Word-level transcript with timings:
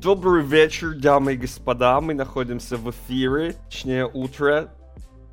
Добрый 0.00 0.42
вечер, 0.42 0.94
дамы 0.94 1.34
и 1.34 1.36
господа. 1.36 2.00
Мы 2.00 2.14
находимся 2.14 2.76
в 2.76 2.90
эфире, 2.90 3.54
точнее 3.68 4.06
утро. 4.06 4.72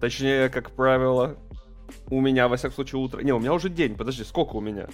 Точнее, 0.01 0.49
как 0.49 0.71
правило, 0.71 1.37
у 2.09 2.19
меня, 2.21 2.47
во 2.47 2.57
всяком 2.57 2.75
случае, 2.75 3.01
утро. 3.01 3.21
Не, 3.21 3.31
у 3.33 3.39
меня 3.39 3.53
уже 3.53 3.69
день. 3.69 3.95
Подожди, 3.95 4.23
сколько 4.23 4.55
у 4.57 4.61
меня? 4.61 4.87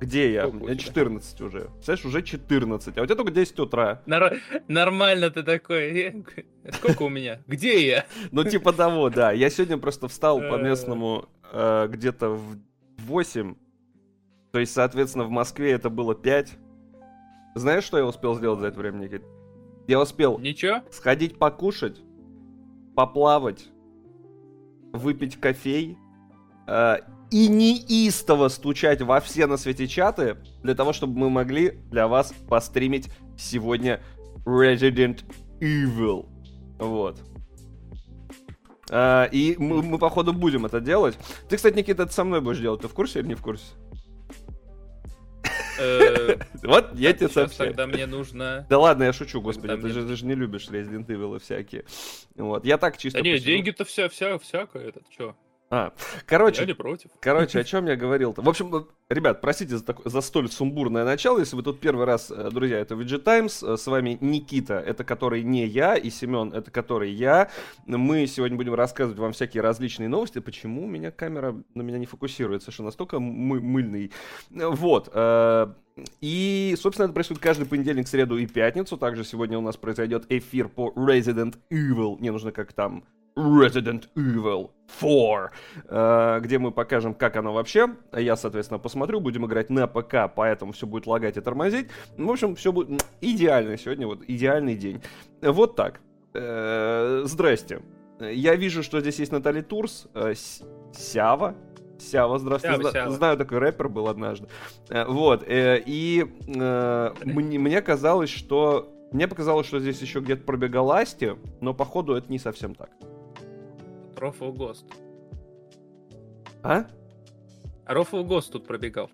Где 0.00 0.32
я? 0.32 0.42
Сколько 0.42 0.56
у 0.62 0.66
меня 0.66 0.74
тебя? 0.76 0.84
14 0.84 1.40
уже. 1.40 1.60
Представляешь, 1.74 2.04
уже 2.04 2.22
14. 2.22 2.98
А 2.98 3.02
у 3.02 3.06
тебя 3.06 3.14
только 3.16 3.32
10 3.32 3.58
утра. 3.60 4.02
Нар- 4.06 4.36
Нормально 4.68 5.30
ты 5.30 5.42
такой. 5.42 5.98
«Э, 5.98 6.22
Сколько 6.72 7.02
у 7.04 7.08
меня? 7.08 7.40
Где 7.46 7.84
я? 7.86 8.06
Ну, 8.30 8.44
типа 8.44 8.72
того, 8.72 9.08
да. 9.10 9.32
Я 9.32 9.48
сегодня 9.50 9.78
просто 9.78 10.06
встал 10.06 10.38
по 10.38 10.54
Э. 10.56 10.62
местному 10.62 11.28
э, 11.50 11.88
где-то 11.90 12.28
в 12.30 12.58
8. 12.98 13.56
То 14.52 14.58
есть, 14.60 14.72
соответственно, 14.72 15.24
в 15.24 15.30
Москве 15.30 15.72
это 15.72 15.88
было 15.90 16.14
5. 16.14 16.52
Знаешь, 17.58 17.84
что 17.84 17.98
я 17.98 18.06
успел 18.06 18.34
сделать 18.36 18.60
за 18.60 18.68
это 18.68 18.78
время, 18.78 18.98
Никит? 18.98 19.22
Я 19.88 20.00
успел 20.00 20.38
Ничего? 20.38 20.82
сходить 20.90 21.38
покушать, 21.38 22.00
поплавать, 22.94 23.66
выпить 24.92 25.40
кофей 25.40 25.98
э, 26.66 26.96
и 27.30 27.48
неистово 27.48 28.48
стучать 28.48 29.02
во 29.02 29.20
все 29.20 29.46
на 29.46 29.56
свете 29.56 29.88
чаты 29.88 30.36
для 30.62 30.74
того, 30.74 30.92
чтобы 30.92 31.18
мы 31.18 31.30
могли 31.30 31.70
для 31.90 32.06
вас 32.06 32.32
постримить 32.48 33.10
сегодня 33.36 34.00
Resident 34.44 35.24
Evil. 35.60 36.26
Вот. 36.78 37.18
Э, 38.90 39.28
и 39.32 39.56
мы, 39.58 39.82
мы, 39.82 39.98
походу, 39.98 40.32
будем 40.32 40.66
это 40.66 40.80
делать. 40.80 41.18
Ты, 41.48 41.56
кстати, 41.56 41.76
Никита, 41.76 42.04
это 42.04 42.12
со 42.12 42.24
мной 42.24 42.40
будешь 42.40 42.60
делать. 42.60 42.82
Ты 42.82 42.88
в 42.88 42.94
курсе 42.94 43.20
или 43.20 43.28
не 43.28 43.34
в 43.34 43.42
курсе? 43.42 43.64
Э, 45.78 46.36
Вот 46.62 46.94
я 46.94 47.12
тебе 47.12 47.28
сообщаю. 47.28 47.70
тогда 47.70 47.86
мне 47.86 48.06
нужно... 48.06 48.66
Да 48.68 48.78
ладно, 48.78 49.04
я 49.04 49.12
шучу, 49.12 49.40
господи, 49.40 49.76
ты 49.76 50.16
же, 50.16 50.26
не 50.26 50.34
любишь 50.34 50.68
Resident 50.68 51.06
Evil 51.06 51.38
всякие. 51.38 51.84
Вот, 52.36 52.64
я 52.64 52.78
так 52.78 52.98
чисто 52.98 53.22
Да 53.22 53.28
не, 53.28 53.38
деньги-то 53.38 53.84
вся, 53.84 54.08
вся, 54.08 54.38
всякое, 54.38 54.88
это 54.88 55.00
чё? 55.16 55.36
А, 55.70 55.92
Я 55.94 56.20
короче, 56.26 56.64
не 56.64 56.72
против. 56.74 57.10
короче, 57.20 57.60
о 57.60 57.64
чем 57.64 57.86
я 57.86 57.96
говорил-то? 57.96 58.40
В 58.40 58.48
общем, 58.48 58.86
ребят, 59.10 59.40
простите 59.42 59.76
за, 59.76 59.84
такое- 59.84 60.08
за 60.08 60.20
столь 60.22 60.48
сумбурное 60.50 61.04
начало, 61.04 61.40
если 61.40 61.56
вы 61.56 61.62
тут 61.62 61.78
первый 61.80 62.06
раз, 62.06 62.30
э, 62.30 62.50
друзья, 62.50 62.78
это 62.78 62.94
VG 62.94 63.18
Times, 63.18 63.62
э, 63.62 63.76
с 63.76 63.86
вами 63.86 64.16
Никита, 64.22 64.74
это 64.78 65.04
который 65.04 65.42
не 65.42 65.66
я, 65.66 65.94
и 65.96 66.08
Семен, 66.08 66.52
это 66.54 66.70
который 66.70 67.10
я. 67.10 67.50
Мы 67.86 68.26
сегодня 68.26 68.56
будем 68.56 68.74
рассказывать 68.74 69.18
вам 69.18 69.32
всякие 69.32 69.62
различные 69.62 70.08
новости. 70.08 70.38
Почему 70.38 70.84
у 70.84 70.86
меня 70.86 71.10
камера 71.10 71.54
на 71.74 71.82
меня 71.82 71.98
не 71.98 72.06
фокусируется, 72.06 72.70
что 72.70 72.82
настолько 72.82 73.20
мы- 73.20 73.60
мыльный? 73.60 74.10
Вот. 74.50 75.10
э, 75.12 75.66
И, 76.20 76.76
собственно, 76.78 77.06
это 77.06 77.12
происходит 77.14 77.42
каждый 77.42 77.66
понедельник, 77.66 78.06
среду 78.06 78.38
и 78.38 78.46
пятницу. 78.46 78.96
Также 78.96 79.24
сегодня 79.24 79.58
у 79.58 79.62
нас 79.62 79.76
произойдет 79.76 80.26
эфир 80.28 80.68
по 80.68 80.92
Resident 80.96 81.56
Evil. 81.72 82.16
Мне 82.20 82.30
нужно 82.30 82.52
как 82.52 82.72
там 82.72 83.02
Resident 83.38 84.08
Evil 84.16 84.70
4, 85.00 85.50
э, 85.88 86.40
где 86.40 86.58
мы 86.58 86.72
покажем, 86.72 87.14
как 87.14 87.36
оно 87.36 87.52
вообще. 87.52 87.88
Я, 88.12 88.36
соответственно, 88.36 88.78
посмотрю, 88.78 89.20
будем 89.20 89.46
играть 89.46 89.70
на 89.70 89.86
ПК, 89.86 90.32
поэтому 90.34 90.72
все 90.72 90.86
будет 90.86 91.06
лагать 91.06 91.36
и 91.36 91.40
тормозить. 91.40 91.88
В 92.16 92.28
общем, 92.30 92.56
все 92.56 92.72
будет 92.72 93.04
идеально 93.20 93.76
сегодня, 93.78 94.06
вот 94.06 94.22
идеальный 94.26 94.74
день. 94.74 95.02
Вот 95.40 95.76
так. 95.76 96.00
Э, 96.34 97.22
Здрасте. 97.24 97.82
Я 98.20 98.56
вижу, 98.56 98.82
что 98.82 99.00
здесь 99.00 99.20
есть 99.20 99.30
Натали 99.30 99.60
Турс, 99.60 100.08
э, 100.14 100.34
Сява. 100.92 101.54
Сява, 101.98 102.38
здравствуй. 102.38 102.70
Сява, 102.72 102.82
Зна- 102.82 102.92
Сява. 102.92 103.10
Знаю, 103.12 103.36
такой 103.36 103.58
рэпер 103.58 103.88
был 103.88 104.08
однажды. 104.08 104.48
Вот, 104.90 105.44
и 105.46 106.26
э, 106.46 107.10
мне, 107.24 107.58
мне 107.58 107.82
казалось, 107.82 108.30
что... 108.30 108.92
Мне 109.10 109.26
показалось, 109.26 109.66
что 109.66 109.80
здесь 109.80 110.00
еще 110.02 110.20
где-то 110.20 110.44
пробегал 110.44 110.92
Асти, 110.92 111.30
но 111.62 111.72
походу 111.72 112.14
это 112.14 112.30
не 112.30 112.38
совсем 112.38 112.74
так. 112.74 112.90
Рофл 114.18 114.52
Гост. 114.52 114.84
А? 116.62 116.84
А 117.86 117.94
Рофл 117.94 118.22
Гост 118.24 118.52
тут 118.52 118.66
пробегал. 118.66 119.10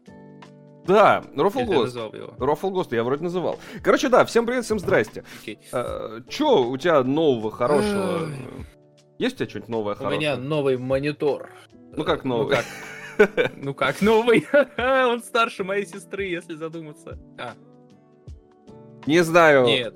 Да, 0.87 1.25
Рофл 1.37 1.61
Гост. 1.65 1.97
Рофл 2.39 2.71
Гост 2.71 2.93
я 2.93 3.05
вроде 3.05 3.23
называл. 3.25 3.59
Короче, 3.83 4.09
да, 4.09 4.25
всем 4.25 4.47
привет, 4.47 4.65
всем 4.65 4.79
здрасте. 4.79 5.25
Окей. 5.41 5.59
Э, 5.73 6.21
Че 6.29 6.63
у 6.67 6.77
тебя 6.77 7.03
нового, 7.03 7.51
хорошего? 7.51 8.29
Есть 9.19 9.37
у 9.37 9.39
тебя 9.39 9.49
что-нибудь 9.49 9.69
новое, 9.71 9.95
У 9.95 9.97
хорошее? 9.97 10.19
меня 10.21 10.37
новый 10.37 10.77
монитор. 10.77 11.51
Ну 11.97 12.05
как 12.05 12.25
Э, 12.25 12.29
новый? 12.29 12.57
Ну 13.17 13.25
как, 13.29 13.53
ну 13.57 13.75
как 13.75 14.03
новый? 14.03 14.47
Он 14.79 15.23
старше 15.23 15.65
моей 15.65 15.87
сестры, 15.87 16.25
если 16.25 16.55
задуматься. 16.55 17.19
А, 17.39 17.55
Не 19.07 19.23
знаю. 19.23 19.65
Нет. 19.67 19.95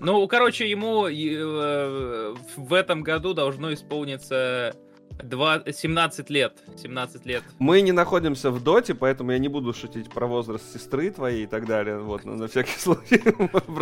Ну, 0.00 0.26
короче, 0.28 0.68
ему 0.68 1.06
э, 1.08 2.34
в 2.56 2.74
этом 2.74 3.02
году 3.02 3.34
должно 3.34 3.72
исполниться 3.74 4.74
два- 5.22 5.62
17 5.70 6.30
лет. 6.30 6.58
17 6.76 7.26
лет. 7.26 7.42
Мы 7.58 7.80
не 7.82 7.92
находимся 7.92 8.50
в 8.50 8.62
доте, 8.62 8.94
поэтому 8.94 9.32
я 9.32 9.38
не 9.38 9.48
буду 9.48 9.72
шутить 9.72 10.10
про 10.10 10.26
возраст 10.26 10.72
сестры 10.72 11.10
твоей 11.10 11.44
и 11.44 11.46
так 11.46 11.66
далее. 11.66 11.98
Вот, 11.98 12.24
ну, 12.24 12.34
на 12.36 12.48
всякий 12.48 12.72
случай. 12.78 13.20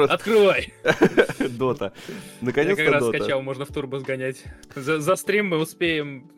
Открывай! 0.08 0.72
дота. 1.50 1.92
Я 2.08 2.14
Наконец-то 2.40 2.84
как 2.84 2.92
раз 2.94 3.04
дота. 3.04 3.18
скачал, 3.18 3.42
можно 3.42 3.64
в 3.64 3.68
турбо 3.72 4.00
сгонять. 4.00 4.42
За, 4.74 5.00
за 5.00 5.16
стрим 5.16 5.48
мы 5.48 5.58
успеем 5.58 6.30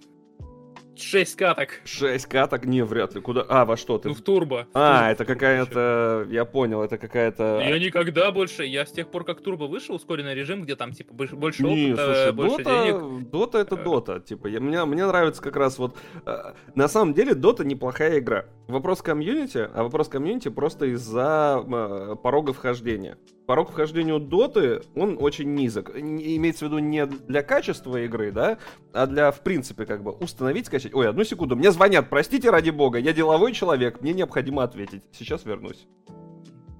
6 0.97 1.37
каток. 1.37 1.69
6 1.85 2.27
каток? 2.27 2.65
Не, 2.65 2.83
вряд 2.85 3.15
ли. 3.15 3.21
Куда? 3.21 3.45
А, 3.49 3.65
во 3.65 3.77
что 3.77 3.99
ты? 3.99 4.09
Ну, 4.09 4.15
в 4.15 4.21
турбо. 4.21 4.67
А, 4.75 5.09
В 5.09 5.13
это 5.13 5.25
турбо 5.25 5.35
какая-то... 5.35 6.27
Я 6.31 6.45
понял, 6.45 6.83
это 6.83 6.99
какая-то... 6.99 7.61
Я 7.61 7.79
никогда 7.79 8.31
больше, 8.31 8.65
я 8.65 8.85
с 8.87 8.93
тех 8.93 9.09
пор, 9.09 9.25
как 9.25 9.41
турбо 9.43 9.65
вышел, 9.65 9.95
ускоренный 9.95 10.35
режим, 10.35 10.63
где 10.63 10.77
там, 10.77 10.93
типа, 10.93 11.15
больше, 11.15 11.37
больше 11.37 11.63
Не, 11.63 11.93
опыта, 11.93 12.05
слушай, 12.05 12.33
больше 12.33 12.57
Дота, 12.59 12.85
денег. 12.85 13.31
Дота 13.31 13.59
это 13.59 13.75
Э. 13.77 13.85
Дота. 13.85 14.21
Типа, 14.21 14.47
я, 14.49 14.61
мне, 14.61 14.85
мне 14.85 15.07
нравится 15.07 15.43
как 15.43 15.57
раз 15.57 15.79
вот... 15.79 15.97
э, 16.27 16.53
на 16.75 16.89
самом 16.89 17.15
деле, 17.15 17.35
Дота 17.35 17.65
неплохая 17.65 18.19
игра. 18.19 18.47
Вопрос 18.69 19.03
комьюнити, 19.03 19.69
а 19.75 19.83
вопрос 19.83 20.09
комьюнити 20.09 20.49
просто 20.49 20.87
из-за 20.87 21.63
э, 21.67 22.17
порога 22.23 22.53
вхождения. 22.53 23.19
Порог 23.47 23.71
вхождения 23.71 24.15
у 24.15 24.19
Доты, 24.19 24.83
он 24.95 25.19
очень 25.21 25.55
низок. 25.55 25.91
Имеется 25.97 26.65
в 26.65 26.69
виду 26.69 26.79
не 26.79 27.05
для 27.07 27.43
качества 27.43 28.03
игры, 28.05 28.31
да, 28.31 28.59
а 28.93 29.07
для, 29.07 29.31
в 29.31 29.41
принципе, 29.41 29.85
как 29.85 30.03
бы 30.03 30.13
установить, 30.13 30.69
скачать. 30.83 30.95
Ой, 30.95 31.09
одну 31.09 31.25
секунду, 31.25 31.57
мне 31.57 31.71
звонят, 31.71 32.09
простите 32.11 32.51
ради 32.51 32.71
бога, 32.71 32.99
я 32.99 33.13
деловой 33.13 33.53
человек, 33.53 34.01
мне 34.01 34.13
необходимо 34.13 34.63
ответить. 34.63 35.05
Сейчас 35.13 35.45
вернусь. 35.45 35.87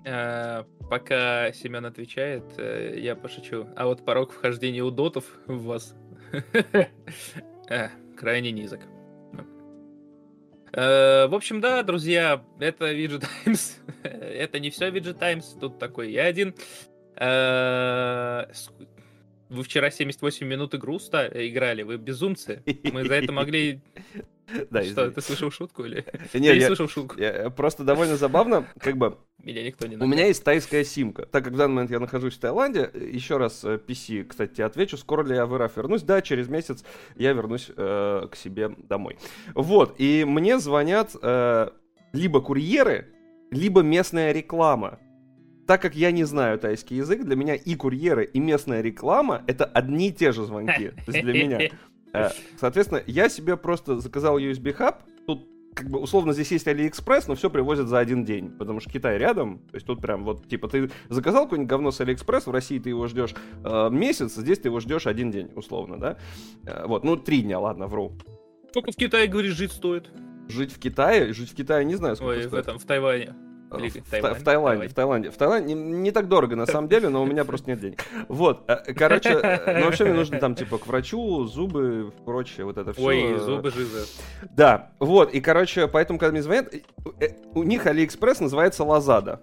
Э, 0.05 0.65
Пока 0.91 1.53
Семен 1.53 1.87
отвечает, 1.87 2.45
э, 2.59 2.99
я 2.99 3.15
пошучу. 3.15 3.67
А 3.77 3.87
вот 3.87 4.05
порог 4.05 4.33
вхождения 4.33 4.83
у 4.83 4.91
дотов 4.91 5.25
в 5.47 5.65
вас 5.65 5.95
э, 7.69 7.89
крайне 8.17 8.51
низок. 8.51 8.81
В 10.75 11.35
общем, 11.35 11.61
да, 11.61 11.83
друзья, 11.83 12.43
это 12.59 12.91
VG 12.95 13.23
Times. 13.45 13.79
Это 14.03 14.59
не 14.59 14.71
все 14.71 14.89
VG 14.89 15.13
Times, 15.19 15.55
тут 15.61 15.79
такой 15.79 16.11
я 16.11 16.25
один. 16.25 16.55
Э, 19.53 19.57
Вы 19.57 19.63
вчера 19.65 19.91
78 19.91 20.47
минут 20.47 20.75
игру 20.75 20.99
ста- 20.99 21.27
играли, 21.29 21.83
вы 21.83 21.97
безумцы. 21.99 22.63
Мы 22.93 23.05
за 23.07 23.15
это 23.15 23.33
могли... 23.33 23.81
Да, 24.71 24.83
Что, 24.83 25.11
ты 25.11 25.23
слышал 25.23 25.51
шутку 25.51 25.85
или... 25.85 26.05
Не, 26.35 26.49
Я 26.55 26.67
слышал 26.67 26.87
шутку. 26.87 27.19
я- 27.19 27.49
просто 27.49 27.85
довольно 27.85 28.17
забавно, 28.17 28.67
как 28.79 28.99
бы, 28.99 29.17
Меня 29.39 29.63
никто 29.63 29.87
не 29.87 29.97
У 29.97 30.05
меня 30.07 30.27
есть 30.27 30.45
тайская 30.45 30.85
симка. 30.85 31.25
Так 31.25 31.45
как 31.45 31.55
в 31.55 31.57
данный 31.57 31.75
момент 31.75 31.91
я 31.91 32.01
нахожусь 32.01 32.35
в 32.35 32.39
Таиланде, 32.41 32.91
еще 32.93 33.39
раз 33.39 33.65
э, 33.65 33.79
PC, 33.79 34.25
кстати, 34.25 34.55
тебе 34.55 34.65
отвечу, 34.67 34.99
скоро 34.99 35.23
ли 35.25 35.37
я 35.37 35.47
в 35.47 35.57
РФ 35.57 35.75
вернусь? 35.77 36.03
Да, 36.03 36.21
через 36.21 36.49
месяц 36.49 36.85
я 37.17 37.33
вернусь 37.33 37.71
э, 37.75 38.27
к 38.31 38.37
себе 38.37 38.69
домой. 38.77 39.17
Вот, 39.55 39.95
и 39.99 40.25
мне 40.27 40.59
звонят 40.59 41.13
э, 41.23 41.69
либо 42.13 42.43
курьеры, 42.43 43.09
либо 43.51 43.81
местная 43.81 44.33
реклама. 44.33 44.99
Так 45.67 45.81
как 45.81 45.95
я 45.95 46.11
не 46.11 46.25
знаю 46.25 46.59
тайский 46.59 46.97
язык, 46.97 47.23
для 47.23 47.37
меня 47.37 47.55
и 47.55 47.75
курьеры, 47.75 48.25
и 48.25 48.41
местная 48.41 48.81
реклама— 48.81 49.43
это 49.47 49.65
одни 49.65 50.09
и 50.09 50.13
те 50.13 50.33
же 50.33 50.45
звонки. 50.45 50.89
То 51.07 51.13
есть 51.13 51.23
для 51.25 51.33
меня. 51.33 51.71
Э, 52.13 52.31
Соответственно, 52.59 53.03
я 53.07 53.29
себе 53.29 53.57
просто 53.57 53.99
заказал 53.99 54.39
USB-хаб. 54.39 55.03
Тут, 55.27 55.47
как 55.75 55.89
бы, 55.89 55.99
условно, 56.01 56.33
здесь 56.33 56.51
есть 56.53 56.67
AliExpress, 56.67 57.25
но 57.29 57.35
все 57.37 57.49
привозят 57.49 57.89
за 57.89 57.99
один 58.01 58.25
день. 58.25 58.51
Потому 58.51 58.81
что 58.81 58.91
Китай 58.91 59.17
рядом. 59.19 59.61
То 59.71 59.77
есть 59.77 59.87
тут 59.87 60.01
прям 60.03 60.25
вот, 60.25 60.47
типа, 60.49 60.69
ты 60.69 60.91
заказал 61.09 61.45
какое-нибудь 61.45 61.71
говно 61.71 61.91
с 61.91 62.01
AliExpress, 62.01 62.43
в 62.47 62.51
России 62.51 62.79
ты 62.79 62.91
его 62.91 63.07
ждешь 63.07 63.35
э, 63.65 63.89
месяц, 63.91 64.35
здесь 64.35 64.59
ты 64.59 64.69
его 64.69 64.81
ждешь 64.81 65.07
один 65.07 65.31
день, 65.31 65.51
условно, 65.55 65.99
да? 65.99 66.19
Э, 66.67 66.87
вот, 66.87 67.05
ну, 67.05 67.17
три 67.17 67.43
дня, 67.43 67.59
ладно, 67.61 67.87
вру. 67.87 68.13
Сколько 68.71 68.93
в 68.93 68.97
Китае, 68.97 69.29
говоришь, 69.29 69.53
жить 69.55 69.73
стоит? 69.73 70.11
Жить 70.49 70.73
в 70.73 70.79
Китае, 70.79 71.33
жить 71.33 71.51
в 71.51 71.55
Китае 71.55 71.85
не 71.85 71.95
знаю, 71.95 72.17
сколько 72.17 72.33
Ой, 72.33 72.41
в 72.41 72.49
стоит. 72.49 72.63
этом, 72.63 72.79
в 72.79 72.85
Тайване. 72.85 73.35
Э, 73.73 73.79
Или 73.79 73.89
В, 73.89 73.97
в 73.97 74.11
Таиланд, 74.11 74.35
Та- 74.35 74.41
в 74.41 74.43
Таиланде, 74.45 74.45
Таиланд. 74.45 74.91
в 74.91 74.95
Таиланде. 74.95 75.31
В 75.31 75.37
Таиланде 75.37 75.75
не, 75.75 75.81
не 76.03 76.11
так 76.11 76.29
дорого 76.29 76.57
на 76.57 76.67
самом 76.67 76.89
деле, 76.89 77.09
но 77.09 77.23
у 77.23 77.27
меня 77.27 77.45
просто 77.45 77.71
нет 77.71 77.81
денег. 77.81 78.05
Вот, 78.29 78.63
э, 78.69 78.93
короче, 78.95 79.31
э, 79.31 79.79
ну 79.81 79.87
вообще 79.87 80.05
мне 80.05 80.15
нужно 80.15 80.39
там 80.39 80.55
типа 80.55 80.79
к 80.79 80.87
врачу, 80.87 81.45
зубы, 81.45 82.13
прочее, 82.25 82.67
вот 82.67 82.77
это 82.79 82.93
все. 82.93 83.03
Ой, 83.03 83.39
зубы 83.39 83.71
жизы. 83.71 84.07
Да, 84.57 84.91
вот, 84.99 85.33
и, 85.35 85.41
короче, 85.41 85.89
поэтому, 85.89 86.19
когда 86.19 86.33
мне 86.33 86.43
звонят, 86.43 86.73
э, 86.75 86.81
э, 87.21 87.29
у 87.55 87.63
них 87.63 87.87
Алиэкспресс 87.87 88.41
называется 88.41 88.85
Lazada. 88.85 89.41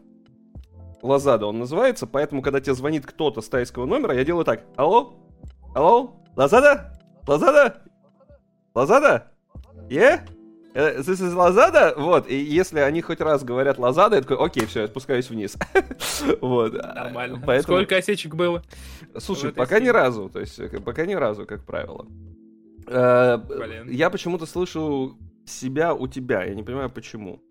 Лазада 1.02 1.46
он 1.46 1.60
называется, 1.60 2.08
поэтому, 2.08 2.42
когда 2.42 2.60
тебе 2.60 2.74
звонит 2.76 3.06
кто-то 3.06 3.42
с 3.42 3.48
тайского 3.50 3.86
номера, 3.86 4.14
я 4.14 4.26
делаю 4.26 4.44
так. 4.46 4.64
Алло? 4.76 5.14
Алло? 5.74 6.16
Лазада? 6.36 7.00
Лазада? 7.28 7.82
Лазада? 8.76 9.32
Е? 9.90 10.02
Э, 10.02 10.20
This 10.74 11.08
is 11.08 11.34
Лазада? 11.34 11.94
Вот, 11.98 12.30
и 12.30 12.36
если 12.36 12.80
они 12.80 13.02
хоть 13.02 13.22
раз 13.22 13.44
говорят 13.44 13.78
Лазада, 13.78 14.18
я 14.18 14.22
такой, 14.22 14.38
окей, 14.38 14.66
все, 14.66 14.82
я 14.82 14.88
спускаюсь 14.88 15.30
вниз. 15.30 15.58
вот. 16.42 16.74
Нормально. 16.74 17.42
Поэтому... 17.46 17.78
Сколько 17.78 17.98
осечек 17.98 18.36
было? 18.36 18.64
Слушай, 19.18 19.52
пока 19.52 19.80
ни 19.80 19.90
разу, 19.90 20.30
то 20.30 20.40
есть, 20.40 20.60
э, 20.60 20.80
пока 20.80 21.06
ни 21.06 21.14
разу, 21.16 21.46
как 21.46 21.66
правило. 21.66 22.06
Э, 22.88 23.38
Блин. 23.38 23.90
Я 23.90 24.10
почему-то 24.10 24.46
слышу 24.46 25.18
себя 25.46 25.94
у 25.94 26.08
тебя, 26.08 26.44
я 26.44 26.54
не 26.54 26.64
понимаю, 26.64 26.90
почему. 26.90 27.42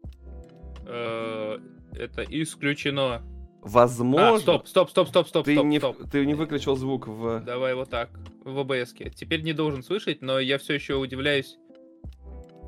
Это 0.87 2.25
исключено. 2.29 3.23
Возможно. 3.63 4.35
А, 4.35 4.39
стоп, 4.39 4.69
стоп, 4.69 4.91
стоп, 4.91 5.09
стоп, 5.09 5.29
стоп, 5.29 5.45
ты 5.45 5.55
стоп, 5.55 5.67
не, 5.67 5.79
стоп. 5.79 5.97
Ты 6.11 6.25
не 6.25 6.35
выключил 6.35 6.77
звук 6.77 7.09
в... 7.09 7.41
Давай 7.41 7.75
вот 7.75 7.91
так, 7.91 8.11
в 8.45 8.59
ОБС. 8.59 8.95
-ке. 8.95 9.11
Теперь 9.11 9.43
не 9.43 9.53
должен 9.53 9.83
слышать, 9.83 10.23
но 10.23 10.39
я 10.39 10.59
все 10.59 10.75
еще 10.75 10.95
удивляюсь. 10.95 11.59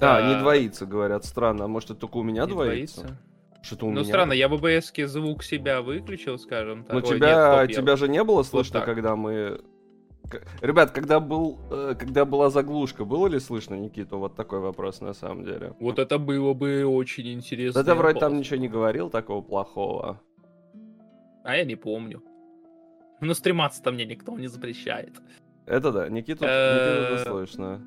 А, 0.00 0.16
а, 0.16 0.34
не 0.34 0.40
двоится, 0.40 0.86
говорят. 0.86 1.24
Странно. 1.24 1.64
А 1.64 1.68
может, 1.68 1.90
это 1.90 2.00
только 2.00 2.16
у 2.16 2.22
меня 2.22 2.42
не 2.42 2.48
двоится? 2.48 3.02
двоится? 3.02 3.20
Что-то 3.62 3.86
у 3.86 3.90
ну, 3.90 4.00
меня. 4.00 4.04
странно, 4.04 4.32
я 4.32 4.46
ОБС 4.46 4.92
звук 5.06 5.42
себя 5.42 5.82
выключил, 5.82 6.38
скажем 6.38 6.84
так. 6.84 6.92
Но 6.92 6.96
Ой, 6.96 7.02
тебя, 7.02 7.58
нет, 7.58 7.70
стоп, 7.70 7.82
тебя 7.82 7.92
я... 7.92 7.96
же 7.96 8.08
не 8.08 8.24
было 8.24 8.42
слышно, 8.42 8.80
вот 8.80 8.86
когда 8.86 9.16
мы... 9.16 9.60
Ребят, 10.62 10.92
когда 10.92 11.18
был, 11.18 11.58
э, 11.70 11.94
когда 11.98 12.24
была 12.24 12.50
заглушка, 12.50 13.04
было 13.04 13.26
ли 13.26 13.40
слышно 13.40 13.74
Никиту? 13.74 14.18
Вот 14.18 14.36
такой 14.36 14.60
вопрос 14.60 15.00
на 15.00 15.12
самом 15.12 15.44
деле. 15.44 15.74
Вот 15.80 15.98
это 15.98 16.18
было 16.18 16.54
бы 16.54 16.84
очень 16.86 17.32
интересно. 17.32 17.82
Да 17.82 17.92
ты 17.92 17.98
вроде 17.98 18.20
там 18.20 18.38
ничего 18.38 18.56
не 18.56 18.68
говорил 18.68 19.10
такого 19.10 19.42
плохого. 19.42 20.20
А 21.42 21.56
я 21.56 21.64
не 21.64 21.74
помню. 21.74 22.22
Но 23.20 23.34
стрематься-то 23.34 23.90
мне 23.90 24.06
никто 24.06 24.38
не 24.38 24.46
запрещает. 24.46 25.14
Это 25.66 25.92
да, 25.92 26.08
Никиту, 26.08 26.44
Никиту 26.44 27.28
слышно. 27.28 27.82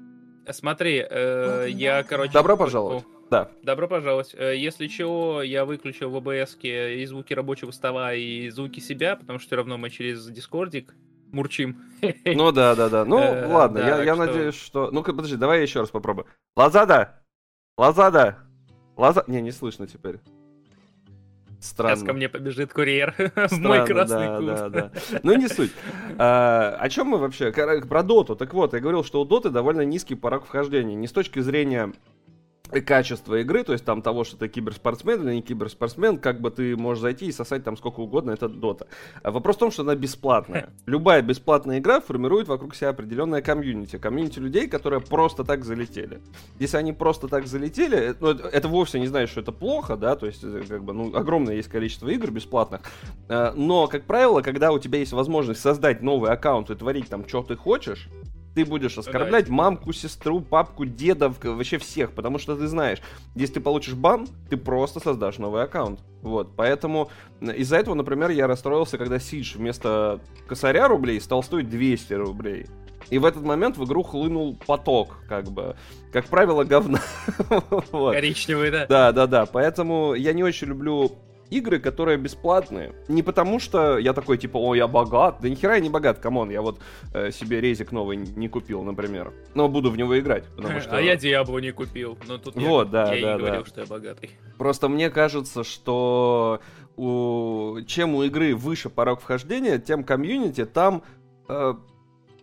Смотри, 0.51 1.05
э, 1.09 1.67
я, 1.69 2.03
короче... 2.03 2.33
Добро 2.33 2.57
пожаловать. 2.57 3.05
Да. 3.29 3.49
Добро 3.63 3.87
пожаловать. 3.87 4.35
Э, 4.37 4.55
если 4.55 4.87
чего, 4.87 5.41
я 5.41 5.65
выключил 5.65 6.09
в 6.09 6.15
ОБС 6.15 6.57
и 6.61 7.05
звуки 7.05 7.33
рабочего 7.33 7.71
стола, 7.71 8.13
и 8.13 8.49
звуки 8.49 8.79
себя, 8.79 9.15
потому 9.15 9.39
что 9.39 9.47
все 9.47 9.55
равно 9.55 9.77
мы 9.77 9.89
через 9.89 10.25
дискордик 10.27 10.93
мурчим. 11.31 11.81
Ну 12.25 12.51
да, 12.51 12.75
да, 12.75 12.89
да. 12.89 13.05
Ну 13.05 13.17
э, 13.19 13.47
ладно, 13.47 13.79
да, 13.79 13.87
я, 13.87 14.03
я 14.03 14.15
что... 14.15 14.25
надеюсь, 14.25 14.55
что... 14.55 14.91
Ну-ка, 14.91 15.13
подожди, 15.13 15.35
давай 15.35 15.57
я 15.57 15.63
еще 15.63 15.79
раз 15.79 15.89
попробую. 15.89 16.27
Лазада! 16.55 17.23
Лазада! 17.77 18.37
Лаза... 18.97 19.23
Не, 19.27 19.41
не 19.41 19.51
слышно 19.51 19.87
теперь. 19.87 20.19
Странно. 21.63 21.95
Сейчас 21.95 22.05
ко 22.05 22.13
мне 22.13 22.27
побежит 22.27 22.73
курьер 22.73 23.15
в 23.17 23.51
мой 23.59 23.85
красный 23.85 24.27
да, 24.27 24.37
кут. 24.37 24.45
Да, 24.45 24.69
да. 24.69 24.91
Ну 25.23 25.35
не 25.37 25.47
суть. 25.47 25.71
А, 26.17 26.75
о 26.77 26.89
чем 26.89 27.07
мы 27.07 27.17
вообще? 27.17 27.53
Про 27.53 28.03
доту. 28.03 28.35
Так 28.35 28.53
вот, 28.53 28.73
я 28.73 28.81
говорил, 28.81 29.03
что 29.05 29.21
у 29.21 29.25
доты 29.25 29.49
довольно 29.49 29.81
низкий 29.81 30.15
порог 30.15 30.45
вхождения. 30.45 30.95
Не 30.95 31.07
с 31.07 31.13
точки 31.13 31.39
зрения 31.39 31.93
качество 32.81 33.35
игры, 33.35 33.63
то 33.63 33.73
есть 33.73 33.85
там 33.85 34.01
того, 34.01 34.23
что 34.23 34.37
ты 34.37 34.47
киберспортсмен 34.47 35.27
или 35.27 35.35
не 35.35 35.41
киберспортсмен, 35.41 36.17
как 36.17 36.41
бы 36.41 36.49
ты 36.51 36.75
можешь 36.75 37.01
зайти 37.01 37.27
и 37.27 37.31
сосать 37.31 37.63
там 37.63 37.77
сколько 37.77 37.99
угодно, 37.99 38.31
это 38.31 38.49
дота. 38.49 38.87
А 39.21 39.31
вопрос 39.31 39.57
в 39.57 39.59
том, 39.59 39.71
что 39.71 39.83
она 39.83 39.95
бесплатная. 39.95 40.69
Любая 40.85 41.21
бесплатная 41.21 41.79
игра 41.79 42.01
формирует 42.01 42.47
вокруг 42.47 42.75
себя 42.75 42.89
определенное 42.89 43.41
комьюнити. 43.41 43.97
Комьюнити 43.97 44.39
людей, 44.39 44.67
которые 44.67 45.01
просто 45.01 45.43
так 45.43 45.65
залетели. 45.65 46.21
Если 46.59 46.77
они 46.77 46.93
просто 46.93 47.27
так 47.27 47.47
залетели, 47.47 48.15
ну, 48.19 48.29
это, 48.29 48.47
это 48.47 48.67
вовсе 48.67 48.99
не 48.99 49.07
значит, 49.07 49.29
что 49.29 49.41
это 49.41 49.51
плохо, 49.51 49.95
да, 49.95 50.15
то 50.15 50.25
есть 50.25 50.43
э, 50.43 50.63
как 50.67 50.83
бы, 50.83 50.93
ну, 50.93 51.15
огромное 51.15 51.55
есть 51.55 51.69
количество 51.69 52.09
игр 52.09 52.31
бесплатных, 52.31 52.81
э, 53.29 53.51
но, 53.55 53.87
как 53.87 54.05
правило, 54.05 54.41
когда 54.41 54.71
у 54.71 54.79
тебя 54.79 54.99
есть 54.99 55.13
возможность 55.13 55.61
создать 55.61 56.01
новый 56.01 56.31
аккаунт 56.31 56.69
и 56.69 56.75
творить 56.75 57.09
там, 57.09 57.27
что 57.27 57.43
ты 57.43 57.55
хочешь, 57.55 58.09
ты 58.55 58.65
будешь 58.65 58.97
оскорблять 58.97 59.47
да. 59.47 59.53
мамку, 59.53 59.93
сестру, 59.93 60.41
папку, 60.41 60.85
деда, 60.85 61.33
вообще 61.41 61.77
всех, 61.77 62.11
потому 62.11 62.37
что 62.37 62.55
ты 62.55 62.67
знаешь, 62.67 62.99
если 63.35 63.55
ты 63.55 63.59
получишь 63.61 63.95
бан, 63.95 64.27
ты 64.49 64.57
просто 64.57 64.99
создашь 64.99 65.37
новый 65.37 65.63
аккаунт. 65.63 65.99
Вот, 66.21 66.55
поэтому 66.55 67.09
из-за 67.41 67.77
этого, 67.77 67.95
например, 67.95 68.29
я 68.29 68.47
расстроился, 68.47 68.97
когда 68.97 69.19
Сидж 69.19 69.57
вместо 69.57 70.19
косаря 70.47 70.87
рублей 70.87 71.19
стал 71.19 71.43
стоить 71.43 71.69
200 71.69 72.13
рублей. 72.13 72.67
И 73.09 73.17
в 73.17 73.25
этот 73.25 73.43
момент 73.43 73.77
в 73.77 73.83
игру 73.85 74.03
хлынул 74.03 74.57
поток, 74.65 75.17
как 75.27 75.51
бы. 75.51 75.75
Как 76.11 76.25
правило, 76.25 76.63
говна. 76.63 77.01
Коричневый, 77.91 78.71
да? 78.71 78.85
Да, 78.87 79.11
да, 79.11 79.27
да. 79.27 79.45
Поэтому 79.45 80.13
я 80.13 80.33
не 80.33 80.43
очень 80.43 80.67
люблю 80.67 81.11
игры, 81.49 81.79
которые 81.79 82.17
бесплатные. 82.17 82.93
Не 83.07 83.23
потому 83.23 83.59
что 83.59 83.97
я 83.97 84.13
такой, 84.13 84.37
типа, 84.37 84.57
о, 84.57 84.75
я 84.75 84.87
богат. 84.87 85.37
Да 85.41 85.49
нихера 85.49 85.75
я 85.75 85.79
не 85.79 85.89
богат, 85.89 86.19
come 86.19 86.36
on. 86.36 86.49
Я 86.49 86.61
вот 86.61 86.79
э, 87.13 87.31
себе 87.31 87.61
резик 87.61 87.91
новый 87.91 88.17
не 88.17 88.47
купил, 88.47 88.83
например. 88.83 89.33
Но 89.53 89.67
буду 89.69 89.91
в 89.91 89.97
него 89.97 90.17
играть, 90.19 90.45
потому 90.55 90.79
что... 90.81 90.97
А 90.97 91.01
я 91.01 91.15
Диабло 91.15 91.59
не 91.59 91.71
купил. 91.71 92.17
Но 92.27 92.37
тут 92.37 92.55
вот, 92.55 92.85
я, 92.87 92.91
да, 92.91 93.13
я 93.13 93.25
да, 93.25 93.35
и 93.35 93.37
говорил, 93.37 93.61
да. 93.61 93.65
что 93.67 93.81
я 93.81 93.87
богатый. 93.87 94.31
Просто 94.57 94.89
мне 94.89 95.09
кажется, 95.09 95.63
что 95.63 96.61
у... 96.95 97.79
чем 97.87 98.15
у 98.15 98.23
игры 98.23 98.55
выше 98.55 98.89
порог 98.89 99.21
вхождения, 99.21 99.77
тем 99.79 100.03
комьюнити 100.03 100.65
там 100.65 101.03
э, 101.47 101.73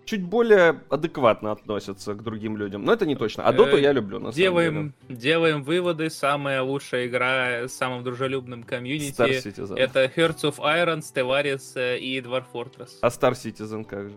чуть 0.05 0.23
более 0.23 0.81
адекватно 0.89 1.53
относятся 1.53 2.15
к 2.15 2.23
другим 2.23 2.57
людям. 2.57 2.85
Но 2.85 2.93
это 2.93 3.07
не 3.07 3.17
точно. 3.17 3.45
А 3.45 3.53
Доту 3.53 3.77
э, 3.77 3.81
я 3.81 3.93
люблю, 3.93 4.19
на 4.19 4.33
делаем, 4.33 4.73
самом 4.73 4.95
деле. 5.09 5.21
Делаем 5.21 5.63
выводы. 5.63 6.11
Самая 6.11 6.63
лучшая 6.63 7.07
игра 7.07 7.69
с 7.69 7.73
самым 7.73 8.03
дружелюбным 8.05 8.63
комьюнити. 8.63 9.21
Star 9.21 9.31
Citizen. 9.31 9.77
Это 9.77 10.05
Hearts 10.05 10.43
of 10.43 10.59
Iron, 10.59 11.01
Stellaris 11.01 11.73
э, 11.77 11.99
и 11.99 12.21
Dwarf 12.21 12.45
Fortress. 12.53 12.91
А 13.01 13.09
Star 13.09 13.33
Citizen 13.33 13.85
как 13.85 14.11
же? 14.11 14.17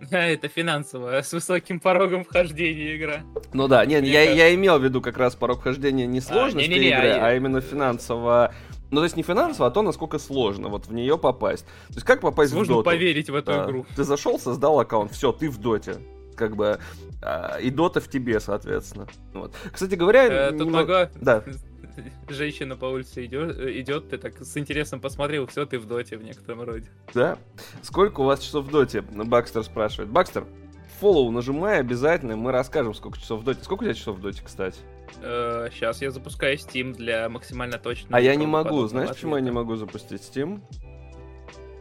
это 0.10 0.48
финансовая, 0.48 1.22
с 1.22 1.32
высоким 1.32 1.80
порогом 1.80 2.24
вхождения 2.24 2.96
игра. 2.96 3.22
Ну 3.52 3.68
да, 3.68 3.84
нет, 3.84 4.04
я, 4.04 4.22
я 4.22 4.54
имел 4.54 4.78
в 4.78 4.84
виду 4.84 5.00
как 5.00 5.18
раз 5.18 5.34
порог 5.34 5.60
вхождения 5.60 6.06
не 6.06 6.20
сложности 6.20 6.70
а, 6.70 6.72
не, 6.72 6.78
не, 6.78 6.86
не, 6.86 6.90
игры, 6.90 7.10
а, 7.10 7.28
а 7.28 7.34
именно 7.34 7.60
финансово 7.60 8.54
ну, 8.90 8.98
то 8.98 9.04
есть 9.04 9.16
не 9.16 9.22
финансово, 9.22 9.68
а 9.68 9.70
то, 9.70 9.82
насколько 9.82 10.18
сложно 10.18 10.68
вот 10.68 10.86
в 10.86 10.92
нее 10.92 11.16
попасть. 11.16 11.64
То 11.88 11.94
есть 11.94 12.06
как 12.06 12.20
попасть 12.20 12.52
Сложно 12.52 12.74
в 12.74 12.76
доту? 12.78 12.90
поверить 12.90 13.30
в 13.30 13.34
эту 13.34 13.52
да. 13.52 13.64
игру. 13.64 13.86
Ты 13.94 14.04
зашел, 14.04 14.38
создал 14.38 14.80
аккаунт, 14.80 15.12
все, 15.12 15.32
ты 15.32 15.48
в 15.48 15.58
доте. 15.58 15.96
Как 16.36 16.56
бы 16.56 16.80
а, 17.22 17.58
и 17.58 17.70
дота 17.70 18.00
в 18.00 18.08
тебе, 18.08 18.40
соответственно. 18.40 19.06
Вот. 19.32 19.54
Кстати 19.72 19.94
говоря... 19.94 20.24
Э, 20.24 20.50
тут 20.50 20.66
немного... 20.66 21.10
могу... 21.14 21.24
Да. 21.24 21.44
Женщина 22.28 22.76
по 22.76 22.86
улице 22.86 23.26
идет, 23.26 23.58
идет, 23.60 24.08
ты 24.10 24.18
так 24.18 24.40
с 24.40 24.56
интересом 24.56 25.00
посмотрел, 25.00 25.46
все, 25.46 25.66
ты 25.66 25.78
в 25.78 25.86
доте 25.86 26.16
в 26.16 26.24
некотором 26.24 26.62
роде. 26.62 26.86
Да? 27.14 27.38
Сколько 27.82 28.20
у 28.20 28.24
вас 28.24 28.40
часов 28.40 28.66
в 28.66 28.70
доте? 28.70 29.02
Бакстер 29.02 29.62
спрашивает. 29.64 30.10
Бакстер, 30.10 30.46
фоллоу 30.98 31.30
нажимай 31.30 31.78
обязательно, 31.78 32.36
мы 32.36 32.52
расскажем, 32.52 32.94
сколько 32.94 33.18
часов 33.18 33.40
в 33.40 33.44
доте. 33.44 33.62
Сколько 33.62 33.82
у 33.82 33.84
тебя 33.84 33.94
часов 33.94 34.16
в 34.16 34.20
доте, 34.20 34.42
кстати? 34.44 34.78
Сейчас 35.14 36.02
э, 36.02 36.06
я 36.06 36.10
запускаю 36.10 36.56
Steam 36.56 36.94
для 36.94 37.28
максимально 37.28 37.78
точного. 37.78 38.16
А 38.16 38.20
я 38.20 38.34
не 38.34 38.46
могу. 38.46 38.86
Знаешь, 38.86 39.10
почему 39.10 39.36
я 39.36 39.42
не 39.42 39.50
могу 39.50 39.76
запустить 39.76 40.22
Steam? 40.22 40.60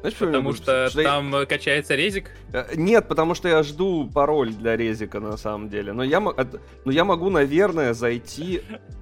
Знаешь, 0.01 0.15
потому 0.15 0.53
что, 0.53 0.89
что 0.89 1.03
там 1.03 1.33
я... 1.33 1.45
качается 1.45 1.95
резик? 1.95 2.31
Э, 2.53 2.73
нет, 2.75 3.07
потому 3.09 3.35
что 3.35 3.49
я 3.49 3.63
жду 3.63 4.09
пароль 4.09 4.51
для 4.51 4.77
резика 4.77 5.19
на 5.19 5.35
самом 5.35 5.67
деле. 5.67 5.91
Но 5.91 6.03
я, 6.03 6.21
но 6.21 6.91
я 6.91 7.03
могу, 7.03 7.29
наверное, 7.29 7.93
зайти 7.93 8.61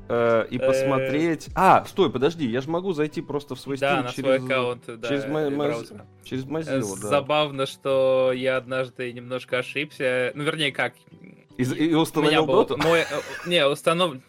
э, 0.10 0.48
и 0.50 0.58
посмотреть. 0.58 1.50
А, 1.54 1.86
стой, 1.86 2.12
подожди, 2.12 2.48
я 2.48 2.62
же 2.62 2.70
могу 2.72 2.94
зайти 2.94 3.22
просто 3.22 3.54
в 3.54 3.60
свой 3.60 3.78
да, 3.78 4.08
через 4.10 4.16
свой 4.16 4.38
аккаунт, 4.38 4.84
да, 4.88 5.08
через, 5.08 5.26
моз... 5.28 5.94
через 6.24 6.46
Mozilla. 6.46 7.00
Да. 7.00 7.08
Забавно, 7.08 7.68
что 7.68 8.32
я 8.34 8.58
однажды 8.58 9.14
немножко 9.14 9.60
ошибся. 9.60 10.32
Ну, 10.34 10.44
вернее, 10.44 10.72
как? 10.72 10.94
И, 11.58 11.64
и 11.64 11.94
установил 11.94 12.46
доту? 12.46 12.78
Мой, 12.78 13.02
э, 13.02 13.06
не, 13.46 13.66
установлен 13.66 14.22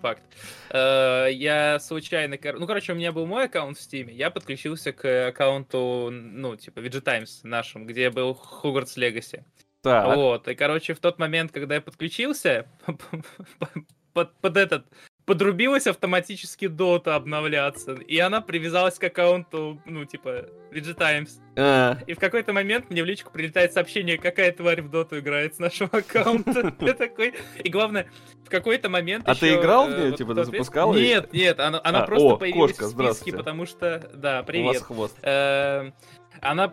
факт. 0.00 0.22
Э, 0.70 1.28
я 1.30 1.78
случайно... 1.80 2.38
Ну, 2.42 2.66
короче, 2.66 2.92
у 2.92 2.96
меня 2.96 3.12
был 3.12 3.26
мой 3.26 3.44
аккаунт 3.44 3.78
в 3.78 3.80
Steam, 3.80 4.10
я 4.10 4.30
подключился 4.30 4.92
к 4.92 5.28
аккаунту, 5.28 6.10
ну, 6.10 6.56
типа, 6.56 6.80
VG 6.80 7.00
Times 7.00 7.40
нашим, 7.42 7.86
где 7.86 8.10
был 8.10 8.34
Хогвартс 8.34 8.96
Легаси. 8.96 9.44
Так. 9.82 10.16
Вот, 10.16 10.48
и, 10.48 10.54
короче, 10.54 10.94
в 10.94 11.00
тот 11.00 11.18
момент, 11.18 11.52
когда 11.52 11.76
я 11.76 11.80
подключился, 11.80 12.66
под, 14.12 14.34
под 14.40 14.56
этот 14.56 14.86
подрубилась 15.26 15.88
автоматически 15.88 16.68
дота 16.68 17.16
обновляться, 17.16 17.94
и 17.94 18.18
она 18.18 18.40
привязалась 18.40 18.94
к 18.94 19.04
аккаунту, 19.04 19.82
ну, 19.84 20.04
типа, 20.04 20.46
VG 20.72 20.94
Times. 20.94 21.40
А. 21.56 21.98
И 22.06 22.14
в 22.14 22.18
какой-то 22.18 22.52
момент 22.52 22.90
мне 22.90 23.02
в 23.02 23.06
личку 23.06 23.32
прилетает 23.32 23.72
сообщение, 23.72 24.18
какая 24.18 24.52
тварь 24.52 24.82
в 24.82 24.90
доту 24.90 25.18
играет 25.18 25.56
с 25.56 25.58
нашего 25.58 25.90
аккаунта. 25.92 26.72
Я 26.80 26.94
такой... 26.94 27.34
И 27.62 27.68
главное, 27.68 28.08
в 28.44 28.48
какой-то 28.48 28.88
момент 28.88 29.28
А 29.28 29.34
ты 29.34 29.54
играл 29.54 29.88
в 29.88 29.90
э, 29.90 29.98
нее, 29.98 30.12
типа, 30.16 30.34
ты 30.34 30.44
запускал 30.44 30.94
Нет, 30.94 31.32
нет, 31.32 31.58
она 31.58 31.78
а, 31.78 32.06
просто 32.06 32.36
появилась 32.36 32.78
в 32.78 32.88
списке, 32.88 33.36
потому 33.36 33.66
что... 33.66 34.08
Да, 34.14 34.44
привет. 34.44 34.64
У 34.64 34.68
вас 34.68 34.82
хвост. 34.82 35.16
Эм, 35.22 35.92
она... 36.40 36.72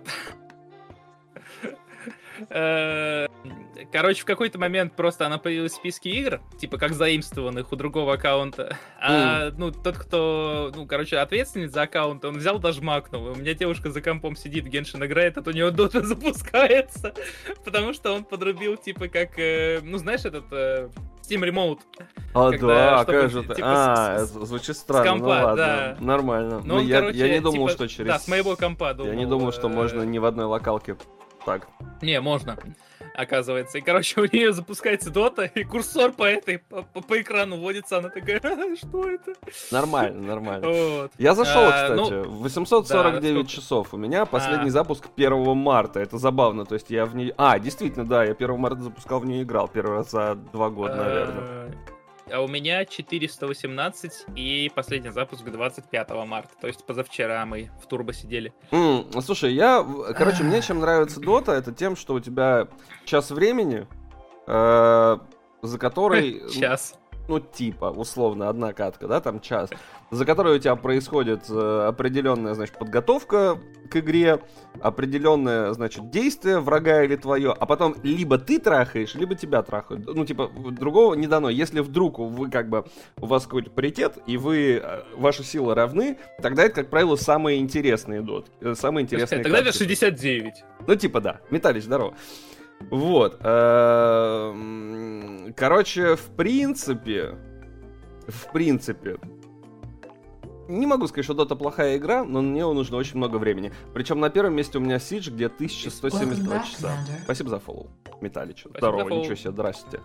Э, 2.50 3.28
короче, 3.92 4.22
в 4.22 4.26
какой-то 4.26 4.60
момент 4.60 4.96
просто 4.96 5.26
она 5.26 5.38
появилась 5.38 5.74
в 5.74 5.76
списке 5.76 6.10
игр, 6.10 6.42
типа 6.58 6.78
как 6.78 6.94
заимствованных 6.94 7.72
у 7.72 7.76
другого 7.76 8.14
аккаунта. 8.14 8.78
А, 9.00 9.52
ну, 9.58 9.72
тот, 9.72 9.98
кто, 9.98 10.72
ну, 10.76 10.86
короче, 10.86 11.18
ответственный 11.18 11.68
за 11.68 11.84
аккаунт, 11.84 12.24
он 12.26 12.38
взял 12.38 12.60
даже 12.60 12.82
макнул. 12.82 13.28
У 13.28 13.36
меня 13.36 13.54
девушка 13.54 13.92
за 13.92 14.02
компом 14.02 14.36
сидит, 14.36 14.66
Геншин 14.66 15.04
играет, 15.04 15.38
а 15.38 15.44
у 15.46 15.52
него 15.52 15.72
дота 15.72 16.02
запускается. 16.04 17.14
Потому 17.64 17.94
что 17.94 18.14
он 18.14 18.24
подрубил, 18.24 18.78
типа, 18.78 19.08
как, 19.08 19.38
э, 19.38 19.80
ну, 19.84 19.98
знаешь, 19.98 20.26
этот 20.26 20.46
э, 20.52 20.90
Steam 21.24 21.44
Remote. 21.48 21.80
А, 22.34 22.52
да, 22.52 23.06
как 23.06 23.30
же 23.30 23.42
это? 23.42 23.56
А, 23.62 24.26
звучит 24.26 24.76
странно, 24.76 25.04
ну 25.04 25.12
компа, 25.20 25.28
ладно, 25.28 25.56
да. 25.56 25.98
нормально. 26.00 26.62
Ну, 26.64 26.66
Ну, 26.66 26.76
он, 26.76 26.88
я, 26.88 27.00
короче, 27.00 27.18
я 27.18 27.30
не 27.30 27.40
думал, 27.40 27.68
типа, 27.68 27.72
что 27.72 27.88
через... 27.88 28.08
Да, 28.08 28.20
с 28.20 28.28
моего 28.28 28.56
компа 28.56 28.94
думал. 28.94 29.12
Я 29.12 29.16
не 29.18 29.26
думал, 29.26 29.52
что 29.52 29.70
можно 29.70 30.02
ни 30.04 30.18
в 30.18 30.26
одной 30.26 30.46
локалке 30.46 30.98
так. 31.46 31.68
Не, 32.02 32.20
можно, 32.22 32.58
оказывается. 33.16 33.78
И, 33.78 33.82
короче, 33.82 34.20
у 34.22 34.26
нее 34.26 34.54
запускается 34.54 35.10
дота, 35.10 35.44
и 35.46 35.64
курсор 35.64 36.12
по 36.12 36.24
этой, 36.24 36.60
по, 36.60 36.84
по- 36.84 37.02
по 37.02 37.22
экрану 37.22 37.58
водится, 37.58 37.98
она 37.98 38.10
такая, 38.10 38.40
«А, 38.44 38.76
что 38.76 39.10
это? 39.10 39.34
Нормально, 39.72 40.22
нормально. 40.22 40.68
Вот. 40.68 41.12
Я 41.18 41.34
зашел, 41.36 41.64
А, 41.64 41.72
кстати, 41.72 42.12
ну, 42.14 42.30
849 42.30 43.44
да, 43.44 43.50
часов. 43.50 43.94
У 43.94 43.98
меня 43.98 44.26
последний 44.26 44.70
А. 44.70 44.72
запуск 44.72 45.08
1 45.16 45.56
марта. 45.58 46.00
Это 46.00 46.18
забавно. 46.18 46.66
То 46.66 46.76
есть 46.76 46.90
я 46.90 47.06
в 47.06 47.16
ней... 47.16 47.34
А, 47.38 47.60
действительно, 47.60 48.06
да, 48.06 48.24
я 48.24 48.32
1 48.34 48.58
марта 48.60 48.82
запускал, 48.82 49.20
в 49.20 49.26
нее 49.26 49.44
играл. 49.44 49.68
Первый 49.68 49.98
раз 49.98 50.12
за 50.12 50.36
два 50.36 50.70
года, 50.70 50.96
наверное. 50.96 51.72
А 52.34 52.42
у 52.42 52.48
меня 52.48 52.84
418 52.84 54.26
и 54.36 54.72
последний 54.74 55.12
запуск 55.12 55.44
25 55.44 56.10
марта. 56.26 56.50
То 56.60 56.66
есть 56.66 56.84
позавчера 56.84 57.46
мы 57.46 57.70
в 57.80 57.86
турбо 57.86 58.12
сидели. 58.12 58.52
М, 58.72 59.06
слушай, 59.22 59.54
я... 59.54 59.86
Короче, 60.18 60.42
мне 60.42 60.64
чем 60.64 60.80
нравится 60.80 61.20
Дота, 61.20 61.52
это 61.52 61.72
тем, 61.72 61.96
что 61.96 62.16
у 62.16 62.20
тебя 62.20 62.68
час 63.06 63.30
времени, 63.30 63.86
э, 64.48 65.18
за 65.62 65.78
который... 65.78 66.42
Сейчас. 66.50 66.96
Ну, 67.28 67.40
типа, 67.40 67.86
условно, 67.86 68.50
одна 68.50 68.74
катка, 68.74 69.08
да, 69.08 69.22
там 69.22 69.40
час, 69.40 69.70
за 70.12 70.26
которой 70.26 70.58
у 70.58 70.60
тебя 70.60 70.76
происходит 70.76 71.46
э, 71.50 71.86
определенная, 71.88 72.54
значит, 72.54 72.78
подготовка 72.78 73.58
к 73.90 73.98
игре, 73.98 74.40
определенное, 74.82 75.72
значит, 75.74 76.10
действие 76.10 76.60
врага 76.60 77.04
или 77.04 77.16
твое, 77.16 77.52
а 77.52 77.66
потом 77.66 77.96
либо 78.04 78.38
ты 78.38 78.60
трахаешь, 78.60 79.16
либо 79.16 79.36
тебя 79.36 79.62
трахают. 79.64 80.06
Ну, 80.06 80.26
типа, 80.26 80.50
другого 80.50 81.14
не 81.16 81.28
дано. 81.28 81.50
Если 81.50 81.80
вдруг 81.80 82.20
вы, 82.20 82.50
как 82.50 82.70
бы, 82.70 82.86
у 83.18 83.26
вас 83.26 83.44
какой-то 83.44 83.72
паритет, 83.72 84.18
и 84.28 84.38
вы, 84.38 84.82
э, 84.84 85.04
ваши 85.16 85.44
силы 85.44 85.76
равны, 85.76 86.18
тогда 86.42 86.64
это, 86.64 86.76
как 86.76 86.90
правило, 86.90 87.16
самые 87.16 87.60
интересные 87.60 88.22
дот, 88.22 88.52
э, 88.62 88.74
самые 88.76 89.04
интересные 89.04 89.44
Тогда 89.44 89.60
это 89.60 89.68
катки. 89.68 89.80
69. 89.80 90.64
Ну, 90.88 90.96
типа, 90.96 91.22
да. 91.22 91.40
Металлич, 91.50 91.84
здорово. 91.84 92.16
Вот. 92.90 93.40
эм, 93.44 95.54
Короче, 95.56 96.16
в 96.16 96.26
принципе... 96.36 97.36
В 98.28 98.52
принципе... 98.52 99.18
Не 100.70 100.88
могу 100.88 101.08
сказать, 101.08 101.26
что 101.26 101.34
Dota 101.34 101.58
плохая 101.58 101.98
игра, 101.98 102.24
но 102.24 102.42
на 102.42 102.54
нее 102.54 102.72
нужно 102.72 102.96
очень 102.96 103.18
много 103.18 103.36
времени. 103.36 103.74
Причем 103.94 104.22
на 104.22 104.30
первом 104.30 104.56
месте 104.56 104.78
у 104.78 104.82
меня 104.82 104.98
Сидж, 104.98 105.30
где 105.30 105.48
1172 105.48 106.22
Welcome 106.22 106.62
back, 106.62 106.72
часа. 106.72 106.92
Спасибо 107.26 107.50
за 107.50 107.60
фоллоу, 107.60 107.90
Металлич. 108.22 108.66
Здорово, 108.78 109.10
ничего 109.10 109.36
себе, 109.36 109.52
здрасте. 109.52 110.00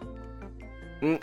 М, 1.00 1.20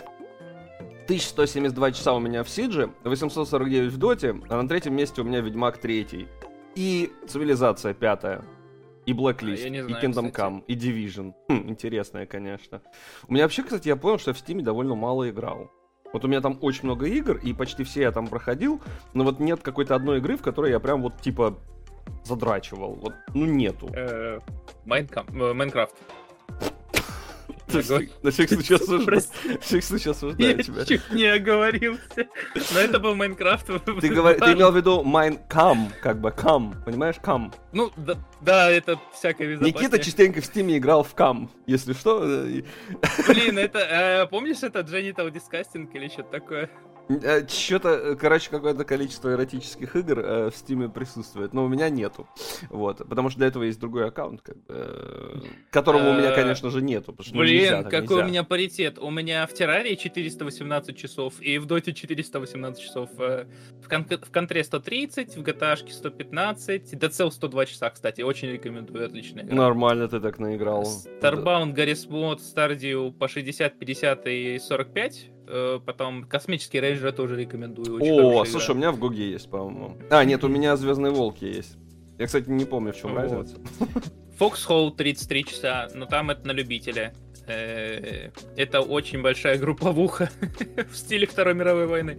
1172 1.04 1.92
часа 1.92 2.14
у 2.14 2.18
меня 2.18 2.42
в 2.42 2.48
Сидже, 2.48 2.90
849 3.04 3.92
в 3.92 3.98
Доте, 3.98 4.34
а 4.48 4.62
на 4.62 4.68
третьем 4.68 4.96
месте 4.96 5.20
у 5.20 5.24
меня 5.24 5.40
Ведьмак 5.40 5.78
3. 5.78 6.26
И 6.74 7.12
Цивилизация 7.28 7.94
5. 7.94 8.40
И 9.06 9.12
Blacklist, 9.12 9.60
А, 9.60 9.64
я 9.64 9.70
не 9.70 9.78
и 9.78 9.82
знаю, 9.82 10.04
Kingdom 10.04 10.30
кстати. 10.30 10.50
Come, 10.50 10.64
и 10.66 10.74
Division. 10.74 11.32
Хм, 11.48 11.70
интересная, 11.70 12.26
конечно. 12.26 12.82
У 13.28 13.32
меня 13.32 13.44
вообще, 13.44 13.62
кстати, 13.62 13.88
я 13.88 13.96
понял, 13.96 14.18
что 14.18 14.30
я 14.30 14.34
в 14.34 14.38
Стиме 14.38 14.62
довольно 14.62 14.96
мало 14.96 15.30
играл. 15.30 15.70
Вот 16.12 16.24
у 16.24 16.28
меня 16.28 16.40
там 16.40 16.58
очень 16.60 16.84
много 16.84 17.06
игр, 17.06 17.36
и 17.36 17.52
почти 17.52 17.84
все 17.84 18.02
я 18.02 18.12
там 18.12 18.26
проходил, 18.26 18.80
но 19.14 19.24
вот 19.24 19.38
нет 19.38 19.62
какой-то 19.62 19.94
одной 19.94 20.18
игры, 20.18 20.36
в 20.36 20.42
которой 20.42 20.70
я 20.70 20.80
прям 20.80 21.02
вот 21.02 21.20
типа 21.20 21.58
задрачивал. 22.24 22.94
Вот, 22.94 23.14
ну 23.34 23.46
нету. 23.46 23.88
Э, 23.92 24.38
э, 24.38 24.40
Майнкрафт. 24.84 25.94
На 27.68 28.30
всякий 28.30 28.54
случай 28.54 28.74
осуждаю. 28.76 29.22
На 29.44 29.58
всякий 29.60 29.82
случай 29.82 30.08
Я 30.08 30.10
осуждаю 30.12 30.62
тебя. 30.62 30.84
чуть 30.84 31.10
не 31.12 31.24
оговорился. 31.24 32.28
Но 32.74 32.80
это 32.80 32.98
был 33.00 33.14
Майнкрафт. 33.14 33.66
Ты, 33.66 34.08
имел 34.08 34.72
в 34.72 34.76
виду 34.76 35.02
come, 35.02 35.90
как 36.00 36.20
бы 36.20 36.30
come, 36.30 36.74
понимаешь, 36.84 37.16
come. 37.22 37.52
Ну, 37.72 37.92
да, 38.40 38.70
это 38.70 38.98
всякое 39.12 39.48
безопаснее. 39.48 39.74
Никита 39.74 39.98
частенько 39.98 40.40
в 40.40 40.44
стиме 40.44 40.78
играл 40.78 41.02
в 41.02 41.14
come, 41.14 41.48
если 41.66 41.92
что. 41.92 42.20
Блин, 43.28 43.58
это, 43.58 43.78
э, 43.78 44.26
помнишь 44.26 44.62
это 44.62 44.80
Genital 44.80 45.32
Jousting 45.32 45.88
или 45.92 46.08
что-то 46.08 46.30
такое? 46.30 46.70
Что-то, 47.48 48.16
короче, 48.20 48.50
какое-то 48.50 48.84
количество 48.84 49.32
эротических 49.32 49.94
игр 49.96 50.18
э, 50.18 50.50
в 50.50 50.56
стиме 50.56 50.88
присутствует, 50.88 51.52
но 51.52 51.64
у 51.64 51.68
меня 51.68 51.88
нету. 51.88 52.26
Вот, 52.68 52.98
потому 53.08 53.30
что 53.30 53.38
для 53.38 53.48
этого 53.48 53.62
есть 53.64 53.78
другой 53.78 54.06
аккаунт, 54.08 54.42
как 54.42 54.56
э, 54.68 55.38
которого 55.70 56.10
у 56.10 56.14
меня, 56.14 56.32
Э, 56.32 56.34
конечно 56.34 56.70
же, 56.70 56.82
нету. 56.82 57.12
потому 57.12 57.24
что, 57.24 57.34
ну, 57.36 57.40
Блин, 57.42 57.84
какой 57.84 58.00
нельзя. 58.02 58.24
у 58.24 58.28
меня 58.28 58.44
паритет. 58.44 58.98
У 58.98 59.10
меня 59.10 59.46
в 59.46 59.54
Террарии 59.54 59.94
418 59.94 60.96
часов 60.96 61.34
и 61.40 61.58
в 61.58 61.66
Доте 61.66 61.92
418 61.92 62.82
часов. 62.82 63.10
э, 63.18 63.46
В, 63.82 63.88
кон- 63.88 64.06
в 64.08 64.30
Контре 64.32 64.64
130, 64.64 65.36
в 65.36 65.42
GTA 65.42 65.76
115, 65.88 66.92
DCL 66.94 67.30
102 67.30 67.66
часа, 67.66 67.90
кстати. 67.90 68.22
Очень 68.22 68.48
рекомендую, 68.50 69.06
отличная 69.06 69.44
игра. 69.44 69.54
Нормально 69.54 70.08
ты 70.08 70.20
так 70.20 70.38
наиграл. 70.38 70.82
Starbound, 71.22 71.74
Garry's 71.74 72.08
Mod, 72.08 72.38
Stardew 72.40 73.12
по 73.12 73.28
60, 73.28 73.78
50 73.78 74.26
и 74.26 74.58
45. 74.58 75.30
Э, 75.46 75.80
Потом 75.84 76.24
Космический 76.24 76.80
рейнджер 76.80 77.12
тоже 77.12 77.36
рекомендую. 77.36 77.96
Очень 77.96 78.20
О, 78.20 78.44
слушай, 78.44 78.70
у 78.70 78.72
игра. 78.74 78.78
меня 78.80 78.92
в 78.92 78.98
GOG 78.98 79.22
е 79.22 79.30
есть, 79.30 79.48
по-моему. 79.50 79.96
А, 80.10 80.24
нет, 80.24 80.42
у 80.44 80.48
меня 80.48 80.76
Звездные 80.76 81.12
волки 81.12 81.44
есть. 81.44 81.76
Я, 82.18 82.26
кстати, 82.26 82.48
не 82.48 82.64
помню, 82.64 82.92
в 82.92 82.96
чем 82.96 83.10
Вот. 83.12 83.20
разница. 83.20 83.56
Foxhole 84.38 84.94
33 84.94 85.44
часа, 85.44 85.88
но 85.94 86.06
там 86.06 86.30
это 86.30 86.46
на 86.46 86.52
любителя. 86.52 87.14
Э, 87.46 88.30
Это 88.56 88.80
очень 88.80 89.22
большая 89.22 89.56
групповуха 89.58 90.30
в 90.90 90.96
стиле 90.96 91.26
Второй 91.26 91.54
мировой 91.54 91.86
войны. 91.86 92.18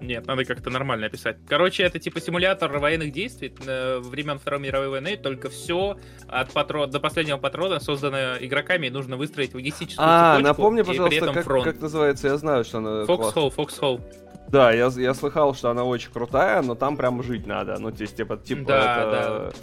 Нет, 0.00 0.26
надо 0.26 0.44
как-то 0.44 0.70
нормально 0.70 1.06
описать. 1.06 1.36
Короче, 1.48 1.82
это 1.82 1.98
типа 1.98 2.20
симулятор 2.20 2.78
военных 2.78 3.12
действий 3.12 3.52
э, 3.66 3.98
времен 3.98 4.38
Второй 4.38 4.60
мировой 4.60 4.88
войны, 4.88 5.16
только 5.16 5.50
все 5.50 5.96
от 6.28 6.52
патрона 6.52 6.86
до 6.86 7.00
последнего 7.00 7.38
патрона 7.38 7.80
создано 7.80 8.36
игроками, 8.38 8.86
и 8.86 8.90
нужно 8.90 9.16
выстроить 9.16 9.54
логистическую 9.54 10.06
А, 10.08 10.38
напомни, 10.38 10.82
пожалуйста, 10.82 11.32
как, 11.32 11.44
фронт. 11.44 11.64
как 11.64 11.80
называется, 11.80 12.28
я 12.28 12.36
знаю, 12.36 12.64
что 12.64 12.78
она. 12.78 13.02
Foxhole, 13.02 13.54
Foxhole. 13.54 14.00
Да, 14.48 14.72
я, 14.72 14.86
я 14.96 15.14
слыхал, 15.14 15.54
что 15.54 15.70
она 15.70 15.84
очень 15.84 16.10
крутая, 16.10 16.62
но 16.62 16.74
там 16.74 16.96
прям 16.96 17.22
жить 17.22 17.46
надо. 17.46 17.76
Ну, 17.78 17.90
то 17.90 18.02
есть, 18.02 18.16
типа, 18.16 18.38
типа 18.38 18.64
Да, 18.66 19.02
это... 19.02 19.54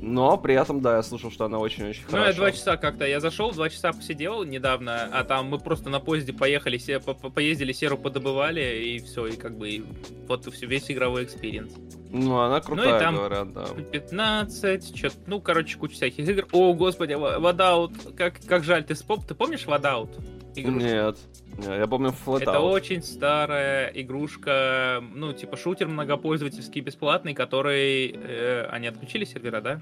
Но 0.00 0.36
при 0.36 0.54
этом, 0.54 0.80
да, 0.80 0.96
я 0.96 1.02
слышал, 1.02 1.30
что 1.30 1.46
она 1.46 1.58
очень-очень 1.58 2.02
Ну, 2.10 2.16
я 2.18 2.24
хорошая. 2.24 2.36
два 2.36 2.52
часа 2.52 2.76
как-то, 2.76 3.06
я 3.06 3.18
зашел, 3.20 3.50
два 3.52 3.68
часа 3.70 3.92
посидел 3.92 4.44
недавно, 4.44 5.08
а 5.12 5.24
там 5.24 5.46
мы 5.46 5.58
просто 5.58 5.88
на 5.88 6.00
поезде 6.00 6.32
поехали, 6.32 6.76
се- 6.78 7.00
по- 7.00 7.14
по- 7.14 7.30
поездили, 7.30 7.72
серу 7.72 7.96
подобывали, 7.96 8.60
и 8.84 8.98
все, 9.00 9.26
и 9.26 9.36
как 9.36 9.56
бы 9.56 9.70
и 9.70 9.84
вот 10.28 10.46
и 10.46 10.50
все, 10.50 10.66
весь 10.66 10.90
игровой 10.90 11.24
experience. 11.24 11.72
Ну, 12.10 12.38
она 12.38 12.60
крутая, 12.60 13.00
там- 13.00 13.16
говорят, 13.16 13.52
да. 13.52 13.66
15, 13.90 14.96
что 14.96 15.10
ну, 15.26 15.40
короче, 15.40 15.76
куча 15.78 15.94
всяких 15.94 16.28
игр. 16.28 16.46
О, 16.52 16.72
господи, 16.74 17.14
Водаут, 17.14 17.92
как, 18.16 18.34
как 18.46 18.64
жаль, 18.64 18.84
ты 18.84 18.94
споп, 18.94 19.24
ты 19.26 19.34
помнишь 19.34 19.66
Водаут? 19.66 20.10
Нет. 20.54 21.18
Я 21.58 21.86
помню 21.86 22.10
Flatout. 22.10 22.42
Это 22.42 22.60
очень 22.60 23.02
старая 23.02 23.88
игрушка, 23.88 25.02
ну, 25.14 25.32
типа 25.32 25.56
шутер 25.56 25.88
многопользовательский 25.88 26.82
бесплатный, 26.82 27.34
который... 27.34 28.14
э, 28.14 28.66
они 28.70 28.86
отключили 28.86 29.24
сервера, 29.24 29.60
да? 29.60 29.80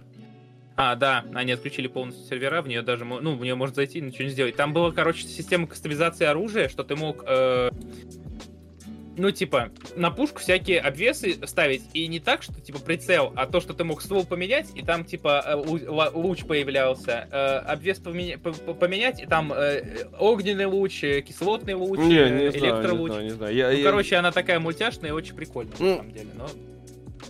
А, 0.77 0.97
да, 0.97 1.25
они 1.35 1.53
отключили 1.53 1.87
полностью 1.87 2.27
сервера, 2.27 2.61
в 2.61 2.69
нее 2.69 2.83
даже, 2.83 3.05
ну, 3.05 3.37
в 3.37 3.43
нее 3.43 3.55
можно 3.55 3.75
зайти, 3.77 4.01
ничего 4.01 4.25
не 4.25 4.31
сделать. 4.31 4.57
Там 4.57 4.73
была, 4.73 4.91
короче, 4.91 5.25
система 5.25 5.67
кастомизации 5.69 6.25
оружия, 6.25 6.69
что 6.69 6.83
ты 6.83 6.97
мог, 6.97 7.25
э, 7.27 7.71
ну, 9.17 9.31
типа, 9.31 9.71
на 9.97 10.11
пушку 10.11 10.41
всякие 10.41 10.81
обвесы 10.81 11.37
ставить, 11.47 11.83
и 11.93 12.07
не 12.09 12.21
так, 12.21 12.43
что, 12.43 12.61
типа, 12.61 12.79
прицел, 12.79 13.33
а 13.37 13.47
то, 13.47 13.61
что 13.61 13.73
ты 13.75 13.85
мог 13.85 14.03
ствол 14.03 14.25
поменять, 14.25 14.69
и 14.75 14.83
там, 14.83 15.05
типа, 15.05 15.43
э, 15.47 15.55
луч 16.15 16.45
появлялся, 16.45 17.29
э, 17.31 17.57
обвес 17.73 17.99
поменя- 18.01 18.39
по- 18.39 18.53
по- 18.53 18.75
поменять, 18.75 19.23
и 19.23 19.27
там 19.27 19.53
э, 19.53 20.07
огненный 20.19 20.67
луч, 20.67 21.01
кислотный 21.01 21.75
луч, 21.75 21.99
Не, 21.99 22.07
не 22.07 22.13
знаю, 22.15 22.31
не 22.53 22.59
электролуч. 22.59 23.11
знаю, 23.13 23.25
не 23.25 23.31
знаю. 23.31 23.55
Я, 23.55 23.71
Ну, 23.71 23.77
я- 23.79 23.85
короче, 23.85 24.17
она 24.17 24.33
такая 24.33 24.61
мультяшная 24.61 25.11
и 25.11 25.13
очень 25.13 25.35
прикольная, 25.35 25.75
Ну, 25.79 25.87
на 25.91 25.97
самом 25.97 26.13
деле, 26.13 26.29
но... 26.37 26.47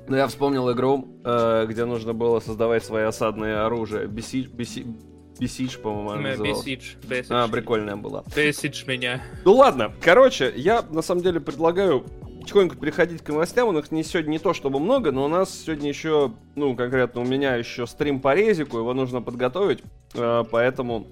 Ну, 0.08 0.16
я 0.16 0.26
вспомнил 0.26 0.70
игру, 0.72 1.06
где 1.22 1.84
нужно 1.84 2.12
было 2.14 2.40
создавать 2.40 2.84
свои 2.84 3.04
осадные 3.04 3.56
оружия. 3.58 4.06
Besiege, 4.06 4.50
Besiege, 4.50 4.92
Besiege, 5.38 5.78
по-моему. 5.78 6.44
Бесидж, 6.44 6.94
Бесидж. 7.02 7.26
А, 7.30 7.48
прикольная 7.48 7.96
была. 7.96 8.24
Бесидж 8.34 8.84
меня. 8.86 9.22
Ну 9.44 9.54
ладно, 9.54 9.92
короче, 10.00 10.52
я 10.56 10.82
на 10.82 11.02
самом 11.02 11.22
деле 11.22 11.40
предлагаю 11.40 12.04
потихоньку 12.40 12.76
переходить 12.76 13.22
к 13.22 13.28
новостям. 13.28 13.68
У 13.68 13.72
нас 13.72 13.90
не 13.90 14.04
сегодня 14.04 14.32
не 14.32 14.38
то 14.38 14.52
чтобы 14.52 14.78
много, 14.78 15.10
но 15.12 15.24
у 15.24 15.28
нас 15.28 15.62
сегодня 15.64 15.88
еще, 15.88 16.32
ну, 16.54 16.76
конкретно 16.76 17.22
у 17.22 17.24
меня 17.24 17.56
еще 17.56 17.86
стрим 17.86 18.20
по 18.20 18.34
резику, 18.34 18.78
его 18.78 18.92
нужно 18.92 19.22
подготовить, 19.22 19.82
э, 20.14 20.44
поэтому 20.50 21.06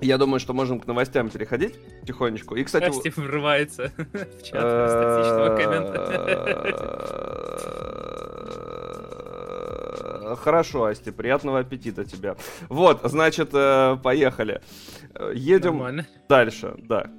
я 0.00 0.18
думаю, 0.18 0.40
что 0.40 0.52
можем 0.52 0.78
к 0.80 0.86
новостям 0.86 1.30
переходить 1.30 1.74
потихонечку. 2.00 2.54
И, 2.56 2.64
кстати... 2.64 2.90
Костя 2.90 3.12
врывается 3.16 3.92
в 3.96 4.42
чат 4.42 4.90
статичного 4.90 5.56
коммента. 5.56 6.04
Хорошо, 10.36 10.84
Асти, 10.84 11.10
приятного 11.10 11.60
аппетита 11.60 12.04
тебе. 12.04 12.36
Вот, 12.68 13.00
значит, 13.04 13.50
э, 13.52 13.96
поехали. 14.02 14.60
Едем 15.34 15.78
Нормально. 15.78 16.06
дальше, 16.28 16.74
да. 16.78 17.10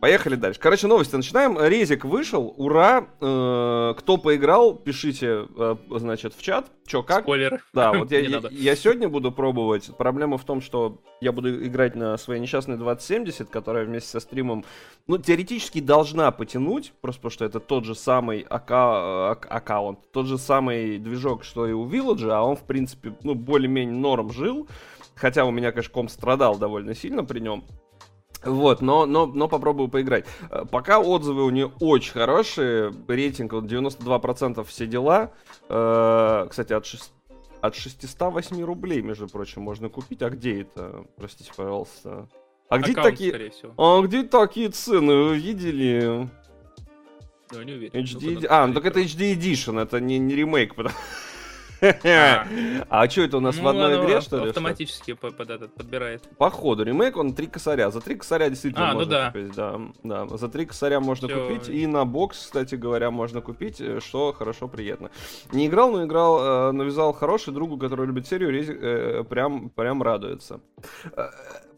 Поехали 0.00 0.34
дальше. 0.34 0.60
Короче, 0.60 0.86
новости 0.86 1.16
начинаем. 1.16 1.58
Резик 1.58 2.04
вышел, 2.04 2.52
ура! 2.58 3.06
Э, 3.20 3.94
кто 3.96 4.18
поиграл, 4.18 4.74
пишите, 4.74 5.46
э, 5.56 5.76
значит, 5.90 6.34
в 6.34 6.42
чат, 6.42 6.66
чё 6.86 7.02
как. 7.02 7.22
Спойлер. 7.22 7.64
Да, 7.72 7.92
вот 7.92 8.10
я, 8.10 8.18
я, 8.20 8.42
я 8.50 8.76
сегодня 8.76 9.08
буду 9.08 9.32
пробовать. 9.32 9.90
Проблема 9.96 10.36
в 10.36 10.44
том, 10.44 10.60
что 10.60 11.00
я 11.22 11.32
буду 11.32 11.64
играть 11.64 11.96
на 11.96 12.18
своей 12.18 12.40
несчастной 12.40 12.76
2070, 12.76 13.48
которая 13.48 13.86
вместе 13.86 14.10
со 14.10 14.20
стримом, 14.20 14.64
ну, 15.06 15.16
теоретически 15.16 15.80
должна 15.80 16.30
потянуть, 16.30 16.92
просто 17.00 17.22
потому 17.22 17.32
что 17.32 17.44
это 17.46 17.60
тот 17.60 17.86
же 17.86 17.94
самый 17.94 18.44
ака 18.48 19.30
ак 19.30 19.46
аккаунт, 19.48 19.98
тот 20.12 20.26
же 20.26 20.36
самый 20.36 20.98
движок, 20.98 21.42
что 21.42 21.66
и 21.66 21.72
у 21.72 21.88
Village, 21.88 22.28
а 22.30 22.42
он, 22.42 22.56
в 22.56 22.64
принципе, 22.64 23.16
ну, 23.22 23.34
более-менее 23.34 23.96
норм 23.96 24.30
жил. 24.30 24.68
Хотя 25.14 25.46
у 25.46 25.50
меня, 25.50 25.72
конечно, 25.72 25.92
комп 25.94 26.10
страдал 26.10 26.58
довольно 26.58 26.94
сильно 26.94 27.24
при 27.24 27.40
нем. 27.40 27.64
Вот, 28.46 28.80
но, 28.80 29.06
но, 29.06 29.26
но 29.26 29.48
попробую 29.48 29.88
поиграть. 29.88 30.24
Э, 30.50 30.64
пока 30.70 31.00
отзывы 31.00 31.44
у 31.44 31.50
нее 31.50 31.72
очень 31.80 32.12
хорошие, 32.12 32.92
рейтинг 33.08 33.52
вот 33.52 33.64
92% 33.64 34.64
все 34.64 34.86
дела. 34.86 35.32
Э, 35.68 36.46
кстати, 36.48 36.72
от, 36.72 36.86
6, 36.86 37.12
от 37.60 37.74
608 37.74 38.64
рублей, 38.64 39.02
между 39.02 39.28
прочим, 39.28 39.62
можно 39.62 39.88
купить. 39.88 40.22
А 40.22 40.30
где 40.30 40.62
это? 40.62 41.04
Простите, 41.16 41.50
пожалуйста. 41.56 42.28
А 42.68 42.78
где 42.78 42.92
Аккаунт, 42.92 43.10
такие... 43.10 43.52
А 43.76 44.00
где 44.02 44.22
такие 44.24 44.68
цены? 44.70 45.24
Вы 45.24 45.38
видели? 45.38 46.28
Ну, 47.52 47.62
не 47.62 47.72
уверен. 47.72 48.00
HD... 48.00 48.46
А, 48.48 48.66
ну 48.66 48.74
так 48.74 48.86
это 48.86 49.00
HD 49.00 49.36
Edition, 49.36 49.80
это 49.80 50.00
не, 50.00 50.18
не 50.18 50.34
ремейк, 50.34 50.74
потому... 50.74 50.94
А, 52.88 53.08
что 53.08 53.22
это 53.22 53.36
у 53.38 53.40
нас 53.40 53.56
в 53.56 53.62
ну, 53.62 53.68
одной 53.68 54.04
игре, 54.04 54.20
что 54.20 54.44
ли? 54.44 54.50
Автоматически 54.50 55.14
под 55.14 55.50
этот 55.50 55.74
подбирает. 55.74 56.22
Походу, 56.38 56.84
ремейк, 56.84 57.16
он 57.16 57.34
три 57.34 57.46
косаря. 57.46 57.90
За 57.90 58.00
три 58.00 58.14
косаря 58.14 58.48
действительно 58.48 58.90
а, 58.90 58.92
ну 58.92 59.00
можно 59.00 59.32
купить. 59.32 59.54
Да, 59.54 59.80
да. 60.02 60.26
За 60.36 60.48
три 60.48 60.66
косаря 60.66 61.00
можно 61.00 61.28
купить. 61.28 61.68
И 61.68 61.86
на 61.86 62.04
бокс, 62.04 62.38
кстати 62.38 62.74
говоря, 62.74 63.10
можно 63.10 63.40
купить, 63.40 63.80
э, 63.80 64.00
что 64.00 64.32
хорошо, 64.32 64.68
приятно. 64.68 65.10
Не 65.52 65.66
играл, 65.66 65.92
но 65.92 66.04
играл, 66.04 66.70
э, 66.70 66.72
навязал 66.72 67.12
хороший 67.12 67.52
другу, 67.52 67.78
который 67.78 68.06
любит 68.06 68.26
серию, 68.26 68.50
э, 68.50 69.24
прям, 69.24 69.70
прям 69.70 70.02
радуется. 70.02 70.60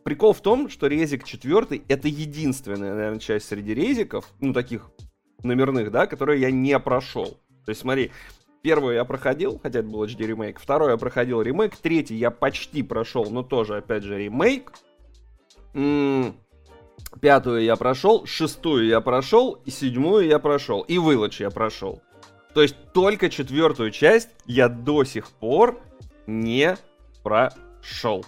Прикол 0.04 0.32
в 0.32 0.40
том, 0.40 0.68
что 0.68 0.86
резик 0.86 1.24
четвертый 1.24 1.82
это 1.88 2.08
единственная, 2.08 2.94
наверное, 2.94 3.18
часть 3.18 3.48
среди 3.48 3.74
резиков, 3.74 4.26
ну, 4.40 4.52
таких 4.52 4.90
номерных, 5.42 5.90
да, 5.90 6.06
которые 6.06 6.40
я 6.40 6.50
не 6.50 6.78
прошел. 6.78 7.38
То 7.64 7.70
есть, 7.70 7.82
смотри, 7.82 8.10
Первую 8.62 8.94
я 8.94 9.04
проходил, 9.04 9.58
хотя 9.62 9.80
это 9.80 9.88
был 9.88 10.04
HD 10.04 10.26
ремейк. 10.26 10.58
Второй 10.58 10.90
я 10.90 10.96
проходил 10.96 11.40
ремейк. 11.42 11.76
Третий 11.76 12.16
я 12.16 12.30
почти 12.30 12.82
прошел, 12.82 13.26
но 13.30 13.42
тоже, 13.42 13.76
опять 13.76 14.02
же, 14.02 14.18
ремейк. 14.18 14.72
М-м- 15.74 16.34
пятую 17.20 17.62
я 17.62 17.76
прошел, 17.76 18.26
шестую 18.26 18.86
я 18.86 19.00
прошел, 19.00 19.60
и 19.64 19.70
седьмую 19.70 20.26
я 20.26 20.38
прошел, 20.38 20.82
и 20.82 20.96
Village 20.96 21.36
я 21.40 21.50
прошел. 21.50 22.02
То 22.54 22.62
есть 22.62 22.76
только 22.92 23.30
четвертую 23.30 23.90
часть 23.90 24.30
я 24.46 24.68
до 24.68 25.04
сих 25.04 25.30
пор 25.30 25.80
не 26.26 26.76
прошел. 27.22 28.24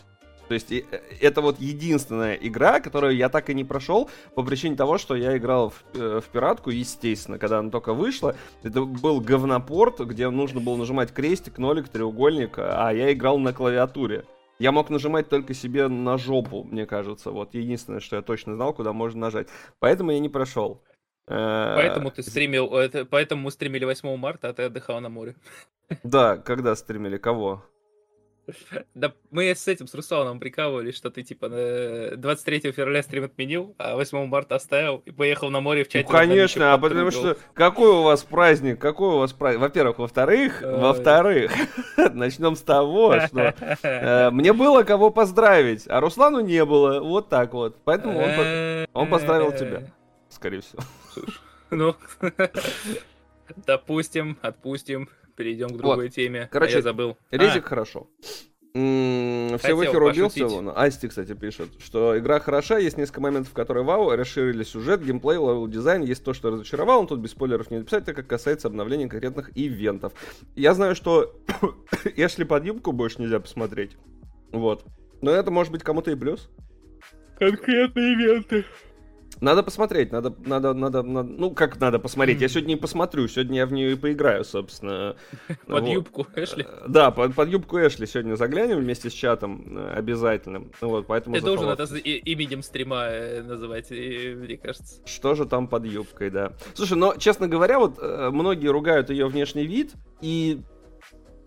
То 0.50 0.54
есть 0.54 0.72
э, 0.72 0.82
это 1.20 1.42
вот 1.42 1.60
единственная 1.60 2.34
игра, 2.34 2.80
которую 2.80 3.14
я 3.14 3.28
так 3.28 3.50
и 3.50 3.54
не 3.54 3.62
прошел 3.62 4.10
по 4.34 4.42
причине 4.42 4.74
того, 4.74 4.98
что 4.98 5.14
я 5.14 5.36
играл 5.36 5.70
в, 5.70 5.84
э, 5.94 6.20
в 6.20 6.28
пиратку, 6.28 6.70
естественно, 6.70 7.38
когда 7.38 7.60
она 7.60 7.70
только 7.70 7.94
вышла. 7.94 8.34
Это 8.64 8.82
был 8.82 9.20
говнопорт, 9.20 10.00
где 10.00 10.28
нужно 10.28 10.60
было 10.60 10.74
нажимать 10.74 11.12
крестик, 11.12 11.58
нолик, 11.58 11.88
треугольник, 11.88 12.58
а 12.58 12.90
я 12.90 13.12
играл 13.12 13.38
на 13.38 13.52
клавиатуре. 13.52 14.24
Я 14.58 14.72
мог 14.72 14.90
нажимать 14.90 15.28
только 15.28 15.54
себе 15.54 15.86
на 15.86 16.18
жопу, 16.18 16.64
мне 16.64 16.84
кажется. 16.84 17.30
Вот 17.30 17.54
единственное, 17.54 18.00
что 18.00 18.16
я 18.16 18.22
точно 18.22 18.56
знал, 18.56 18.74
куда 18.74 18.92
можно 18.92 19.20
нажать. 19.20 19.46
Поэтому 19.78 20.10
я 20.10 20.18
не 20.18 20.28
прошел. 20.28 20.82
Э, 21.28 21.74
поэтому 21.76 22.10
ты 22.10 22.24
стримил, 22.24 22.68
поэтому 23.08 23.42
мы 23.42 23.50
стримили 23.52 23.84
8 23.84 24.16
марта, 24.16 24.48
а 24.48 24.52
ты 24.52 24.64
отдыхал 24.64 25.00
на 25.00 25.10
море. 25.10 25.36
Да, 26.02 26.38
когда 26.38 26.74
стримили, 26.74 27.18
кого? 27.18 27.64
Да 28.94 29.12
мы 29.30 29.54
с 29.54 29.66
этим, 29.68 29.86
с 29.86 29.94
Русланом 29.94 30.40
прикалывались, 30.40 30.96
что 30.96 31.10
ты 31.10 31.22
типа 31.22 31.48
23 32.16 32.72
февраля 32.72 33.02
стрим 33.02 33.24
отменил, 33.24 33.74
а 33.78 33.96
8 33.96 34.26
марта 34.26 34.56
оставил 34.56 35.02
и 35.04 35.10
поехал 35.10 35.50
на 35.50 35.60
море 35.60 35.84
в 35.84 35.88
чате. 35.88 36.06
Ну, 36.08 36.16
конечно, 36.16 36.72
а 36.72 36.78
потому 36.78 37.10
что 37.10 37.36
какой 37.54 37.90
у 37.90 38.02
вас 38.02 38.22
праздник, 38.22 38.78
какой 38.78 39.14
у 39.14 39.18
вас 39.18 39.32
праздник? 39.32 39.60
Во-первых, 39.60 39.98
во-вторых, 39.98 40.62
во-вторых, 40.62 41.52
начнем 42.12 42.56
с 42.56 42.62
того, 42.62 43.20
что 43.20 43.54
э, 43.82 44.30
мне 44.30 44.52
было 44.52 44.82
кого 44.82 45.10
поздравить, 45.10 45.84
а 45.88 46.00
Руслану 46.00 46.40
не 46.40 46.64
было, 46.64 47.00
вот 47.00 47.28
так 47.28 47.52
вот. 47.52 47.76
Поэтому 47.84 48.18
он, 48.18 48.86
он 48.92 49.08
поздравил 49.08 49.52
тебя, 49.52 49.82
скорее 50.28 50.60
всего. 50.60 50.82
Ну, 51.70 51.94
допустим, 53.66 54.38
отпустим 54.42 55.08
перейдем 55.40 55.68
к 55.68 55.78
другой 55.78 56.04
вот. 56.04 56.14
теме. 56.14 56.48
Короче, 56.52 56.74
а 56.74 56.76
я 56.76 56.82
забыл. 56.82 57.16
Резик 57.30 57.64
а. 57.64 57.68
хорошо. 57.68 58.08
М-м, 58.74 59.58
всего 59.58 59.80
убился 59.80 60.46
вон. 60.46 60.70
Асти, 60.76 61.08
кстати, 61.08 61.32
пишет, 61.32 61.70
что 61.82 62.16
игра 62.18 62.38
хороша, 62.40 62.78
есть 62.78 62.98
несколько 62.98 63.22
моментов, 63.22 63.52
которые 63.54 63.84
вау, 63.84 64.10
расширили 64.10 64.62
сюжет, 64.62 65.02
геймплей, 65.02 65.36
level 65.36 65.66
дизайн, 65.66 66.02
есть 66.02 66.22
то, 66.22 66.34
что 66.34 66.50
разочаровал, 66.50 67.02
но 67.02 67.08
тут 67.08 67.20
без 67.20 67.30
спойлеров 67.30 67.70
не 67.70 67.78
написать, 67.78 68.04
так 68.04 68.14
как 68.14 68.26
касается 68.26 68.68
обновления 68.68 69.08
конкретных 69.08 69.50
ивентов. 69.56 70.12
Я 70.54 70.74
знаю, 70.74 70.94
что 70.94 71.34
Эшли 72.16 72.44
под 72.44 72.64
юбку 72.64 72.92
больше 72.92 73.22
нельзя 73.22 73.40
посмотреть. 73.40 73.96
Вот. 74.52 74.84
Но 75.22 75.30
это 75.30 75.50
может 75.50 75.72
быть 75.72 75.82
кому-то 75.82 76.10
и 76.10 76.14
плюс. 76.14 76.50
Конкретные 77.38 78.12
ивенты. 78.12 78.64
Надо 79.40 79.62
посмотреть, 79.62 80.12
надо, 80.12 80.34
надо, 80.44 80.74
надо, 80.74 81.02
надо, 81.02 81.28
ну 81.28 81.50
как 81.52 81.80
надо 81.80 81.98
посмотреть. 81.98 82.40
Я 82.40 82.48
сегодня 82.48 82.70
не 82.70 82.76
посмотрю, 82.76 83.26
сегодня 83.26 83.58
я 83.58 83.66
в 83.66 83.72
нее 83.72 83.92
и 83.92 83.94
поиграю, 83.94 84.44
собственно. 84.44 85.16
Под 85.66 85.82
вот. 85.82 85.88
юбку 85.88 86.26
Эшли. 86.36 86.66
Э, 86.68 86.84
да, 86.86 87.10
под, 87.10 87.34
под 87.34 87.48
юбку 87.48 87.78
Эшли 87.78 88.06
сегодня 88.06 88.34
заглянем 88.34 88.78
вместе 88.78 89.08
с 89.08 89.12
чатом 89.12 89.78
э, 89.78 89.92
обязательно. 89.92 90.64
Вот, 90.80 91.06
поэтому. 91.06 91.36
Ты 91.36 91.42
должен 91.42 91.68
это 91.68 91.84
именем 91.84 92.62
стрима 92.62 93.06
э, 93.06 93.42
называть, 93.42 93.90
мне 93.90 94.58
кажется. 94.58 95.00
Что 95.06 95.34
же 95.34 95.46
там 95.46 95.68
под 95.68 95.86
юбкой, 95.86 96.30
да. 96.30 96.52
Слушай, 96.74 96.98
но 96.98 97.14
честно 97.16 97.48
говоря, 97.48 97.78
вот 97.78 97.98
многие 98.00 98.68
ругают 98.68 99.10
ее 99.10 99.26
внешний 99.26 99.66
вид, 99.66 99.94
и 100.20 100.60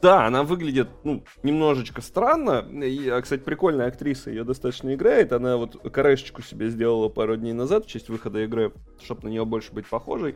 да, 0.04 0.26
она 0.28 0.44
выглядит, 0.44 0.90
ну, 1.06 1.24
немножечко 1.44 2.02
странно. 2.02 2.60
И, 2.84 3.08
а, 3.08 3.22
кстати, 3.22 3.40
прикольная 3.40 3.88
актриса, 3.88 4.30
ее 4.30 4.44
достаточно 4.44 4.94
играет. 4.94 5.32
Она 5.32 5.56
вот 5.56 5.78
корешечку 5.94 6.42
себе 6.42 6.70
сделала 6.70 7.08
пару 7.08 7.38
дней 7.38 7.54
назад 7.54 7.86
в 7.86 7.90
честь 7.90 8.10
выхода 8.10 8.44
игры, 8.44 8.74
чтобы 9.02 9.24
на 9.24 9.28
нее 9.30 9.46
больше 9.46 9.72
быть 9.72 9.88
похожей. 9.88 10.36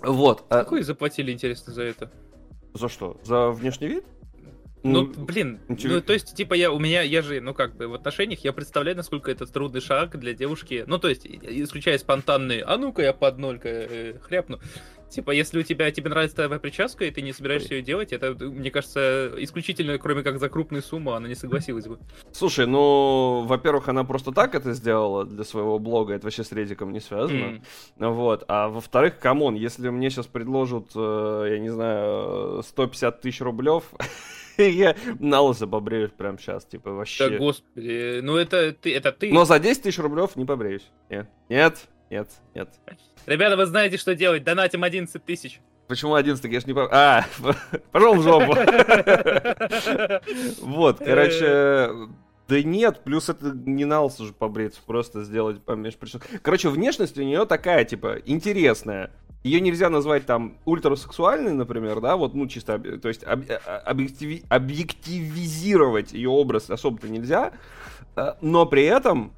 Вот. 0.00 0.46
А 0.48 0.60
Какой 0.60 0.82
заплатили, 0.82 1.30
интересно, 1.30 1.74
за 1.74 1.82
это? 1.82 2.10
За 2.72 2.88
что? 2.88 3.20
За 3.22 3.50
внешний 3.50 3.88
вид? 3.88 4.06
Ну, 4.82 5.06
блин, 5.06 5.60
ну, 5.68 6.02
то 6.02 6.12
есть, 6.12 6.34
типа, 6.34 6.52
я, 6.52 6.70
у 6.70 6.78
меня, 6.78 7.00
я 7.00 7.22
же, 7.22 7.40
ну, 7.40 7.54
как 7.54 7.74
бы, 7.74 7.88
в 7.88 7.94
отношениях, 7.94 8.40
я 8.44 8.52
представляю, 8.52 8.96
насколько 8.96 9.30
это 9.30 9.46
трудный 9.46 9.80
шаг 9.80 10.18
для 10.18 10.34
девушки, 10.34 10.84
ну, 10.86 10.98
то 10.98 11.08
есть, 11.08 11.26
исключая 11.26 11.96
спонтанные, 11.96 12.62
а 12.62 12.76
ну-ка 12.76 13.00
я 13.00 13.14
под 13.14 13.38
ноль 13.38 13.58
э, 13.64 14.18
хряпну, 14.20 14.60
Типа, 15.14 15.30
если 15.30 15.60
у 15.60 15.62
тебя 15.62 15.90
тебе 15.92 16.10
нравится 16.10 16.34
твоя 16.34 16.58
прическа, 16.58 17.04
и 17.04 17.10
ты 17.12 17.22
не 17.22 17.32
собираешься 17.32 17.74
ее 17.74 17.82
делать, 17.82 18.12
это, 18.12 18.34
мне 18.34 18.72
кажется, 18.72 19.32
исключительно, 19.38 19.96
кроме 19.98 20.24
как 20.24 20.40
за 20.40 20.48
крупную 20.48 20.82
сумму, 20.82 21.12
она 21.12 21.28
не 21.28 21.36
согласилась 21.36 21.86
бы. 21.86 22.00
Слушай, 22.32 22.66
ну, 22.66 23.44
во-первых, 23.46 23.88
она 23.88 24.02
просто 24.02 24.32
так 24.32 24.56
это 24.56 24.72
сделала 24.72 25.24
для 25.24 25.44
своего 25.44 25.78
блога, 25.78 26.14
это 26.14 26.26
вообще 26.26 26.42
с 26.42 26.50
Редиком 26.50 26.92
не 26.92 26.98
связано. 26.98 27.60
Mm. 27.98 28.10
Вот. 28.10 28.44
А 28.48 28.68
во-вторых, 28.68 29.20
come 29.20 29.39
on, 29.39 29.54
если 29.54 29.88
мне 29.88 30.10
сейчас 30.10 30.26
предложат, 30.26 30.90
э, 30.96 31.46
я 31.50 31.58
не 31.60 31.68
знаю, 31.68 32.62
150 32.64 33.20
тысяч 33.20 33.40
рублев, 33.40 33.84
я 34.58 34.96
на 35.20 35.42
лысо 35.42 35.68
побреюсь 35.68 36.10
прямо 36.10 36.38
сейчас, 36.38 36.64
типа, 36.64 36.90
вообще. 36.90 37.30
Да, 37.30 37.38
господи, 37.38 38.20
ну 38.20 38.36
это 38.36 38.72
ты, 38.72 38.92
это 38.92 39.12
ты. 39.12 39.32
Но 39.32 39.44
за 39.44 39.60
10 39.60 39.82
тысяч 39.82 39.98
рублев 39.98 40.34
не 40.34 40.44
побреюсь. 40.44 40.90
Нет, 41.08 41.28
нет, 41.48 41.88
нет, 42.10 42.28
нет. 42.54 42.68
Ребята, 43.26 43.56
вы 43.56 43.66
знаете, 43.66 43.96
что 43.96 44.14
делать. 44.14 44.44
Донатим 44.44 44.84
11 44.84 45.24
тысяч. 45.24 45.60
Почему 45.86 46.14
11? 46.14 46.44
Я 46.50 46.60
ж 46.60 46.66
не 46.66 46.72
помню. 46.72 46.88
А, 46.92 47.24
пошел 47.92 48.14
в 48.14 48.22
жопу. 48.22 48.54
Вот, 50.62 50.98
короче, 50.98 51.90
Да 52.48 52.62
нет, 52.62 53.00
плюс 53.04 53.28
это 53.28 53.52
не 53.54 53.84
на 53.84 54.02
лысо 54.02 54.24
же 54.24 54.32
побриться, 54.32 54.80
просто 54.84 55.24
сделать 55.24 55.62
помеж 55.62 55.96
Короче, 56.42 56.68
внешность 56.68 57.18
у 57.18 57.22
нее 57.22 57.46
такая, 57.46 57.84
типа, 57.84 58.18
интересная. 58.24 59.10
Ее 59.42 59.60
нельзя 59.60 59.90
назвать 59.90 60.24
там 60.24 60.56
ультрасексуальной, 60.64 61.52
например, 61.52 62.00
да, 62.00 62.16
вот, 62.16 62.34
ну, 62.34 62.46
чисто, 62.46 62.78
то 62.78 63.08
есть 63.08 63.24
об, 63.24 63.42
э, 63.42 63.56
объективи, 63.56 64.42
объективизировать 64.48 66.12
ее 66.12 66.30
образ 66.30 66.70
особо-то 66.70 67.10
нельзя, 67.10 67.52
э, 68.16 68.34
но 68.40 68.64
при 68.64 68.84
этом 68.84 69.34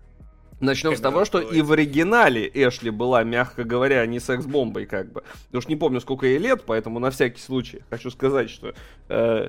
Начнем 0.60 0.96
с 0.96 1.00
того, 1.00 1.24
что 1.24 1.40
и 1.40 1.60
в 1.60 1.72
оригинале 1.72 2.50
Эшли 2.52 2.90
была, 2.90 3.24
мягко 3.24 3.64
говоря, 3.64 4.04
не 4.06 4.20
секс-бомбой, 4.20 4.86
как 4.86 5.12
бы. 5.12 5.22
Я 5.52 5.58
уж 5.58 5.68
не 5.68 5.76
помню, 5.76 6.00
сколько 6.00 6.26
ей 6.26 6.38
лет, 6.38 6.62
поэтому 6.66 6.98
на 6.98 7.10
всякий 7.10 7.40
случай 7.40 7.82
хочу 7.90 8.10
сказать, 8.10 8.48
что 8.48 8.74
э, 9.08 9.48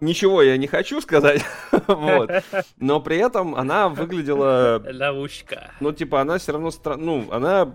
ничего 0.00 0.42
я 0.42 0.56
не 0.56 0.66
хочу 0.66 1.00
сказать, 1.00 1.44
вот. 1.86 2.30
Но 2.78 3.00
при 3.00 3.16
этом 3.18 3.54
она 3.54 3.88
выглядела... 3.88 4.82
Ловушка. 4.92 5.70
Ну, 5.80 5.92
типа, 5.92 6.20
она 6.20 6.38
все 6.38 6.52
равно... 6.52 6.70
Стра... 6.70 6.96
Ну, 6.96 7.28
она 7.30 7.74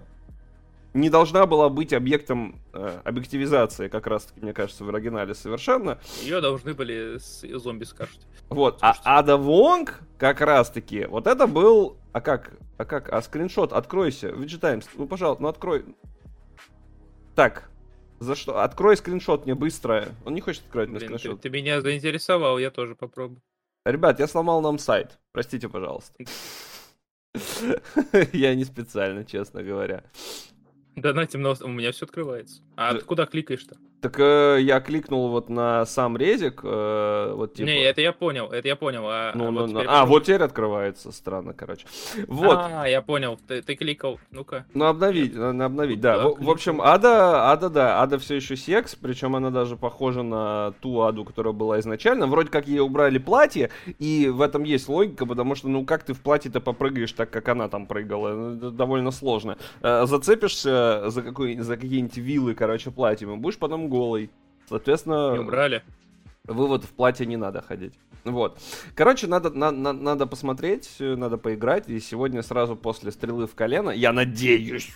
не 0.94 1.10
должна 1.10 1.46
была 1.46 1.70
быть 1.70 1.94
объектом 1.94 2.62
э, 2.74 3.02
объективизации, 3.04 3.88
как 3.88 4.08
раз 4.08 4.26
таки, 4.26 4.42
мне 4.42 4.54
кажется, 4.54 4.84
в 4.84 4.90
оригинале 4.90 5.36
совершенно. 5.36 6.00
Ее 6.22 6.42
должны 6.42 6.74
были 6.74 7.18
с 7.18 7.46
зомби 7.60 7.84
скажут. 7.84 8.20
Вот, 8.50 8.80
а 8.82 8.96
Ада 9.04 9.38
Вонг 9.38 10.02
как 10.18 10.42
раз 10.42 10.72
таки, 10.72 11.06
вот 11.06 11.28
это 11.28 11.46
был, 11.46 11.98
а 12.14 12.22
как, 12.22 12.54
а 12.78 12.86
как, 12.86 13.10
а 13.14 13.22
скриншот, 13.22 13.74
откройся, 13.74 14.30
Vegetimes, 14.30 14.86
ну, 14.96 15.08
пожалуйста, 15.08 15.44
ну, 15.44 15.50
открой. 15.50 15.86
Так, 17.36 17.70
за 18.20 18.36
что? 18.36 18.62
Открой 18.62 18.98
скриншот 18.98 19.46
мне 19.46 19.56
быстро. 19.56 20.10
Он 20.26 20.34
не 20.34 20.42
хочет 20.42 20.64
открывать 20.64 20.90
мне 20.90 21.00
скриншот. 21.00 21.42
Ты, 21.42 21.50
ты 21.50 21.56
меня 21.56 21.82
заинтересовал, 21.82 22.58
я 22.58 22.72
тоже 22.72 22.96
попробую. 22.96 23.42
Ребят, 23.86 24.20
я 24.20 24.28
сломал 24.28 24.62
нам 24.62 24.78
сайт. 24.78 25.20
Простите, 25.32 25.70
пожалуйста. 25.70 26.14
Я 28.34 28.56
не 28.56 28.66
специально, 28.66 29.24
честно 29.24 29.64
говоря. 29.64 30.04
Донатим, 30.96 31.42
но 31.42 31.56
у 31.62 31.68
меня 31.70 31.92
все 31.92 32.06
открывается. 32.06 32.62
А 32.80 32.94
ты 32.94 33.02
куда 33.02 33.26
кликаешь-то? 33.26 33.76
Так 34.02 34.18
э, 34.20 34.60
я 34.62 34.80
кликнул 34.80 35.28
вот 35.28 35.50
на 35.50 35.86
сам 35.86 36.16
резик, 36.16 36.62
э, 36.64 37.34
вот 37.36 37.56
типа... 37.56 37.68
Не, 37.68 37.84
это 37.84 38.00
я 38.00 38.14
понял, 38.14 38.48
это 38.48 38.66
я 38.70 38.78
понял. 38.78 39.04
А, 39.06 39.34
ну, 39.36 39.48
а, 39.48 39.52
ну, 39.52 39.62
вот, 39.62 39.72
ну, 39.72 39.84
а 39.86 40.06
вот 40.06 40.24
теперь 40.24 40.42
открывается, 40.42 41.12
странно, 41.12 41.54
короче. 41.54 41.86
Вот. 42.28 42.58
А, 42.58 42.86
я 42.88 43.02
понял, 43.02 43.38
ты, 43.46 43.62
ты 43.62 43.76
кликал, 43.76 44.18
ну-ка. 44.32 44.66
Ну, 44.74 44.86
обновить, 44.86 45.36
надо 45.36 45.66
обновить, 45.66 46.00
да. 46.00 46.18
да 46.18 46.30
в, 46.30 46.42
в 46.42 46.50
общем, 46.50 46.82
Ада, 46.82 47.52
Ада, 47.52 47.70
да, 47.70 48.02
Ада 48.02 48.18
все 48.18 48.36
еще 48.36 48.56
секс, 48.56 48.96
причем 48.96 49.36
она 49.36 49.50
даже 49.50 49.76
похожа 49.76 50.24
на 50.24 50.72
ту 50.80 51.02
Аду, 51.02 51.26
которая 51.26 51.52
была 51.52 51.82
изначально. 51.82 52.28
Вроде 52.28 52.50
как 52.50 52.70
ей 52.70 52.80
убрали 52.80 53.18
платье, 53.18 53.70
и 53.98 54.30
в 54.30 54.42
этом 54.42 54.64
есть 54.64 54.88
логика, 54.88 55.26
потому 55.26 55.56
что, 55.56 55.68
ну, 55.68 55.86
как 55.86 56.04
ты 56.04 56.14
в 56.14 56.22
платье-то 56.22 56.62
попрыгаешь 56.62 57.12
так, 57.12 57.30
как 57.30 57.50
она 57.50 57.68
там 57.68 57.86
прыгала? 57.86 58.30
Ну, 58.30 58.56
это 58.56 58.72
довольно 58.72 59.12
сложно. 59.12 59.58
Э, 59.82 60.06
зацепишься 60.06 61.10
за, 61.10 61.22
какой, 61.22 61.58
за 61.58 61.76
какие-нибудь 61.76 62.16
вилы, 62.18 62.56
короче, 62.56 62.69
платьем, 62.92 63.34
и 63.34 63.38
будешь 63.38 63.58
потом 63.58 63.90
голый. 63.90 64.30
Соответственно... 64.68 65.34
Не 65.34 65.40
убрали. 65.40 65.84
Вывод 66.46 66.84
в 66.84 66.90
платье 66.90 67.26
не 67.26 67.38
надо 67.38 67.62
ходить. 67.62 67.94
Вот. 68.26 68.60
Короче, 68.96 69.28
надо, 69.28 69.50
на, 69.52 69.72
на, 69.72 69.94
надо 69.94 70.26
посмотреть, 70.26 70.96
надо 71.00 71.38
поиграть. 71.38 71.88
И 71.88 72.00
сегодня 72.00 72.42
сразу 72.42 72.76
после 72.76 73.12
стрелы 73.12 73.48
в 73.48 73.56
колено, 73.56 73.92
я 73.92 74.12
надеюсь, 74.12 74.90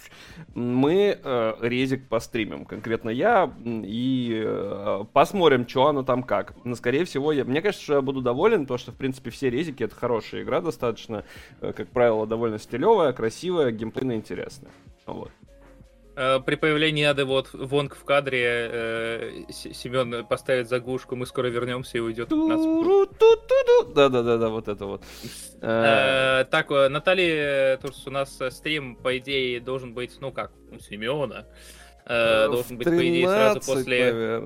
мы 0.56 1.20
э, 1.24 1.54
резик 1.62 2.08
постримим. 2.08 2.66
Конкретно 2.66 3.10
я. 3.10 3.54
И 3.64 4.42
э, 4.44 5.06
посмотрим, 5.14 5.68
что 5.68 5.88
оно 5.88 6.04
там 6.04 6.24
как. 6.24 6.54
Но, 6.66 6.76
скорее 6.76 7.06
всего, 7.06 7.32
я, 7.32 7.46
мне 7.46 7.62
кажется, 7.62 7.84
что 7.84 7.94
я 7.96 8.02
буду 8.02 8.22
доволен, 8.22 8.62
потому 8.62 8.80
что, 8.80 8.92
в 8.92 8.96
принципе, 8.96 9.30
все 9.30 9.50
резики 9.50 9.84
это 9.84 9.96
хорошая 9.96 10.44
игра 10.44 10.60
достаточно. 10.60 11.24
Э, 11.62 11.72
как 11.74 11.90
правило, 11.90 12.26
довольно 12.26 12.60
стилевая, 12.60 13.14
красивая, 13.14 13.72
геймплейно 13.72 14.16
интересная. 14.16 14.72
Вот. 15.06 15.32
Э, 16.16 16.40
при 16.40 16.56
появлении 16.56 17.04
Ады 17.04 17.26
вот 17.26 17.50
Вонг 17.54 17.96
в 17.96 18.04
кадре 18.04 18.70
э, 18.72 19.32
Семен 19.50 20.26
поставит 20.26 20.70
заглушку, 20.70 21.16
мы 21.16 21.26
скоро 21.26 21.48
вернемся 21.48 21.98
и 21.98 22.02
уйдет. 22.02 22.30
Да-да-да, 23.96 24.50
вот 24.50 24.68
это 24.68 24.86
вот. 24.86 25.04
Э, 25.62 26.46
так, 26.50 26.70
Наталья 26.70 27.78
Турс, 27.78 28.06
у 28.06 28.12
нас 28.12 28.40
стрим, 28.52 28.96
по 28.96 29.18
идее, 29.18 29.60
должен 29.60 29.94
быть, 29.94 30.18
ну 30.20 30.32
как, 30.32 30.52
у 30.72 30.80
Семена. 30.80 31.46
Должен 32.06 32.78
быть, 32.78 32.86
по 32.86 32.96
идее, 32.96 33.28
сразу 33.28 33.62
после... 33.62 34.42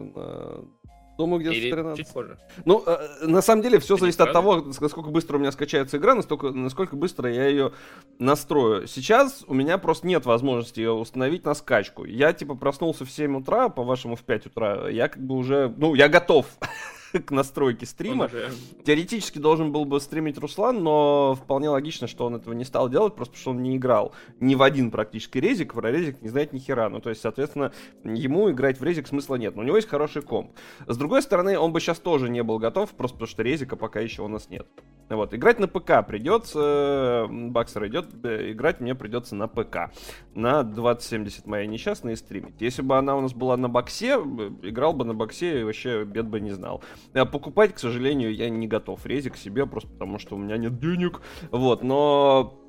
Думаю, 1.17 1.39
где-то 1.39 1.56
Или 1.56 1.71
13. 1.71 1.97
чуть 2.06 2.13
позже. 2.13 2.38
Ну, 2.65 2.84
э, 2.86 3.25
на 3.25 3.41
самом 3.41 3.63
деле, 3.63 3.80
все 3.80 3.97
зависит 3.97 4.21
от 4.21 4.34
того, 4.34 4.62
насколько 4.80 5.10
быстро 5.10 5.38
у 5.38 5.39
меня 5.39 5.51
скачается 5.51 5.97
игра, 5.97 6.13
настолько, 6.13 6.51
насколько 6.51 6.95
быстро 6.95 7.32
я 7.32 7.47
ее 7.47 7.71
настрою. 8.19 8.88
Сейчас 8.88 9.43
у 9.47 9.53
меня 9.53 9.77
просто 9.80 10.06
нет 10.08 10.25
возможности 10.25 10.80
ее 10.80 10.91
установить 10.91 11.45
на 11.45 11.56
скачку. 11.56 12.06
Я, 12.06 12.34
типа, 12.34 12.56
проснулся 12.56 13.03
в 13.06 13.12
7 13.12 13.38
утра, 13.38 13.69
по-вашему, 13.69 14.15
в 14.15 14.23
5 14.23 14.45
утра. 14.47 14.89
Я 14.89 15.08
как 15.08 15.21
бы 15.23 15.36
уже, 15.36 15.73
ну, 15.77 15.95
я 15.95 16.08
готов. 16.08 16.45
к 17.19 17.32
настройке 17.32 17.86
стрима. 17.86 18.25
Уже... 18.25 18.51
Теоретически 18.86 19.39
должен 19.39 19.71
был 19.71 19.86
бы 19.86 19.99
стримить 19.99 20.38
Руслан, 20.38 20.84
но 20.84 21.36
вполне 21.36 21.69
логично, 21.69 22.08
что 22.08 22.25
он 22.25 22.36
этого 22.36 22.53
не 22.53 22.65
стал 22.65 22.89
делать, 22.89 23.15
просто 23.15 23.34
потому 23.34 23.41
что 23.41 23.51
он 23.51 23.63
не 23.63 23.77
играл 23.77 24.13
ни 24.39 24.56
в 24.56 24.62
один 24.62 24.91
практически 24.91 25.38
резик, 25.38 25.73
про 25.73 25.91
резик 25.91 26.21
не 26.21 26.30
знает 26.30 26.53
ни 26.53 26.60
хера. 26.60 26.89
Ну, 26.89 26.99
то 26.99 27.10
есть, 27.10 27.21
соответственно, 27.21 27.71
ему 28.03 28.49
играть 28.51 28.80
в 28.80 28.84
резик 28.84 29.08
смысла 29.08 29.36
нет. 29.36 29.56
Но 29.56 29.62
у 29.62 29.65
него 29.65 29.75
есть 29.75 29.89
хороший 29.89 30.21
комп. 30.21 30.51
С 30.86 30.97
другой 30.97 31.21
стороны, 31.21 31.58
он 31.58 31.73
бы 31.73 31.80
сейчас 31.80 31.99
тоже 31.99 32.30
не 32.30 32.43
был 32.43 32.60
готов, 32.60 32.91
просто 32.91 33.15
потому 33.15 33.27
что 33.27 33.43
резика 33.43 33.75
пока 33.75 33.99
еще 33.99 34.21
у 34.23 34.27
нас 34.27 34.49
нет. 34.49 34.67
Вот, 35.09 35.33
играть 35.33 35.59
на 35.59 35.67
ПК 35.67 36.05
придется, 36.05 37.27
Баксер 37.29 37.87
идет, 37.87 38.07
играть 38.25 38.81
мне 38.81 38.93
придется 38.93 39.35
на 39.35 39.47
ПК. 39.47 39.91
На 40.35 40.63
2070 40.63 41.47
моя 41.47 41.65
несчастная 41.65 42.13
и 42.13 42.15
стримить. 42.15 42.59
Если 42.59 42.81
бы 42.81 42.97
она 42.97 43.15
у 43.15 43.21
нас 43.21 43.33
была 43.33 43.55
на 43.57 43.69
боксе, 43.69 44.15
играл 44.63 44.93
бы 44.93 45.05
на 45.05 45.13
боксе 45.13 45.61
и 45.61 45.63
вообще 45.63 46.03
бед 46.03 46.27
бы 46.27 46.39
не 46.39 46.51
знал. 46.51 46.83
А 47.13 47.25
покупать, 47.25 47.73
к 47.73 47.79
сожалению, 47.79 48.33
я 48.33 48.49
не 48.49 48.67
готов 48.67 49.05
резик 49.05 49.37
себе, 49.37 49.65
просто 49.65 49.89
потому 49.89 50.19
что 50.19 50.35
у 50.35 50.39
меня 50.39 50.57
нет 50.57 50.79
денег. 50.79 51.21
Вот, 51.51 51.83
но 51.83 52.61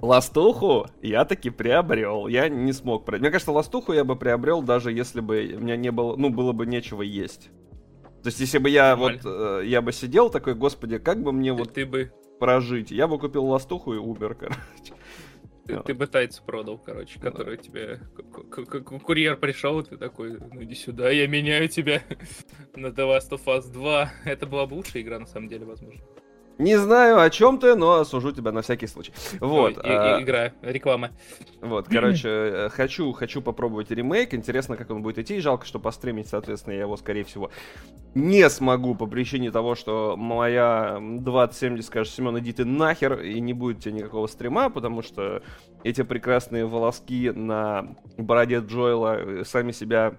Ластуху 0.00 0.86
я 1.02 1.24
таки 1.24 1.50
приобрел. 1.50 2.26
Я 2.26 2.48
не 2.48 2.72
смог. 2.72 3.06
Мне 3.08 3.30
кажется, 3.30 3.52
ластуху 3.52 3.92
я 3.92 4.04
бы 4.04 4.16
приобрел, 4.16 4.62
даже 4.62 4.92
если 4.92 5.20
бы 5.20 5.54
у 5.56 5.60
меня 5.60 5.76
не 5.76 5.90
было, 5.90 6.16
ну, 6.16 6.30
было 6.30 6.52
бы 6.52 6.64
нечего 6.64 7.02
есть. 7.02 7.50
То 8.22 8.28
есть, 8.28 8.40
если 8.40 8.58
бы 8.58 8.68
я 8.68 8.90
Нормально. 8.90 9.20
вот, 9.22 9.62
э, 9.62 9.66
я 9.66 9.80
бы 9.80 9.92
сидел 9.92 10.30
такой, 10.30 10.54
господи, 10.54 10.98
как 10.98 11.22
бы 11.22 11.32
мне 11.32 11.52
ты, 11.52 11.58
вот 11.58 11.74
ты 11.74 11.86
бы... 11.86 12.12
прожить? 12.38 12.90
Я 12.90 13.08
бы 13.08 13.18
купил 13.18 13.46
ластуху 13.46 13.94
и 13.94 13.96
умер, 13.96 14.34
короче. 14.34 14.94
Ты, 15.66 15.80
ты 15.80 15.94
бы 15.94 16.06
тайц 16.06 16.38
продал, 16.40 16.78
короче, 16.78 17.20
который 17.20 17.56
да. 17.56 17.62
тебе... 17.62 18.00
Курьер 19.04 19.36
пришел, 19.36 19.82
ты 19.82 19.96
такой, 19.96 20.38
ну 20.38 20.62
иди 20.62 20.74
сюда, 20.74 21.10
я 21.10 21.26
меняю 21.28 21.68
тебя 21.68 22.02
на 22.74 22.88
The 22.88 23.18
Last 23.18 23.30
of 23.30 23.44
Us 23.46 23.70
2. 23.72 24.12
Это 24.24 24.46
была 24.46 24.66
бы 24.66 24.74
лучшая 24.74 25.02
игра, 25.02 25.18
на 25.18 25.26
самом 25.26 25.48
деле, 25.48 25.64
возможно. 25.64 26.02
Не 26.60 26.76
знаю, 26.76 27.20
о 27.20 27.30
чем 27.30 27.58
ты, 27.58 27.74
но 27.74 28.00
осужу 28.00 28.32
тебя 28.32 28.52
на 28.52 28.60
всякий 28.60 28.86
случай. 28.86 29.12
Вот. 29.40 29.78
Ой, 29.78 29.82
а... 29.82 30.20
Игра, 30.20 30.52
реклама. 30.60 31.10
Вот, 31.62 31.88
короче, 31.88 32.28
э, 32.28 32.68
хочу, 32.68 33.12
хочу 33.12 33.40
попробовать 33.40 33.90
ремейк. 33.90 34.34
Интересно, 34.34 34.76
как 34.76 34.90
он 34.90 35.02
будет 35.02 35.18
идти. 35.18 35.40
Жалко, 35.40 35.64
что 35.64 35.78
постримить, 35.78 36.28
соответственно, 36.28 36.74
я 36.74 36.80
его, 36.80 36.98
скорее 36.98 37.24
всего, 37.24 37.50
не 38.14 38.50
смогу 38.50 38.94
по 38.94 39.06
причине 39.06 39.50
того, 39.50 39.74
что 39.74 40.16
моя 40.18 40.98
2070 41.00 41.86
скажет, 41.86 42.12
Семен, 42.12 42.38
иди 42.38 42.52
ты 42.52 42.66
нахер, 42.66 43.20
и 43.20 43.40
не 43.40 43.54
будет 43.54 43.80
тебе 43.80 43.94
никакого 43.94 44.26
стрима, 44.26 44.68
потому 44.68 45.00
что 45.00 45.42
эти 45.82 46.02
прекрасные 46.02 46.66
волоски 46.66 47.30
на 47.30 47.96
бороде 48.18 48.58
Джоэла 48.58 49.16
э, 49.16 49.44
сами 49.44 49.72
себя 49.72 50.14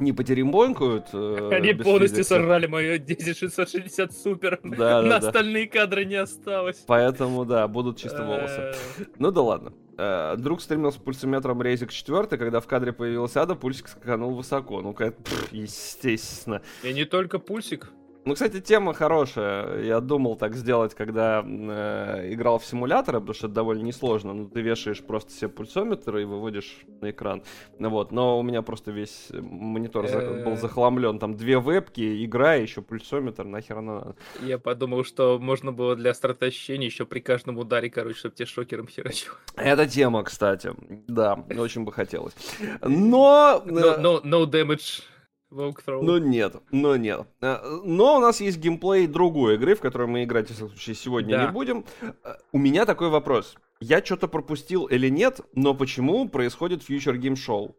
не 0.00 0.12
потерембонкают. 0.12 1.06
Э, 1.12 1.50
Они 1.52 1.72
полностью 1.74 2.18
физика. 2.18 2.34
сорвали 2.36 2.66
мою 2.66 2.98
10660 2.98 4.12
супер. 4.12 4.60
Да, 4.78 5.02
На 5.02 5.18
да, 5.20 5.28
остальные 5.28 5.66
да. 5.72 5.80
кадры 5.80 6.04
не 6.04 6.16
осталось. 6.16 6.82
Поэтому, 6.86 7.44
да, 7.44 7.66
будут 7.68 7.96
чисто 7.98 8.22
волосы. 8.24 8.60
Э. 8.60 9.04
ну 9.18 9.30
да 9.30 9.40
ладно. 9.42 9.72
Э, 9.96 10.36
друг 10.36 10.60
стримил 10.60 10.92
с 10.92 10.96
пульсометром 10.96 11.60
Резик 11.62 11.90
4, 11.90 12.26
когда 12.38 12.60
в 12.60 12.66
кадре 12.66 12.92
появился 12.92 13.42
Ада, 13.42 13.54
пульсик 13.54 13.88
скаканул 13.88 14.34
высоко. 14.34 14.80
Ну-ка, 14.80 15.12
естественно. 15.50 16.62
И 16.84 16.92
не 16.92 17.04
только 17.04 17.38
пульсик. 17.38 17.90
Ну, 18.24 18.34
кстати, 18.34 18.60
тема 18.60 18.92
хорошая. 18.92 19.82
Я 19.82 20.00
думал 20.00 20.36
так 20.36 20.54
сделать, 20.54 20.94
когда 20.94 21.42
э, 21.42 22.28
играл 22.32 22.58
в 22.58 22.64
симуляторы, 22.64 23.20
потому 23.20 23.34
что 23.34 23.46
это 23.46 23.54
довольно 23.54 23.82
несложно. 23.82 24.34
Ну, 24.34 24.48
ты 24.48 24.60
вешаешь 24.60 25.02
просто 25.02 25.32
себе 25.32 25.48
пульсометр 25.48 26.18
и 26.18 26.24
выводишь 26.24 26.80
на 27.00 27.10
экран. 27.10 27.42
Ну, 27.78 27.88
вот. 27.88 28.12
Но 28.12 28.38
у 28.38 28.42
меня 28.42 28.62
просто 28.62 28.90
весь 28.90 29.28
монитор 29.30 30.06
был 30.44 30.56
захламлен. 30.56 31.18
Там 31.18 31.36
две 31.36 31.58
вебки, 31.58 32.24
игра, 32.24 32.54
еще 32.54 32.82
пульсометр, 32.82 33.44
нахер 33.44 33.80
надо. 33.80 34.14
Я 34.42 34.58
подумал, 34.58 35.04
что 35.04 35.38
можно 35.38 35.72
было 35.72 35.96
для 35.96 36.12
старта 36.12 36.46
ощущения 36.46 36.86
еще 36.86 37.06
при 37.06 37.20
каждом 37.20 37.56
ударе, 37.56 37.88
короче, 37.88 38.18
чтобы 38.18 38.34
тебе 38.34 38.46
шокером 38.46 38.88
херачил. 38.88 39.32
Это 39.56 39.88
тема, 39.88 40.22
кстати. 40.22 40.72
Да, 41.06 41.34
очень 41.58 41.84
бы 41.84 41.92
хотелось. 41.92 42.34
Но... 42.82 43.62
No, 43.64 43.98
no, 43.98 44.22
no 44.22 44.44
damage 44.46 45.02
Walkthrough. 45.50 46.02
Но 46.02 46.18
нет, 46.18 46.56
но 46.70 46.96
нет. 46.96 47.26
Э, 47.40 47.56
Но 47.84 48.18
у 48.18 48.20
нас 48.20 48.40
есть 48.40 48.58
геймплей 48.58 49.06
другой 49.06 49.54
игры, 49.54 49.74
в 49.74 49.80
которую 49.80 50.08
мы 50.08 50.24
играть, 50.24 50.50
в 50.50 50.54
случае, 50.56 50.94
сегодня 50.94 51.36
Да. 51.38 51.46
не 51.46 51.52
будем. 51.52 51.84
Э, 52.02 52.34
У 52.52 52.58
меня 52.58 52.84
такой 52.84 53.08
вопрос. 53.08 53.56
Я 53.80 54.04
что-то 54.04 54.28
пропустил 54.28 54.84
или 54.86 55.08
нет, 55.08 55.40
но 55.54 55.72
почему 55.74 56.28
происходит 56.28 56.82
Future 56.88 57.16
Game 57.18 57.34
Show? 57.34 57.74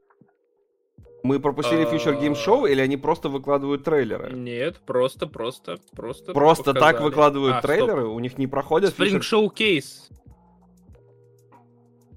Мы 1.21 1.39
пропустили 1.41 1.85
Future 1.91 2.19
Game 2.19 2.33
Show 2.33 2.67
или 2.71 2.79
они 2.81 2.95
просто 2.97 3.27
выкладывают 3.29 3.83
трейлеры? 3.83 4.31
Нет, 4.31 4.79
просто, 4.85 5.27
просто, 5.27 5.77
просто. 5.93 6.31
Просто 6.33 6.73
так 6.73 6.81
показали. 6.81 7.03
выкладывают 7.03 7.55
А, 7.57 7.59
стоп. 7.59 7.67
трейлеры? 7.71 8.07
У 8.07 8.19
них 8.19 8.37
не 8.37 8.47
проходят 8.47 8.97
Future- 8.97 9.19
Showcase. 9.19 10.09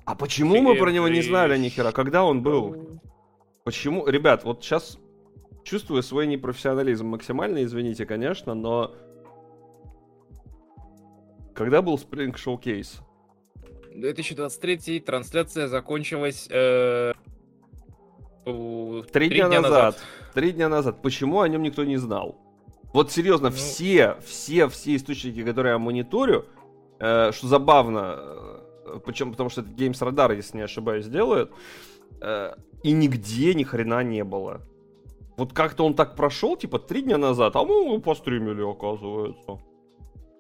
А 0.05 0.15
почему 0.15 0.61
мы 0.63 0.77
про 0.77 0.91
него 0.91 1.09
не 1.09 1.21
знали 1.23 1.59
ни 1.59 1.69
хера? 1.69 1.93
Когда 1.93 2.25
он 2.25 2.43
был? 2.43 3.01
Почему? 3.65 4.07
Ребят, 4.07 4.45
вот 4.45 4.63
сейчас 4.65 4.99
чувствую 5.65 6.03
свой 6.03 6.27
непрофессионализм 6.27 7.07
максимально, 7.07 7.65
извините, 7.65 8.07
конечно, 8.07 8.55
но... 8.55 8.95
Когда 11.55 11.83
был 11.83 11.97
Spring 11.97 12.35
Showcase? 12.35 13.01
2023 13.95 15.01
трансляция 15.01 15.69
закончилась 15.69 16.49
э, 16.51 17.13
Три 18.45 19.29
дня, 19.29 19.61
назад. 19.61 20.03
Три 20.35 20.53
дня 20.53 20.69
назад. 20.69 21.03
Почему 21.03 21.41
о 21.41 21.49
нем 21.49 21.63
никто 21.63 21.85
не 21.85 21.97
знал? 21.97 22.37
Вот 22.93 23.11
серьезно, 23.13 23.51
Ну. 23.51 23.55
все, 23.55 24.17
все, 24.25 24.69
все 24.69 24.97
источники, 24.97 25.45
которые 25.45 25.73
я 25.73 25.79
мониторю, 25.79 26.47
э, 26.99 27.31
что 27.33 27.47
забавно, 27.47 28.17
э, 28.19 29.01
причем 29.07 29.31
потому 29.31 29.49
что 29.49 29.61
это 29.61 29.71
Games 29.71 30.01
Radar, 30.01 30.35
если 30.35 30.59
не 30.59 30.65
ошибаюсь, 30.65 31.07
делают, 31.07 31.53
э, 32.21 32.55
и 32.83 32.93
нигде 32.93 33.55
ни 33.55 33.63
хрена 33.63 34.03
не 34.03 34.25
было. 34.25 34.61
Вот 35.37 35.53
как-то 35.53 35.85
он 35.87 35.95
так 35.95 36.15
прошел, 36.17 36.57
типа, 36.57 36.79
три 36.79 37.03
дня 37.03 37.19
назад, 37.19 37.57
а 37.57 37.65
мы 37.65 37.85
его 37.85 37.99
постримили, 37.99 38.63
оказывается. 38.63 39.59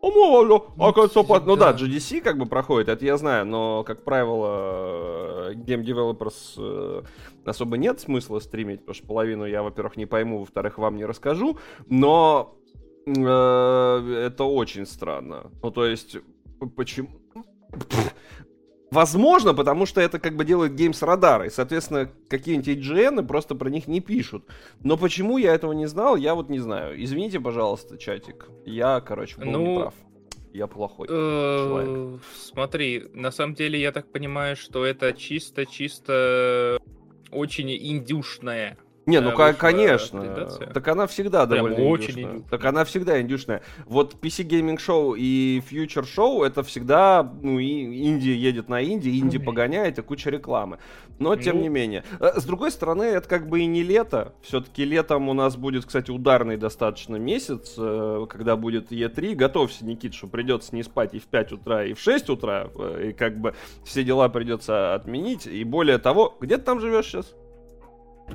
А 0.03 0.07
мы, 0.07 0.37
алло, 0.39 0.67
Ну, 0.77 0.85
оказывается, 0.85 1.23
по- 1.23 1.41
ну 1.41 1.57
да. 1.57 1.73
GDC 1.73 2.21
как 2.23 2.37
бы 2.37 2.47
проходит, 2.47 2.89
это 2.89 3.05
я 3.05 3.17
знаю, 3.17 3.47
но, 3.47 3.85
как 3.85 4.03
правило, 4.03 5.53
Game 5.55 5.85
Developers 5.85 6.55
э, 6.59 7.03
особо 7.45 7.77
нет 7.77 8.01
смысла 8.01 8.41
стримить, 8.41 8.81
потому 8.81 8.95
что 8.95 9.07
половину 9.07 9.45
я, 9.47 9.63
во-первых, 9.63 9.97
не 9.97 10.07
пойму, 10.07 10.41
во-вторых, 10.41 10.79
вам 10.79 10.97
не 10.97 11.05
расскажу, 11.05 11.57
но 11.89 12.57
э, 13.07 13.13
это 14.27 14.43
очень 14.45 14.87
странно. 14.87 15.53
Ну, 15.63 15.71
то 15.71 15.87
есть, 15.87 16.17
почему... 16.77 17.09
Возможно, 18.93 19.55
потому 19.55 19.87
что 19.87 20.03
это 20.03 20.19
как 20.19 20.37
бы 20.37 20.45
делает 20.45 20.73
Games 20.73 21.01
Radar, 21.01 21.47
и, 21.47 21.51
соответственно, 21.51 22.11
какие-нибудь 22.29 22.69
IGN 22.69 23.27
просто 23.27 23.55
про 23.55 23.71
них 23.71 23.89
не 23.89 24.01
пишут. 24.01 24.45
Но 24.85 24.99
почему 24.99 25.39
я 25.39 25.55
этого 25.55 25.73
не 25.73 25.87
знал, 25.87 26.17
я 26.17 26.35
вот 26.35 26.51
не 26.51 26.59
знаю. 26.59 27.03
Извините, 27.03 27.41
пожалуйста, 27.41 27.97
чатик. 27.97 28.51
Я, 28.67 29.01
короче, 29.01 29.39
был 29.39 29.51
Ну, 29.51 29.77
неправ. 29.77 29.95
Я 30.53 30.67
плохой. 30.67 31.09
Э, 31.09 31.67
человек. 31.67 32.21
Смотри, 32.37 33.05
на 33.15 33.31
самом 33.31 33.55
деле 33.55 33.81
я 33.81 33.93
так 33.93 34.13
понимаю, 34.13 34.57
что 34.57 34.85
это 34.85 35.15
чисто-чисто 35.15 36.79
очень 37.31 37.71
индюшная. 37.71 38.77
Не, 39.05 39.21
ну 39.21 39.31
э, 39.31 39.33
ка- 39.35 39.47
вышла 39.49 39.59
конечно. 39.59 40.21
презентация. 40.21 40.67
Так 40.71 40.89
она 40.89 41.07
всегда 41.07 41.47
Прям 41.47 41.65
довольно 41.67 41.89
очень 41.89 42.05
индюшная. 42.13 42.25
индюшная. 42.25 42.49
Так 42.51 42.65
она 42.65 42.85
всегда 42.85 43.21
индюшная. 43.21 43.63
Вот 43.87 44.15
PC 44.21 44.47
Gaming 44.47 44.77
Show 44.79 45.15
и 45.19 45.61
Future 45.69 46.05
Show 46.05 46.45
это 46.47 46.63
всегда, 46.63 47.23
ну, 47.43 47.59
и 47.59 48.07
инди 48.09 48.29
едет 48.29 48.69
на 48.69 48.83
инди, 48.85 49.09
инди 49.09 49.39
погоняет 49.39 49.99
и 49.99 50.03
куча 50.03 50.31
рекламы. 50.31 50.79
Но 51.19 51.35
тем 51.37 51.57
Ну. 51.57 51.63
не 51.63 51.69
менее. 51.69 52.05
Э, 52.21 52.39
С 52.41 52.45
другой 52.45 52.71
стороны, 52.71 53.03
это 53.05 53.29
как 53.29 53.49
бы 53.49 53.61
и 53.61 53.67
не 53.67 53.83
лето. 53.83 54.35
Все-таки 54.43 54.85
летом 54.85 55.29
у 55.29 55.35
нас 55.35 55.57
будет, 55.57 55.85
кстати, 55.85 56.11
ударный 56.11 56.57
достаточно 56.57 57.17
месяц, 57.17 57.75
э, 57.79 58.27
когда 58.31 58.57
будет 58.57 58.93
E3. 58.93 59.35
Готовься, 59.35 59.85
Никит, 59.85 60.15
что 60.15 60.27
придется 60.29 60.75
не 60.77 60.83
спать 60.83 61.15
и 61.15 61.19
в 61.19 61.25
5 61.27 61.53
утра, 61.53 61.85
и 61.85 61.93
в 61.95 62.01
6 62.01 62.29
утра. 62.31 62.69
э, 62.77 63.09
И 63.11 63.13
как 63.13 63.39
бы 63.41 63.55
все 63.85 64.05
дела 64.05 64.29
придется 64.29 64.95
отменить. 64.95 65.47
И 65.47 65.65
более 65.65 65.99
того, 65.99 66.37
где 66.41 66.57
ты 66.57 66.63
там 66.65 66.81
живешь 66.81 67.07
сейчас? 67.07 67.35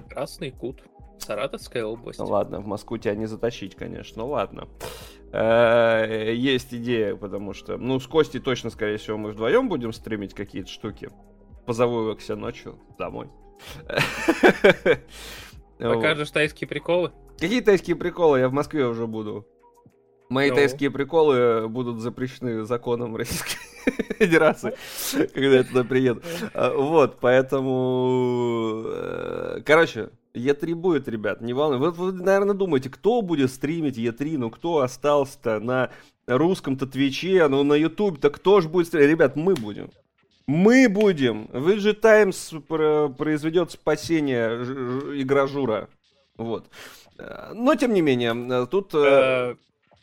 Красный 0.10 0.52
кут. 0.52 0.84
Саратовская 1.20 1.84
область. 1.84 2.20
Ну 2.20 2.26
ладно, 2.26 2.60
в 2.60 2.68
Москву 2.68 2.98
тебя 2.98 3.16
не 3.16 3.26
затащить, 3.26 3.76
конечно. 3.76 4.24
Ну 4.24 4.30
ладно. 4.30 4.68
Э, 5.34 6.32
Есть 6.34 6.74
идея, 6.74 7.16
потому 7.16 7.54
что, 7.54 7.78
ну, 7.78 8.00
с 8.00 8.08
Костей 8.08 8.40
точно, 8.40 8.70
скорее 8.70 8.98
всего, 8.98 9.18
мы 9.18 9.32
вдвоем 9.32 9.68
будем 9.68 9.92
стримить 9.94 10.34
какие-то 10.34 10.70
штуки. 10.70 11.10
Позову 11.66 12.02
его 12.02 12.16
к 12.16 12.22
себе 12.22 12.36
ночью 12.36 12.80
домой. 12.98 13.30
Покажешь 15.80 16.32
тайские 16.32 16.68
приколы? 16.68 17.12
Какие 17.40 17.62
тайские 17.62 17.96
приколы? 17.96 18.40
Я 18.40 18.50
в 18.50 18.54
Москве 18.54 18.86
уже 18.88 19.06
буду. 19.08 19.46
Мои 20.30 20.50
Ну. 20.50 20.56
тайские 20.56 20.92
приколы 20.92 21.68
будут 21.68 22.00
запрещены 22.00 22.64
законом 22.64 23.16
Российской 23.16 23.58
Федерации, 24.20 24.78
когда 25.34 25.58
я 25.58 25.64
туда 25.64 25.84
приеду. 25.84 26.22
А, 26.54 26.74
Вот, 26.74 27.20
поэтому... 27.20 28.84
э, 28.88 29.62
Короче, 29.66 30.10
Е3 30.34 30.76
будет, 30.76 31.08
ребят, 31.08 31.42
не 31.42 31.54
волнуйтесь. 31.54 31.86
Вот 31.86 31.98
вы, 31.98 32.12
наверное, 32.14 32.54
думаете, 32.56 32.90
кто 32.90 33.22
будет 33.22 33.52
стримить 33.52 33.98
Е3, 33.98 34.38
ну 34.38 34.50
кто 34.50 34.80
остался-то 34.80 35.60
на 35.60 35.90
русском-то 36.28 36.86
Твиче, 36.88 37.48
ну 37.48 37.64
на 37.64 37.74
Ютубе-то 37.74 38.30
кто 38.30 38.62
же 38.62 38.70
будет 38.70 38.88
стримить? 38.88 39.10
Ребят, 39.10 39.36
мы 39.36 39.56
будем. 39.56 39.90
Мы 40.46 40.88
будем. 40.90 41.46
VG 41.52 41.94
Times 41.96 42.54
про- 42.68 43.10
произведет 43.10 43.72
спасение 43.72 44.64
игражура. 45.22 45.88
Вот. 46.38 46.68
Э, 47.18 47.52
Но, 47.54 47.76
тем 47.76 47.94
не 47.94 48.02
менее, 48.02 48.34
э, 48.64 48.66
тут 48.68 48.94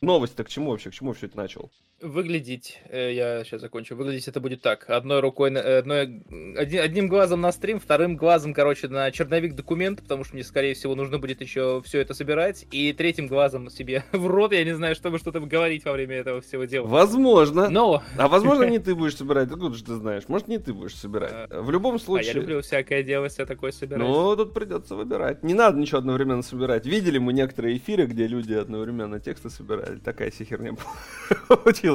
новость-то 0.01 0.45
к 0.45 0.49
чему 0.49 0.71
вообще? 0.71 0.91
К 0.91 0.95
чему 0.95 1.13
все 1.13 1.27
это 1.27 1.37
начал? 1.37 1.71
Выглядеть, 2.05 2.81
э, 2.91 3.15
я 3.15 3.45
сейчас 3.45 3.63
закончу, 3.63 3.97
выглядеть 3.97 4.29
это 4.29 4.39
будет 4.39 4.61
так. 4.61 4.85
Одной 4.91 5.21
рукой, 5.21 5.51
э, 5.55 5.79
одной, 5.79 6.23
одним 6.55 7.09
глазом 7.09 7.41
на 7.41 7.51
стрим, 7.51 7.81
вторым 7.81 8.17
глазом, 8.17 8.53
короче, 8.53 8.89
на 8.89 9.11
черновик 9.11 9.55
документа, 9.55 10.03
потому 10.03 10.23
что 10.23 10.35
мне, 10.35 10.45
скорее 10.45 10.75
всего, 10.75 10.95
нужно 10.95 11.19
будет 11.19 11.41
еще 11.41 11.81
все 11.83 12.01
это 12.01 12.13
собирать, 12.13 12.67
и 12.71 12.93
третьим 12.93 13.27
глазом 13.27 13.71
себе 13.71 14.05
в 14.13 14.27
рот, 14.27 14.53
я 14.53 14.65
не 14.65 14.75
знаю, 14.75 14.95
чтобы 14.95 15.19
что-то 15.19 15.41
говорить 15.41 15.87
во 15.87 15.93
время 15.93 16.17
этого 16.17 16.43
всего 16.43 16.65
дела. 16.65 16.87
Возможно. 16.87 17.71
Но, 17.71 18.03
А 18.19 18.29
возможно, 18.29 18.65
не 18.65 18.79
ты 18.81 18.95
будешь 18.95 19.17
собирать. 19.17 19.51
Откуда 19.51 19.75
же 19.75 19.83
ты 19.83 19.95
знаешь? 19.95 20.25
Может, 20.29 20.49
не 20.49 20.59
ты 20.59 20.75
будешь 20.75 20.97
собирать. 20.97 21.49
В 21.51 21.71
любом 21.71 21.95
а 21.95 21.97
я 21.97 22.01
случае... 22.01 22.35
люблю 22.35 22.61
всякое 22.61 23.03
дело, 23.03 23.29
все 23.31 23.47
такое 23.47 23.73
собирать. 23.73 24.07
Ну, 24.07 24.37
тут 24.37 24.53
придется 24.53 24.95
выбирать. 24.95 25.43
Не 25.43 25.55
надо 25.55 25.79
ничего 25.79 26.01
одновременно 26.01 26.43
собирать. 26.43 26.85
Видели 26.85 27.17
мы 27.17 27.33
некоторые 27.33 27.79
эфиры, 27.79 28.05
где 28.05 28.27
люди 28.27 28.53
одновременно 28.53 29.21
тексты 29.21 29.49
собирали. 29.49 29.99
Такая 30.01 30.31
себе 30.31 30.45
херня 30.45 30.75
получилась. 31.49 31.94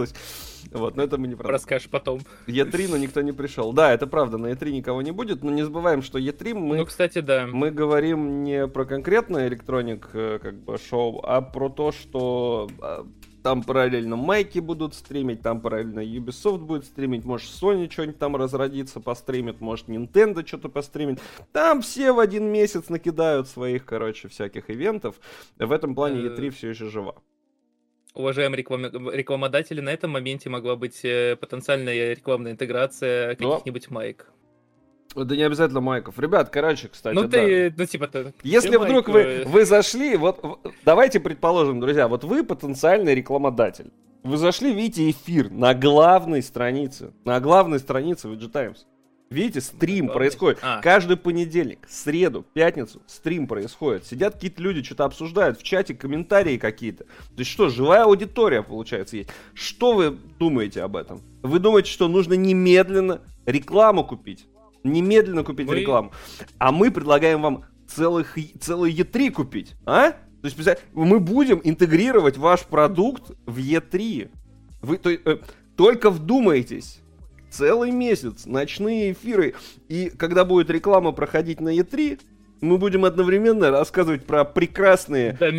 Вот, 0.72 0.96
но 0.96 1.04
это 1.04 1.18
мы 1.18 1.28
не 1.28 1.36
про 1.36 1.50
Расскажешь 1.50 1.90
потом. 1.90 2.20
Е3, 2.48 2.90
но 2.90 2.98
никто 2.98 3.22
не 3.22 3.32
пришел. 3.32 3.74
Да, 3.74 3.94
это 3.94 4.08
правда, 4.08 4.38
на 4.38 4.48
Е3 4.48 4.72
никого 4.72 5.02
не 5.02 5.12
будет, 5.12 5.44
но 5.44 5.52
не 5.52 5.64
забываем, 5.64 6.02
что 6.02 6.20
Е3 6.20 6.54
мы, 6.54 6.78
Ну, 6.78 6.86
кстати, 6.86 7.20
да. 7.22 7.48
мы 7.52 7.72
говорим 7.72 8.44
не 8.44 8.68
про 8.68 8.86
конкретное 8.86 9.48
электроник 9.48 10.10
э, 10.14 10.40
как 10.42 10.56
бы 10.56 10.78
шоу, 10.78 11.22
а 11.24 11.42
про 11.42 11.70
то, 11.70 11.92
что 11.92 12.70
а, 12.82 13.08
там 13.42 13.64
параллельно 13.64 14.16
майки 14.16 14.60
будут 14.60 14.94
стримить, 14.94 15.42
там 15.42 15.62
параллельно 15.62 16.02
Ubisoft 16.02 16.60
будет 16.60 16.86
стримить, 16.86 17.26
может 17.26 17.50
Sony 17.50 17.90
что-нибудь 17.90 18.20
там 18.20 18.36
разродится, 18.36 19.00
постримит, 19.00 19.62
может 19.62 19.88
Nintendo 19.88 20.46
что-то 20.46 20.70
постримит. 20.70 21.20
Там 21.52 21.82
все 21.82 22.12
в 22.12 22.20
один 22.20 22.52
месяц 22.52 22.90
накидают 22.90 23.48
своих, 23.48 23.86
короче, 23.86 24.28
всяких 24.28 24.70
ивентов. 24.70 25.20
В 25.58 25.72
этом 25.72 25.96
плане 25.96 26.20
Э, 26.22 26.28
E3 26.28 26.50
все 26.52 26.70
еще 26.70 26.90
жива. 26.90 27.16
Уважаемые 28.16 28.64
реклам- 28.64 29.12
рекламодатели, 29.16 29.82
на 29.82 29.90
этом 29.90 30.12
моменте 30.12 30.50
могла 30.50 30.76
быть 30.76 31.02
э, 31.04 31.36
потенциальная 31.40 32.14
рекламная 32.14 32.52
интеграция 32.54 33.38
Но- 33.40 33.52
каких-нибудь 33.52 33.90
майк. 33.92 34.32
Да 35.16 35.36
не 35.36 35.42
обязательно 35.44 35.82
майков. 35.82 36.20
Ребят, 36.20 36.50
короче, 36.50 36.88
кстати, 36.88 37.16
Ну 37.16 37.24
да. 37.24 37.30
ты, 37.30 37.74
ну 37.76 37.86
типа 37.86 38.08
ты. 38.08 38.34
Если 38.44 38.70
ты 38.70 38.80
вдруг 38.80 39.08
вы, 39.10 39.44
вы 39.48 39.66
зашли, 39.66 40.16
вот 40.18 40.40
в- 40.44 40.60
давайте 40.86 41.20
предположим, 41.20 41.80
друзья, 41.80 42.08
вот 42.08 42.24
вы 42.24 42.44
потенциальный 42.44 43.16
рекламодатель. 43.16 43.92
Вы 44.24 44.38
зашли, 44.38 44.74
видите 44.74 45.10
эфир 45.10 45.50
на 45.50 45.74
главной 45.74 46.44
странице, 46.44 47.12
на 47.26 47.40
главной 47.40 47.80
странице 47.80 48.28
VG 48.28 48.50
Times. 48.50 48.86
Видите, 49.30 49.62
стрим 49.62 50.06
главной? 50.06 50.14
происходит. 50.14 50.60
А. 50.64 50.82
Каждый 50.82 51.16
понедельник, 51.18 51.88
среду, 51.88 52.44
пятницу 52.54 53.02
стрим 53.06 53.48
происходит. 53.48 54.06
Сидят 54.06 54.36
какие-то 54.36 54.62
люди, 54.62 54.82
что-то 54.82 55.06
обсуждают 55.06 55.60
в 55.60 55.64
чате, 55.64 55.94
комментарии 55.94 56.58
какие-то. 56.58 57.04
То 57.04 57.38
есть 57.38 57.52
что, 57.52 57.70
живая 57.70 58.04
аудитория, 58.06 58.64
получается, 58.64 59.18
есть. 59.18 59.30
Что 59.54 59.94
вы 59.94 60.18
думаете 60.40 60.82
об 60.82 60.96
этом? 60.96 61.22
Вы 61.44 61.60
думаете, 61.60 61.92
что 61.92 62.08
нужно 62.08 62.34
немедленно 62.34 63.22
рекламу 63.46 64.04
купить? 64.04 64.48
Немедленно 64.84 65.44
купить 65.44 65.68
Мы- 65.68 65.76
рекламу. 65.82 66.12
А 66.58 66.72
мы 66.72 66.90
предлагаем 66.90 67.42
вам 67.42 67.66
целых, 67.88 68.36
целый 68.60 68.92
E3 68.94 69.30
купить, 69.32 69.76
а? 69.86 70.12
То 70.12 70.46
есть, 70.48 70.58
мы 70.94 71.20
будем 71.20 71.60
интегрировать 71.64 72.38
ваш 72.38 72.64
продукт 72.64 73.32
в 73.46 73.58
E3. 73.58 74.32
Вы 74.82 74.98
то, 74.98 75.12
э, 75.12 75.38
только 75.76 76.10
вдумайтесь. 76.10 77.02
Целый 77.50 77.92
месяц, 77.92 78.46
ночные 78.46 79.14
эфиры. 79.14 79.56
И 79.88 80.10
когда 80.10 80.46
будет 80.46 80.70
реклама 80.70 81.12
проходить 81.12 81.60
на 81.60 81.76
E3, 81.76 82.20
мы 82.62 82.78
будем 82.78 83.06
одновременно 83.06 83.72
рассказывать 83.72 84.26
про 84.26 84.46
прекрасные... 84.46 85.34
Да, 85.40 85.52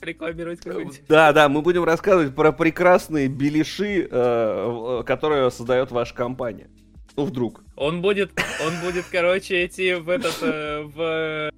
рекламировать 0.00 0.60
какой-нибудь. 0.60 1.02
Да, 1.08 1.32
да, 1.32 1.48
мы 1.48 1.62
будем 1.62 1.84
рассказывать 1.84 2.34
про 2.34 2.52
прекрасные 2.52 3.28
беляши, 3.28 4.08
э, 4.10 5.02
которые 5.06 5.50
создает 5.50 5.90
ваша 5.90 6.14
компания. 6.14 6.68
Ну, 7.16 7.24
вдруг. 7.24 7.62
Он 7.76 8.02
будет, 8.02 8.30
он 8.64 8.72
будет, 8.84 9.06
короче, 9.10 9.64
идти 9.66 9.94
в 9.94 10.08
этот, 10.08 10.36
э, 10.42 10.82
в 10.82 11.50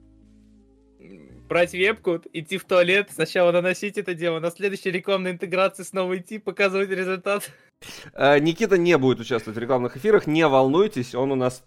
брать 1.49 1.73
вебку, 1.73 2.21
идти 2.33 2.59
в 2.59 2.65
туалет, 2.65 3.09
сначала 3.13 3.51
наносить 3.53 3.99
это 3.99 4.15
дело, 4.15 4.39
на 4.39 4.51
следующей 4.51 4.91
рекламной 4.91 5.33
интеграции 5.33 5.83
снова 5.83 6.19
идти, 6.19 6.39
показывать 6.39 6.91
результат. 6.91 7.51
Э, 8.13 8.39
Никита 8.39 8.79
не 8.79 8.97
будет 8.99 9.21
участвовать 9.21 9.57
в 9.57 9.61
рекламных 9.61 9.97
эфирах, 9.97 10.27
не 10.27 10.47
волнуйтесь, 10.47 11.15
он 11.15 11.33
у 11.33 11.37
нас 11.37 11.65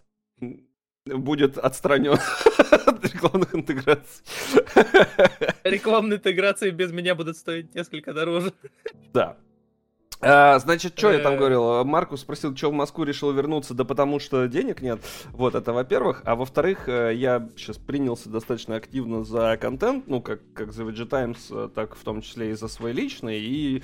будет 1.06 1.58
отстранен 1.58 2.14
от 2.86 3.14
рекламных 3.14 3.56
интеграций. 3.56 4.24
Рекламные 5.64 6.18
интеграции 6.18 6.70
без 6.70 6.92
меня 6.92 7.16
будут 7.16 7.38
стоить 7.38 7.74
несколько 7.74 8.14
дороже. 8.14 8.54
Да. 9.14 9.38
А, 10.22 10.60
значит, 10.60 10.98
что 10.98 11.12
я 11.12 11.20
там 11.20 11.34
э. 11.34 11.38
говорил? 11.38 11.84
Маркус 11.84 12.22
спросил, 12.22 12.56
что 12.56 12.70
в 12.70 12.74
Москву 12.74 13.04
решил 13.04 13.32
вернуться, 13.32 13.74
да 13.74 13.84
потому 13.84 14.20
что 14.20 14.48
денег 14.48 14.82
нет. 14.82 15.00
Вот, 15.32 15.56
это 15.56 15.74
во-первых. 15.74 16.22
А 16.26 16.36
во-вторых, 16.36 16.88
э, 16.88 17.14
я 17.16 17.50
сейчас 17.58 17.78
принялся 17.78 18.30
достаточно 18.30 18.76
активно 18.76 19.24
за 19.24 19.58
контент, 19.60 20.08
ну, 20.08 20.22
как, 20.22 20.42
как 20.54 20.74
за 20.74 20.84
VG 20.84 21.06
Times, 21.08 21.48
э, 21.50 21.70
так 21.74 21.96
в 21.96 22.04
том 22.04 22.22
числе 22.22 22.52
и 22.52 22.54
за 22.54 22.68
свой 22.68 22.92
личный, 22.92 23.40
и 23.40 23.84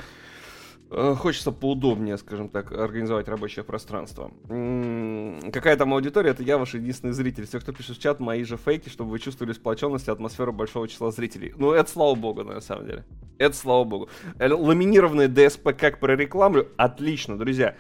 хочется 0.90 1.52
поудобнее, 1.52 2.18
скажем 2.18 2.50
так, 2.50 2.72
организовать 2.72 3.28
рабочее 3.28 3.64
пространство. 3.64 4.32
какая 4.48 5.76
там 5.78 5.94
аудитория, 5.94 6.32
это 6.32 6.44
я 6.44 6.58
ваш 6.58 6.74
единственный 6.74 7.14
зритель. 7.14 7.46
Все, 7.46 7.60
кто 7.60 7.72
пишет 7.74 7.98
в 7.98 8.02
чат, 8.02 8.20
мои 8.20 8.44
же 8.44 8.58
фейки, 8.58 8.90
чтобы 8.90 9.12
вы 9.12 9.20
чувствовали 9.20 9.54
сплоченность 9.54 10.08
и 10.08 10.12
атмосферу 10.12 10.54
большого 10.54 10.88
числа 10.88 11.12
зрителей. 11.12 11.54
Ну, 11.58 11.72
это 11.72 11.90
слава 11.90 12.16
богу, 12.16 12.44
на 12.44 12.62
самом 12.62 12.86
деле. 12.86 13.06
Это 13.38 13.56
слава 13.56 13.84
богу. 13.84 14.10
Э, 14.40 14.52
ламинированные 14.52 15.28
ДСП 15.28 15.70
как 15.78 16.00
прорекламлю, 16.00 16.70
отлично, 16.78 17.38
друзья. 17.38 17.76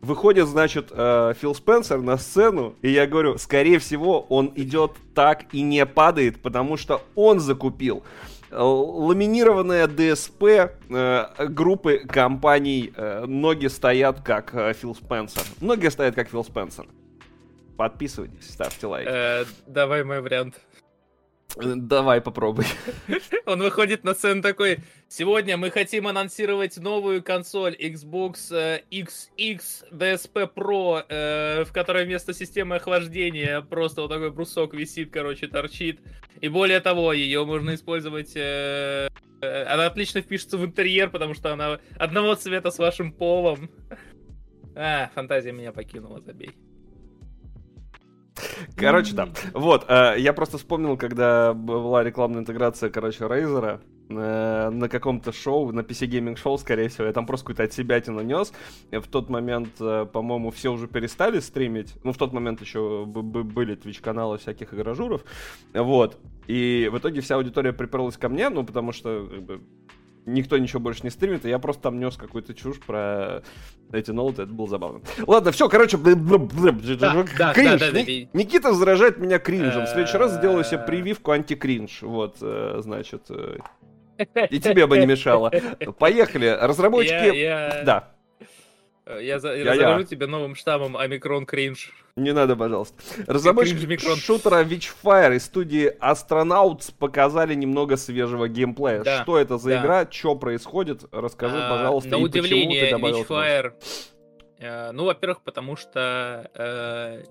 Выходит, 0.00 0.48
значит, 0.48 0.88
э, 0.90 1.34
Фил 1.40 1.54
Спенсер 1.54 2.00
на 2.00 2.16
сцену, 2.16 2.74
и 2.82 2.90
я 2.90 3.06
говорю, 3.06 3.38
скорее 3.38 3.78
всего, 3.78 4.20
он 4.22 4.52
идет 4.56 4.92
так 5.14 5.54
и 5.54 5.62
не 5.62 5.86
падает, 5.86 6.42
потому 6.42 6.76
что 6.76 7.02
он 7.14 7.38
закупил 7.38 8.02
ламинированная 8.52 9.86
ДСП 9.86 10.42
э, 10.44 11.24
группы 11.48 11.98
компаний 11.98 12.92
э, 12.94 13.24
«Ноги 13.26 13.66
стоят 13.66 14.20
как 14.20 14.54
э, 14.54 14.72
Фил 14.74 14.94
Спенсер». 14.94 15.42
Ноги 15.60 15.88
стоят 15.88 16.14
как 16.14 16.28
Фил 16.28 16.44
Спенсер. 16.44 16.86
Подписывайтесь, 17.76 18.50
ставьте 18.50 18.86
лайк. 18.86 19.08
Э, 19.10 19.44
давай 19.66 20.04
мой 20.04 20.20
вариант. 20.20 20.60
Давай 21.56 22.20
попробуй. 22.20 22.64
Он 23.46 23.60
выходит 23.60 24.04
на 24.04 24.14
сцену 24.14 24.42
такой, 24.42 24.78
сегодня 25.08 25.56
мы 25.56 25.70
хотим 25.70 26.06
анонсировать 26.06 26.78
новую 26.78 27.22
консоль 27.22 27.74
Xbox 27.74 28.36
э, 28.50 28.82
XX 28.90 29.60
DSP 29.90 30.50
Pro, 30.54 31.04
э, 31.08 31.64
в 31.64 31.72
которой 31.72 32.06
вместо 32.06 32.32
системы 32.32 32.76
охлаждения 32.76 33.60
просто 33.60 34.02
вот 34.02 34.08
такой 34.08 34.30
брусок 34.30 34.74
висит, 34.74 35.10
короче, 35.10 35.46
торчит. 35.46 36.00
И 36.40 36.48
более 36.48 36.80
того, 36.80 37.12
ее 37.12 37.44
можно 37.44 37.74
использовать... 37.74 38.32
Э, 38.34 39.08
она 39.40 39.86
отлично 39.86 40.22
впишется 40.22 40.56
в 40.56 40.64
интерьер, 40.64 41.10
потому 41.10 41.34
что 41.34 41.52
она 41.52 41.80
одного 41.96 42.34
цвета 42.36 42.70
с 42.70 42.78
вашим 42.78 43.12
полом. 43.12 43.70
А, 44.74 45.10
фантазия 45.14 45.52
меня 45.52 45.72
покинула, 45.72 46.20
забей. 46.20 46.52
Короче, 48.76 49.14
да. 49.14 49.28
Вот, 49.54 49.84
э, 49.88 50.14
я 50.18 50.32
просто 50.32 50.58
вспомнил, 50.58 50.96
когда 50.96 51.52
была 51.54 52.02
рекламная 52.02 52.40
интеграция, 52.40 52.90
короче, 52.90 53.24
Razer 53.24 53.80
э, 54.08 54.70
на 54.70 54.88
каком-то 54.88 55.32
шоу, 55.32 55.72
на 55.72 55.80
PC 55.80 56.08
Gaming 56.08 56.36
шоу, 56.36 56.58
скорее 56.58 56.88
всего, 56.88 57.06
я 57.06 57.12
там 57.12 57.26
просто 57.26 57.44
какую-то 57.44 57.64
от 57.64 57.72
себя 57.72 58.02
нанес. 58.06 58.52
В 58.90 59.08
тот 59.08 59.30
момент, 59.30 59.70
э, 59.80 60.06
по-моему, 60.12 60.50
все 60.50 60.72
уже 60.72 60.88
перестали 60.88 61.40
стримить. 61.40 61.94
Ну, 62.04 62.12
в 62.12 62.18
тот 62.18 62.32
момент 62.32 62.60
еще 62.60 63.04
были 63.06 63.76
Twitch-каналы 63.76 64.38
всяких 64.38 64.74
игражуров. 64.74 65.24
Вот. 65.74 66.18
И 66.46 66.88
в 66.92 66.98
итоге 66.98 67.20
вся 67.20 67.36
аудитория 67.36 67.72
приперлась 67.72 68.16
ко 68.16 68.28
мне, 68.28 68.48
ну, 68.48 68.64
потому 68.64 68.92
что 68.92 69.28
как 69.30 69.42
бы, 69.42 69.60
никто 70.26 70.58
ничего 70.58 70.80
больше 70.80 71.02
не 71.04 71.10
стримит, 71.10 71.44
и 71.44 71.48
я 71.48 71.58
просто 71.58 71.82
там 71.82 71.98
нес 71.98 72.16
какую-то 72.16 72.54
чушь 72.54 72.80
про 72.80 73.42
эти 73.92 74.10
ноуты, 74.10 74.42
это 74.42 74.52
было 74.52 74.68
забавно. 74.68 75.00
Ладно, 75.26 75.52
все, 75.52 75.68
короче, 75.68 75.96
да, 75.96 77.52
кринж. 77.52 77.80
Да, 77.80 77.90
да, 77.90 77.92
да, 77.92 78.00
Никита 78.32 78.68
возражает 78.68 79.18
меня 79.18 79.38
кринжем. 79.38 79.84
В 79.84 79.88
следующий 79.88 80.18
раз 80.18 80.34
сделаю 80.34 80.64
себе 80.64 80.78
прививку 80.78 81.32
антикринж. 81.32 82.02
Вот, 82.02 82.38
э, 82.40 82.78
значит, 82.82 83.24
э, 83.30 83.58
и 84.50 84.60
тебе 84.60 84.86
бы 84.86 84.98
не 84.98 85.06
мешало. 85.06 85.50
Поехали, 85.98 86.56
разработчики... 86.60 87.84
Да. 87.84 88.08
Я, 89.06 89.40
за, 89.40 89.54
я, 89.54 89.72
разоружу 89.72 90.04
тебя 90.04 90.26
новым 90.26 90.54
штаммом 90.54 90.96
Омикрон 90.96 91.44
Кринж. 91.44 91.92
Не 92.16 92.32
надо, 92.32 92.56
пожалуйста. 92.56 93.02
Разработчики 93.26 93.96
шутера 94.18 94.62
Witchfire 94.62 95.36
из 95.36 95.44
студии 95.44 95.92
Astronauts 95.98 96.92
показали 96.96 97.54
немного 97.54 97.96
свежего 97.96 98.48
геймплея. 98.48 99.02
Да, 99.02 99.22
что 99.22 99.38
это 99.38 99.58
за 99.58 99.70
да. 99.70 99.80
игра, 99.80 100.08
что 100.10 100.36
происходит? 100.36 101.04
Расскажи, 101.10 101.56
а, 101.58 101.70
пожалуйста, 101.70 102.10
На 102.10 102.16
и 102.16 102.22
удивление, 102.22 102.82
почему 102.82 102.84
ты 102.84 102.90
добавил 102.90 103.22
Witchfire... 103.22 103.72
Э, 104.58 104.92
ну, 104.92 105.06
во-первых, 105.06 105.40
потому 105.42 105.74
что 105.74 106.48
э, 106.54 107.24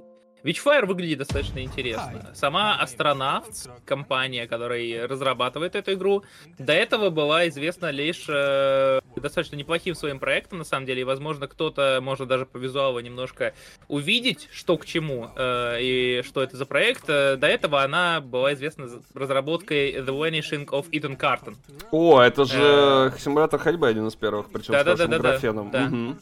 Witchfire 0.43 0.85
выглядит 0.85 1.19
достаточно 1.19 1.59
интересно. 1.59 2.31
Сама 2.33 2.75
Астронавт, 2.75 3.69
компания, 3.85 4.47
которая 4.47 5.07
разрабатывает 5.07 5.75
эту 5.75 5.93
игру, 5.93 6.23
до 6.57 6.73
этого 6.73 7.09
была 7.09 7.47
известна 7.47 7.91
лишь 7.91 8.25
э, 8.27 8.99
достаточно 9.15 9.55
неплохим 9.55 9.95
своим 9.95 10.19
проектом, 10.19 10.59
на 10.59 10.63
самом 10.63 10.85
деле, 10.85 11.01
и, 11.01 11.03
возможно, 11.03 11.47
кто-то 11.47 11.99
может 12.01 12.27
даже 12.27 12.45
по 12.45 12.57
визуалу 12.57 12.99
немножко 12.99 13.53
увидеть, 13.87 14.49
что 14.51 14.77
к 14.77 14.85
чему 14.85 15.29
э, 15.35 15.77
и 15.81 16.21
что 16.23 16.41
это 16.41 16.57
за 16.57 16.65
проект. 16.65 17.03
Э, 17.07 17.35
до 17.35 17.47
этого 17.47 17.83
она 17.83 18.21
была 18.21 18.53
известна 18.53 18.87
разработкой 19.13 19.93
The 19.95 20.07
Vanishing 20.07 20.65
of 20.67 20.89
Ethan 20.91 21.17
Carton. 21.17 21.55
О, 21.91 22.21
это 22.21 22.45
же 22.45 23.11
э... 23.15 23.19
симулятор 23.19 23.59
ходьбы 23.59 23.87
один 23.87 24.07
из 24.07 24.15
первых, 24.15 24.49
причем 24.51 24.73
да, 24.73 24.81
с 24.81 24.97
да, 24.97 25.07
да, 25.07 25.19
графеном. 25.19 25.71
Да, 25.71 25.85
угу. 25.85 26.17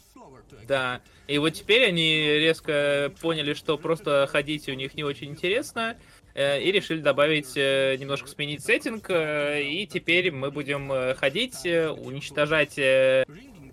Да. 0.70 1.02
И 1.28 1.38
вот 1.40 1.50
теперь 1.50 1.88
они 1.88 2.24
резко 2.24 3.12
поняли, 3.22 3.54
что 3.54 3.78
просто 3.78 4.28
ходить 4.32 4.70
у 4.70 4.74
них 4.74 4.94
не 4.94 5.04
очень 5.04 5.32
интересно, 5.32 5.98
э, 6.34 6.62
и 6.62 6.72
решили 6.72 7.02
добавить, 7.02 7.52
э, 7.56 7.98
немножко 8.00 8.30
сменить 8.30 8.64
сеттинг, 8.64 9.10
э, 9.10 9.64
и 9.64 9.86
теперь 9.86 10.32
мы 10.32 10.52
будем 10.52 10.92
ходить, 11.16 11.66
уничтожать 11.66 12.80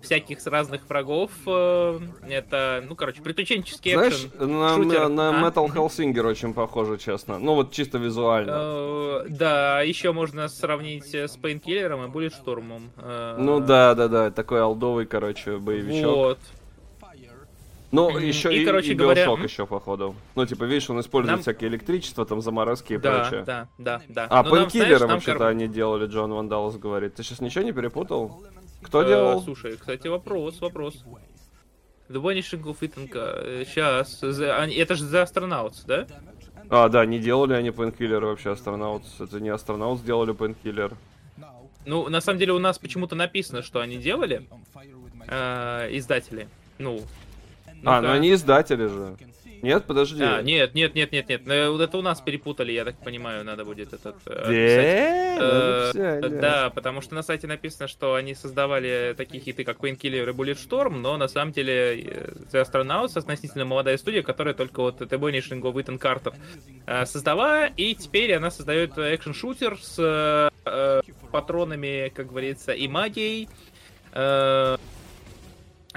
всяких 0.03 0.45
разных 0.45 0.87
врагов. 0.87 1.31
Это, 1.45 2.83
ну, 2.87 2.95
короче, 2.95 3.21
приключенческий 3.21 3.93
Знаешь, 3.93 4.25
экшен. 4.25 4.59
на, 4.59 4.75
шутер. 4.75 5.09
на, 5.09 5.29
а? 5.29 5.49
Metal 5.49 5.67
Hellsinger 5.67 6.27
очень 6.27 6.53
похоже, 6.53 6.97
честно. 6.97 7.39
Ну, 7.39 7.55
вот 7.55 7.71
чисто 7.71 7.97
визуально. 7.97 9.23
Да, 9.27 9.81
еще 9.81 10.11
можно 10.13 10.47
сравнить 10.47 11.13
с 11.13 11.37
Painkiller 11.37 12.05
и 12.05 12.09
Bulletstorm. 12.09 13.37
Ну 13.39 13.59
да, 13.59 13.95
да, 13.95 14.07
да, 14.07 14.31
такой 14.31 14.61
алдовый, 14.61 15.07
короче, 15.07 15.57
боевичок. 15.57 16.15
Вот. 16.15 16.39
Ну, 17.91 18.17
еще 18.17 18.53
и, 18.53 18.63
и, 18.63 18.65
короче 18.65 18.91
и 18.91 18.95
говоря... 18.95 19.25
Bioshock 19.25 19.43
еще, 19.43 19.65
походу. 19.65 20.15
Ну, 20.35 20.45
типа, 20.45 20.65
видишь, 20.65 20.89
он 20.89 20.99
использует 20.99 21.35
нам... 21.35 21.41
всякие 21.41 21.69
электричество, 21.69 22.25
там, 22.25 22.41
заморозки 22.41 22.93
и 22.93 22.97
да, 22.97 23.19
прочее. 23.19 23.43
Да, 23.45 23.69
да, 23.77 24.01
да. 24.09 24.27
А, 24.29 24.43
Пенкиллера 24.43 25.07
вообще-то 25.07 25.39
кор... 25.39 25.47
они 25.47 25.67
делали, 25.67 26.05
Джон 26.07 26.33
Вандалас 26.33 26.77
говорит. 26.77 27.15
Ты 27.15 27.23
сейчас 27.23 27.39
ничего 27.39 27.63
не 27.63 27.71
перепутал? 27.71 28.43
Кто 28.81 29.03
э, 29.03 29.07
делал? 29.07 29.41
Слушай, 29.41 29.77
кстати, 29.77 30.07
вопрос, 30.07 30.59
вопрос. 30.59 31.03
The 32.09 32.21
Vanishing 32.21 32.63
of 32.63 32.79
Ethan 32.79 33.65
Сейчас. 33.65 34.21
Это 34.21 34.95
же 34.95 35.05
The 35.05 35.23
Astronauts, 35.23 35.83
да? 35.85 36.07
А, 36.69 36.89
да, 36.89 37.05
не 37.05 37.19
делали 37.19 37.53
они 37.53 37.69
Painkiller 37.69 38.19
вообще 38.19 38.49
Astronauts. 38.49 39.05
Это 39.19 39.39
не 39.39 39.49
Astronauts 39.49 39.99
сделали 39.99 40.33
Painkiller. 40.33 40.93
Ну, 41.85 42.09
на 42.09 42.19
самом 42.19 42.39
деле 42.39 42.51
у 42.51 42.59
нас 42.59 42.77
почему-то 42.77 43.15
написано, 43.15 43.61
что 43.61 43.79
они 43.79 43.97
делали. 43.97 44.47
Э, 45.29 45.87
издатели. 45.91 46.49
Ну, 46.77 47.01
ну 47.81 47.91
а, 47.91 48.01
ну 48.01 48.11
они 48.11 48.33
издатели 48.33 48.87
же. 48.87 49.17
Нет, 49.61 49.85
подожди. 49.85 50.23
А, 50.23 50.41
нет, 50.41 50.75
нет, 50.75 50.95
нет, 50.95 51.11
нет, 51.11 51.29
нет. 51.29 51.41
Ну, 51.45 51.71
вот 51.71 51.81
это 51.81 51.97
у 51.97 52.01
нас 52.01 52.21
перепутали, 52.21 52.71
я 52.71 52.85
так 52.85 52.97
понимаю, 52.99 53.43
надо 53.43 53.65
будет 53.65 53.93
этот. 53.93 54.15
Э, 54.25 55.91
э, 55.95 56.29
да, 56.29 56.69
потому 56.69 57.01
что 57.01 57.15
на 57.15 57.23
сайте 57.23 57.47
написано, 57.47 57.87
что 57.87 58.15
они 58.15 58.35
создавали 58.35 59.15
такие 59.17 59.43
хиты, 59.43 59.63
как 59.63 59.79
Painkiller 59.79 60.29
и 60.29 60.33
Bulletstorm, 60.33 60.97
но 60.99 61.17
на 61.17 61.27
самом 61.27 61.53
деле 61.53 62.03
э, 62.03 62.31
The 62.51 62.63
Astronauts 62.63 63.17
относительно 63.17 63.65
молодая 63.65 63.97
студия, 63.97 64.21
которая 64.21 64.53
только 64.53 64.81
вот 64.81 65.01
of 65.01 65.73
Ethan 65.73 65.99
Carter 65.99 67.05
создала, 67.05 67.67
и 67.67 67.95
теперь 67.95 68.33
она 68.33 68.51
создает 68.51 68.97
экшен-шутер 68.97 69.77
с 69.81 70.51
патронами, 71.31 72.11
как 72.15 72.27
говорится, 72.27 72.71
и 72.73 72.87
магией 72.87 73.49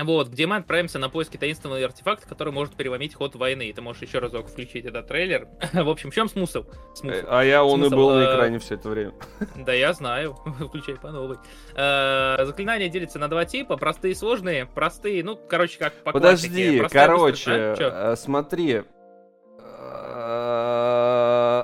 Вот, 0.05 0.28
где 0.28 0.46
мы 0.46 0.57
отправимся 0.57 0.98
на 0.98 1.09
поиски 1.09 1.36
таинственного 1.36 1.84
артефакта, 1.84 2.26
который 2.28 2.53
может 2.53 2.74
переломить 2.74 3.14
ход 3.14 3.34
войны. 3.36 3.72
Ты 3.72 3.82
можешь 3.82 4.03
еще 4.03 4.18
разок 4.18 4.48
включить 4.48 4.84
этот 4.84 5.07
трейлер. 5.09 5.48
в 5.72 5.88
общем, 5.88 6.11
в 6.11 6.14
чем 6.14 6.28
смысл? 6.28 6.64
смысл? 6.94 7.26
А 7.28 7.42
я 7.42 7.64
он 7.64 7.80
смысл, 7.80 7.94
и 7.94 7.96
был 7.96 8.11
э... 8.11 8.14
на 8.14 8.34
экране 8.34 8.59
все 8.59 8.74
это 8.74 8.88
время. 8.88 9.12
да, 9.57 9.72
я 9.72 9.92
знаю. 9.92 10.34
Включай 10.68 10.96
по 10.96 11.11
новой. 11.11 11.36
Э, 11.74 12.44
заклинания 12.44 12.88
делятся 12.88 13.18
на 13.18 13.28
два 13.28 13.44
типа. 13.44 13.76
Простые 13.76 14.12
и 14.12 14.14
сложные. 14.14 14.66
Простые, 14.66 15.24
ну, 15.24 15.36
короче, 15.36 15.78
как 15.78 15.94
по 16.03 16.12
Подожди, 16.12 16.78
классике. 16.78 16.88
короче, 16.88 17.51
а? 17.53 18.16
смотри. 18.16 18.82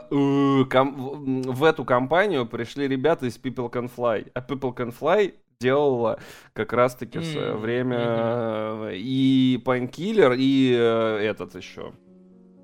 В 0.09 1.65
эту 1.65 1.85
компанию 1.85 2.47
пришли 2.47 2.89
ребята 2.89 3.27
из 3.27 3.37
People 3.39 3.71
Can 3.71 3.91
Fly. 3.95 4.31
А 4.35 4.41
People 4.41 4.75
Can 4.75 4.95
Fly 4.99 5.35
делала 5.61 6.19
как 6.53 6.73
раз-таки 6.73 7.19
в 7.19 7.25
свое 7.25 7.55
время 7.55 7.99
mm-hmm. 7.99 8.97
и 8.97 9.63
Painkiller, 9.65 10.37
и 10.37 10.75
э, 10.79 11.19
этот 11.23 11.55
еще. 11.55 11.93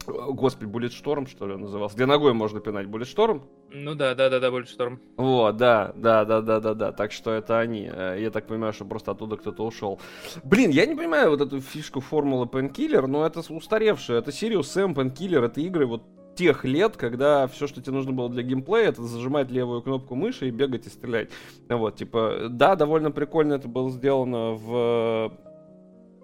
Господи, 0.04 0.68
Bulletstorm, 0.68 1.28
что 1.28 1.46
ли, 1.46 1.54
он 1.54 1.62
назывался? 1.62 1.94
Где 1.94 2.06
ногой 2.06 2.32
можно 2.32 2.60
пинать? 2.60 2.86
Bulletstorm? 2.86 3.42
Ну 3.70 3.94
да, 3.94 4.14
да, 4.14 4.28
да, 4.28 4.40
да, 4.40 4.48
Bulletstorm. 4.48 4.98
Вот, 5.16 5.56
да, 5.56 5.92
да, 5.94 6.24
да, 6.24 6.40
да, 6.40 6.60
да, 6.60 6.74
да. 6.74 6.92
Так 6.92 7.12
что 7.12 7.30
это 7.30 7.60
они. 7.60 7.88
Э, 7.90 8.16
я 8.18 8.30
так 8.30 8.46
понимаю, 8.46 8.72
что 8.72 8.84
просто 8.84 9.12
оттуда 9.12 9.36
кто-то 9.36 9.64
ушел. 9.64 10.00
Блин, 10.42 10.70
я 10.70 10.86
не 10.86 10.96
понимаю 10.96 11.30
вот 11.30 11.40
эту 11.40 11.60
фишку 11.60 12.00
формулы 12.00 12.46
Painkiller, 12.46 13.06
но 13.06 13.24
это 13.24 13.40
устаревшее. 13.40 14.18
Это 14.18 14.30
Sirius 14.30 14.62
Sam, 14.62 14.94
Painkiller, 14.94 15.44
это 15.44 15.60
игры 15.60 15.86
вот 15.86 16.02
тех 16.34 16.64
лет, 16.64 16.96
когда 16.96 17.46
все, 17.46 17.66
что 17.66 17.82
тебе 17.82 17.92
нужно 17.92 18.12
было 18.12 18.28
для 18.28 18.42
геймплея, 18.42 18.88
это 18.88 19.02
зажимать 19.02 19.50
левую 19.50 19.82
кнопку 19.82 20.14
мыши 20.14 20.48
и 20.48 20.50
бегать 20.50 20.86
и 20.86 20.90
стрелять. 20.90 21.30
Вот, 21.68 21.96
типа, 21.96 22.46
да, 22.48 22.76
довольно 22.76 23.10
прикольно 23.10 23.54
это 23.54 23.68
было 23.68 23.90
сделано 23.90 24.52
в 24.52 25.32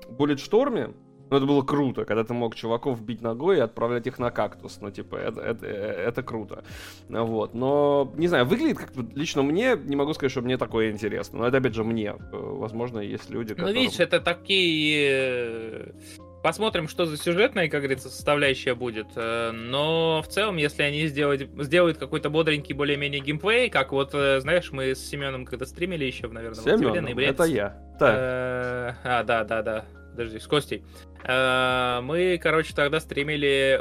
Bulletstorm, 0.09 0.95
но 1.31 1.37
это 1.37 1.47
было 1.47 1.63
круто, 1.63 2.05
когда 2.05 2.25
ты 2.25 2.33
мог 2.33 2.55
чуваков 2.55 3.03
бить 3.03 3.21
ногой 3.21 3.59
и 3.59 3.61
отправлять 3.61 4.07
их 4.07 4.19
на 4.19 4.31
кактус. 4.31 4.79
Ну, 4.81 4.91
типа, 4.91 5.17
это, 5.17 5.41
это, 5.43 5.67
это 5.67 6.23
круто. 6.23 6.65
Вот. 7.09 7.55
Но, 7.55 8.13
не 8.17 8.29
знаю, 8.29 8.47
выглядит 8.47 8.79
как-то 8.79 9.05
лично 9.15 9.43
мне, 9.43 9.77
не 9.77 9.97
могу 9.97 10.15
сказать, 10.15 10.31
что 10.31 10.41
мне 10.41 10.57
такое 10.57 10.91
интересно. 10.91 11.41
Но 11.41 11.47
это, 11.47 11.59
опять 11.59 11.75
же, 11.75 11.85
мне. 11.85 12.15
Возможно, 12.33 13.01
есть 13.01 13.29
люди, 13.29 13.55
которые... 13.55 13.75
Ну, 13.75 13.81
видишь, 13.81 14.01
это 14.01 14.21
такие 14.21 15.95
Посмотрим, 16.43 16.87
что 16.87 17.05
за 17.05 17.17
сюжетная, 17.17 17.69
как 17.69 17.81
говорится, 17.81 18.09
составляющая 18.09 18.75
будет. 18.75 19.09
Э, 19.17 19.51
но 19.51 20.23
в 20.23 20.29
целом, 20.29 20.57
если 20.57 20.83
они 20.83 21.07
сделают, 21.09 21.51
сделают 21.65 21.99
какой-то 21.99 22.31
бодренький, 22.31 22.75
более-менее 22.75 23.21
геймплей, 23.21 23.71
как 23.71 23.91
вот, 23.91 24.11
э, 24.15 24.41
знаешь, 24.41 24.71
мы 24.71 24.95
с 24.95 25.01
Семеном 25.01 25.45
когда 25.45 25.67
стримили 25.67 26.05
еще, 26.05 26.29
наверное, 26.29 26.63
Семен, 26.63 26.93
в 26.93 26.97
октябре, 26.97 27.27
это 27.27 27.45
я. 27.45 27.71
Так. 27.99 28.15
Э, 28.17 28.95
а, 29.03 29.25
да, 29.25 29.43
да, 29.45 29.63
да. 29.63 29.85
Подожди, 30.13 30.39
с 30.39 30.47
Костей. 30.47 30.85
Мы, 31.25 32.41
короче, 32.43 32.75
тогда 32.75 33.01
стримили 33.01 33.81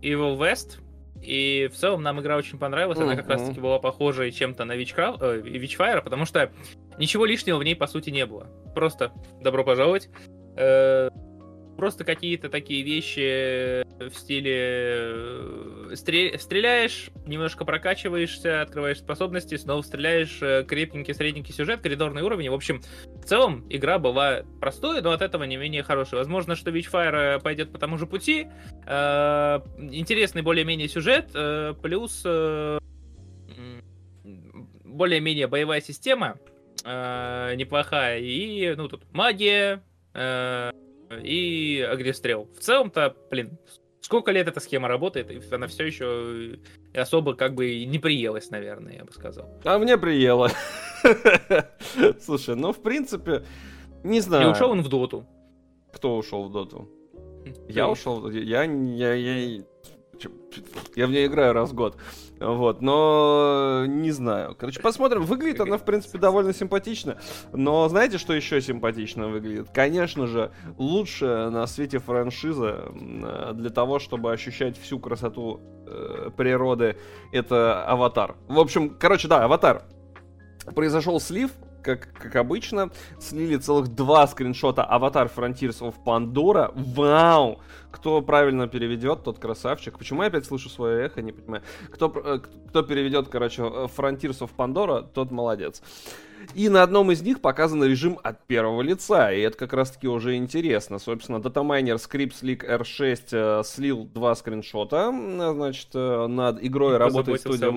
Evil 0.00 0.38
West, 0.38 0.80
и 1.20 1.68
в 1.72 1.76
целом 1.76 2.02
нам 2.02 2.20
игра 2.20 2.36
очень 2.36 2.58
понравилась. 2.58 2.98
Она 2.98 3.16
как 3.16 3.28
раз-таки 3.28 3.60
была 3.60 3.78
похожа 3.78 4.30
чем-то 4.30 4.64
на 4.64 4.76
Witchfire, 4.76 6.02
потому 6.02 6.24
что 6.24 6.50
ничего 6.98 7.24
лишнего 7.26 7.58
в 7.58 7.64
ней, 7.64 7.74
по 7.74 7.86
сути, 7.86 8.10
не 8.10 8.26
было. 8.26 8.48
Просто 8.74 9.12
добро 9.40 9.64
пожаловать 9.64 10.08
просто 11.76 12.04
какие-то 12.04 12.48
такие 12.48 12.82
вещи 12.82 13.84
в 13.98 14.14
стиле 14.14 14.54
э, 14.56 15.94
стреляешь, 15.94 17.10
немножко 17.26 17.64
прокачиваешься, 17.64 18.62
открываешь 18.62 18.98
способности, 18.98 19.56
снова 19.56 19.82
стреляешь, 19.82 20.38
э, 20.42 20.64
крепенький, 20.66 21.14
средненький 21.14 21.54
сюжет, 21.54 21.80
коридорный 21.80 22.22
уровень. 22.22 22.50
В 22.50 22.54
общем, 22.54 22.82
в 23.04 23.24
целом 23.24 23.64
игра 23.70 23.98
была 23.98 24.42
простой, 24.60 25.00
но 25.02 25.12
от 25.12 25.22
этого 25.22 25.44
не 25.44 25.56
менее 25.56 25.82
хорошая. 25.82 26.18
Возможно, 26.18 26.56
что 26.56 26.70
Witchfire 26.70 27.40
пойдет 27.40 27.72
по 27.72 27.78
тому 27.78 27.98
же 27.98 28.06
пути. 28.06 28.48
Э, 28.86 29.60
интересный 29.78 30.42
более-менее 30.42 30.88
сюжет, 30.88 31.30
плюс 31.82 32.24
более-менее 34.84 35.46
боевая 35.48 35.80
система 35.80 36.36
неплохая. 36.84 38.20
И, 38.20 38.74
ну, 38.76 38.88
тут 38.88 39.04
магия, 39.12 39.82
и 41.10 41.86
огнестрел. 41.88 42.48
В 42.56 42.60
целом-то, 42.60 43.14
блин, 43.30 43.58
сколько 44.00 44.30
лет 44.32 44.48
эта 44.48 44.60
схема 44.60 44.88
работает, 44.88 45.30
и 45.30 45.40
она 45.54 45.66
все 45.66 45.86
еще 45.86 46.58
особо 46.94 47.34
как 47.34 47.54
бы 47.54 47.84
не 47.84 47.98
приелась, 47.98 48.50
наверное, 48.50 48.94
я 48.94 49.04
бы 49.04 49.12
сказал. 49.12 49.48
А 49.64 49.78
мне 49.78 49.96
приело. 49.96 50.50
Слушай, 52.20 52.56
ну, 52.56 52.72
в 52.72 52.82
принципе, 52.82 53.44
не 54.02 54.20
знаю. 54.20 54.48
И 54.48 54.50
ушел 54.50 54.70
он 54.70 54.82
в 54.82 54.88
доту. 54.88 55.26
Кто 55.92 56.16
ушел 56.16 56.44
в 56.44 56.52
доту? 56.52 56.88
Я 57.68 57.88
ушел, 57.88 58.30
я, 58.30 58.64
я, 58.64 59.14
я, 59.14 59.62
я 60.96 61.06
в 61.06 61.10
ней 61.10 61.26
играю 61.26 61.52
раз 61.52 61.70
в 61.70 61.74
год. 61.74 61.96
Вот, 62.40 62.82
но 62.82 63.84
не 63.86 64.10
знаю. 64.10 64.54
Короче, 64.58 64.80
посмотрим. 64.80 65.22
Выглядит 65.22 65.60
она, 65.60 65.78
в 65.78 65.84
принципе, 65.84 66.18
довольно 66.18 66.52
симпатично. 66.52 67.16
Но 67.52 67.88
знаете, 67.88 68.18
что 68.18 68.34
еще 68.34 68.60
симпатично 68.60 69.28
выглядит? 69.28 69.68
Конечно 69.72 70.26
же, 70.26 70.52
лучше 70.76 71.48
на 71.50 71.66
свете 71.66 71.98
франшиза 71.98 72.92
для 73.54 73.70
того, 73.70 73.98
чтобы 73.98 74.32
ощущать 74.32 74.78
всю 74.78 74.98
красоту 74.98 75.60
э, 75.86 76.30
природы, 76.36 76.96
это 77.32 77.84
аватар. 77.84 78.36
В 78.48 78.58
общем, 78.58 78.90
короче, 78.90 79.28
да, 79.28 79.44
аватар. 79.44 79.84
Произошел 80.74 81.20
слив, 81.20 81.50
как, 81.84 82.08
как 82.14 82.34
обычно, 82.36 82.90
слили 83.20 83.56
целых 83.56 83.88
два 83.88 84.26
скриншота 84.26 84.82
Аватар 84.82 85.30
Frontiers 85.34 85.80
of 85.80 85.94
Pandora. 86.04 86.72
Вау! 86.74 87.60
Кто 87.92 88.22
правильно 88.22 88.66
переведет, 88.66 89.22
тот 89.22 89.38
красавчик. 89.38 89.98
Почему 89.98 90.22
я 90.22 90.28
опять 90.28 90.46
слышу 90.46 90.68
свое 90.68 91.06
эхо, 91.06 91.22
не 91.22 91.32
понимаю. 91.32 91.62
Кто, 91.90 92.12
э, 92.16 92.40
кто 92.68 92.82
переведет, 92.82 93.28
короче, 93.28 93.62
Frontiers 93.62 94.40
of 94.40 94.50
Pandora, 94.56 95.06
тот 95.06 95.30
молодец. 95.30 95.82
И 96.54 96.68
на 96.68 96.82
одном 96.82 97.10
из 97.10 97.22
них 97.22 97.40
показан 97.40 97.82
режим 97.84 98.18
от 98.22 98.44
первого 98.46 98.82
лица, 98.82 99.32
и 99.32 99.40
это 99.40 99.56
как 99.56 99.72
раз-таки 99.72 100.08
уже 100.08 100.36
интересно. 100.36 100.98
Собственно, 100.98 101.40
датамайнер 101.40 101.96
Scripts 101.96 102.42
League 102.42 102.64
R6 102.64 103.20
э, 103.32 103.62
слил 103.64 104.04
два 104.04 104.34
скриншота, 104.34 105.10
значит, 105.10 105.88
э, 105.94 106.26
над 106.26 106.62
игрой 106.62 106.94
и 106.94 106.98
работает 106.98 107.40
студия 107.40 107.70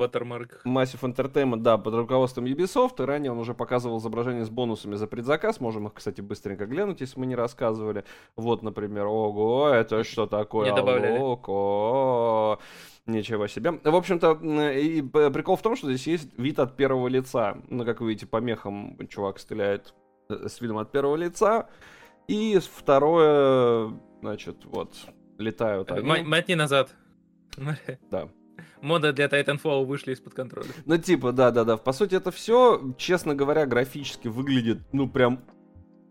Massive 0.66 1.02
Entertainment, 1.02 1.62
да, 1.62 1.78
под 1.78 1.94
руководством 1.94 2.46
Ubisoft, 2.46 3.02
и 3.02 3.06
ранее 3.06 3.32
он 3.32 3.40
уже 3.40 3.54
показывал 3.54 4.00
изображение 4.00 4.46
с 4.46 4.50
бонусами 4.50 4.96
за 4.96 5.08
предзаказ, 5.08 5.60
можем 5.60 5.88
их, 5.88 5.94
кстати, 5.94 6.22
быстренько 6.22 6.66
глянуть, 6.66 7.02
если 7.02 7.20
мы 7.20 7.26
не 7.26 7.36
рассказывали. 7.36 8.04
Вот, 8.36 8.64
например, 8.64 9.06
ого, 9.06 9.70
это 9.70 10.04
что 10.04 10.28
такое? 10.28 10.70
Не 10.70 10.76
добавляли. 10.76 11.18
Ого. 11.20 12.60
Ничего 13.08 13.48
себе. 13.48 13.72
В 13.72 13.96
общем-то, 13.96 14.34
и 14.72 15.02
прикол 15.02 15.56
в 15.56 15.62
том, 15.62 15.78
что 15.78 15.88
здесь 15.88 16.08
есть 16.08 16.38
вид 16.38 16.60
от 16.60 16.76
первого 16.76 17.08
лица. 17.08 17.58
Ну, 17.70 17.86
как 17.86 18.02
вы 18.02 18.10
видите, 18.10 18.28
по 18.28 18.38
мехам 18.38 18.98
чувак 19.08 19.40
стреляет 19.40 19.94
э, 20.30 20.48
с 20.50 20.60
видом 20.60 20.78
от 20.78 20.92
первого 20.92 21.16
лица. 21.16 21.70
И 22.28 22.60
второе, 22.60 23.98
значит, 24.20 24.66
вот, 24.66 24.94
летают 25.38 25.90
они. 25.92 26.24
Мотни 26.24 26.56
назад. 26.56 26.94
Да. 28.12 28.28
Моды 28.82 29.14
для 29.14 29.26
Titanfall 29.26 29.86
вышли 29.86 30.14
из-под 30.14 30.34
контроля. 30.34 30.68
Ну, 30.86 30.98
типа, 30.98 31.32
да-да-да. 31.32 31.78
По 31.78 31.94
сути, 31.94 32.16
это 32.16 32.32
все, 32.32 32.94
честно 32.98 33.36
говоря, 33.36 33.66
графически 33.66 34.28
выглядит, 34.28 34.80
ну, 34.92 35.08
прям 35.08 35.42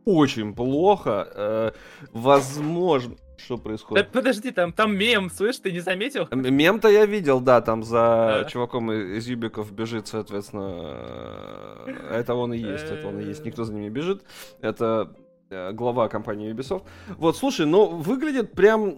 очень 0.05 0.55
плохо. 0.55 1.29
Э, 1.35 1.73
возможно, 2.13 3.17
что 3.37 3.59
происходит? 3.59 4.07
Да, 4.07 4.11
подожди, 4.13 4.51
там, 4.51 4.73
там 4.73 4.97
мем, 4.97 5.31
слышь, 5.31 5.59
ты 5.59 5.73
не 5.73 5.81
заметил? 5.81 6.29
Мем-то 6.31 6.89
я 6.89 7.07
видел, 7.07 7.41
да, 7.41 7.61
там 7.61 7.83
за 7.83 8.41
а. 8.41 8.45
чуваком 8.45 8.93
из 8.93 9.27
Юбиков 9.27 9.73
бежит, 9.73 10.09
соответственно, 10.09 11.85
это 12.11 12.35
он 12.35 12.53
и 12.53 12.59
есть, 12.59 12.85
это 12.85 13.09
он 13.09 13.21
и 13.21 13.25
есть, 13.25 13.45
никто 13.45 13.65
за 13.65 13.73
ними 13.73 13.89
бежит, 13.89 14.23
это 14.61 15.15
э, 15.51 15.73
глава 15.73 16.09
компании 16.09 16.53
Ubisoft. 16.53 16.85
Вот, 17.17 17.37
слушай, 17.37 17.67
ну, 17.67 17.87
выглядит 17.87 18.53
прям... 18.53 18.97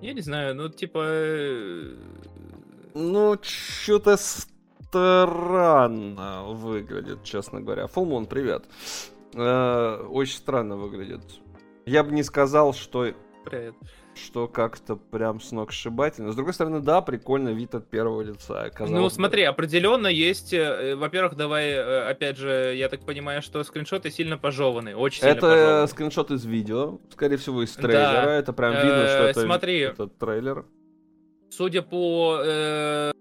Я 0.00 0.12
не 0.12 0.20
знаю, 0.20 0.54
ну, 0.54 0.68
типа... 0.68 1.00
Э, 1.02 1.94
ну, 2.94 3.38
что-то 3.42 4.16
странно 4.92 6.44
выглядит, 6.48 7.24
честно 7.24 7.60
говоря. 7.60 7.86
Фулмон, 7.86 8.26
привет. 8.26 8.64
Э, 9.34 10.04
очень 10.10 10.36
странно 10.36 10.76
выглядит. 10.76 11.22
Я 11.86 12.04
бы 12.04 12.12
не 12.12 12.22
сказал, 12.22 12.74
что... 12.74 13.12
Привет. 13.44 13.74
Что 14.14 14.46
как-то 14.46 14.96
прям 14.96 15.40
сногсшибательно. 15.40 16.32
С 16.32 16.36
другой 16.36 16.52
стороны, 16.52 16.80
да, 16.80 17.00
прикольно 17.00 17.48
вид 17.48 17.74
от 17.74 17.88
первого 17.88 18.20
лица. 18.20 18.70
Ну, 18.78 19.08
смотри, 19.08 19.42
определенно 19.42 20.06
есть. 20.06 20.52
Э, 20.52 20.94
во-первых, 20.96 21.34
давай, 21.34 21.70
э, 21.70 22.10
опять 22.10 22.36
же, 22.36 22.74
я 22.76 22.90
так 22.90 23.06
понимаю, 23.06 23.40
что 23.40 23.64
скриншоты 23.64 24.10
сильно 24.10 24.36
пожеваны. 24.36 24.94
Очень 24.94 25.22
сильно 25.22 25.32
Это 25.32 25.40
пожеваны. 25.40 25.88
скриншот 25.88 26.30
из 26.30 26.44
видео, 26.44 27.00
скорее 27.10 27.38
всего, 27.38 27.62
из 27.64 27.72
трейлера. 27.72 28.22
Да. 28.26 28.34
Это 28.34 28.52
прям 28.52 28.74
видно, 28.74 29.08
что 29.08 29.24
это, 29.28 29.40
смотри. 29.40 29.78
это 29.78 30.06
трейлер. 30.08 30.66
Судя 31.52 31.82
по 31.82 32.40
э, 32.42 33.12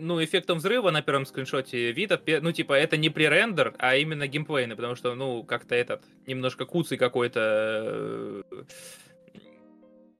ну, 0.00 0.22
эффектам 0.22 0.58
взрыва 0.58 0.92
на 0.92 1.02
первом 1.02 1.26
скриншоте, 1.26 1.90
вид 1.90 2.12
от, 2.12 2.22
ну, 2.40 2.52
типа, 2.52 2.74
это 2.74 2.96
не 2.96 3.10
пререндер, 3.10 3.74
а 3.78 3.96
именно 3.96 4.28
геймплейный, 4.28 4.76
потому 4.76 4.94
что, 4.94 5.16
ну, 5.16 5.42
как-то 5.42 5.74
этот, 5.74 6.04
немножко 6.24 6.66
куцый 6.66 6.98
какой-то, 6.98 8.42
э, 8.52 8.62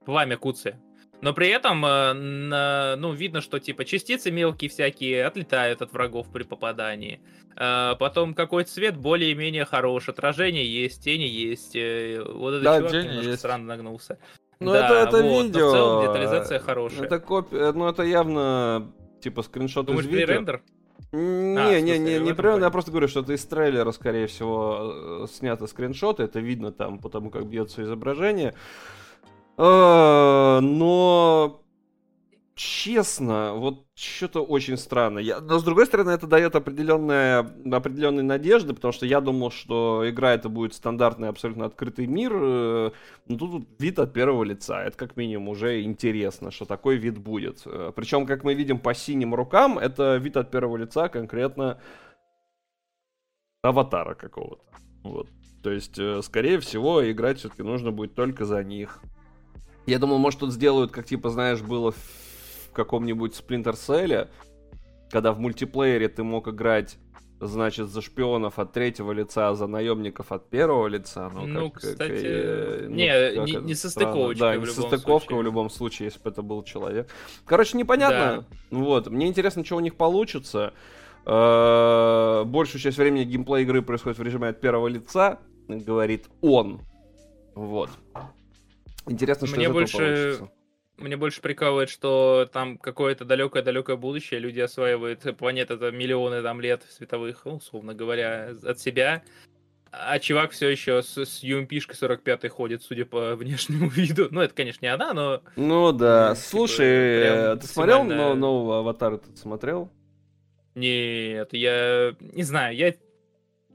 пламя 0.05 0.35
куцы. 0.35 0.75
Но 1.21 1.33
при 1.33 1.47
этом, 1.47 1.85
э, 1.85 2.11
на, 2.11 2.95
ну, 2.97 3.13
видно, 3.13 3.39
что, 3.39 3.57
типа, 3.57 3.85
частицы 3.85 4.31
мелкие 4.31 4.69
всякие 4.69 5.23
отлетают 5.25 5.81
от 5.81 5.93
врагов 5.93 6.29
при 6.29 6.43
попадании. 6.43 7.21
Э, 7.55 7.95
потом 7.97 8.33
какой-то 8.33 8.69
цвет 8.69 8.97
более-менее 8.97 9.63
хорош, 9.63 10.09
отражение 10.09 10.65
есть, 10.65 11.05
тени 11.05 11.23
есть. 11.23 11.77
Э, 11.77 12.21
вот 12.21 12.55
этот 12.55 12.63
Да, 12.63 12.77
чувак 12.79 12.93
немножко 13.05 13.29
есть. 13.29 13.39
странно 13.39 13.65
нагнулся. 13.65 14.19
Ну, 14.61 14.71
Да, 14.71 15.01
это, 15.03 15.17
это 15.17 15.23
вот, 15.27 15.43
видео. 15.45 15.69
в 15.69 15.71
целом 15.71 16.07
детализация 16.07 16.59
хорошая. 16.59 17.05
Это 17.05 17.19
копия, 17.19 17.71
ну, 17.73 17.87
это 17.89 18.03
явно, 18.03 18.91
типа, 19.19 19.41
скриншот 19.41 19.87
Думаешь, 19.87 20.05
из 20.05 20.11
видео. 20.11 20.25
пререндер? 20.27 20.61
Не, 21.11 21.57
А, 21.59 21.81
не, 21.81 21.97
не, 21.99 22.19
не 22.19 22.33
прям, 22.33 22.61
я 22.61 22.69
просто 22.69 22.91
говорю, 22.91 23.07
что 23.09 23.19
это 23.19 23.33
из 23.33 23.43
трейлера, 23.45 23.91
скорее 23.91 24.27
всего, 24.27 25.23
э, 25.23 25.27
снято 25.33 25.67
скриншоты, 25.67 26.23
это 26.23 26.39
видно 26.39 26.71
там, 26.71 26.99
потому 26.99 27.29
как 27.31 27.45
бьется 27.47 27.81
изображение. 27.83 28.53
Э, 29.57 30.59
Но 30.61 31.60
честно, 32.55 33.53
вот 33.53 33.85
что-то 33.95 34.43
очень 34.43 34.77
странно. 34.77 35.19
Я, 35.19 35.39
но 35.39 35.59
с 35.59 35.63
другой 35.63 35.85
стороны, 35.85 36.11
это 36.11 36.27
дает 36.27 36.55
определенная, 36.55 37.39
определенные 37.71 38.23
надежды, 38.23 38.73
потому 38.73 38.91
что 38.91 39.05
я 39.05 39.21
думал, 39.21 39.51
что 39.51 40.03
игра 40.07 40.33
это 40.33 40.49
будет 40.49 40.73
стандартный 40.73 41.29
абсолютно 41.29 41.65
открытый 41.65 42.07
мир. 42.07 42.31
э, 42.35 42.91
Но 43.27 43.37
тут 43.37 43.67
вид 43.79 43.99
от 43.99 44.13
первого 44.13 44.43
лица. 44.43 44.83
Это 44.83 44.97
как 44.97 45.17
минимум 45.17 45.49
уже 45.49 45.83
интересно, 45.83 46.51
что 46.51 46.65
такой 46.65 46.97
вид 46.97 47.17
будет. 47.17 47.61
Э, 47.65 47.91
Причем, 47.95 48.25
как 48.25 48.43
мы 48.43 48.53
видим 48.53 48.79
по 48.79 48.93
синим 48.93 49.33
рукам, 49.33 49.77
это 49.77 50.17
вид 50.17 50.37
от 50.37 50.51
первого 50.51 50.77
лица 50.77 51.09
конкретно 51.09 51.79
аватара 53.63 54.15
какого-то. 54.15 54.63
Вот. 55.03 55.29
То 55.63 55.71
есть, 55.71 55.99
э, 55.99 56.21
скорее 56.21 56.59
всего, 56.59 57.09
играть 57.09 57.39
все-таки 57.39 57.63
нужно 57.63 57.91
будет 57.91 58.15
только 58.15 58.45
за 58.45 58.63
них. 58.63 58.99
Я 59.85 59.99
думал, 59.99 60.17
может, 60.17 60.39
тут 60.39 60.51
сделают, 60.51 60.91
как 60.91 61.05
типа, 61.05 61.29
знаешь, 61.29 61.61
было 61.61 61.91
в 61.91 62.30
каком-нибудь 62.73 63.33
Splinter 63.39 63.73
Cell, 63.73 64.27
когда 65.09 65.31
в 65.33 65.39
мультиплеере 65.39 66.07
ты 66.09 66.23
мог 66.23 66.47
играть, 66.47 66.97
значит, 67.39 67.87
за 67.89 68.01
шпионов 68.01 68.59
от 68.59 68.71
третьего 68.71 69.11
лица, 69.11 69.49
а 69.49 69.55
за 69.55 69.67
наемников 69.67 70.31
от 70.31 70.49
первого 70.49 70.87
лица. 70.87 71.29
Ну, 71.33 71.47
Ну, 71.47 71.71
как- 71.71 71.81
кстати, 71.81 71.97
как, 71.97 72.09
э, 72.11 72.85
ну, 72.87 72.95
не, 72.95 73.07
как 73.35 73.47
не- 73.47 73.67
не 73.67 73.75
со 73.75 73.89
странно. 73.89 74.11
стыковочкой 74.11 74.53
Да, 74.53 74.57
в 74.57 74.59
не 74.61 74.65
состыковка 74.67 75.25
случае. 75.27 75.37
в 75.39 75.43
любом 75.43 75.69
случае, 75.69 76.05
если 76.07 76.21
бы 76.21 76.29
это 76.29 76.41
был 76.43 76.63
человек. 76.63 77.09
Короче, 77.45 77.77
непонятно. 77.77 78.45
Вот. 78.69 79.07
Мне 79.09 79.27
интересно, 79.27 79.65
что 79.65 79.75
у 79.77 79.79
них 79.79 79.95
получится. 79.95 80.73
Э, 81.25 82.43
Большую 82.45 82.81
часть 82.81 82.97
времени 82.97 83.23
геймплей 83.23 83.63
игры 83.63 83.81
происходит 83.81 84.17
в 84.19 84.23
режиме 84.23 84.47
от 84.49 84.59
первого 84.61 84.87
лица, 84.87 85.39
говорит 85.67 86.25
он. 86.41 86.81
Вот. 87.55 87.89
Интересно, 89.07 89.47
что 89.47 89.55
Мне 89.55 89.65
из 89.65 89.69
этого 89.69 89.79
больше- 89.79 89.97
получится. 89.97 90.51
Мне 90.97 91.17
больше 91.17 91.41
прикалывает, 91.41 91.89
что 91.89 92.47
там 92.51 92.77
какое-то 92.77 93.25
далекое-далекое 93.25 93.95
будущее, 93.95 94.39
люди 94.39 94.59
осваивают 94.59 95.25
планеты 95.37 95.77
за 95.77 95.91
миллионы 95.91 96.41
там 96.43 96.61
лет 96.61 96.83
световых, 96.89 97.41
ну, 97.45 97.55
условно 97.55 97.93
говоря, 97.95 98.51
от 98.63 98.79
себя. 98.79 99.23
А 99.93 100.19
чувак 100.19 100.51
все 100.51 100.69
еще 100.69 101.01
с, 101.01 101.17
с 101.17 101.43
UMP-шкой 101.43 101.95
45 101.95 102.47
ходит, 102.49 102.81
судя 102.83 103.05
по 103.05 103.35
внешнему 103.35 103.89
виду. 103.89 104.27
Ну, 104.31 104.41
это, 104.41 104.53
конечно, 104.53 104.85
не 104.85 104.93
она, 104.93 105.13
но 105.13 105.41
Ну 105.55 105.91
да. 105.91 106.29
Ну, 106.29 106.35
типа, 106.35 106.47
Слушай, 106.47 106.85
э, 106.87 107.57
ты 107.57 107.67
смотрел 107.67 108.03
но- 108.03 108.35
нового 108.35 108.79
аватара? 108.79 109.17
Ты 109.17 109.35
смотрел? 109.35 109.89
нет, 110.75 111.49
я 111.53 112.15
не 112.21 112.43
знаю, 112.43 112.75
я 112.75 112.93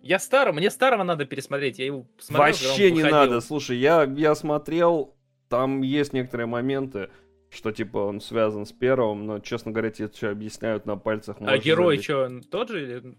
я 0.03 0.19
старый, 0.21 0.55
мне 0.55 0.71
старого 0.71 1.03
надо 1.03 1.25
пересмотреть, 1.27 1.79
я 1.81 1.87
его 1.87 2.07
смотрел, 2.19 2.47
Вообще 2.47 2.91
не 2.93 3.03
выходил. 3.03 3.17
надо. 3.17 3.41
Слушай, 3.41 3.77
я, 3.79 4.05
я 4.05 4.35
смотрел, 4.37 5.16
там 5.49 5.83
есть 5.83 6.13
некоторые 6.13 6.47
моменты, 6.47 7.11
что 7.51 7.73
типа 7.73 7.99
он 7.99 8.21
связан 8.21 8.67
с 8.67 8.73
первым, 8.73 9.27
но, 9.27 9.39
честно 9.41 9.73
говоря, 9.73 9.91
тебе 9.91 10.09
все 10.09 10.31
объясняют 10.31 10.87
на 10.87 10.97
пальцах. 10.97 11.37
А 11.41 11.59
герой 11.59 11.99
что, 11.99 12.41
тот 12.51 12.71
же 12.71 12.83
или... 12.83 13.17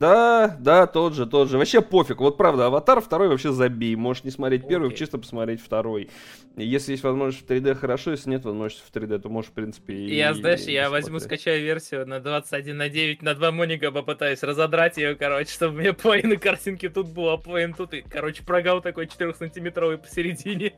Да, 0.00 0.56
да, 0.60 0.86
тот 0.86 1.14
же, 1.14 1.26
тот 1.26 1.48
же. 1.50 1.58
Вообще 1.58 1.80
пофиг. 1.80 2.20
Вот 2.20 2.36
правда, 2.36 2.66
аватар 2.66 3.00
второй 3.00 3.28
вообще 3.28 3.50
забей. 3.50 3.96
Можешь 3.96 4.22
не 4.22 4.30
смотреть 4.30 4.68
первый, 4.68 4.86
Окей. 4.88 4.98
чисто 4.98 5.18
посмотреть 5.18 5.60
второй. 5.60 6.08
Если 6.56 6.92
есть 6.92 7.02
возможность 7.02 7.44
в 7.44 7.50
3D, 7.50 7.74
хорошо. 7.74 8.12
Если 8.12 8.30
нет 8.30 8.44
возможности 8.44 8.84
в 8.88 8.94
3D, 8.94 9.18
то 9.18 9.28
можешь, 9.28 9.50
в 9.50 9.54
принципе, 9.54 9.94
и 9.94 10.14
Я, 10.14 10.34
знаешь, 10.34 10.66
и 10.66 10.72
я 10.72 10.88
возьму, 10.88 11.18
смотреть. 11.18 11.40
скачаю 11.40 11.64
версию 11.64 12.06
на 12.06 12.20
21 12.20 12.76
на 12.76 12.88
9 12.88 13.22
на 13.22 13.34
2 13.34 13.50
моника, 13.50 13.90
попытаюсь 13.90 14.42
разодрать 14.44 14.96
ее, 14.98 15.16
короче, 15.16 15.50
чтобы 15.52 15.80
меня 15.80 15.92
половина 15.94 16.36
картинки 16.36 16.88
тут 16.88 17.08
была, 17.08 17.36
половина 17.36 17.74
тут, 17.74 17.92
и, 17.94 18.02
короче, 18.02 18.44
прогал 18.44 18.80
такой 18.80 19.06
4-сантиметровый 19.06 19.98
посередине, 19.98 20.74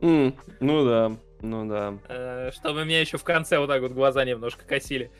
М, 0.00 0.34
ну 0.60 0.84
да, 0.86 1.12
ну 1.40 1.68
да. 1.68 1.94
э, 2.08 2.50
чтобы 2.52 2.84
меня 2.84 3.00
еще 3.00 3.16
в 3.18 3.24
конце 3.24 3.58
вот 3.58 3.68
так 3.68 3.80
вот 3.82 3.92
глаза 3.92 4.24
немножко 4.24 4.64
косили. 4.64 5.10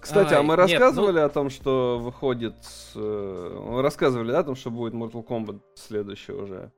Кстати, 0.00 0.32
а 0.34 0.38
Ай, 0.38 0.42
мы 0.42 0.56
нет, 0.56 0.56
ну 0.56 0.62
рассказывали 0.62 1.18
о 1.18 1.28
том, 1.28 1.50
что 1.50 1.98
выходит... 1.98 2.54
э, 2.94 3.58
Мы 3.68 3.82
рассказывали, 3.82 4.32
да, 4.32 4.38
о 4.40 4.44
том, 4.44 4.56
что 4.56 4.70
будет 4.70 4.94
Mortal 4.94 5.24
Kombat 5.26 5.60
следующий 5.74 6.32
уже? 6.32 6.70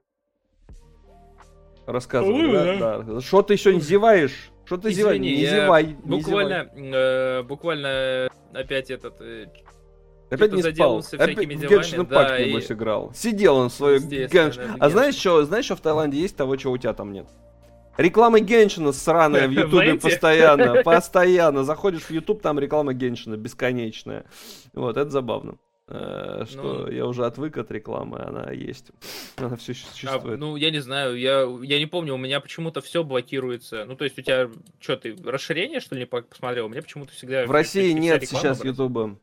Рассказывали, 1.87 2.47
Ой, 2.57 2.79
да? 2.79 2.99
Да. 3.03 3.21
Что 3.21 3.43
ты 3.43 3.55
еще 3.55 3.75
не 3.75 3.81
зеваешь? 3.81 4.51
Что 4.65 4.77
ты 4.77 4.91
зеваешь? 4.93 5.21
Не 5.21 5.35
я 5.35 5.63
зевай, 5.65 5.97
не 6.05 6.17
Буквально, 6.19 6.69
э, 6.75 7.43
буквально 7.43 8.29
опять 8.53 8.91
этот... 8.91 9.21
э, 9.21 9.47
зевай. 9.47 9.65
Опять 10.31 10.53
не 10.53 10.63
спал. 10.63 10.99
Опять 10.99 11.37
в 11.37 11.41
Genshin 11.41 11.99
Impact, 12.07 12.09
да, 12.09 12.39
и- 12.39 12.59
играл. 12.59 13.13
Сидел 13.15 13.57
он 13.57 13.69
в 13.69 13.73
свою 13.73 14.01
в 14.01 14.05
А 14.05 14.07
Genshin. 14.09 14.91
знаешь, 14.91 15.15
что, 15.17 15.45
знаешь, 15.45 15.65
что 15.67 15.77
в 15.77 15.81
Таиланде 15.81 16.19
есть 16.19 16.37
того, 16.37 16.57
чего 16.57 16.73
у 16.73 16.79
тебя 16.79 16.93
там 16.95 17.13
нет? 17.13 17.27
Реклама 17.97 18.41
Геншина 18.41 18.93
сраная 18.93 19.49
в 19.49 19.51
Ютубе 19.53 19.95
постоянно. 19.95 20.83
Постоянно. 20.85 21.65
Заходишь 21.65 22.03
в 22.03 22.11
Ютуб, 22.11 22.41
там 22.43 22.59
реклама 22.59 22.95
Геншина 22.95 23.37
бесконечная. 23.37 24.25
Вот, 24.73 24.97
это 24.97 25.11
забавно. 25.11 25.57
Э, 25.89 26.45
Что 26.49 26.87
Ну. 26.87 26.91
я 26.91 27.07
уже 27.07 27.27
отвык 27.27 27.59
от 27.59 27.71
рекламы, 27.71 28.21
она 28.21 28.51
есть. 28.51 28.93
Она 29.37 29.57
все 29.57 29.73
а, 29.73 29.75
существует. 29.75 30.39
ну, 30.39 30.57
я 30.57 30.71
не 30.71 30.81
знаю, 30.81 31.19
я, 31.19 31.47
я 31.63 31.79
не 31.79 31.87
помню, 31.87 32.15
у 32.15 32.19
меня 32.19 32.41
почему-то 32.41 32.81
все 32.81 33.05
блокируется. 33.05 33.85
Ну, 33.87 33.95
то 33.97 34.05
есть 34.05 34.19
у 34.19 34.23
тебя, 34.23 34.49
что 34.81 34.97
ты, 34.97 35.15
расширение, 35.25 35.81
что 35.81 35.95
ли, 35.95 36.07
посмотрел? 36.07 36.67
У 36.67 36.69
меня 36.69 36.83
почему-то 36.83 37.13
всегда... 37.13 37.47
В 37.47 37.51
России 37.51 37.93
нет 37.93 38.27
сейчас. 38.27 38.65
Ютуба. 38.65 39.19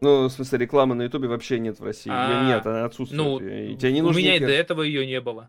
Ну, 0.00 0.24
в 0.24 0.30
смысле, 0.30 0.58
рекламы 0.58 0.94
на 0.94 1.02
Ютубе 1.02 1.28
вообще 1.28 1.58
нет 1.58 1.80
в 1.80 1.84
России. 1.84 2.10
А, 2.12 2.48
нет, 2.48 2.66
она 2.66 2.84
отсутствует. 2.84 3.22
Ну, 3.22 3.38
И 3.38 3.76
тебе 3.76 3.92
не 3.92 4.02
у 4.02 4.10
меня 4.10 4.32
и 4.34 4.36
никак- 4.36 4.48
до 4.48 4.54
этого 4.54 4.82
ее 4.82 5.06
не 5.06 5.20
было. 5.20 5.48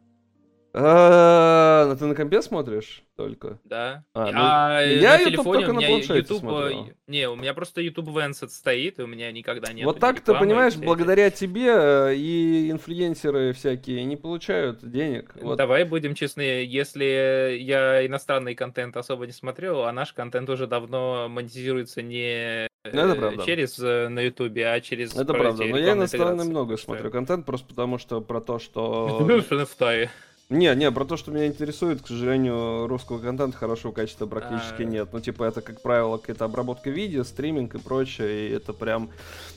А, 0.76 1.86
ну 1.88 1.96
ты 1.96 2.06
на 2.06 2.16
компе 2.16 2.42
смотришь 2.42 3.04
только? 3.16 3.60
Да. 3.64 4.04
А, 4.16 4.32
ну, 4.32 4.40
А, 4.42 4.82
я 4.82 5.20
на 5.20 5.26
телефоне 5.26 5.44
только 5.44 5.70
у 5.70 5.74
на 5.74 5.78
меня 5.78 5.88
планшете 5.88 6.20
YouTube... 6.20 6.40
смотрел. 6.40 6.90
Не, 7.06 7.30
у 7.30 7.36
меня 7.36 7.54
просто 7.54 7.82
YouTube 7.82 8.10
Vancet 8.10 8.50
стоит, 8.50 8.98
и 8.98 9.04
у 9.04 9.08
меня 9.08 9.32
никогда 9.32 9.72
нет. 9.72 9.86
вот 9.86 10.00
так 10.00 10.22
ты 10.22 10.34
понимаешь, 10.34 10.76
благодаря 10.76 11.30
тебе 11.30 11.68
э, 11.68 12.16
и 12.16 12.72
инфлюенсеры 12.72 13.54
всякие 13.54 14.04
не 14.06 14.18
получают 14.18 14.80
денег. 14.90 15.36
Вот. 15.40 15.58
Давай 15.58 15.84
будем 15.84 16.16
честны, 16.16 16.42
если 16.42 17.56
я 17.60 18.04
иностранный 18.08 18.56
контент 18.56 18.98
особо 18.98 19.28
не 19.28 19.32
смотрю, 19.32 19.82
а 19.82 19.92
наш 19.92 20.12
контент 20.14 20.50
уже 20.50 20.66
давно 20.66 21.28
монетизируется 21.30 22.02
не 22.02 22.68
Ну, 22.92 23.00
это 23.00 23.14
э, 23.14 23.16
правда. 23.16 23.46
через 23.46 23.78
э, 23.78 24.08
на 24.08 24.22
Ютубе, 24.22 24.68
а 24.68 24.82
через 24.82 25.16
Это 25.16 25.34
правда. 25.34 25.66
Но 25.66 25.78
я 25.78 25.94
интеграции. 25.94 26.50
много 26.50 26.78
смотрю 26.78 27.12
контент, 27.12 27.46
просто 27.46 27.68
потому 27.68 28.00
что 28.00 28.22
про 28.22 28.42
то, 28.42 28.58
что... 28.58 29.20
Ну, 29.28 29.44
на 29.56 29.66
Втае. 29.68 30.10
Не, 30.54 30.76
не, 30.76 30.92
про 30.92 31.04
то, 31.04 31.18
что 31.18 31.32
меня 31.32 31.48
интересует, 31.48 32.04
к 32.04 32.08
сожалению, 32.08 32.86
русского 32.88 33.18
контента 33.18 33.58
хорошего 33.58 33.92
качества 33.92 34.28
практически 34.28 34.84
А. 34.84 34.86
нет. 34.86 35.10
Ну, 35.12 35.20
типа, 35.20 35.46
это, 35.46 35.62
как 35.62 35.82
правило, 35.82 36.18
какая-то 36.18 36.46
обработка 36.46 36.92
видео, 36.92 37.24
стриминг 37.24 37.74
и 37.74 37.80
прочее, 37.80 38.50
и 38.50 38.54
это 38.54 38.72
прям... 38.72 39.10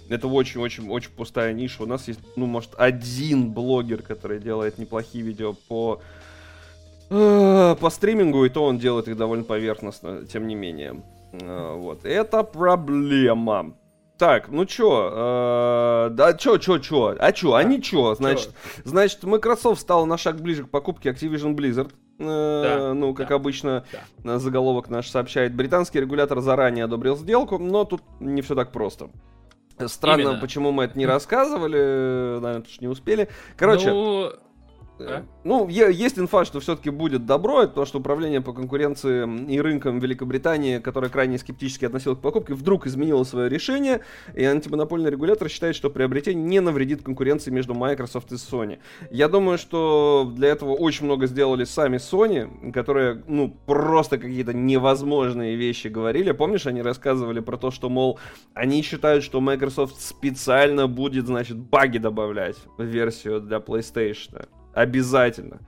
Это 0.09 0.27
очень-очень-очень 0.27 1.11
пустая 1.11 1.53
ниша. 1.53 1.83
У 1.83 1.87
нас 1.87 2.09
есть, 2.09 2.21
ну, 2.37 2.47
может, 2.47 2.71
один 2.79 3.53
блогер, 3.53 4.01
который 4.03 4.41
делает 4.41 4.79
неплохие 4.79 5.23
видео 5.23 5.53
по... 5.69 6.01
э, 7.11 7.77
по 7.79 7.91
стримингу, 7.91 8.47
и 8.47 8.49
то 8.49 8.65
он 8.65 8.79
делает 8.79 9.09
их 9.09 9.19
довольно 9.19 9.45
поверхностно, 9.45 10.25
тем 10.25 10.47
не 10.47 10.55
менее. 10.55 11.03
Э, 11.33 11.75
Вот. 11.77 12.07
Это 12.07 12.43
проблема. 12.43 13.75
Так, 14.19 14.49
ну 14.49 14.65
чё, 14.65 15.11
э, 15.13 16.09
да 16.13 16.33
чё, 16.33 16.57
чё, 16.57 16.79
чё, 16.79 17.15
а 17.19 17.33
чё, 17.33 17.55
а 17.55 17.63
ничего, 17.65 18.15
значит, 18.15 18.51
Значит, 18.85 19.23
Microsoft 19.25 19.81
стал 19.83 20.07
на 20.07 20.17
шаг 20.17 20.41
ближе 20.41 20.65
к 20.65 20.71
покупке 20.71 21.11
Activision 21.11 21.55
Blizzard. 21.55 21.91
Э, 22.19 22.63
Да, 22.79 22.95
ну, 22.95 23.13
как 23.13 23.29
да, 23.29 23.35
обычно, 23.35 23.85
да. 24.25 24.37
э, 24.37 24.39
заголовок 24.39 24.89
наш 24.89 25.11
сообщает. 25.11 25.55
Британский 25.55 26.01
регулятор 26.01 26.41
заранее 26.41 26.87
одобрил 26.87 27.15
сделку, 27.17 27.59
но 27.59 27.85
тут 27.85 28.01
не 28.21 28.41
все 28.41 28.55
так 28.55 28.73
просто. 28.73 29.11
Странно, 29.87 30.23
Именно. 30.23 30.41
почему 30.41 30.73
мы 30.73 30.85
это 30.85 30.97
не 30.99 31.05
рассказывали, 31.05 31.77
наверное, 31.77 32.61
потому 32.61 32.73
что 32.73 32.83
не 32.85 32.89
успели. 32.89 33.29
Короче, 33.59 33.91
Ну, 33.91 34.33
а? 35.01 35.25
Ну, 35.45 35.69
есть 35.69 36.19
инфа, 36.19 36.45
что 36.45 36.61
все-таки 36.61 36.91
будет 36.91 37.27
добро, 37.27 37.63
это 37.63 37.75
то, 37.75 37.85
что 37.85 37.99
управление 37.99 38.41
по 38.41 38.53
конкуренции 38.53 39.53
и 39.53 39.61
рынкам 39.61 39.99
Великобритании, 39.99 40.79
которое 40.79 41.09
крайне 41.09 41.39
скептически 41.39 41.85
относилось 41.85 42.19
к 42.19 42.23
покупке, 42.23 42.55
вдруг 42.55 42.87
изменило 42.87 43.25
свое 43.25 43.49
решение, 43.49 44.01
и 44.35 44.45
антимонопольный 44.45 45.11
регулятор 45.11 45.49
считает, 45.49 45.77
что 45.77 45.91
приобретение 45.91 46.45
не 46.45 46.61
навредит 46.61 47.03
конкуренции 47.03 47.51
между 47.51 47.75
Microsoft 47.75 48.33
и 48.33 48.37
Sony. 48.37 48.79
Я 49.11 49.29
думаю, 49.29 49.59
что 49.59 50.33
для 50.35 50.49
этого 50.49 50.73
очень 50.73 51.05
много 51.07 51.27
сделали 51.27 51.65
сами 51.65 51.97
Sony, 51.97 52.73
которые, 52.73 53.23
ну, 53.27 53.57
просто 53.67 54.19
какие-то 54.19 54.53
невозможные 54.53 55.57
вещи 55.57 55.89
говорили. 55.89 56.33
Помнишь, 56.33 56.67
они 56.67 56.83
рассказывали 56.83 57.41
про 57.41 57.57
то, 57.57 57.71
что, 57.71 57.89
мол, 57.89 58.19
они 58.55 58.83
считают, 58.83 59.25
что 59.25 59.41
Microsoft 59.41 60.01
специально 60.01 60.89
будет, 60.89 61.27
значит, 61.27 61.57
баги 61.57 61.99
добавлять 61.99 62.57
в 62.79 62.85
версию 62.85 63.41
для 63.41 63.59
PlayStation. 63.59 64.47
Обязательно. 64.77 65.61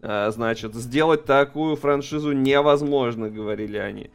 А, 0.00 0.30
значит, 0.30 0.74
сделать 0.74 1.26
такую 1.26 1.76
франшизу 1.76 2.32
невозможно, 2.32 3.28
говорили 3.28 3.76
они. 3.76 4.10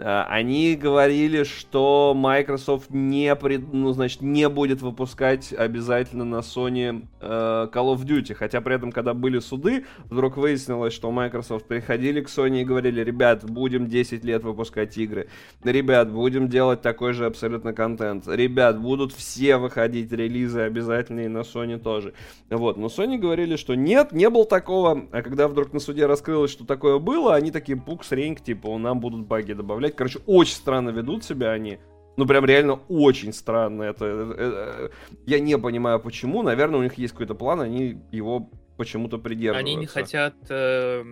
А, 0.00 0.26
они 0.28 0.74
говорили, 0.74 1.44
что 1.44 2.14
Microsoft 2.16 2.90
не, 2.90 3.34
пред, 3.36 3.72
ну, 3.72 3.92
значит, 3.92 4.22
не 4.22 4.48
будет 4.48 4.82
выпускать 4.82 5.52
обязательно 5.52 6.24
на 6.24 6.36
Sony 6.40 7.06
э, 7.20 7.68
Call 7.72 7.94
of 7.94 8.04
Duty. 8.04 8.34
Хотя 8.34 8.60
при 8.60 8.74
этом, 8.74 8.90
когда 8.90 9.14
были 9.14 9.38
суды, 9.38 9.84
вдруг 10.10 10.36
выяснилось, 10.36 10.92
что 10.92 11.12
Microsoft 11.12 11.66
приходили 11.66 12.20
к 12.20 12.28
Sony 12.28 12.62
и 12.62 12.64
говорили, 12.64 13.02
ребят, 13.02 13.48
будем 13.48 13.86
10 13.86 14.24
лет 14.24 14.42
выпускать 14.42 14.98
игры. 14.98 15.28
Ребят, 15.62 16.10
будем 16.10 16.48
делать 16.48 16.82
такой 16.82 17.12
же 17.12 17.26
абсолютно 17.26 17.72
контент. 17.72 18.26
Ребят, 18.26 18.80
будут 18.80 19.12
все 19.12 19.58
выходить 19.58 20.10
релизы 20.10 20.62
обязательные 20.62 21.28
на 21.28 21.38
Sony 21.38 21.78
тоже. 21.78 22.14
Вот, 22.50 22.76
но 22.76 22.88
Sony 22.88 23.16
говорили, 23.16 23.54
что 23.54 23.76
нет, 23.76 24.10
не 24.10 24.28
было 24.28 24.44
такого. 24.44 25.06
А 25.12 25.22
когда 25.22 25.46
вдруг 25.46 25.72
на 25.72 25.78
суде 25.78 26.06
раскрылось, 26.06 26.50
что 26.50 26.66
такое 26.66 26.98
было, 26.98 27.36
они 27.36 27.52
такие, 27.52 27.80
пукс, 27.80 28.10
ринг, 28.10 28.40
типа, 28.40 28.76
нам 28.76 28.98
будут 28.98 29.26
баги 29.26 29.52
добавлять 29.52 29.83
добавлять. 29.84 29.96
Короче, 29.96 30.20
очень 30.26 30.54
странно 30.54 30.90
ведут 30.90 31.24
себя 31.24 31.52
они. 31.52 31.78
Ну, 32.16 32.26
прям 32.26 32.44
реально 32.44 32.74
очень 32.88 33.32
странно. 33.32 33.82
Это, 33.82 34.04
это, 34.04 34.32
это, 34.32 34.90
я 35.26 35.40
не 35.40 35.58
понимаю, 35.58 36.00
почему. 36.00 36.42
Наверное, 36.42 36.80
у 36.80 36.82
них 36.82 36.94
есть 36.94 37.12
какой-то 37.12 37.34
план, 37.34 37.60
они 37.60 37.98
его 38.12 38.50
почему-то 38.76 39.18
придерживаются. 39.18 39.72
Они 39.72 39.74
не 39.74 39.86
хотят... 39.86 40.34
Э, 40.48 41.02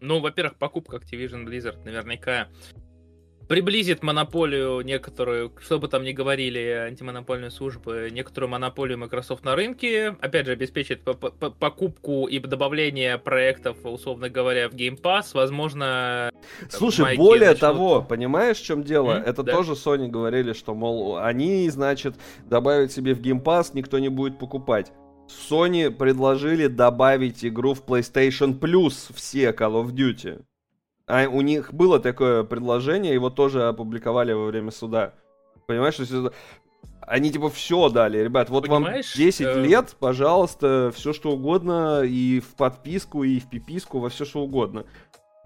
ну, 0.00 0.20
во-первых, 0.20 0.56
покупка 0.56 0.96
Activision 0.96 1.44
Blizzard 1.44 1.84
наверняка 1.84 2.48
приблизит 3.50 4.04
монополию 4.04 4.80
некоторую, 4.82 5.52
что 5.60 5.80
бы 5.80 5.88
там 5.88 6.04
ни 6.04 6.12
говорили 6.12 6.60
антимонопольные 6.86 7.50
службы, 7.50 8.08
некоторую 8.12 8.48
монополию 8.48 8.96
Microsoft 8.96 9.44
на 9.44 9.56
рынке, 9.56 10.14
опять 10.20 10.46
же, 10.46 10.52
обеспечит 10.52 11.02
покупку 11.02 12.28
и 12.28 12.38
добавление 12.38 13.18
проектов, 13.18 13.78
условно 13.82 14.28
говоря, 14.28 14.68
в 14.68 14.74
Game 14.74 15.02
Pass, 15.02 15.30
возможно... 15.34 16.30
Слушай, 16.68 17.16
более 17.16 17.48
начнут... 17.48 17.60
того, 17.60 18.02
понимаешь, 18.02 18.58
в 18.58 18.64
чем 18.64 18.84
дело? 18.84 19.14
Mm-hmm, 19.14 19.24
Это 19.24 19.42
да. 19.42 19.52
тоже 19.52 19.72
Sony 19.72 20.06
говорили, 20.06 20.52
что, 20.52 20.76
мол, 20.76 21.18
они, 21.18 21.68
значит, 21.70 22.14
добавят 22.44 22.92
себе 22.92 23.14
в 23.14 23.20
Game 23.20 23.42
Pass, 23.42 23.72
никто 23.74 23.98
не 23.98 24.10
будет 24.10 24.38
покупать. 24.38 24.92
Sony 25.28 25.90
предложили 25.90 26.68
добавить 26.68 27.44
игру 27.44 27.74
в 27.74 27.84
PlayStation 27.84 28.56
Plus 28.56 29.12
все 29.12 29.50
Call 29.50 29.84
of 29.84 29.90
Duty. 29.92 30.40
А 31.10 31.28
у 31.28 31.40
них 31.40 31.74
было 31.74 31.98
такое 31.98 32.44
предложение, 32.44 33.12
его 33.12 33.30
тоже 33.30 33.66
опубликовали 33.66 34.32
во 34.32 34.46
время 34.46 34.70
суда. 34.70 35.14
Понимаешь, 35.66 35.94
что 35.94 36.02
есть, 36.04 36.34
они 37.00 37.32
типа 37.32 37.50
все 37.50 37.88
дали, 37.88 38.18
ребят, 38.18 38.48
вот 38.48 38.68
Понимаешь, 38.68 39.16
вам 39.16 39.24
10 39.24 39.40
э... 39.40 39.60
лет, 39.62 39.96
пожалуйста, 39.98 40.92
все 40.94 41.12
что 41.12 41.32
угодно, 41.32 42.02
и 42.02 42.38
в 42.38 42.54
подписку, 42.54 43.24
и 43.24 43.40
в 43.40 43.50
пиписку, 43.50 43.98
во 43.98 44.08
все 44.08 44.24
что 44.24 44.42
угодно. 44.42 44.84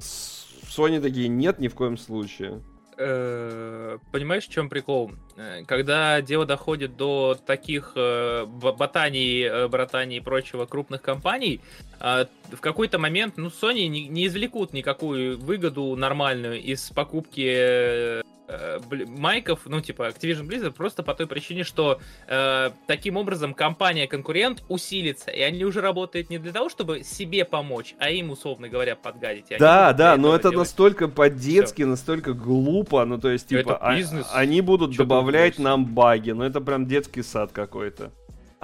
Sony 0.00 1.00
такие, 1.00 1.28
нет, 1.28 1.58
ни 1.60 1.68
в 1.68 1.74
коем 1.74 1.96
случае. 1.96 2.62
Э, 2.96 3.98
понимаешь, 4.12 4.46
в 4.46 4.50
чем 4.50 4.68
прикол? 4.68 5.12
Э, 5.36 5.64
когда 5.66 6.20
дело 6.20 6.46
доходит 6.46 6.96
до 6.96 7.36
таких 7.46 7.92
э, 7.96 8.44
ботаний, 8.46 9.68
братаний 9.68 10.18
и 10.18 10.20
прочего 10.20 10.66
крупных 10.66 11.02
компаний, 11.02 11.60
в 12.00 12.60
какой-то 12.60 12.98
момент, 12.98 13.34
ну, 13.36 13.48
Sony 13.48 13.86
не, 13.86 14.08
не 14.08 14.26
извлекут 14.26 14.72
никакую 14.72 15.38
выгоду 15.38 15.96
нормальную 15.96 16.60
из 16.60 16.90
покупки 16.90 18.22
э, 18.48 18.78
майков, 19.06 19.60
ну, 19.66 19.80
типа, 19.80 20.08
Activision 20.08 20.46
Blizzard, 20.46 20.72
просто 20.72 21.02
по 21.02 21.14
той 21.14 21.26
причине, 21.26 21.64
что 21.64 22.00
э, 22.26 22.70
таким 22.86 23.16
образом 23.16 23.54
компания-конкурент 23.54 24.64
усилится, 24.68 25.30
и 25.30 25.40
они 25.40 25.64
уже 25.64 25.80
работают 25.80 26.30
не 26.30 26.38
для 26.38 26.52
того, 26.52 26.68
чтобы 26.68 27.02
себе 27.02 27.44
помочь, 27.44 27.94
а 27.98 28.10
им, 28.10 28.30
условно 28.30 28.68
говоря, 28.68 28.96
подгадить. 28.96 29.46
Да, 29.58 29.92
да, 29.92 30.16
но 30.16 30.34
это 30.34 30.50
делать. 30.50 30.58
настолько 30.58 31.08
по-детски, 31.08 31.82
Все. 31.82 31.86
настолько 31.86 32.32
глупо, 32.32 33.04
ну, 33.04 33.18
то 33.18 33.30
есть, 33.30 33.48
типа, 33.48 33.76
а, 33.76 33.96
они 34.32 34.60
будут 34.60 34.96
добавлять 34.96 35.58
нам 35.58 35.86
баги, 35.86 36.30
ну, 36.30 36.44
это 36.44 36.60
прям 36.60 36.86
детский 36.86 37.22
сад 37.22 37.52
какой-то. 37.52 38.12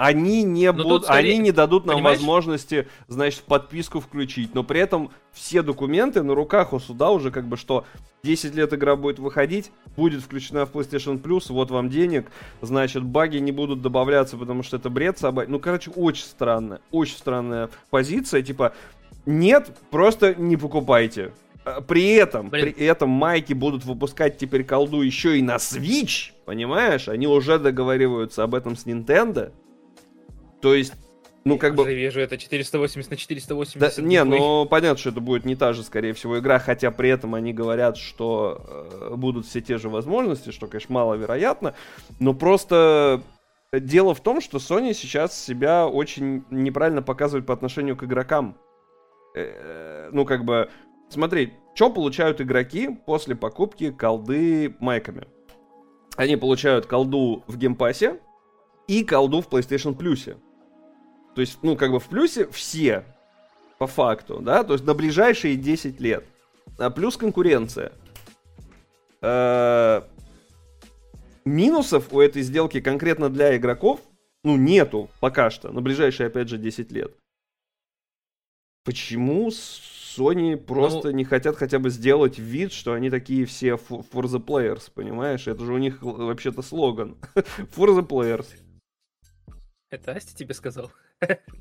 Они 0.00 0.44
не, 0.44 0.72
но 0.72 0.82
будут, 0.82 1.04
скорее, 1.04 1.34
они 1.34 1.38
не 1.40 1.52
дадут 1.52 1.84
нам 1.84 1.96
понимаешь? 1.96 2.16
возможности, 2.16 2.88
значит, 3.06 3.42
подписку 3.42 4.00
включить. 4.00 4.54
Но 4.54 4.64
при 4.64 4.80
этом 4.80 5.10
все 5.30 5.60
документы 5.60 6.22
на 6.22 6.34
руках 6.34 6.72
у 6.72 6.78
суда 6.78 7.10
уже 7.10 7.30
как 7.30 7.46
бы 7.46 7.58
что 7.58 7.84
10 8.22 8.54
лет 8.54 8.72
игра 8.72 8.96
будет 8.96 9.18
выходить, 9.18 9.70
будет 9.96 10.22
включена 10.22 10.64
в 10.64 10.72
PlayStation 10.72 11.20
Plus, 11.20 11.52
вот 11.52 11.70
вам 11.70 11.90
денег, 11.90 12.30
значит, 12.62 13.04
баги 13.04 13.36
не 13.36 13.52
будут 13.52 13.82
добавляться, 13.82 14.38
потому 14.38 14.62
что 14.62 14.78
это 14.78 14.88
бред 14.88 15.18
собак. 15.18 15.48
Ну, 15.48 15.60
короче, 15.60 15.90
очень 15.90 16.24
странная, 16.24 16.80
очень 16.90 17.18
странная 17.18 17.68
позиция, 17.90 18.40
типа, 18.40 18.72
нет, 19.26 19.70
просто 19.90 20.34
не 20.34 20.56
покупайте. 20.56 21.34
А, 21.62 21.82
при 21.82 22.12
этом, 22.12 22.48
Блин. 22.48 22.72
при 22.72 22.86
этом 22.86 23.10
майки 23.10 23.52
будут 23.52 23.84
выпускать 23.84 24.38
теперь 24.38 24.64
колду 24.64 25.02
еще 25.02 25.38
и 25.38 25.42
на 25.42 25.56
Switch, 25.56 26.32
понимаешь? 26.46 27.06
Они 27.08 27.26
уже 27.26 27.58
договариваются 27.58 28.44
об 28.44 28.54
этом 28.54 28.76
с 28.76 28.86
Nintendo. 28.86 29.52
То 30.60 30.74
есть, 30.74 30.94
ну, 31.44 31.58
как 31.58 31.74
бы... 31.74 31.84
Я 31.84 31.94
вижу, 31.94 32.20
это 32.20 32.36
480 32.36 33.10
на 33.10 33.16
480. 33.16 33.96
Да, 33.96 34.02
не, 34.02 34.22
ну, 34.24 34.66
понятно, 34.66 34.98
что 34.98 35.10
это 35.10 35.20
будет 35.20 35.44
не 35.44 35.56
та 35.56 35.72
же, 35.72 35.82
скорее 35.82 36.12
всего, 36.12 36.38
игра, 36.38 36.58
хотя 36.58 36.90
при 36.90 37.08
этом 37.08 37.34
они 37.34 37.52
говорят, 37.52 37.96
что 37.96 38.88
э, 39.00 39.14
будут 39.16 39.46
все 39.46 39.60
те 39.62 39.78
же 39.78 39.88
возможности, 39.88 40.50
что, 40.50 40.66
конечно, 40.66 40.94
маловероятно, 40.94 41.74
но 42.18 42.34
просто 42.34 43.22
дело 43.72 44.14
в 44.14 44.20
том, 44.20 44.40
что 44.42 44.58
Sony 44.58 44.92
сейчас 44.92 45.38
себя 45.38 45.86
очень 45.86 46.44
неправильно 46.50 47.02
показывает 47.02 47.46
по 47.46 47.54
отношению 47.54 47.96
к 47.96 48.04
игрокам. 48.04 48.58
Э, 49.34 50.10
ну, 50.12 50.26
как 50.26 50.44
бы, 50.44 50.68
смотри, 51.08 51.54
что 51.74 51.88
получают 51.88 52.42
игроки 52.42 52.90
после 53.06 53.34
покупки 53.34 53.90
колды 53.90 54.76
майками? 54.78 55.26
Они 56.16 56.36
получают 56.36 56.84
колду 56.84 57.44
в 57.46 57.56
Game 57.56 57.85
Pass 57.85 58.13
е 58.13 58.20
и 58.88 59.04
колду 59.04 59.40
в 59.40 59.48
PlayStation 59.48 59.96
Plus. 59.96 60.36
То 61.34 61.40
есть, 61.40 61.58
ну, 61.62 61.76
как 61.76 61.92
бы 61.92 62.00
в 62.00 62.08
плюсе 62.08 62.48
все, 62.48 63.04
по 63.78 63.86
факту, 63.86 64.40
да, 64.40 64.64
то 64.64 64.74
есть 64.74 64.84
на 64.84 64.94
ближайшие 64.94 65.56
10 65.56 66.00
лет. 66.00 66.24
А 66.78 66.90
плюс 66.90 67.16
конкуренция. 67.16 67.92
Э-э- 69.22 70.02
минусов 71.44 72.12
у 72.12 72.20
этой 72.20 72.42
сделки 72.42 72.80
конкретно 72.80 73.28
для 73.28 73.56
игроков, 73.56 74.00
ну, 74.44 74.56
нету 74.56 75.10
пока 75.20 75.50
что, 75.50 75.70
на 75.70 75.80
ближайшие, 75.80 76.28
опять 76.28 76.48
же, 76.48 76.58
10 76.58 76.90
лет. 76.92 77.14
Почему 78.84 79.48
Sony 79.48 80.56
просто 80.56 81.10
ну, 81.10 81.16
не 81.16 81.24
хотят 81.24 81.56
хотя 81.56 81.78
бы 81.78 81.90
сделать 81.90 82.38
вид, 82.38 82.72
что 82.72 82.94
они 82.94 83.10
такие 83.10 83.44
все 83.44 83.74
for 83.74 84.24
the 84.24 84.44
players, 84.44 84.90
понимаешь? 84.92 85.46
Это 85.46 85.64
же 85.64 85.72
у 85.72 85.78
них 85.78 86.02
вообще-то 86.02 86.62
слоган. 86.62 87.16
for 87.34 87.96
the 87.96 88.06
players. 88.06 88.46
Это 89.90 90.12
Асти 90.12 90.34
тебе 90.34 90.54
сказал? 90.54 90.90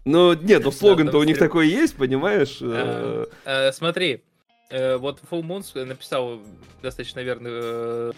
Ну, 0.06 0.34
нет, 0.34 0.64
ну 0.64 0.72
слоган-то 0.72 1.18
у 1.18 1.24
них 1.24 1.38
такой 1.38 1.68
есть, 1.68 1.96
понимаешь? 1.96 2.60
Э, 2.62 3.72
смотри, 3.74 4.24
э, 4.70 4.98
вот 4.98 5.22
Full 5.30 5.42
Moons 5.42 5.86
написал 5.86 6.40
достаточно 6.82 7.20
верно 7.20 7.48
э, 7.52 8.12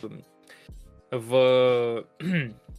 в 1.11 2.05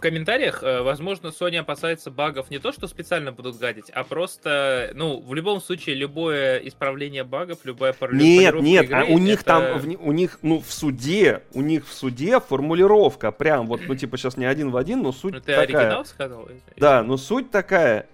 в 0.00 0.02
комментариях, 0.02 0.62
э, 0.62 0.80
возможно, 0.80 1.26
Sony 1.26 1.58
опасается 1.58 2.10
багов 2.10 2.50
не 2.50 2.58
то, 2.58 2.72
что 2.72 2.88
специально 2.88 3.32
будут 3.32 3.58
гадить, 3.58 3.90
а 3.90 4.02
просто, 4.02 4.92
ну, 4.94 5.20
в 5.20 5.34
любом 5.34 5.60
случае, 5.60 5.94
любое 5.94 6.56
исправление 6.60 7.22
багов, 7.22 7.58
любая 7.64 7.94
Нет, 8.12 8.54
нет, 8.62 8.84
игры, 8.86 8.96
а 8.96 9.04
у 9.04 9.18
них 9.18 9.42
это... 9.42 9.44
там, 9.44 9.78
в, 9.78 10.06
у 10.06 10.12
них, 10.12 10.38
ну, 10.40 10.60
в 10.60 10.72
суде, 10.72 11.42
у 11.52 11.60
них 11.60 11.86
в 11.86 11.92
суде 11.92 12.40
формулировка 12.40 13.30
прям, 13.30 13.66
вот, 13.66 13.82
ну, 13.86 13.94
типа, 13.94 14.16
сейчас 14.16 14.38
не 14.38 14.46
один 14.46 14.70
в 14.70 14.78
один, 14.78 15.02
но 15.02 15.12
суть 15.12 15.34
ну, 15.34 15.40
ты 15.40 15.54
такая. 15.54 15.64
оригинал 15.64 16.06
сказал? 16.06 16.48
Да, 16.78 17.02
но 17.02 17.18
суть 17.18 17.50
такая. 17.50 18.06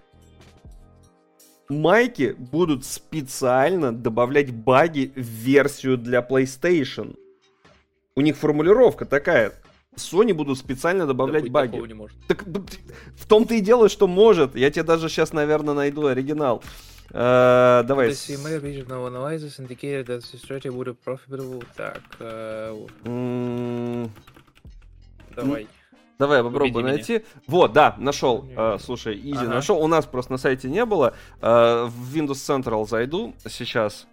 Майки 1.69 2.35
будут 2.37 2.83
специально 2.83 3.93
добавлять 3.95 4.51
баги 4.51 5.13
в 5.15 5.21
версию 5.21 5.97
для 5.97 6.19
PlayStation. 6.19 7.17
У 8.15 8.21
них 8.21 8.35
формулировка 8.35 9.05
такая 9.05 9.53
Sony 9.97 10.33
будут 10.33 10.57
специально 10.57 11.05
добавлять 11.05 11.45
Да, 11.45 11.49
баги. 11.51 11.77
не 11.77 11.93
может. 11.93 12.17
Так 12.27 12.43
в 12.45 13.27
том-то 13.27 13.53
и 13.55 13.59
дело, 13.61 13.89
что 13.89 14.07
может. 14.07 14.55
Я 14.55 14.69
тебе 14.71 14.83
даже 14.83 15.09
сейчас, 15.09 15.33
наверное, 15.33 15.73
найду 15.73 16.07
оригинал. 16.07 16.63
Э, 17.11 17.83
давай. 17.85 18.09
The 18.09 18.11
CMA 18.11 18.61
regional 18.61 19.07
analysis 19.07 19.59
indicated 19.59 20.07
that 20.07 20.19
the 20.21 20.37
strategy 20.37 20.69
would 20.69 20.87
be 20.87 20.95
profitable. 21.05 21.63
Так, 21.75 22.01
э, 22.19 22.85
М, 23.05 24.11
давай. 25.35 25.67
Давай, 26.19 26.39
я 26.39 26.43
попробую 26.43 26.71
Убеди 26.71 26.83
меня. 26.83 26.93
найти. 26.95 27.21
Вот, 27.45 27.73
да, 27.73 27.95
нашел. 27.99 28.45
Э, 28.57 28.77
слушай, 28.79 29.15
Изи 29.15 29.33
Ага. 29.37 29.49
нашел. 29.49 29.77
У 29.83 29.87
нас 29.87 30.05
просто 30.07 30.31
на 30.33 30.37
сайте 30.39 30.67
не 30.67 30.83
было. 30.83 31.13
Э, 31.41 31.85
в 31.85 32.15
Windows 32.15 32.31
Central 32.33 32.87
зайду 32.87 33.33
сейчас. 33.47 34.07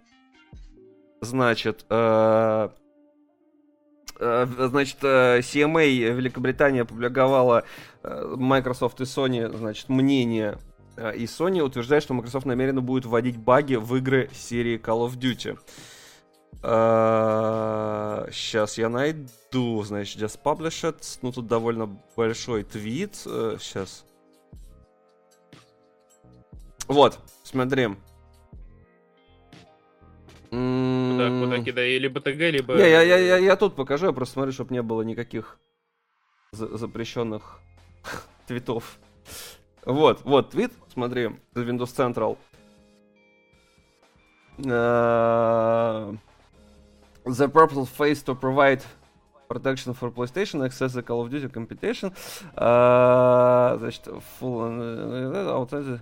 Значит, 1.21 1.85
э, 1.89 2.69
значит, 4.19 4.97
э, 5.01 5.39
CMA 5.39 6.13
Великобритания 6.13 6.81
опубликовала 6.83 7.63
э, 8.03 8.35
Microsoft 8.37 9.01
и 9.01 9.03
Sony, 9.03 9.55
значит, 9.55 9.89
мнение. 9.89 10.57
Э, 10.95 11.15
И 11.15 11.25
Sony 11.25 11.61
утверждает, 11.61 12.03
что 12.03 12.13
Microsoft 12.13 12.45
намеренно 12.45 12.81
будет 12.81 13.05
вводить 13.05 13.37
баги 13.37 13.75
в 13.75 13.95
игры 13.95 14.29
серии 14.33 14.79
Call 14.79 15.07
of 15.07 15.17
Duty. 15.17 15.57
Сейчас 18.31 18.77
я 18.77 18.89
найду, 18.89 19.83
значит, 19.83 20.19
just 20.19 20.39
published. 20.43 21.19
Ну, 21.21 21.31
тут 21.31 21.47
довольно 21.47 21.99
большой 22.15 22.63
твит. 22.63 23.15
Сейчас. 23.15 24.05
Вот, 26.87 27.19
смотри. 27.43 27.89
Куда, 30.55 31.29
куда 31.29 31.63
кидай? 31.63 31.97
Либо 31.97 32.19
ТГ, 32.21 32.39
либо... 32.51 32.75
Не, 32.75 32.89
я, 32.89 33.01
я, 33.01 33.17
я, 33.17 33.37
я 33.37 33.55
тут 33.55 33.75
покажу, 33.75 34.05
я 34.07 34.11
просто 34.13 34.33
смотрю, 34.33 34.51
чтобы 34.53 34.73
не 34.73 34.81
было 34.81 35.01
никаких 35.01 35.57
за- 36.51 36.77
запрещенных 36.77 37.59
твитов. 38.47 38.97
Вот, 39.85 40.21
вот, 40.23 40.51
твит, 40.51 40.71
смотри, 40.93 41.29
Windows 41.53 41.93
Central. 41.95 42.37
Э, 44.63 46.13
The 47.25 47.47
purple 47.51 47.85
face 47.85 48.23
to 48.23 48.35
provide 48.39 48.81
protection 49.49 49.93
for 49.93 50.11
PlayStation, 50.11 50.61
access 50.63 50.93
the 50.93 51.01
Call 51.03 51.21
of 51.25 51.29
Duty 51.29 51.49
competition. 51.51 52.13
Э, 52.55 53.77
Значит, 53.79 54.07
full... 54.39 54.79
э, 54.79 55.49
outside- 55.51 55.99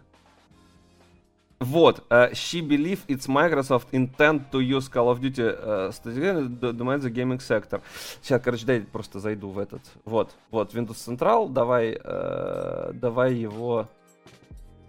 Вот, 1.64 2.04
э, 2.10 2.32
she 2.34 2.62
believe 2.62 3.00
it's 3.08 3.28
Microsoft 3.28 3.88
intent 3.94 4.52
to 4.52 4.60
use 4.60 4.90
Call 4.90 5.10
of 5.10 5.22
Duty 5.22 5.44
э, 5.44 5.92
strategy 5.94 6.60
to 6.60 6.74
dominate 6.74 7.04
the 7.04 7.10
gaming 7.10 7.40
sector. 7.40 7.82
Сейчас, 8.22 8.42
короче, 8.42 8.66
дай 8.66 8.82
просто 8.82 9.20
зайду 9.20 9.50
в 9.50 9.58
этот. 9.58 9.82
Вот, 10.04 10.36
вот, 10.52 10.74
Windows 10.74 10.98
Central, 10.98 11.50
давай, 11.50 11.98
э, 12.04 12.92
давай 12.96 13.36
его 13.36 13.88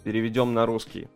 переведем 0.02 0.52
на 0.52 0.66
русский. 0.66 1.06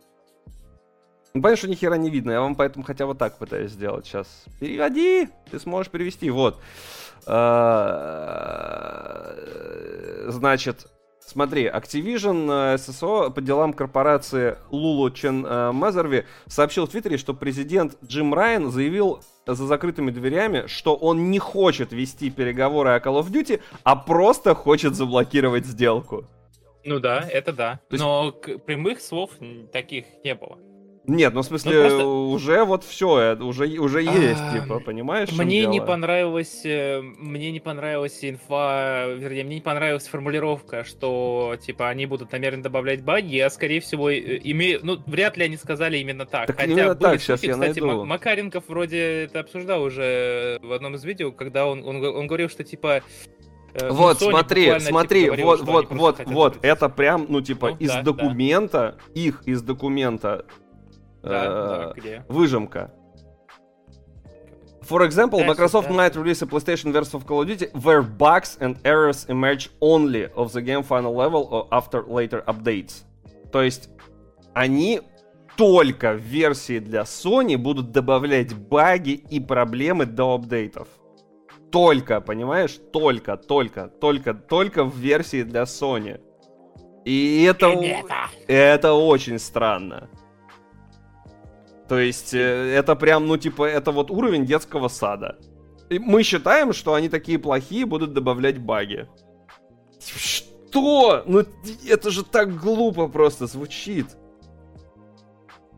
Ну, 1.33 1.41
понятно, 1.41 1.57
что 1.57 1.67
ни 1.67 1.75
хера 1.75 1.97
не 1.97 2.09
видно, 2.09 2.31
я 2.31 2.39
вам 2.39 2.55
поэтому 2.55 2.85
хотя 2.85 3.05
вот 3.05 3.17
так 3.17 3.37
пытаюсь 3.37 3.71
сделать 3.71 4.05
сейчас. 4.05 4.45
Переводи, 4.61 5.27
ты 5.51 5.59
сможешь 5.59 5.91
перевести, 5.91 6.29
вот. 6.29 6.57
Значит, 10.31 10.87
смотри, 11.29 11.67
Activision 11.67 12.73
э, 12.73 12.75
SSO 12.75 13.31
по 13.31 13.41
делам 13.41 13.73
корпорации 13.73 14.57
Лулу 14.71 15.09
Чен 15.11 15.45
э, 15.45 15.71
Мазерви 15.71 16.25
сообщил 16.47 16.85
в 16.85 16.89
Твиттере, 16.89 17.17
что 17.17 17.33
президент 17.33 17.97
Джим 18.03 18.33
Райан 18.33 18.71
заявил 18.71 19.21
за 19.45 19.65
закрытыми 19.65 20.11
дверями, 20.11 20.65
что 20.67 20.95
он 20.95 21.31
не 21.31 21.39
хочет 21.39 21.91
вести 21.91 22.29
переговоры 22.29 22.89
о 22.91 22.99
Call 22.99 23.21
of 23.21 23.31
Duty, 23.31 23.61
а 23.83 23.95
просто 23.95 24.53
хочет 24.55 24.95
заблокировать 24.95 25.65
сделку. 25.65 26.25
Ну 26.83 26.99
да, 26.99 27.19
это 27.29 27.53
да. 27.53 27.79
То 27.89 27.93
есть- 27.95 28.03
Но 28.03 28.31
прямых 28.31 29.01
слов 29.01 29.31
таких 29.71 30.05
не 30.23 30.33
было. 30.35 30.57
Нет, 31.09 31.33
ну 31.33 31.41
в 31.41 31.45
смысле, 31.45 31.71
Ну, 31.73 31.81
просто- 31.81 32.05
уже 32.05 32.63
вот 32.65 32.83
все, 32.83 33.35
уже, 33.39 33.65
уже 33.79 34.01
есть, 34.03 34.39
А, 34.41 34.53
типа, 34.59 34.79
понимаешь? 34.79 35.29
Мне 35.31 35.65
не 35.65 35.73
дело? 35.77 35.85
понравилось, 35.85 36.61
э, 36.63 37.01
мне 37.01 37.51
не 37.51 37.59
понравилась 37.59 38.19
инфа, 38.23 39.07
вернее, 39.07 39.43
мне 39.43 39.55
не 39.55 39.61
понравилась 39.61 40.07
формулировка, 40.07 40.83
что 40.83 41.55
типа 41.61 41.89
они 41.89 42.05
будут 42.05 42.31
намеренно 42.31 42.63
добавлять 42.63 43.03
баги, 43.03 43.37
а 43.39 43.49
скорее 43.49 43.79
всего 43.81 44.09
э, 44.09 44.39
имею, 44.43 44.79
ну 44.83 44.99
вряд 45.07 45.35
ли 45.37 45.45
они 45.45 45.57
сказали 45.57 45.97
именно 45.97 46.25
так. 46.25 46.47
Так 46.47 46.57
Хотя 46.59 46.71
именно 46.71 46.95
были 46.95 47.11
так, 47.13 47.21
слухи, 47.21 47.45
я 47.47 47.53
кстати, 47.53 47.79
найду. 47.79 47.87
Ма- 47.99 48.05
Макаренков 48.05 48.63
вроде 48.67 49.23
это 49.23 49.39
обсуждал 49.39 49.83
уже 49.83 50.59
в 50.61 50.71
одном 50.71 50.95
из 50.95 51.03
видео, 51.03 51.31
когда 51.31 51.65
он 51.65 51.83
он, 51.85 52.03
он 52.03 52.27
говорил, 52.27 52.49
что 52.49 52.63
типа 52.63 53.01
э, 53.73 53.87
ну, 53.87 53.93
Вот, 53.93 54.21
Sony 54.21 54.29
смотри, 54.31 54.65
типа, 54.65 54.79
смотри, 54.79 55.29
вот, 55.29 55.35
что 55.35 55.43
они 55.43 55.43
вот, 55.43 55.89
вот, 55.89 55.89
вот, 55.89 56.17
добавить. 56.53 56.57
это 56.63 56.89
прям, 56.89 57.25
ну, 57.29 57.41
типа, 57.41 57.69
Ну, 57.71 57.77
из 57.77 57.89
да, 57.89 57.95
да. 57.97 58.01
документа, 58.03 58.97
их 59.13 59.43
из 59.45 59.61
документа 59.61 60.45
Да, 61.23 61.29
да, 61.29 61.93
э, 61.95 61.99
где? 61.99 62.25
выжимка. 62.27 62.91
For 64.81 65.03
example, 65.03 65.45
Microsoft 65.45 65.91
might 65.91 66.15
release 66.15 66.41
a 66.41 66.47
PlayStation 66.47 66.91
version 66.91 67.17
of 67.17 67.27
Call 67.27 67.41
of 67.41 67.47
Duty 67.47 67.67
where 67.83 68.01
bugs 68.01 68.57
and 68.59 68.75
errors 68.83 69.25
emerge 69.29 69.69
only 69.81 70.25
of 70.35 70.51
the 70.51 70.61
game 70.61 70.81
final 70.81 71.13
level 71.13 71.47
or 71.51 71.67
after 71.71 72.03
later 72.07 72.43
updates. 72.47 73.03
То 73.51 73.61
есть 73.61 73.89
они 74.55 75.01
только 75.57 76.13
в 76.13 76.21
версии 76.21 76.79
для 76.79 77.01
Sony 77.01 77.57
будут 77.57 77.91
добавлять 77.91 78.55
баги 78.55 79.11
и 79.11 79.39
проблемы 79.39 80.05
до 80.05 80.35
апдейтов. 80.35 80.87
Только, 81.71 82.19
понимаешь? 82.21 82.79
Только, 82.91 83.37
только, 83.37 83.87
только, 83.87 84.33
только 84.33 84.83
в 84.85 84.95
версии 84.95 85.43
для 85.43 85.63
Sony. 85.63 86.19
И 87.05 87.43
это, 87.43 87.75
это 88.47 88.93
очень 88.93 89.37
странно. 89.37 90.09
То 91.89 91.97
есть, 91.97 92.35
э, 92.35 92.37
это 92.37 92.95
прям, 92.95 93.27
ну, 93.27 93.35
типа, 93.37 93.63
это 93.63 93.91
вот 93.91 94.11
уровень 94.11 94.45
детского 94.45 94.89
сада. 94.89 95.39
И 95.89 95.97
мы 95.97 96.21
считаем, 96.21 96.71
что 96.71 96.93
они 96.93 97.09
такие 97.09 97.39
плохие, 97.39 97.87
будут 97.87 98.13
добавлять 98.13 98.59
баги. 98.59 99.09
Что? 99.99 101.23
Ну, 101.25 101.43
это 101.87 102.11
же 102.11 102.23
так 102.23 102.55
глупо 102.55 103.07
просто 103.07 103.47
звучит. 103.47 104.05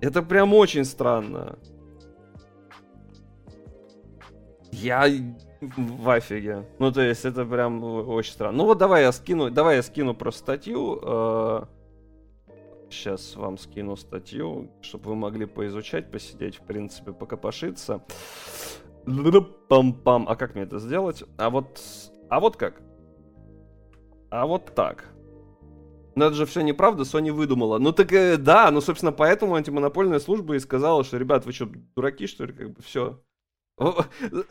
Это 0.02 0.22
прям 0.22 0.54
очень 0.54 0.84
странно. 0.84 1.58
Я 4.74 5.06
в 5.62 6.10
офиге. 6.10 6.66
Ну, 6.78 6.92
то 6.92 7.02
есть, 7.02 7.24
это 7.24 7.46
прям 7.46 7.82
очень 8.10 8.34
странно. 8.34 8.58
Ну, 8.58 8.66
вот 8.66 8.78
давай 8.78 9.04
я 9.04 9.14
скину, 9.14 9.50
давай 9.50 9.78
я 9.78 9.84
скину 9.84 10.14
просто 10.14 10.42
статью. 10.42 11.70
Сейчас 12.92 13.36
вам 13.36 13.58
скину 13.58 13.96
статью, 13.96 14.70
чтобы 14.82 15.12
вы 15.12 15.16
могли 15.16 15.46
поизучать, 15.46 16.12
посидеть, 16.12 16.58
в 16.58 16.64
принципе, 16.64 17.14
покопошиться. 17.14 18.04
Пам-пам. 19.06 20.26
А 20.28 20.36
как 20.36 20.56
мне 20.56 20.64
это 20.64 20.80
сделать? 20.80 21.24
А 21.38 21.50
вот... 21.50 21.82
А 22.30 22.40
вот 22.40 22.58
как? 22.58 22.82
А 24.30 24.46
вот 24.46 24.74
так. 24.76 25.06
Ну 26.16 26.26
это 26.26 26.36
же 26.36 26.46
все 26.46 26.62
неправда, 26.62 27.04
Sony 27.04 27.32
выдумала. 27.32 27.78
Ну 27.78 27.94
так 27.94 28.12
э, 28.12 28.38
да, 28.38 28.70
ну 28.70 28.82
собственно 28.82 29.14
поэтому 29.14 29.56
антимонопольная 29.56 30.20
служба 30.20 30.56
и 30.56 30.60
сказала, 30.60 31.04
что, 31.04 31.18
ребят, 31.18 31.46
вы 31.46 31.54
что, 31.54 31.70
дураки, 31.96 32.28
что 32.28 32.46
ли, 32.46 32.54
как 32.54 32.72
бы 32.72 32.82
все. 32.82 33.22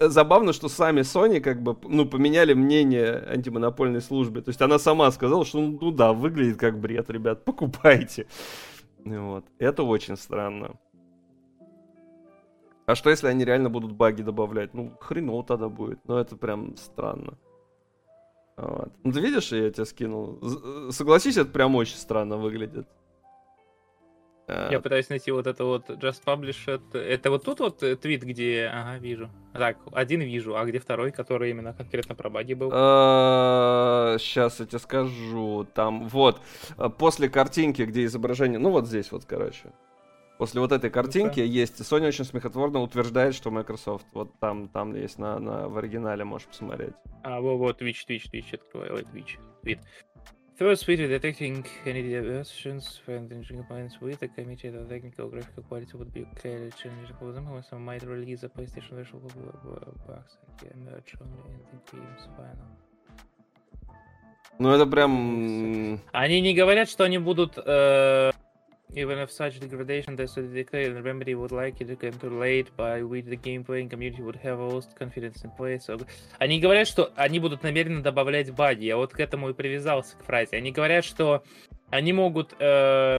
Забавно, 0.00 0.52
что 0.52 0.68
сами 0.68 1.00
Sony 1.00 1.40
как 1.40 1.62
бы, 1.62 1.76
ну, 1.84 2.06
поменяли 2.06 2.54
мнение 2.54 3.24
антимонопольной 3.28 4.00
службе. 4.00 4.40
То 4.40 4.48
есть 4.50 4.60
она 4.62 4.78
сама 4.78 5.10
сказала, 5.12 5.44
что, 5.44 5.60
ну 5.60 5.90
да, 5.92 6.12
выглядит 6.12 6.58
как 6.58 6.80
бред, 6.80 7.10
ребят, 7.10 7.44
покупайте. 7.44 8.26
Вот. 9.04 9.44
Это 9.58 9.82
очень 9.82 10.16
странно. 10.16 10.76
А 12.86 12.94
что, 12.96 13.10
если 13.10 13.28
они 13.28 13.44
реально 13.44 13.70
будут 13.70 13.92
баги 13.92 14.22
добавлять? 14.22 14.74
Ну, 14.74 14.92
хреново 15.00 15.44
тогда 15.44 15.68
будет. 15.68 16.00
Ну, 16.08 16.16
это 16.16 16.36
прям 16.36 16.76
странно. 16.76 17.38
Вот. 18.56 18.92
Ну, 19.04 19.12
ты 19.12 19.20
видишь, 19.20 19.52
я 19.52 19.70
тебе 19.70 19.84
скинул? 19.86 20.38
З- 20.42 20.90
Согласись, 20.90 21.36
это 21.36 21.50
прям 21.50 21.76
очень 21.76 21.96
странно 21.96 22.36
выглядит. 22.36 22.88
А, 24.52 24.68
Я 24.70 24.80
пытаюсь 24.80 25.08
найти 25.08 25.30
вот 25.30 25.46
это 25.46 25.64
вот 25.64 25.88
Just 25.90 26.24
Published. 26.24 26.98
Это 26.98 27.30
вот 27.30 27.44
тут 27.44 27.60
вот 27.60 27.82
э, 27.84 27.94
твит, 27.94 28.24
где... 28.24 28.68
Ага, 28.72 28.98
вижу. 28.98 29.30
Так, 29.52 29.76
один 29.92 30.20
вижу, 30.22 30.56
а 30.56 30.64
где 30.64 30.80
второй, 30.80 31.12
который 31.12 31.50
именно 31.50 31.72
конкретно 31.72 32.16
про 32.16 32.30
баги 32.30 32.54
был? 32.54 32.70
Сейчас 34.18 34.58
я 34.58 34.66
тебе 34.66 34.78
скажу. 34.80 35.66
Там, 35.72 36.08
вот, 36.08 36.40
э, 36.76 36.88
после 36.88 37.28
картинки, 37.28 37.82
где 37.82 38.04
изображение... 38.04 38.58
Ну, 38.58 38.70
вот 38.70 38.88
здесь 38.88 39.12
вот, 39.12 39.24
короче. 39.24 39.72
После 40.36 40.60
вот 40.60 40.72
этой 40.72 40.90
картинки 40.90 41.38
есть... 41.38 41.80
Sony 41.80 42.08
очень 42.08 42.24
смехотворно 42.24 42.80
утверждает, 42.80 43.36
что 43.36 43.52
Microsoft... 43.52 44.06
Вот 44.12 44.32
там, 44.40 44.68
там 44.68 44.94
есть 44.96 45.18
на, 45.18 45.38
на, 45.38 45.68
в 45.68 45.78
оригинале, 45.78 46.24
можешь 46.24 46.48
посмотреть. 46.48 46.94
А, 47.22 47.40
вот, 47.40 47.58
вот, 47.58 47.80
Twitch, 47.80 48.06
Twitch, 48.08 48.24
Twitch, 48.32 48.54
открываю, 48.54 48.94
ой, 48.94 49.02
Twitch, 49.02 49.38
tweet. 50.60 50.70
First 50.70 50.84
tweet 50.84 50.98
detecting 50.98 51.64
any 51.86 52.02
diversions 52.02 53.00
when 53.06 53.28
the 53.28 53.44
compliance 53.44 53.98
with 54.00 54.20
the 54.20 54.28
committee 54.28 54.68
the 54.68 54.84
technical 54.84 55.28
graphical 55.28 55.62
quality 55.62 55.96
would 55.96 56.12
be 56.12 56.26
clearly 56.36 56.70
challenging 56.80 57.16
for 57.18 57.32
them, 57.32 57.50
when 57.50 57.62
some 57.62 57.84
might 57.84 58.02
release 58.02 58.42
a 58.42 58.48
PlayStation 58.48 58.92
version 58.92 59.20
of 59.24 60.06
bugs 60.06 60.36
and 60.60 60.72
emerge 60.86 61.16
only 61.20 61.40
in 61.48 61.60
the 61.70 61.96
game's 61.96 62.28
final. 62.36 62.68
Ну 64.58 64.70
это 64.70 64.84
прям... 64.84 66.00
Они 66.12 66.40
не 66.42 66.54
говорят, 66.54 66.90
что 66.90 67.04
они 67.04 67.16
будут... 67.16 67.56
Э... 67.56 68.32
Even 68.94 69.18
if 69.18 69.30
such 69.30 69.60
degradation 69.60 70.16
does 70.16 70.34
to 70.34 70.42
decay, 70.42 70.88
Remedy 70.90 71.34
would 71.34 71.52
like 71.52 71.80
it 71.80 71.86
to 71.88 71.96
come 71.96 72.18
too 72.18 72.30
late, 72.30 72.74
by 72.76 73.02
which 73.02 73.26
the 73.26 73.36
gameplay 73.36 73.82
and 73.82 73.90
community 73.90 74.22
would 74.22 74.36
have 74.36 74.58
most 74.58 74.96
confidence 74.96 75.44
in 75.44 75.50
place. 75.50 75.86
So... 75.86 76.04
Они 76.38 76.58
говорят, 76.60 76.88
что 76.88 77.12
они 77.14 77.38
будут 77.38 77.62
намеренно 77.62 78.02
добавлять 78.02 78.52
баги. 78.52 78.86
Я 78.86 78.96
вот 78.96 79.12
к 79.12 79.20
этому 79.20 79.50
и 79.50 79.52
привязался 79.52 80.16
к 80.16 80.24
фразе. 80.24 80.56
Они 80.56 80.72
говорят, 80.72 81.04
что 81.04 81.44
они 81.90 82.12
могут 82.12 82.54
э, 82.58 83.18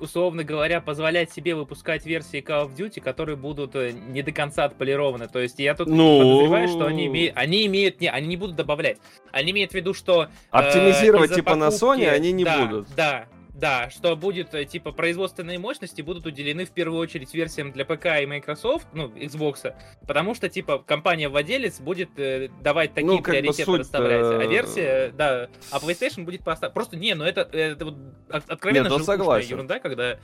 условно 0.00 0.44
говоря, 0.44 0.80
позволять 0.80 1.32
себе 1.32 1.54
выпускать 1.54 2.06
версии 2.06 2.42
Call 2.42 2.66
of 2.66 2.76
Duty, 2.76 3.00
которые 3.00 3.36
будут 3.36 3.74
э, 3.74 3.92
не 3.92 4.22
до 4.22 4.32
конца 4.32 4.64
отполированы. 4.64 5.28
То 5.28 5.40
есть 5.40 5.58
я 5.58 5.74
тут 5.74 5.88
ну... 5.88 6.18
подозреваю, 6.18 6.68
что 6.68 6.86
они 6.86 7.06
имеют, 7.06 7.36
они 7.36 7.66
имеют, 7.66 8.00
не, 8.00 8.08
они 8.08 8.28
не 8.28 8.36
будут 8.36 8.56
добавлять. 8.56 8.98
Они 9.32 9.52
имеют 9.52 9.72
в 9.72 9.74
виду, 9.74 9.94
что 9.94 10.24
э, 10.24 10.28
оптимизировать 10.50 11.34
типа 11.34 11.54
покупки, 11.54 11.64
на 11.64 11.68
Sony 11.74 12.08
они 12.08 12.32
не 12.32 12.44
да, 12.44 12.64
будут. 12.64 12.94
Да, 12.94 13.26
да, 13.58 13.90
что 13.90 14.14
будет, 14.14 14.54
э, 14.54 14.64
типа, 14.64 14.92
производственные 14.92 15.58
мощности 15.58 16.00
будут 16.00 16.26
уделены 16.26 16.64
в 16.64 16.70
первую 16.70 17.00
очередь 17.00 17.34
версиям 17.34 17.72
для 17.72 17.84
ПК 17.84 18.06
и 18.22 18.26
Microsoft, 18.26 18.86
ну, 18.92 19.08
Xbox, 19.08 19.74
потому 20.06 20.34
что, 20.34 20.48
типа, 20.48 20.78
компания-владелец 20.78 21.80
будет 21.80 22.10
э, 22.18 22.50
давать 22.62 22.94
такие 22.94 23.10
ну, 23.10 23.20
приоритеты 23.20 23.78
расставлять, 23.78 24.22
а 24.22 24.46
версия, 24.46 25.12
да, 25.16 25.48
а 25.72 25.78
PlayStation 25.78 26.24
будет 26.24 26.44
поставить. 26.44 26.72
Просто, 26.72 26.96
не, 26.96 27.14
ну 27.14 27.24
это, 27.24 27.40
это 27.40 27.86
вот 27.86 27.96
откровенно 28.30 28.88
Нет, 28.88 29.04
согласен. 29.04 29.50
ерунда, 29.50 29.80
когда 29.80 30.18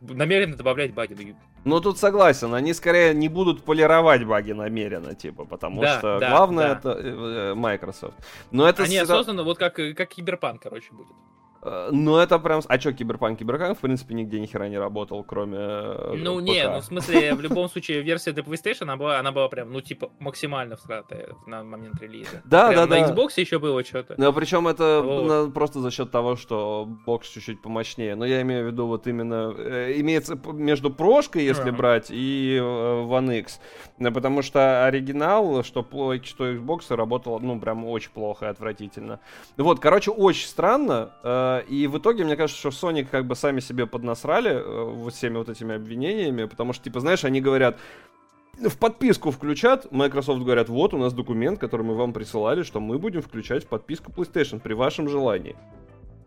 намеренно 0.00 0.56
добавлять 0.56 0.94
баги. 0.94 1.36
Ну, 1.64 1.80
тут 1.80 1.98
согласен, 1.98 2.54
они 2.54 2.72
скорее 2.72 3.12
не 3.12 3.28
будут 3.28 3.62
полировать 3.62 4.24
баги 4.24 4.52
намеренно, 4.52 5.14
типа, 5.14 5.44
потому 5.44 5.82
да, 5.82 5.98
что 5.98 6.18
да, 6.18 6.30
главное 6.30 6.68
да. 6.68 6.92
это 6.92 6.98
э, 6.98 7.54
Microsoft. 7.54 8.14
Но 8.50 8.66
это 8.66 8.84
они 8.84 8.96
всегда... 8.96 9.14
осознанно, 9.14 9.42
вот 9.42 9.58
как, 9.58 9.74
как 9.74 10.08
Киберпанк, 10.08 10.62
короче, 10.62 10.92
будет. 10.92 11.12
Ну, 11.62 12.16
это 12.16 12.38
прям... 12.38 12.60
А 12.66 12.80
что, 12.80 12.92
Киберпанк? 12.92 13.38
Киберпанк, 13.38 13.78
в 13.78 13.80
принципе, 13.80 14.14
нигде 14.14 14.40
ни 14.40 14.46
хера 14.46 14.68
не 14.68 14.78
работал, 14.78 15.24
кроме 15.24 15.58
э, 15.58 16.14
Ну, 16.16 16.38
ПК. 16.38 16.44
не, 16.44 16.68
ну, 16.68 16.80
в 16.80 16.84
смысле, 16.84 17.34
в 17.34 17.40
любом 17.40 17.68
случае, 17.68 18.02
версия 18.02 18.32
для 18.32 18.42
PlayStation, 18.42 18.82
она 18.82 18.96
была, 18.96 19.18
она 19.18 19.32
была 19.32 19.48
прям, 19.48 19.72
ну, 19.72 19.80
типа, 19.80 20.10
максимально 20.20 20.76
всратая 20.76 21.30
на 21.46 21.64
момент 21.64 22.00
релиза. 22.00 22.42
Да, 22.44 22.68
прям 22.68 22.88
да, 22.88 22.96
на 22.96 23.06
да. 23.06 23.12
Xbox 23.12 23.32
еще 23.36 23.58
было 23.58 23.82
что-то. 23.84 24.14
Ну, 24.16 24.32
причем 24.32 24.68
это 24.68 25.02
вот. 25.02 25.54
просто 25.54 25.80
за 25.80 25.90
счет 25.90 26.10
того, 26.10 26.36
что 26.36 26.86
бокс 27.06 27.28
чуть-чуть 27.28 27.60
помощнее. 27.60 28.14
Но 28.14 28.24
я 28.24 28.42
имею 28.42 28.64
в 28.64 28.66
виду 28.68 28.86
вот 28.86 29.06
именно... 29.06 29.54
Э, 29.56 29.92
имеется 29.96 30.38
между 30.52 30.90
прошкой, 30.90 31.44
если 31.44 31.72
uh-huh. 31.72 31.76
брать, 31.76 32.06
и 32.10 32.58
One 32.60 33.40
X. 33.40 33.60
Потому 33.98 34.42
что 34.42 34.86
оригинал, 34.86 35.64
что 35.64 35.82
что 36.22 36.48
Xbox, 36.52 36.94
работал, 36.94 37.40
ну, 37.40 37.58
прям 37.60 37.84
очень 37.84 38.10
плохо 38.10 38.46
и 38.46 38.48
отвратительно. 38.48 39.20
Вот, 39.56 39.80
короче, 39.80 40.10
очень 40.10 40.46
странно. 40.46 41.10
Э, 41.48 41.62
и 41.68 41.86
в 41.86 41.98
итоге, 41.98 42.24
мне 42.24 42.36
кажется, 42.36 42.70
что 42.70 42.88
Sony 42.88 43.04
как 43.04 43.26
бы 43.26 43.34
сами 43.34 43.60
себе 43.60 43.86
поднасрали 43.86 44.50
э, 44.50 44.84
вот 44.84 45.14
всеми 45.14 45.36
вот 45.38 45.48
этими 45.48 45.74
обвинениями, 45.74 46.44
потому 46.44 46.72
что, 46.72 46.84
типа, 46.84 47.00
знаешь, 47.00 47.24
они 47.24 47.40
говорят, 47.40 47.78
в 48.58 48.76
подписку 48.76 49.30
включат, 49.30 49.90
Microsoft 49.92 50.42
говорят, 50.42 50.68
вот 50.68 50.92
у 50.92 50.98
нас 50.98 51.12
документ, 51.12 51.60
который 51.60 51.82
мы 51.82 51.94
вам 51.94 52.12
присылали, 52.12 52.62
что 52.64 52.80
мы 52.80 52.98
будем 52.98 53.22
включать 53.22 53.64
в 53.64 53.68
подписку 53.68 54.10
PlayStation 54.10 54.58
при 54.58 54.74
вашем 54.74 55.08
желании. 55.08 55.56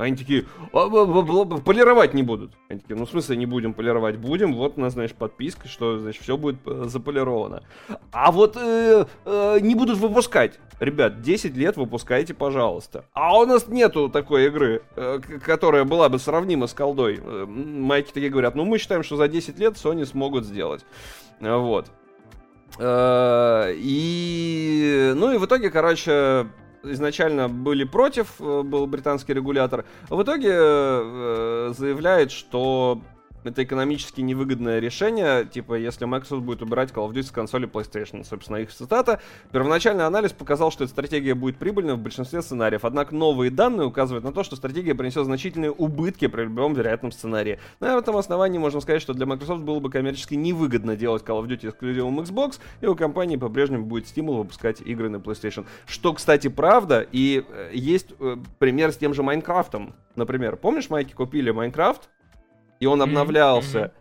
Они 0.02 0.16
такие, 0.16 0.45
«А, 0.74 0.89
полировать 0.89 2.14
не 2.14 2.24
будут. 2.24 2.54
Они 2.70 2.80
такие, 2.80 2.95
ну 2.95 3.06
в 3.06 3.10
смысле 3.10 3.38
не 3.38 3.45
будем 3.45 3.74
полировать, 3.74 4.18
будем, 4.18 4.56
вот 4.56 4.78
у 4.78 4.82
нас, 4.82 4.93
знаешь, 4.93 5.12
подписка, 5.12 5.68
что, 5.68 5.99
значит, 5.99 6.24
все 6.24 6.38
будет 6.38 6.58
э, 6.66 6.86
заполировано. 6.88 7.64
А 8.12 8.32
вот 8.32 8.58
э, 8.58 9.06
э, 9.26 9.60
не 9.62 9.76
будут 9.76 9.99
выпускать. 9.99 10.60
Ребят, 10.80 11.22
10 11.22 11.56
лет 11.56 11.78
выпускайте, 11.78 12.34
пожалуйста. 12.34 13.06
А 13.14 13.38
у 13.38 13.45
нас 13.45 13.68
нету 13.68 14.10
такой 14.10 14.47
игры, 14.47 14.82
э, 14.95 15.20
которая 15.45 15.84
была 15.84 16.10
бы 16.10 16.18
сравнима 16.18 16.66
с 16.66 16.74
колдой. 16.74 17.20
Э, 17.24 17.45
майки 17.45 18.12
такие 18.12 18.32
говорят, 18.32 18.56
ну 18.56 18.66
мы 18.66 18.80
считаем, 18.80 19.04
что 19.04 19.18
за 19.18 19.28
10 19.28 19.60
лет 19.60 19.76
Sony 19.76 20.06
смогут 20.06 20.45
сделать. 20.45 20.84
Вот. 21.39 21.91
Э, 22.80 23.72
и, 23.76 25.14
ну 25.16 25.32
и 25.34 25.38
в 25.38 25.45
итоге, 25.45 25.70
короче, 25.70 26.47
изначально 26.84 27.50
были 27.50 27.84
против, 27.84 28.40
э, 28.40 28.62
был 28.64 28.88
британский 28.88 29.34
регулятор, 29.34 29.86
в 30.10 30.22
итоге 30.22 30.50
э, 30.54 31.74
заявляет, 31.78 32.32
что 32.32 33.02
это 33.44 33.64
экономически 33.64 34.22
невыгодное 34.22 34.80
решение, 34.80 35.46
типа, 35.46 35.76
если 35.76 36.06
Microsoft 36.06 36.44
будет 36.44 36.62
убирать 36.62 36.92
Call 36.92 37.10
of 37.10 37.14
Duty 37.14 37.24
с 37.24 37.32
консоли 37.32 37.68
PlayStation. 37.68 38.24
Собственно, 38.24 38.58
их 38.58 38.72
цитата. 38.72 39.22
Первоначальный 39.52 40.06
анализ 40.06 40.32
показал, 40.32 40.72
что 40.72 40.84
эта 40.84 40.92
стратегия 40.92 41.36
будет 41.36 41.58
прибыльна 41.58 41.96
в 41.96 42.00
большинстве 42.00 42.42
сценариев, 42.42 42.86
однако 42.86 43.16
новые 43.16 43.52
данные 43.52 43.88
указывают 43.88 44.24
на 44.24 44.32
то, 44.32 44.44
что 44.44 44.56
стратегия 44.56 44.96
принесет 44.96 45.26
значительные 45.26 45.72
убытки 45.72 46.28
при 46.28 46.44
любом 46.44 46.74
вероятном 46.74 47.12
сценарии. 47.12 47.60
На 47.80 47.98
этом 47.98 48.18
основании 48.18 48.58
можно 48.58 48.82
сказать, 48.82 49.02
что 49.02 49.14
для 49.14 49.26
Microsoft 49.26 49.64
было 49.64 49.80
бы 49.80 49.89
коммерчески 49.89 50.36
невыгодно 50.36 50.96
делать 50.96 51.24
Call 51.24 51.42
of 51.42 51.48
Duty 51.48 51.70
эксклюзивом 51.70 52.20
Xbox, 52.20 52.60
и 52.82 52.86
у 52.88 52.96
компании 52.96 53.38
по-прежнему 53.38 53.86
будет 53.86 54.08
стимул 54.08 54.38
выпускать 54.38 54.82
игры 54.82 55.10
на 55.10 55.18
PlayStation. 55.18 55.66
Что, 55.86 56.14
кстати, 56.14 56.48
правда, 56.48 57.06
и 57.12 57.44
э, 57.48 57.72
есть 57.74 58.08
э, 58.20 58.38
пример 58.60 58.92
с 58.92 58.98
тем 58.98 59.14
же 59.14 59.24
Майнкрафтом. 59.24 59.94
Например, 60.16 60.56
помнишь, 60.56 60.89
Майки 60.89 61.14
купили 61.14 61.52
Майнкрафт, 61.52 62.10
и 62.82 62.86
он 62.86 63.02
обновлялся. 63.02 63.94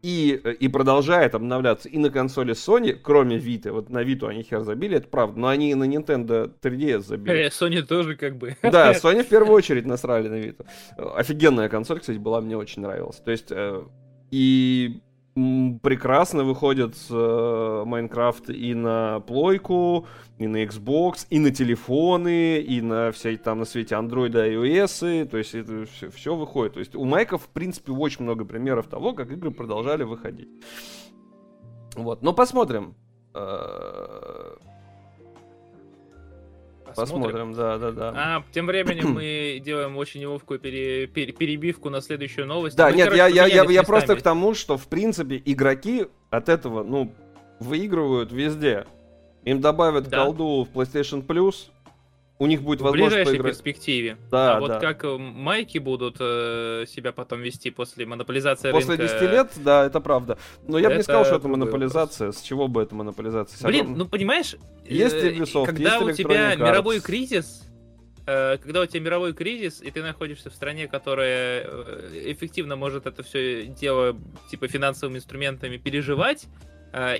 И, 0.00 0.40
э, 0.44 0.52
и 0.52 0.68
продолжает 0.68 1.34
обновляться 1.34 1.88
и 1.88 1.98
на 1.98 2.08
консоли 2.08 2.54
Sony, 2.54 2.92
кроме 2.92 3.36
Vita. 3.38 3.72
Вот 3.72 3.90
на 3.90 4.04
Vita 4.04 4.28
они 4.28 4.44
хер 4.44 4.62
забили, 4.62 4.96
это 4.96 5.08
правда. 5.08 5.40
Но 5.40 5.48
они 5.48 5.72
и 5.72 5.74
на 5.74 5.82
Nintendo 5.82 6.52
3DS 6.62 7.00
забили. 7.00 7.46
Э, 7.46 7.48
Sony 7.48 7.82
тоже 7.82 8.14
как 8.14 8.36
бы. 8.36 8.56
Да, 8.62 8.92
Sony 8.92 9.24
в 9.24 9.28
первую 9.28 9.56
очередь 9.56 9.86
насрали 9.86 10.28
на 10.28 10.36
Vita. 10.36 10.64
Офигенная 11.16 11.68
консоль, 11.68 11.98
кстати, 11.98 12.18
была, 12.18 12.40
мне 12.40 12.56
очень 12.56 12.82
нравилась. 12.82 13.16
То 13.16 13.32
есть, 13.32 13.48
э, 13.50 13.82
и 14.30 15.00
прекрасно 15.82 16.44
выходит 16.44 16.94
э, 17.10 17.82
Майнкрафт 17.86 18.50
и 18.50 18.74
на 18.74 19.20
плойку, 19.20 20.06
и 20.38 20.46
на 20.46 20.64
Xbox, 20.64 21.26
и 21.30 21.38
на 21.38 21.50
телефоны, 21.50 22.58
и 22.58 22.80
на 22.80 23.10
все 23.12 23.36
там 23.36 23.60
на 23.60 23.64
свете 23.64 23.94
Android 23.94 24.30
и 24.30 24.54
iOS, 24.54 25.26
то 25.26 25.38
есть 25.38 25.54
это 25.54 25.84
все, 25.86 26.10
все 26.10 26.34
выходит. 26.34 26.74
То 26.74 26.80
есть 26.80 26.94
у 26.94 27.04
Майков, 27.04 27.42
в 27.42 27.48
принципе, 27.48 27.92
очень 27.92 28.24
много 28.24 28.44
примеров 28.44 28.86
того, 28.86 29.12
как 29.12 29.30
игры 29.30 29.50
продолжали 29.50 30.04
выходить. 30.04 30.48
Вот, 31.96 32.22
но 32.22 32.32
посмотрим. 32.32 32.94
Посмотрим, 37.00 37.54
да, 37.54 37.78
да, 37.78 37.92
да. 37.92 38.12
А 38.14 38.42
тем 38.52 38.66
временем 38.66 39.12
мы 39.12 39.60
делаем 39.64 39.96
очень 39.96 40.20
неловкую 40.20 40.60
пере, 40.60 41.06
пере, 41.06 41.32
перебивку 41.32 41.90
на 41.90 42.00
следующую 42.00 42.46
новость. 42.46 42.76
Да, 42.76 42.90
мы, 42.90 42.96
нет, 42.96 43.06
короче, 43.06 43.18
я, 43.18 43.26
я, 43.28 43.46
я, 43.46 43.70
я 43.70 43.82
просто 43.82 44.16
к 44.16 44.22
тому, 44.22 44.54
что 44.54 44.76
в 44.76 44.88
принципе 44.88 45.40
игроки 45.44 46.06
от 46.30 46.48
этого, 46.48 46.82
ну, 46.82 47.12
выигрывают 47.60 48.32
везде. 48.32 48.86
Им 49.44 49.60
добавят 49.60 50.08
да. 50.08 50.24
колду 50.24 50.66
в 50.70 50.76
PlayStation 50.76 51.24
Plus, 51.24 51.70
у 52.38 52.46
них 52.46 52.62
будет 52.62 52.80
возможность 52.80 53.10
В 53.10 53.16
ближайшей 53.16 53.32
поиграть. 53.32 53.52
перспективе. 53.52 54.16
Да, 54.30 54.56
а 54.56 54.60
да. 54.60 54.60
вот 54.60 54.80
как 54.80 55.04
э, 55.04 55.16
майки 55.18 55.78
будут 55.78 56.16
э, 56.20 56.84
себя 56.86 57.12
потом 57.12 57.40
вести 57.40 57.70
после 57.70 58.06
монополизации 58.06 58.70
после 58.70 58.96
рынка... 58.96 59.02
После 59.12 59.26
10 59.26 59.32
лет, 59.32 59.50
да, 59.56 59.84
это 59.84 60.00
правда. 60.00 60.38
Но 60.66 60.78
я 60.78 60.86
это 60.86 60.90
бы 60.90 60.96
не 60.98 61.02
сказал, 61.02 61.24
что 61.24 61.36
это 61.36 61.48
монополизация. 61.48 62.26
Вопрос. 62.26 62.40
С 62.40 62.46
чего 62.46 62.68
бы 62.68 62.82
это 62.82 62.94
монополизация? 62.94 63.66
Блин, 63.66 63.86
равно... 63.86 63.96
ну 63.96 64.06
понимаешь, 64.06 64.54
есть 64.84 65.16
э, 65.16 65.32
Ubisoft, 65.32 65.66
когда 65.66 65.96
есть 65.96 66.02
у 66.02 66.12
тебя 66.12 66.54
Arts. 66.54 66.58
мировой 66.58 67.00
кризис, 67.00 67.68
э, 68.26 68.58
когда 68.58 68.82
у 68.82 68.86
тебя 68.86 69.00
мировой 69.00 69.32
кризис, 69.32 69.82
и 69.82 69.90
ты 69.90 70.00
находишься 70.02 70.50
в 70.50 70.54
стране, 70.54 70.86
которая 70.86 71.68
эффективно 72.12 72.76
может 72.76 73.06
это 73.06 73.24
все 73.24 73.66
дело 73.66 74.16
типа 74.48 74.68
финансовыми 74.68 75.18
инструментами 75.18 75.76
переживать, 75.76 76.46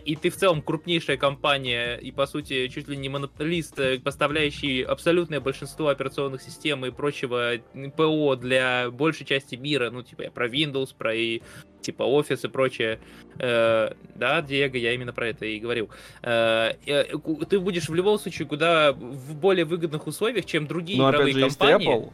и 0.04 0.16
ты 0.16 0.30
в 0.30 0.36
целом 0.36 0.62
крупнейшая 0.62 1.16
компания 1.16 1.96
и, 1.96 2.10
по 2.10 2.26
сути, 2.26 2.68
чуть 2.68 2.88
ли 2.88 2.96
не 2.96 3.08
монополист, 3.08 3.78
э, 3.78 3.98
поставляющий 3.98 4.82
абсолютное 4.82 5.40
большинство 5.40 5.88
операционных 5.88 6.40
систем 6.42 6.86
и 6.86 6.90
прочего 6.90 7.52
ПО 7.96 8.36
для 8.36 8.90
большей 8.90 9.26
части 9.26 9.56
мира, 9.56 9.90
ну, 9.90 10.02
типа, 10.02 10.22
я 10.22 10.30
про 10.30 10.48
Windows, 10.48 10.94
про 10.96 11.14
и, 11.14 11.42
типа, 11.82 12.02
Office 12.02 12.46
и 12.46 12.48
прочее. 12.48 13.00
Э, 13.38 13.92
да, 14.14 14.40
Диего, 14.40 14.76
я 14.76 14.94
именно 14.94 15.12
про 15.12 15.28
это 15.28 15.44
и 15.44 15.58
говорил. 15.58 15.90
Ты 16.22 17.60
будешь 17.60 17.88
в 17.88 17.94
любом 17.94 18.18
случае 18.18 18.48
куда 18.48 18.92
в 18.92 19.34
более 19.36 19.64
выгодных 19.64 20.06
условиях, 20.06 20.46
чем 20.46 20.66
другие 20.66 20.98
Но, 20.98 21.10
игровые 21.10 21.32
опять 21.32 21.52
же, 21.52 21.58
компании. 21.58 21.88
Apple, 21.88 22.12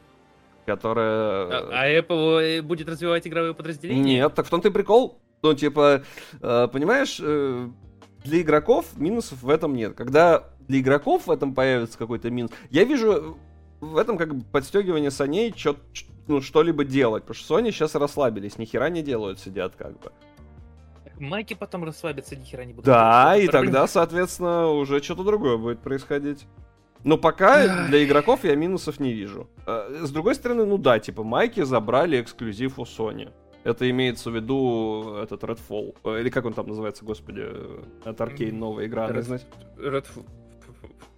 которая... 0.66 1.46
А, 1.46 1.68
а 1.72 1.90
Apple 1.90 2.62
будет 2.62 2.88
развивать 2.88 3.26
игровые 3.26 3.54
подразделения? 3.54 4.02
Нет, 4.02 4.34
так 4.34 4.46
в 4.46 4.50
том-то 4.50 4.68
и 4.68 4.70
прикол. 4.72 5.20
Ну, 5.44 5.52
типа, 5.52 6.02
э, 6.40 6.68
понимаешь, 6.72 7.20
э, 7.22 7.68
для 8.24 8.40
игроков 8.40 8.86
минусов 8.96 9.42
в 9.42 9.50
этом 9.50 9.76
нет. 9.76 9.94
Когда 9.94 10.48
для 10.68 10.80
игроков 10.80 11.26
в 11.26 11.30
этом 11.30 11.54
появится 11.54 11.98
какой-то 11.98 12.30
минус, 12.30 12.50
я 12.70 12.84
вижу 12.84 13.36
в 13.78 13.98
этом 13.98 14.16
как 14.16 14.34
бы 14.34 14.42
подстегивание 14.42 15.10
саней 15.10 15.52
чё, 15.52 15.76
ну, 16.28 16.40
что-либо 16.40 16.86
делать. 16.86 17.24
Потому 17.24 17.34
что 17.34 17.58
Sony 17.58 17.72
сейчас 17.72 17.94
расслабились, 17.94 18.56
ни 18.56 18.64
хера 18.64 18.88
не 18.88 19.02
делают, 19.02 19.38
сидят 19.38 19.74
как 19.76 20.00
бы. 20.00 20.12
Майки 21.20 21.52
потом 21.52 21.84
расслабятся, 21.84 22.36
ни 22.36 22.44
хера 22.44 22.64
не 22.64 22.72
будут. 22.72 22.86
Да, 22.86 23.36
и 23.36 23.46
тогда, 23.46 23.86
соответственно, 23.86 24.68
уже 24.68 25.02
что-то 25.02 25.24
другое 25.24 25.58
будет 25.58 25.80
происходить. 25.80 26.46
Но 27.04 27.18
пока 27.18 27.86
для 27.88 28.02
игроков 28.02 28.44
я 28.44 28.56
минусов 28.56 28.98
не 28.98 29.12
вижу. 29.12 29.50
Э, 29.66 30.04
с 30.04 30.10
другой 30.10 30.36
стороны, 30.36 30.64
ну 30.64 30.78
да, 30.78 30.98
типа 30.98 31.22
майки 31.22 31.62
забрали 31.64 32.18
эксклюзив 32.18 32.78
у 32.78 32.84
Sony. 32.84 33.30
Это 33.64 33.88
имеется 33.90 34.30
в 34.30 34.36
виду 34.36 35.16
этот 35.22 35.42
Redfall. 35.42 35.96
Э, 36.04 36.20
или 36.20 36.28
как 36.28 36.44
он 36.44 36.52
там 36.52 36.68
называется, 36.68 37.04
господи, 37.04 37.46
от 38.04 38.20
Arcane 38.20 38.52
новая 38.52 38.86
игра. 38.86 39.08
Red, 39.08 39.42
Red, 39.78 40.06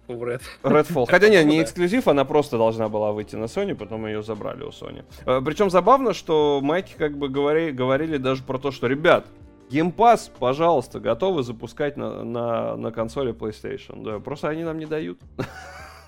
Red. 0.07 0.41
Redfall. 0.63 1.05
Хотя 1.09 1.27
нет, 1.27 1.45
не 1.45 1.61
эксклюзив, 1.63 2.07
она 2.07 2.23
просто 2.23 2.57
должна 2.57 2.87
была 2.87 3.11
выйти 3.11 3.35
на 3.35 3.45
Sony, 3.45 3.75
потом 3.75 4.07
ее 4.07 4.23
забрали 4.23 4.63
у 4.63 4.69
Sony. 4.69 5.03
Э, 5.25 5.41
Причем 5.43 5.69
забавно, 5.69 6.13
что 6.13 6.61
майки 6.63 6.95
как 6.97 7.17
бы 7.17 7.27
говори, 7.27 7.71
говорили 7.71 8.17
даже 8.17 8.43
про 8.43 8.57
то, 8.57 8.71
что, 8.71 8.87
ребят, 8.87 9.27
Game 9.69 9.93
Pass, 9.93 10.31
пожалуйста, 10.39 11.01
готовы 11.01 11.43
запускать 11.43 11.97
на, 11.97 12.23
на, 12.23 12.77
на 12.77 12.91
консоли 12.91 13.33
PlayStation. 13.33 14.03
Да, 14.03 14.19
просто 14.19 14.47
они 14.47 14.63
нам 14.63 14.79
не 14.79 14.85
дают. 14.85 15.19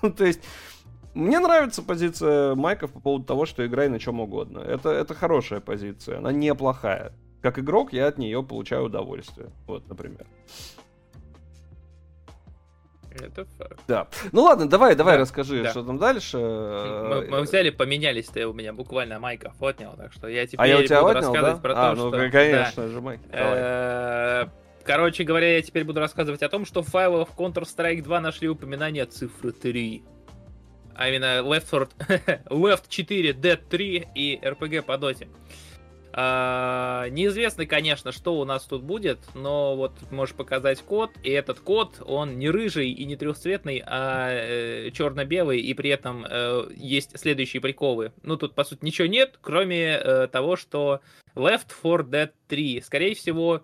То 0.16 0.24
есть, 0.24 0.40
мне 1.14 1.40
нравится 1.40 1.82
позиция 1.82 2.54
Майков 2.54 2.92
по 2.92 3.00
поводу 3.00 3.24
того, 3.24 3.46
что 3.46 3.66
играй 3.66 3.88
на 3.88 3.98
чем 3.98 4.20
угодно. 4.20 4.60
Это, 4.60 4.90
это 4.90 5.14
хорошая 5.14 5.60
позиция, 5.60 6.18
она 6.18 6.32
неплохая. 6.32 7.12
Как 7.42 7.58
игрок 7.58 7.92
я 7.92 8.06
от 8.06 8.18
нее 8.18 8.42
получаю 8.42 8.84
удовольствие. 8.84 9.50
Вот, 9.66 9.88
например. 9.88 10.26
Это 13.10 13.44
факт. 13.58 13.80
Да. 13.88 14.06
Ну 14.30 14.42
ладно, 14.42 14.68
давай, 14.68 14.94
давай 14.94 15.16
да, 15.16 15.22
расскажи, 15.22 15.64
да. 15.64 15.70
что 15.70 15.82
там 15.82 15.98
дальше. 15.98 16.36
Мы, 16.38 17.26
мы 17.28 17.40
взяли, 17.42 17.70
поменялись, 17.70 18.26
ты 18.26 18.46
у 18.46 18.52
меня 18.52 18.72
буквально 18.72 19.18
майков 19.18 19.60
отнял, 19.60 19.94
так 19.96 20.12
что 20.12 20.28
я 20.28 20.46
теперь 20.46 20.60
а 20.60 20.66
я 20.66 20.78
у 20.78 20.82
тебя 20.82 21.02
буду 21.02 21.18
отнял, 21.18 21.32
рассказывать 21.32 21.56
да? 21.56 21.60
про 21.60 21.72
а, 21.72 21.94
то, 21.94 22.02
ну, 22.02 22.08
что... 22.08 22.30
конечно 22.30 22.82
да. 22.84 22.88
же, 22.88 23.00
майки. 23.00 23.22
Э, 23.32 24.46
короче 24.84 25.24
говоря, 25.24 25.56
я 25.56 25.62
теперь 25.62 25.84
буду 25.84 25.98
рассказывать 25.98 26.42
о 26.42 26.48
том, 26.48 26.64
что 26.64 26.82
в 26.82 26.86
файлах 26.86 27.30
Counter-Strike 27.36 28.02
2 28.02 28.20
нашли 28.20 28.48
упоминание 28.48 29.06
цифры 29.06 29.50
3. 29.50 30.04
А 30.94 31.08
именно 31.08 31.40
Left, 31.40 31.70
4, 31.70 32.42
Left 32.50 32.84
4, 32.88 33.32
Dead 33.32 33.60
3 33.68 34.08
и 34.14 34.38
RPG 34.42 34.82
по 34.82 34.98
доте. 34.98 35.28
А, 36.12 37.08
неизвестно, 37.10 37.66
конечно, 37.66 38.10
что 38.10 38.34
у 38.40 38.44
нас 38.44 38.64
тут 38.64 38.82
будет, 38.82 39.18
но 39.34 39.76
вот 39.76 39.92
можешь 40.10 40.34
показать 40.34 40.80
код, 40.82 41.10
и 41.22 41.30
этот 41.30 41.60
код, 41.60 42.02
он 42.04 42.38
не 42.38 42.50
рыжий 42.50 42.90
и 42.90 43.04
не 43.04 43.16
трехцветный, 43.16 43.82
а 43.86 44.28
э, 44.30 44.90
черно-белый, 44.90 45.60
и 45.60 45.72
при 45.72 45.90
этом 45.90 46.26
э, 46.28 46.68
есть 46.74 47.16
следующие 47.18 47.62
приколы. 47.62 48.12
Ну, 48.22 48.36
тут, 48.36 48.54
по 48.54 48.64
сути, 48.64 48.84
ничего 48.84 49.06
нет, 49.06 49.38
кроме 49.40 49.92
э, 49.92 50.26
того, 50.26 50.56
что 50.56 51.00
Left 51.36 51.68
4 51.80 52.04
Dead 52.04 52.30
3. 52.48 52.80
Скорее 52.80 53.14
всего, 53.14 53.62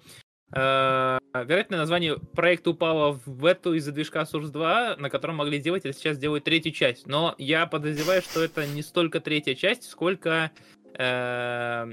э, 0.52 1.18
вероятно, 1.34 1.76
название 1.76 2.18
проекта 2.18 2.70
упало 2.70 3.20
в 3.24 3.44
эту 3.44 3.74
из-за 3.74 3.92
движка 3.92 4.22
Source 4.22 4.48
2, 4.48 4.96
на 4.98 5.10
котором 5.10 5.36
могли 5.36 5.58
сделать, 5.58 5.84
или 5.84 5.92
сейчас 5.92 6.18
делают 6.18 6.44
третью 6.44 6.72
часть. 6.72 7.06
Но 7.06 7.34
я 7.38 7.66
подозреваю, 7.66 8.22
что 8.22 8.42
это 8.42 8.66
не 8.66 8.82
столько 8.82 9.20
третья 9.20 9.54
часть, 9.54 9.88
сколько... 9.88 10.50
Э, 10.94 11.92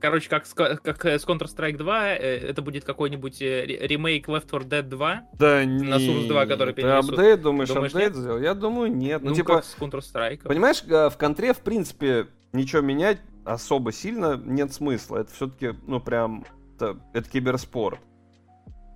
Короче, 0.00 0.28
как, 0.28 0.44
как 0.54 1.04
с 1.04 1.26
Counter-Strike 1.26 1.76
2, 1.76 2.08
это 2.14 2.62
будет 2.62 2.84
какой-нибудь 2.84 3.40
ремейк 3.40 4.28
Left 4.28 4.48
4 4.48 4.64
Dead 4.64 4.82
2 4.82 5.22
да 5.36 5.64
на 5.64 5.96
Source 5.96 6.28
2, 6.28 6.46
который 6.46 6.72
перенесут. 6.72 7.16
Ты 7.16 7.22
апдейт, 7.22 7.42
думаешь, 7.42 7.68
думаешь 7.68 7.92
апдейт 7.92 8.14
сделал? 8.14 8.38
Я 8.38 8.54
думаю, 8.54 8.94
нет. 8.94 9.22
Ну, 9.22 9.30
ну 9.30 9.34
типа, 9.34 9.56
как 9.56 9.64
с 9.64 9.76
Counter-Strike. 9.76 10.42
Понимаешь, 10.44 10.82
в 10.84 11.16
контре, 11.18 11.52
в 11.52 11.58
принципе, 11.58 12.28
ничего 12.52 12.80
менять 12.80 13.18
особо 13.52 13.92
сильно 13.92 14.36
нет 14.36 14.72
смысла. 14.72 15.18
Это 15.18 15.32
все-таки, 15.32 15.74
ну, 15.86 16.00
прям, 16.00 16.44
это, 16.76 16.98
это 17.12 17.28
киберспорт. 17.28 18.00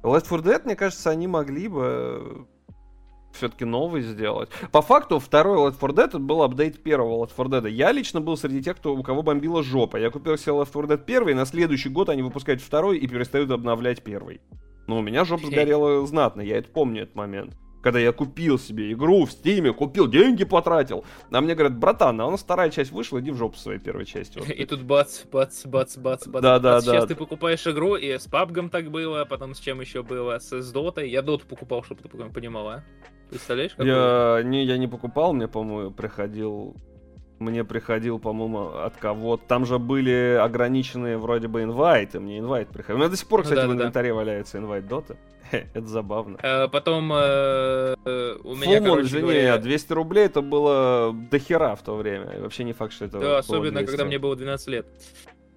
Left 0.03 0.29
4 0.29 0.43
Dead, 0.43 0.65
мне 0.65 0.77
кажется, 0.77 1.11
они 1.11 1.27
могли 1.27 1.69
бы 1.69 2.47
все-таки 3.33 3.65
новый 3.65 4.03
сделать. 4.03 4.51
По 4.73 4.83
факту, 4.83 5.19
второй 5.19 5.59
Left 5.59 5.81
4 5.81 5.93
Dead 5.93 6.19
был 6.19 6.43
апдейт 6.43 6.83
первого 6.83 7.25
Left 7.25 7.37
4 7.37 7.49
Dead. 7.49 7.71
Я 7.71 7.93
лично 7.93 8.21
был 8.21 8.37
среди 8.37 8.63
тех, 8.63 8.77
кто, 8.77 8.95
у 8.95 9.03
кого 9.03 9.23
бомбила 9.23 9.63
жопа. 9.63 9.97
Я 9.97 10.11
купил 10.11 10.37
себе 10.37 10.53
Left 10.53 10.73
4 10.73 10.87
Dead 10.87 11.05
первый, 11.05 11.35
на 11.35 11.47
следующий 11.47 11.89
год 11.89 12.09
они 12.09 12.23
выпускают 12.23 12.61
второй 12.61 12.99
и 12.99 13.07
перестают 13.07 13.51
обновлять 13.51 14.03
первый. 14.03 14.41
Но 14.87 14.99
у 14.99 15.03
меня 15.03 15.25
жопа 15.25 15.47
сгорела 15.47 16.05
знатно, 16.07 16.41
я 16.41 16.59
это 16.59 16.69
помню, 16.69 17.05
этот 17.05 17.15
момент. 17.15 17.57
Когда 17.83 17.99
я 17.99 18.13
купил 18.13 18.59
себе 18.59 18.93
игру 18.93 19.25
в 19.25 19.33
Стиме, 19.33 19.73
купил, 19.73 20.07
деньги 20.07 20.45
потратил. 20.45 21.05
А 21.31 21.41
мне 21.41 21.55
говорят, 21.55 21.77
братан, 21.77 22.21
а 22.21 22.27
у 22.27 22.31
нас 22.31 22.41
вторая 22.41 22.71
часть 22.71 22.93
вышла, 22.93 23.21
иди 23.21 23.33
в 23.33 23.37
жопу 23.37 23.57
своей 23.57 23.81
первой 23.81 24.07
части. 24.07 24.39
Вот. 24.39 24.49
И 24.49 24.65
тут 24.65 24.83
бац, 24.83 25.25
бац, 25.25 25.67
бац, 25.67 25.97
бац, 25.97 26.27
бац. 26.29 26.43
Да, 26.43 26.59
да, 26.61 26.81
да. 26.81 26.81
Сейчас 26.81 27.07
ты 27.07 27.17
покупаешь 27.17 27.67
игру, 27.67 27.97
и 27.97 28.17
с 28.19 28.29
PUBG 28.29 28.71
так 28.71 28.91
было, 28.91 29.25
потом 29.25 29.55
с 29.55 29.59
чем 29.59 29.81
еще 29.81 30.05
было, 30.05 30.39
с, 30.39 30.53
с 30.53 30.73
Дотой. 30.73 31.11
Я 31.11 31.23
Доту 31.23 31.45
покупал, 31.47 31.83
чтобы 31.83 32.03
ты 32.03 32.09
понимал, 32.09 32.69
а? 32.69 32.85
Представляешь, 33.31 33.73
какой? 33.73 33.89
Я 33.89 34.43
не, 34.45 34.65
я 34.65 34.79
не 34.79 34.87
покупал, 34.87 35.33
мне, 35.33 35.49
по-моему, 35.49 35.91
приходил 35.91 36.77
мне 37.43 37.65
приходил, 37.65 38.19
по-моему, 38.19 38.69
от 38.69 38.97
кого-то. 38.97 39.45
Там 39.47 39.67
же 39.67 39.79
были 39.79 40.39
ограниченные 40.41 41.19
вроде 41.19 41.49
бы 41.49 41.63
инвайты. 41.63 42.21
Мне 42.21 42.39
инвайт 42.39 42.69
приходил. 42.69 42.97
У 42.97 42.99
меня 43.01 43.11
до 43.11 43.17
сих 43.17 43.29
пор, 43.29 43.41
ну, 43.41 43.45
кстати, 43.45 43.61
да, 43.61 43.69
в 43.69 43.73
инвентаре 43.73 44.09
да. 44.11 44.15
валяется 44.15 44.59
инвайт 44.59 44.87
доты. 44.87 45.17
это 45.53 45.87
забавно. 45.87 46.39
А, 46.43 46.69
потом 46.69 47.13
э, 47.13 47.95
э, 48.05 48.37
у 48.43 48.55
меня, 48.55 48.79
Фулмон, 48.79 48.85
короче 48.85 49.09
извини, 49.09 49.23
говоря... 49.23 49.59
200 49.59 49.93
рублей 49.93 50.25
это 50.27 50.41
было 50.41 51.15
дохера 51.31 51.75
в 51.77 51.83
то 51.83 51.97
время. 51.97 52.41
Вообще 52.41 52.65
не 52.65 52.73
факт, 52.73 52.93
что 52.93 53.07
это 53.07 53.21
Да, 53.21 53.39
особенно, 53.39 53.79
200. 53.79 53.87
когда 53.87 54.05
мне 54.05 54.19
было 54.19 54.37
12 54.37 54.69
лет. 54.69 54.87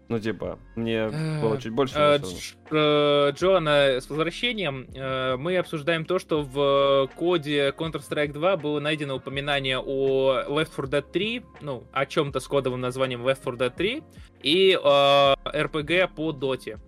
Ну, 0.08 0.20
типа, 0.20 0.60
мне 0.76 1.10
было 1.42 1.60
чуть 1.60 1.74
больше. 1.74 1.96
А, 1.98 2.20
э, 2.20 3.32
Джоанна, 3.32 4.00
с 4.00 4.08
возвращением 4.08 4.88
э, 4.94 5.36
мы 5.36 5.58
обсуждаем 5.58 6.06
то, 6.06 6.20
что 6.20 6.44
в 6.44 7.10
коде 7.16 7.74
Counter-Strike 7.76 8.32
2 8.32 8.58
было 8.58 8.80
найдено 8.80 9.16
упоминание 9.16 9.80
о 9.80 10.44
Left 10.48 10.76
4 10.76 10.88
Dead 10.88 11.12
3, 11.12 11.44
ну, 11.62 11.86
о 11.92 12.06
чем-то 12.06 12.40
с 12.40 12.48
кодовым 12.48 12.82
названием 12.82 13.26
Left 13.26 13.44
4 13.44 13.58
Dead 13.58 13.76
3, 13.76 14.04
и 14.44 14.74
э, 14.74 14.78
RPG 14.80 16.10
по 16.16 16.32
доте 16.32 16.80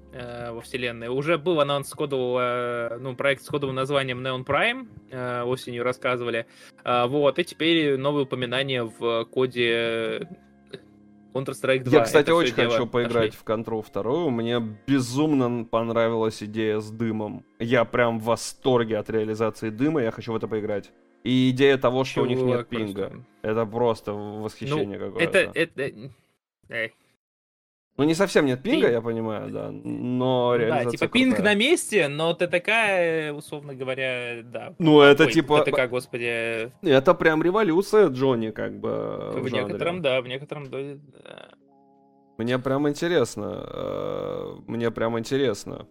во 0.50 0.62
вселенной. 0.62 1.10
Уже 1.10 1.38
был 1.38 1.60
анонс 1.60 1.92
кодового, 1.92 2.98
ну, 3.00 3.16
проект 3.16 3.44
с 3.44 3.48
кодовым 3.48 3.76
названием 3.76 4.26
Neon 4.26 4.46
Prime, 4.46 5.44
осенью 5.44 5.84
рассказывали. 5.84 6.48
Вот, 6.84 7.38
и 7.38 7.44
теперь 7.44 7.98
новые 7.98 8.24
упоминания 8.24 8.84
в 8.84 9.26
коде 9.26 10.28
Counter-Strike 11.38 11.84
2. 11.84 11.98
Я, 11.98 12.04
кстати, 12.04 12.30
очень 12.30 12.54
хочу 12.54 12.88
поиграть 12.88 13.34
нашли. 13.34 13.40
в 13.40 13.44
Control 13.44 13.86
2. 13.94 14.30
Мне 14.30 14.60
безумно 14.88 15.66
понравилась 15.66 16.42
идея 16.44 16.80
с 16.80 16.90
дымом. 16.92 17.46
Я 17.60 17.86
прям 17.86 18.20
в 18.20 18.24
восторге 18.24 18.98
от 18.98 19.10
реализации 19.10 19.70
дыма, 19.70 20.02
я 20.02 20.12
хочу 20.12 20.34
в 20.34 20.36
это 20.36 20.48
поиграть. 20.48 20.92
И 21.24 21.50
идея 21.50 21.78
того, 21.78 22.04
что 22.04 22.22
Чувак, 22.22 22.30
у 22.30 22.34
них 22.34 22.44
нет 22.44 22.68
пинга. 22.68 23.10
Просто... 23.10 23.26
Это 23.42 23.66
просто 23.66 24.14
восхищение 24.14 25.00
ну, 25.00 25.06
какое-то. 25.08 25.38
Это, 25.40 25.60
это... 25.60 26.12
Эй, 26.70 26.94
ну, 27.98 28.04
не 28.04 28.14
совсем 28.14 28.46
нет 28.46 28.62
пинга, 28.62 28.88
Пинг. 28.88 28.94
я 28.94 29.02
понимаю, 29.02 29.50
да, 29.50 29.72
но 29.72 30.56
реализация 30.56 30.86
Да, 30.86 30.92
типа 30.92 31.08
крутая. 31.08 31.24
пинг 31.24 31.40
на 31.40 31.56
месте, 31.56 32.08
но 32.08 32.34
такая, 32.36 33.34
условно 33.34 33.74
говоря, 33.74 34.44
да. 34.44 34.76
Ну, 34.78 35.02
это 35.02 35.26
Ой, 35.26 35.32
типа... 35.32 35.64
Как, 35.64 35.90
господи... 35.90 36.72
Это 36.84 37.14
прям 37.16 37.42
революция 37.42 38.08
Джонни, 38.10 38.52
как 38.52 38.80
бы, 38.80 39.32
В, 39.34 39.42
в 39.42 39.52
некотором, 39.52 40.04
да, 40.04 40.22
в 40.22 40.28
некотором... 40.28 40.70
Да. 40.70 41.50
Мне 42.38 42.60
прям 42.60 42.88
интересно, 42.88 43.66
э, 43.68 44.56
мне 44.68 44.92
прям 44.92 45.18
интересно 45.18 45.88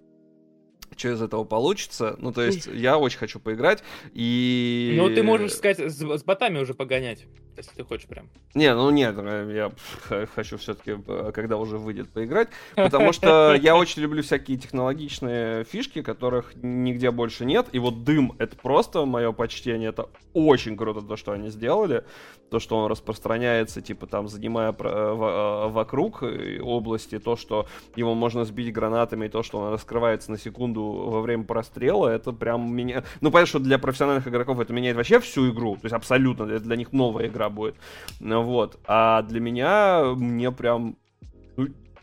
что 0.96 1.10
из 1.10 1.20
этого 1.20 1.44
получится. 1.44 2.16
Ну, 2.20 2.32
то 2.32 2.42
есть, 2.42 2.66
я 2.72 2.96
очень 2.96 3.18
хочу 3.18 3.40
поиграть, 3.40 3.82
и... 4.14 4.94
Ну, 4.96 5.08
ты 5.10 5.22
можешь 5.22 5.52
сказать, 5.52 5.78
с, 5.78 6.00
с 6.00 6.24
ботами 6.24 6.58
уже 6.58 6.74
погонять, 6.74 7.26
если 7.56 7.74
ты 7.74 7.84
хочешь 7.84 8.06
прям. 8.06 8.28
Не, 8.54 8.74
ну 8.74 8.90
нет, 8.90 9.14
э, 9.18 9.72
я 10.10 10.26
хочу 10.34 10.58
все-таки, 10.58 10.96
э, 11.06 11.32
когда 11.34 11.56
уже 11.56 11.78
выйдет, 11.78 12.08
поиграть, 12.10 12.48
потому 12.74 13.12
что 13.12 13.54
я 13.54 13.76
очень 13.76 14.02
люблю 14.02 14.22
всякие 14.22 14.58
технологичные 14.58 15.64
фишки, 15.64 16.02
которых 16.02 16.54
нигде 16.56 17.10
больше 17.10 17.44
нет, 17.44 17.68
и 17.72 17.78
вот 17.78 18.04
дым— 18.04 18.34
это 18.38 18.56
просто 18.56 19.04
мое 19.04 19.32
почтение, 19.32 19.90
это 19.90 20.08
очень 20.34 20.76
круто 20.76 21.00
то, 21.00 21.16
что 21.16 21.32
они 21.32 21.50
сделали, 21.50 22.04
то, 22.50 22.60
что 22.60 22.76
он 22.76 22.90
распространяется, 22.90 23.80
типа, 23.80 24.06
там, 24.06 24.28
занимая 24.28 24.74
э, 24.78 25.68
вокруг 25.68 26.22
области, 26.62 27.18
то, 27.18 27.36
что 27.36 27.66
его 27.96 28.14
можно 28.14 28.44
сбить 28.44 28.72
гранатами, 28.72 29.26
и 29.26 29.28
то, 29.28 29.42
что 29.42 29.58
он 29.58 29.72
раскрывается 29.72 30.30
на 30.30 30.38
секунду 30.38 30.82
во 30.82 31.20
время 31.20 31.44
прострела, 31.44 32.08
это 32.08 32.32
прям 32.32 32.72
меня... 32.72 33.04
Ну, 33.20 33.30
понятно, 33.30 33.48
что 33.48 33.58
для 33.58 33.78
профессиональных 33.78 34.28
игроков 34.28 34.60
это 34.60 34.72
меняет 34.72 34.96
вообще 34.96 35.20
всю 35.20 35.50
игру, 35.50 35.74
то 35.74 35.84
есть 35.84 35.94
абсолютно, 35.94 36.44
это 36.44 36.64
для 36.64 36.76
них 36.76 36.92
новая 36.92 37.26
игра 37.26 37.45
будет. 37.48 37.76
Вот. 38.20 38.78
А 38.86 39.22
для 39.22 39.40
меня, 39.40 40.02
мне 40.14 40.52
прям... 40.52 40.96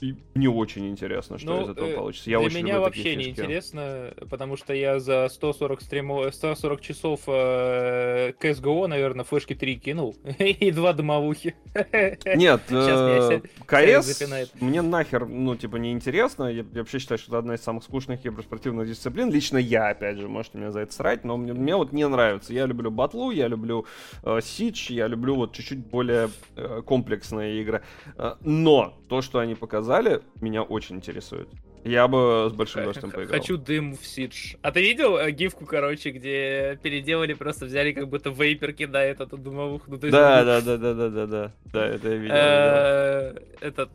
И 0.04 0.16
мне 0.34 0.50
очень 0.50 0.90
интересно, 0.90 1.38
что 1.38 1.48
Ну, 1.48 1.64
из 1.64 1.70
этого 1.70 1.88
э, 1.88 1.96
получится. 1.96 2.30
Я 2.30 2.40
Для 2.40 2.48
очень 2.48 2.58
меня 2.58 2.82
вообще 2.82 3.16
не 3.16 3.30
интересно, 3.30 4.14
потому 4.30 4.58
что 4.58 4.74
я 4.74 5.00
за 5.00 5.30
140, 5.30 5.82
стримов, 5.82 6.36
140 6.36 6.82
часов 6.82 7.22
э, 7.28 8.34
CSGO, 8.38 8.88
наверное, 8.88 9.24
флешки 9.24 9.56
3 9.56 9.78
кинул. 9.78 10.14
И 10.40 10.72
два 10.72 10.92
домовухи. 10.92 11.56
Нет, 12.36 12.64
э, 12.70 13.42
КС 13.66 14.06
запинает. 14.06 14.50
мне 14.60 14.82
нахер, 14.82 15.26
ну, 15.26 15.56
типа, 15.56 15.78
не 15.78 15.94
интересно. 15.94 16.50
Я, 16.50 16.66
я 16.74 16.80
вообще 16.80 17.00
считаю, 17.00 17.18
что 17.18 17.30
это 17.30 17.38
одна 17.38 17.56
из 17.56 17.62
самых 17.62 17.86
скучных 17.86 18.22
киберспортивных 18.22 18.90
дисциплин. 18.90 19.32
Лично 19.32 19.58
я, 19.58 19.88
опять 19.88 20.18
же, 20.18 20.28
можете 20.28 20.58
меня 20.58 20.72
за 20.72 20.82
это 20.82 20.94
срать, 20.94 21.24
но 21.24 21.38
мне, 21.38 21.54
мне 21.54 21.78
вот 21.78 21.94
не 21.94 22.06
нравится. 22.06 22.52
Я 22.52 22.66
люблю 22.66 22.92
батлу, 22.92 23.32
я 23.32 23.48
люблю 23.48 23.86
э, 24.24 24.42
Сидж, 24.44 24.92
я 24.92 25.08
люблю 25.08 25.36
вот 25.36 25.54
чуть-чуть 25.54 25.80
более 25.80 26.30
э, 26.58 26.82
комплексные 26.86 27.62
игры. 27.62 27.84
Э, 28.18 28.34
но 28.42 28.98
то, 29.08 29.22
что 29.22 29.40
они 29.40 29.56
показали, 29.56 29.93
меня 30.42 30.64
очень 30.64 30.98
интересует. 30.98 31.50
Я 31.84 32.08
бы 32.08 32.48
с 32.50 32.54
большим 32.54 32.80
удовольствием 32.82 33.12
поиграл. 33.12 33.38
Хочу 33.40 33.58
дым 33.58 33.98
в 33.98 34.06
Сидж. 34.06 34.56
А 34.62 34.72
ты 34.72 34.80
видел 34.82 35.18
э, 35.18 35.32
гифку, 35.32 35.66
короче, 35.66 36.12
где 36.12 36.80
переделали, 36.82 37.34
просто 37.34 37.66
взяли 37.66 37.92
как 37.92 38.08
будто 38.08 38.30
вейпер 38.30 38.72
кидает 38.72 39.20
эту 39.20 39.38
дымовуху? 39.38 39.92
Ну, 39.92 39.98
то 39.98 40.08
есть, 40.08 40.14
Да, 40.14 40.46
да, 40.46 40.62
да, 40.66 40.78
да, 40.78 40.94
да, 40.94 41.10
да, 41.10 41.26
да. 41.28 41.52
Да, 41.66 41.86
это 41.86 42.10
я 42.10 42.16
видел. 42.16 42.36
э, 42.38 43.36
Этот... 43.60 43.90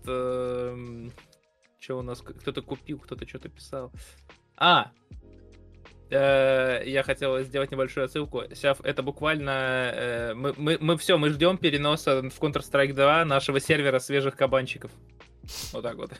Что 1.81 1.99
у 1.99 2.03
нас? 2.03 2.21
Кто-то 2.21 2.61
купил, 2.61 2.99
кто-то 2.99 3.27
что-то 3.27 3.49
писал. 3.49 3.91
А! 4.59 4.91
э, 6.11 6.83
Я 6.85 7.03
хотел 7.03 7.39
сделать 7.41 7.71
небольшую 7.71 8.05
отсылку. 8.05 8.43
Сейчас 8.53 8.79
это 8.83 9.03
буквально... 9.03 10.33
Мы, 10.35 10.53
мы, 10.59 10.77
мы 10.79 10.97
все, 10.99 11.17
мы 11.17 11.31
ждем 11.31 11.57
переноса 11.57 12.21
в 12.21 12.39
Counter-Strike 12.39 12.93
2 12.93 13.25
нашего 13.25 13.61
сервера 13.61 13.99
свежих 13.99 14.37
кабанчиков. 14.37 14.91
Вот 15.73 15.83
так 15.83 15.97
вот. 15.97 16.11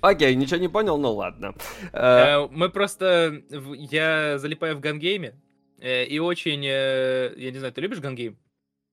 Окей, 0.00 0.34
ничего 0.34 0.56
не 0.58 0.68
понял, 0.68 0.96
ну 0.98 1.12
ладно. 1.12 1.54
Э, 1.92 2.38
Э, 2.42 2.48
Мы 2.50 2.70
просто... 2.70 3.42
Я 3.50 4.38
залипаю 4.38 4.76
в 4.76 4.80
gun 4.80 4.98
game 4.98 5.22
е. 5.22 5.34
э, 5.78 6.04
И 6.06 6.18
очень... 6.18 6.64
Я 6.64 7.50
не 7.50 7.58
знаю, 7.58 7.72
ты 7.72 7.80
любишь 7.82 8.00
gun 8.00 8.14
game? 8.14 8.36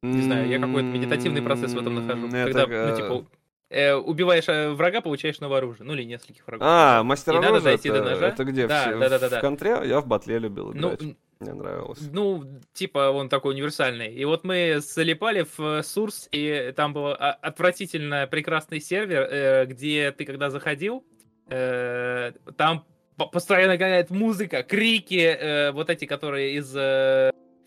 Не 0.04 0.22
знаю, 0.22 0.48
я 0.48 0.60
какой-то 0.60 0.88
медитативный 0.88 1.42
процесс 1.42 1.74
в 1.74 1.80
этом 1.80 1.96
нахожу. 1.96 2.30
Когда, 2.30 2.68
ну, 2.68 2.96
типа, 2.96 3.26
э, 3.70 3.94
убиваешь 3.96 4.46
врага, 4.78 5.02
получаешь 5.02 5.40
новое 5.40 5.58
оружие. 5.60 5.86
Ну, 5.88 5.94
или 5.94 6.04
нескольких 6.04 6.46
врагов. 6.46 6.68
А, 6.70 7.04
мастер 7.04 7.34
И 7.34 7.36
надо 7.38 7.48
оружия, 7.48 7.64
дойти 7.72 7.90
до 7.90 7.96
это, 7.98 8.10
ножа. 8.12 8.28
это 8.28 8.44
где? 8.44 8.68
Да, 8.68 8.92
в, 8.94 9.00
да, 9.00 9.10
да, 9.10 9.20
да, 9.20 9.28
в 9.28 9.32
да. 9.32 9.42
контре? 9.42 9.82
Я 9.86 10.02
в 10.02 10.08
батле 10.08 10.38
любил 10.40 10.72
Ну, 10.74 10.94
играть. 10.94 11.16
Мне 11.40 11.54
нравилось. 11.54 12.00
Ну, 12.12 12.44
типа, 12.74 13.12
он 13.12 13.30
такой 13.30 13.54
универсальный. 13.54 14.14
И 14.14 14.26
вот 14.26 14.44
мы 14.44 14.80
залипали 14.80 15.44
в 15.44 15.60
э, 15.60 15.80
Source, 15.82 16.28
и 16.32 16.72
там 16.76 16.94
был 16.94 17.08
а, 17.08 17.34
отвратительно 17.34 18.26
прекрасный 18.28 18.82
сервер, 18.82 19.28
э, 19.30 19.66
где 19.66 20.12
ты 20.12 20.26
когда 20.26 20.50
заходил, 20.50 21.06
э, 21.48 22.32
там 22.58 22.86
по- 23.18 23.28
постоянно 23.28 23.78
гоняет 23.78 24.10
музыка, 24.10 24.64
крики, 24.64 25.72
вот 25.72 25.90
эти, 25.90 26.06
которые 26.06 26.56
из 26.56 26.72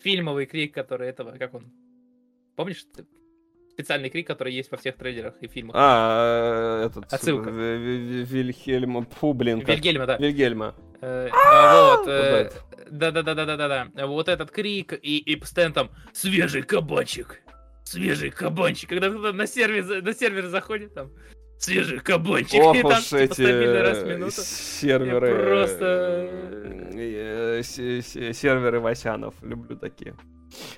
фильмовый 0.01 0.45
крик, 0.45 0.73
который 0.73 1.09
этого, 1.09 1.37
как 1.37 1.53
он? 1.53 1.71
Помнишь? 2.55 2.85
Специальный 3.73 4.09
крик, 4.09 4.27
который 4.27 4.53
есть 4.53 4.69
во 4.71 4.77
всех 4.77 4.95
трейлерах 4.97 5.35
и 5.41 5.47
фильмах. 5.47 5.75
А, 5.77 6.83
э, 6.83 6.85
этот... 6.87 7.11
Отсылка. 7.13 7.49
В- 7.49 7.53
В- 7.53 7.55
В- 7.57 8.31
Вильхельма, 8.31 9.05
фу, 9.19 9.33
блин, 9.33 9.61
как... 9.61 9.69
Вильгельма, 9.69 10.05
да. 10.05 10.17
Вильгельма. 10.17 10.75
Э, 11.01 11.29
а, 11.31 11.95
Вот. 11.97 12.07
э, 12.07 12.51
Да-да-да-да-да-да. 12.89 14.05
Вот 14.07 14.27
этот 14.27 14.51
крик 14.51 14.93
и, 15.01 15.17
и 15.17 15.35
постоянно 15.35 15.73
там 15.73 15.91
свежий 16.13 16.61
кабанчик. 16.63 17.41
Свежий 17.85 18.29
кабанчик. 18.29 18.89
Когда 18.89 19.09
кто-то 19.09 19.33
на 19.33 19.47
сервер, 19.47 20.03
на 20.03 20.13
сервер 20.13 20.47
заходит, 20.47 20.93
там 20.93 21.11
свежий 21.61 21.99
кабанчик. 21.99 22.61
Ох 22.61 22.75
и 22.75 22.81
там 22.81 22.91
уж 22.91 23.03
типа, 23.05 23.15
эти 23.17 23.33
стабильно 23.33 23.81
раз 23.81 23.97
в 23.99 24.05
э, 24.05 24.15
минуту. 24.15 24.31
серверы... 24.41 25.27
Я 25.29 25.35
просто- 25.35 26.29
э, 26.93 27.61
се- 27.63 28.33
Серверы 28.33 28.79
Васянов. 28.79 29.35
Люблю 29.41 29.77
такие. 29.77 30.15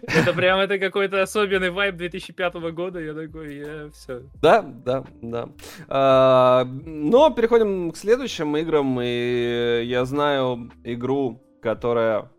Это 0.01 0.33
прям 0.35 0.59
это 0.59 0.77
какой-то 0.77 1.21
особенный 1.21 1.71
вайб 1.71 1.95
2005 1.95 2.55
года. 2.73 2.99
Я 2.99 3.13
такой, 3.13 3.55
я 3.57 3.89
все. 3.91 4.23
Да, 4.41 4.61
да, 4.61 5.03
да. 5.21 5.49
А, 5.87 6.65
но 6.65 7.29
переходим 7.31 7.91
к 7.91 7.97
следующим 7.97 8.55
играм, 8.57 8.99
и 9.01 9.83
я 9.85 10.05
знаю 10.05 10.69
игру, 10.83 11.41
которая 11.61 12.29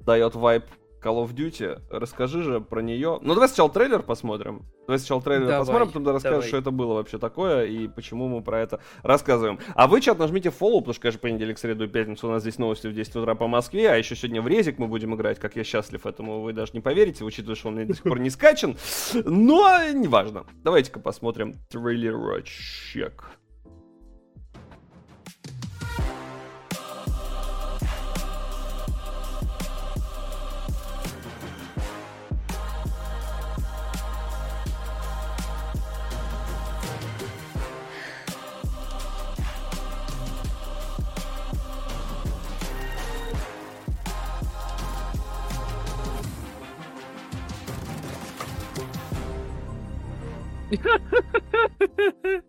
дает 0.00 0.34
вайп 0.34 0.64
Call 1.02 1.24
of 1.24 1.34
Duty. 1.34 1.80
Расскажи 1.90 2.42
же 2.42 2.60
про 2.60 2.82
нее. 2.82 3.18
Ну, 3.22 3.34
давай 3.34 3.48
сначала 3.48 3.70
трейлер 3.70 4.02
посмотрим. 4.02 4.66
Давай 4.86 4.98
сначала 4.98 5.22
трейлер 5.22 5.46
Давай, 5.46 5.60
посмотрим, 5.60 5.86
потом 5.86 6.04
ты 6.04 6.12
расскажешь, 6.12 6.36
давай. 6.36 6.48
что 6.48 6.56
это 6.56 6.70
было 6.72 6.94
вообще 6.94 7.18
такое 7.18 7.66
и 7.66 7.86
почему 7.86 8.28
мы 8.28 8.42
про 8.42 8.60
это 8.60 8.80
рассказываем. 9.02 9.60
А 9.74 9.86
вы, 9.86 10.00
чат, 10.00 10.18
нажмите 10.18 10.48
follow, 10.48 10.78
потому 10.78 10.94
что, 10.94 11.02
конечно, 11.02 11.20
понедельник, 11.20 11.58
среду 11.58 11.84
и 11.84 11.88
пятницу 11.88 12.26
у 12.26 12.30
нас 12.30 12.42
здесь 12.42 12.58
новости 12.58 12.88
в 12.88 12.94
10 12.94 13.16
утра 13.16 13.34
по 13.34 13.46
Москве, 13.46 13.90
а 13.90 13.96
еще 13.96 14.16
сегодня 14.16 14.42
в 14.42 14.48
резик 14.48 14.78
мы 14.78 14.88
будем 14.88 15.14
играть, 15.14 15.38
как 15.38 15.54
я 15.56 15.62
счастлив 15.62 16.04
этому, 16.04 16.40
вы 16.40 16.52
даже 16.52 16.72
не 16.72 16.80
поверите, 16.80 17.24
учитывая, 17.24 17.54
что 17.54 17.68
он 17.68 17.76
мне 17.76 17.84
до 17.84 17.94
сих 17.94 18.02
пор 18.02 18.18
не 18.18 18.30
скачан. 18.30 18.76
Но 19.14 19.78
неважно. 19.92 20.46
Давайте-ка 20.64 20.98
посмотрим 20.98 21.54
трейлерочек. 21.70 23.41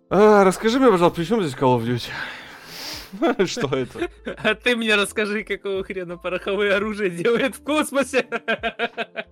Расскажи 0.10 0.80
мне, 0.80 0.90
пожалуйста, 0.90 1.16
при 1.18 1.26
чем 1.26 1.42
здесь 1.42 1.56
Call 1.56 1.78
of 1.78 1.86
Duty? 1.86 2.10
Что 3.46 3.76
это? 3.76 4.10
А 4.44 4.56
ты 4.56 4.76
мне 4.76 4.96
расскажи, 4.96 5.44
какого 5.44 5.84
хрена 5.84 6.18
пороховое 6.18 6.76
оружие 6.76 7.10
делает 7.10 7.56
в 7.56 7.64
космосе. 7.64 8.26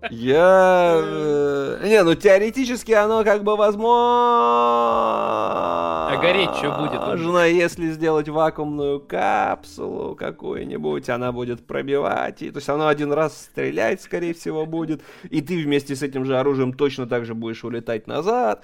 Я... 0.10 1.00
э, 1.04 1.80
Не, 1.84 2.04
ну 2.04 2.16
теоретически 2.16 2.92
оно 2.92 3.24
как 3.24 3.44
бы 3.44 3.56
возможно... 3.56 3.92
А 6.12 6.18
гореть 6.22 6.50
чё 6.60 6.78
будет? 6.78 7.00
Можно, 7.00 7.48
если 7.48 7.90
сделать 7.92 8.28
вакуумную 8.30 9.00
капсулу 9.00 10.16
какую-нибудь, 10.16 11.10
она 11.10 11.32
будет 11.32 11.66
пробивать. 11.66 12.42
И, 12.42 12.52
то 12.52 12.58
есть 12.58 12.70
оно 12.70 12.88
один 12.88 13.14
раз 13.14 13.46
стрелять, 13.46 14.02
скорее 14.02 14.34
всего, 14.34 14.66
будет. 14.66 15.02
И 15.30 15.42
ты 15.42 15.64
вместе 15.64 15.96
с 15.96 16.04
этим 16.04 16.26
же 16.26 16.38
оружием 16.38 16.74
точно 16.74 17.08
так 17.08 17.26
же 17.26 17.34
будешь 17.34 17.64
улетать 17.64 18.08
назад. 18.08 18.64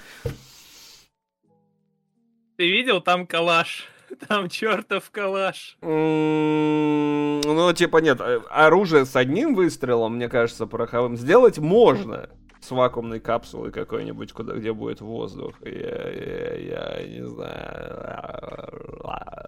Ты 2.58 2.70
видел, 2.70 3.02
там 3.02 3.26
калаш. 3.28 3.88
Там 4.28 4.50
чертов 4.50 5.10
калаш. 5.12 5.78
Ну, 5.82 7.74
типа, 7.74 7.98
нет, 7.98 8.20
э, 8.22 8.42
оружие 8.50 9.06
с 9.06 9.16
одним 9.16 9.56
выстрелом, 9.56 10.16
мне 10.16 10.30
кажется, 10.30 10.66
пороховым 10.68 11.18
сделать 11.18 11.58
можно. 11.60 12.30
С 12.60 12.72
вакуумной 12.72 13.20
капсулой 13.20 13.72
какой-нибудь, 13.72 14.34
куда, 14.34 14.54
где 14.56 14.74
будет 14.74 15.00
воздух. 15.00 15.54
Я, 15.62 15.70
я- 16.10 16.98
я 17.00 17.08
не 17.08 17.26
знаю. 17.26 18.74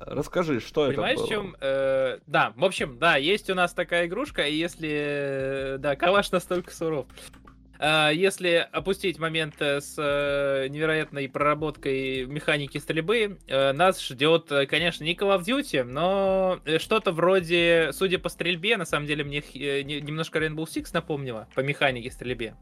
Расскажи, 0.05 0.59
что 0.59 0.87
Понимаешь, 0.87 1.15
это 1.19 1.23
в 1.23 1.27
было? 1.27 1.29
чем? 1.29 1.55
э, 1.59 2.19
да, 2.27 2.53
в 2.55 2.63
общем, 2.63 2.97
да, 2.99 3.17
есть 3.17 3.49
у 3.49 3.55
нас 3.55 3.73
такая 3.73 4.05
игрушка, 4.05 4.43
и 4.43 4.53
если... 4.55 4.89
э, 4.91 5.77
Да, 5.79 5.95
калаш 5.95 6.31
настолько 6.31 6.71
суров. 6.73 7.07
А, 7.81 8.09
Если 8.09 8.67
опустить 8.71 9.19
момент 9.19 9.55
э, 9.59 9.79
с 9.79 9.95
э, 9.97 10.67
невероятной 10.67 11.29
проработкой 11.29 12.25
механики 12.25 12.77
стрельбы, 12.77 13.39
э, 13.47 13.71
нас 13.71 14.05
ждет, 14.05 14.51
конечно, 14.69 15.05
не 15.05 15.15
Call 15.15 15.39
of 15.39 15.45
Duty, 15.45 15.83
но 15.83 16.59
что-то 16.77 17.13
вроде, 17.13 17.91
судя 17.93 18.19
по 18.19 18.27
стрельбе, 18.27 18.75
на 18.75 18.85
самом 18.85 19.07
деле 19.07 19.23
мне 19.23 19.41
не- 19.53 20.01
немножко 20.01 20.39
Rainbow 20.39 20.65
Six 20.65 20.89
напомнило 20.93 21.47
по 21.55 21.61
механике 21.61 22.11
стрельбе. 22.11 22.55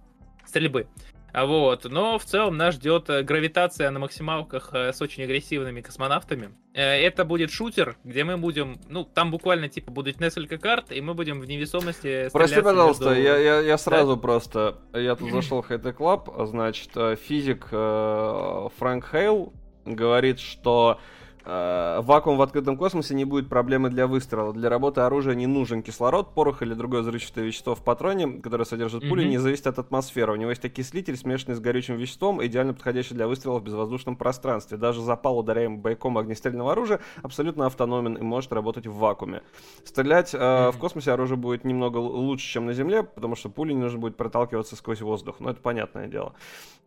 Стрельбы. 0.45 0.88
А 1.34 1.45
Вот, 1.45 1.86
но 1.86 2.17
в 2.17 2.25
целом 2.25 2.57
нас 2.57 2.75
ждет 2.75 3.09
э, 3.09 3.21
гравитация 3.21 3.91
на 3.91 3.99
максималках 3.99 4.69
э, 4.73 4.91
с 4.93 5.01
очень 5.01 5.23
агрессивными 5.23 5.82
космонавтами. 5.82 6.49
Э, 6.73 6.82
Это 7.05 7.25
будет 7.25 7.51
шутер, 7.51 7.97
где 8.03 8.23
мы 8.23 8.38
будем, 8.38 8.80
ну, 8.89 9.03
там 9.03 9.30
буквально 9.30 9.67
типа 9.69 9.91
будут 9.91 10.19
несколько 10.19 10.57
карт, 10.57 10.91
и 10.91 10.99
мы 11.01 11.13
будем 11.13 11.39
в 11.39 11.45
невесомости 11.45 12.30
Прости, 12.34 12.61
пожалуйста, 12.61 13.10
между- 13.10 13.22
я, 13.22 13.38
я, 13.38 13.60
я 13.60 13.77
сразу 13.77 14.18
просто... 14.18 14.77
Я 14.93 15.15
тут 15.15 15.31
зашел 15.34 15.61
в 15.61 15.69
HT 15.69 15.95
Club, 15.95 16.45
значит, 16.47 16.89
э, 16.95 17.15
физик 17.15 17.68
Фрэнк 17.68 19.06
Хейл 19.11 19.53
говорит, 19.85 20.39
что 20.39 20.99
вакуум 21.48 22.38
в 22.38 22.41
открытом 22.41 22.78
космосе 22.78 23.15
не 23.15 23.24
будет 23.24 23.48
проблемы 23.48 23.90
для 23.90 24.06
выстрела. 24.06 24.53
Для 24.53 24.69
работы 24.69 25.02
оружия 25.02 25.34
не 25.34 25.48
нужен 25.48 25.82
кислород, 25.82 26.34
порох 26.34 26.61
или 26.61 26.74
другое 26.74 27.02
взрывчатое 27.02 27.45
вещество 27.45 27.74
в 27.74 27.84
патроне, 27.84 28.41
которое 28.41 28.65
содержит 28.65 29.07
пули, 29.07 29.24
не 29.24 29.38
зависит 29.38 29.68
от 29.68 29.80
атмосферы. 29.80 30.34
У 30.34 30.36
него 30.36 30.49
есть 30.49 30.65
окислитель, 30.65 31.15
смешанный 31.15 31.56
с 31.56 31.60
горючим 31.60 31.95
веществом, 31.95 32.45
идеально 32.45 32.74
подходящий 32.74 33.14
для 33.14 33.28
выстрела 33.28 33.60
в 33.60 33.64
безвоздушном 33.64 34.18
пространстве. 34.18 34.78
Даже 34.78 35.02
запал, 35.02 35.40
ударяемый 35.40 35.80
бойком 35.80 36.18
огнестрельного 36.18 36.74
оружия, 36.74 36.99
абсолютно 37.24 37.65
автономен 37.65 38.15
и 38.15 38.22
может 38.22 38.52
работать 38.52 38.88
в 38.88 38.95
вакууме. 38.95 39.41
Стрелять 39.86 40.34
э, 40.34 40.72
в 40.72 40.78
космосе 40.78 41.11
оружие 41.11 41.38
будет 41.38 41.64
немного 41.64 41.98
лучше, 41.98 42.45
чем 42.45 42.65
на 42.65 42.74
Земле, 42.74 43.03
потому 43.03 43.36
что 43.36 43.49
пули 43.49 43.74
не 43.74 43.82
нужно 43.82 43.99
будет 43.99 44.18
проталкиваться 44.18 44.76
сквозь 44.76 45.02
воздух. 45.02 45.40
Ну, 45.40 45.49
это 45.49 45.61
понятное 45.61 46.07
дело. 46.07 46.34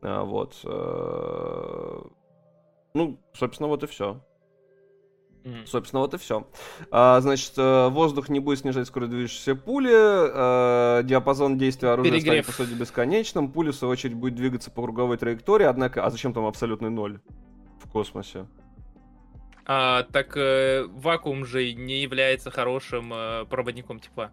А, 0.03 0.24
вот. 0.24 0.61
э, 0.65 2.03
Ну, 2.93 3.19
собственно, 3.32 3.69
вот 3.69 3.82
и 3.85 3.87
все. 3.87 4.20
М. 5.44 5.66
Собственно, 5.66 6.00
вот 6.00 6.12
и 6.14 6.18
все. 6.18 6.46
значит, 6.90 7.52
э, 7.56 7.88
воздух 7.88 8.28
не 8.28 8.40
будет 8.40 8.58
снижать 8.58 8.86
скорость 8.86 9.10
движущейся 9.10 9.54
пули, 9.54 9.90
э, 9.90 11.02
диапазон 11.04 11.56
действия 11.56 11.90
оружия 11.90 12.12
Перегрев. 12.12 12.44
станет, 12.44 12.46
по 12.46 12.52
сути, 12.52 12.78
бесконечным, 12.78 13.50
пуля, 13.50 13.72
в 13.72 13.74
свою 13.74 13.92
очередь, 13.92 14.14
будет 14.14 14.34
двигаться 14.34 14.70
по 14.70 14.82
круговой 14.82 15.16
траектории, 15.16 15.64
однако... 15.64 16.04
А 16.04 16.10
зачем 16.10 16.32
там 16.34 16.44
абсолютный 16.44 16.90
ноль 16.90 17.20
в 17.82 17.88
космосе? 17.90 18.46
А, 19.64 20.02
так 20.02 20.36
э, 20.36 20.86
вакуум 20.88 21.46
же 21.46 21.72
не 21.72 22.02
является 22.02 22.50
хорошим 22.50 23.12
э, 23.12 23.44
проводником 23.46 24.00
тепла. 24.00 24.32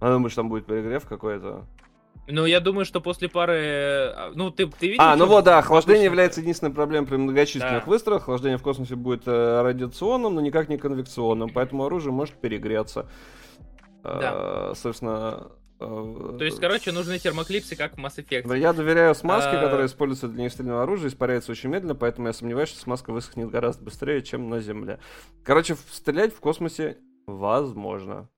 А 0.00 0.10
думаешь, 0.10 0.34
там 0.34 0.48
будет 0.48 0.66
перегрев 0.66 1.06
какой-то? 1.06 1.66
Ну, 2.28 2.44
я 2.44 2.60
думаю, 2.60 2.84
что 2.84 3.00
после 3.00 3.28
пары... 3.28 3.54
э, 3.56 4.32
Ну, 4.34 4.50
ты, 4.50 4.66
ты 4.66 4.88
видел? 4.88 5.02
А, 5.04 5.14
ну 5.16 5.26
вот, 5.26 5.44
да, 5.44 5.58
охлаждение 5.58 6.00
обычных- 6.00 6.10
является 6.12 6.40
единственной 6.40 6.72
проблемой 6.74 7.06
при 7.08 7.16
многочисленных 7.16 7.84
Да. 7.84 7.90
выстрелах. 7.90 8.22
Охлаждение 8.22 8.58
в 8.58 8.62
космосе 8.62 8.96
будет 8.96 9.22
э, 9.26 9.62
радиационным, 9.62 10.34
но 10.34 10.40
никак 10.40 10.68
не 10.68 10.76
конвекционным, 10.76 11.50
поэтому 11.50 11.84
оружие 11.84 12.12
может 12.12 12.34
перегреться. 12.34 13.06
Да. 14.02 14.70
Э, 14.70 14.74
собственно... 14.76 15.50
э, 15.78 16.36
То 16.38 16.44
есть, 16.44 16.58
короче, 16.60 16.90
нужны 16.92 17.18
термоклипсы, 17.18 17.76
как 17.76 17.96
в 17.96 17.98
Mass 17.98 18.16
Effect. 18.16 18.56
Я 18.58 18.72
доверяю 18.72 19.14
смазке, 19.14 19.56
А. 19.56 19.62
которая 19.62 19.86
используется 19.86 20.28
для 20.28 20.44
нестрельного 20.44 20.82
оружия, 20.82 21.08
испаряется 21.08 21.52
очень 21.52 21.70
медленно, 21.70 21.94
поэтому 21.94 22.26
я 22.28 22.32
сомневаюсь, 22.32 22.70
что 22.70 22.80
смазка 22.80 23.12
высохнет 23.12 23.50
гораздо 23.50 23.84
быстрее, 23.84 24.22
чем 24.22 24.48
на 24.48 24.60
Земле. 24.60 24.98
Короче, 25.44 25.76
стрелять 25.92 26.34
в 26.34 26.40
космосе 26.40 26.98
возможно. 27.26 28.28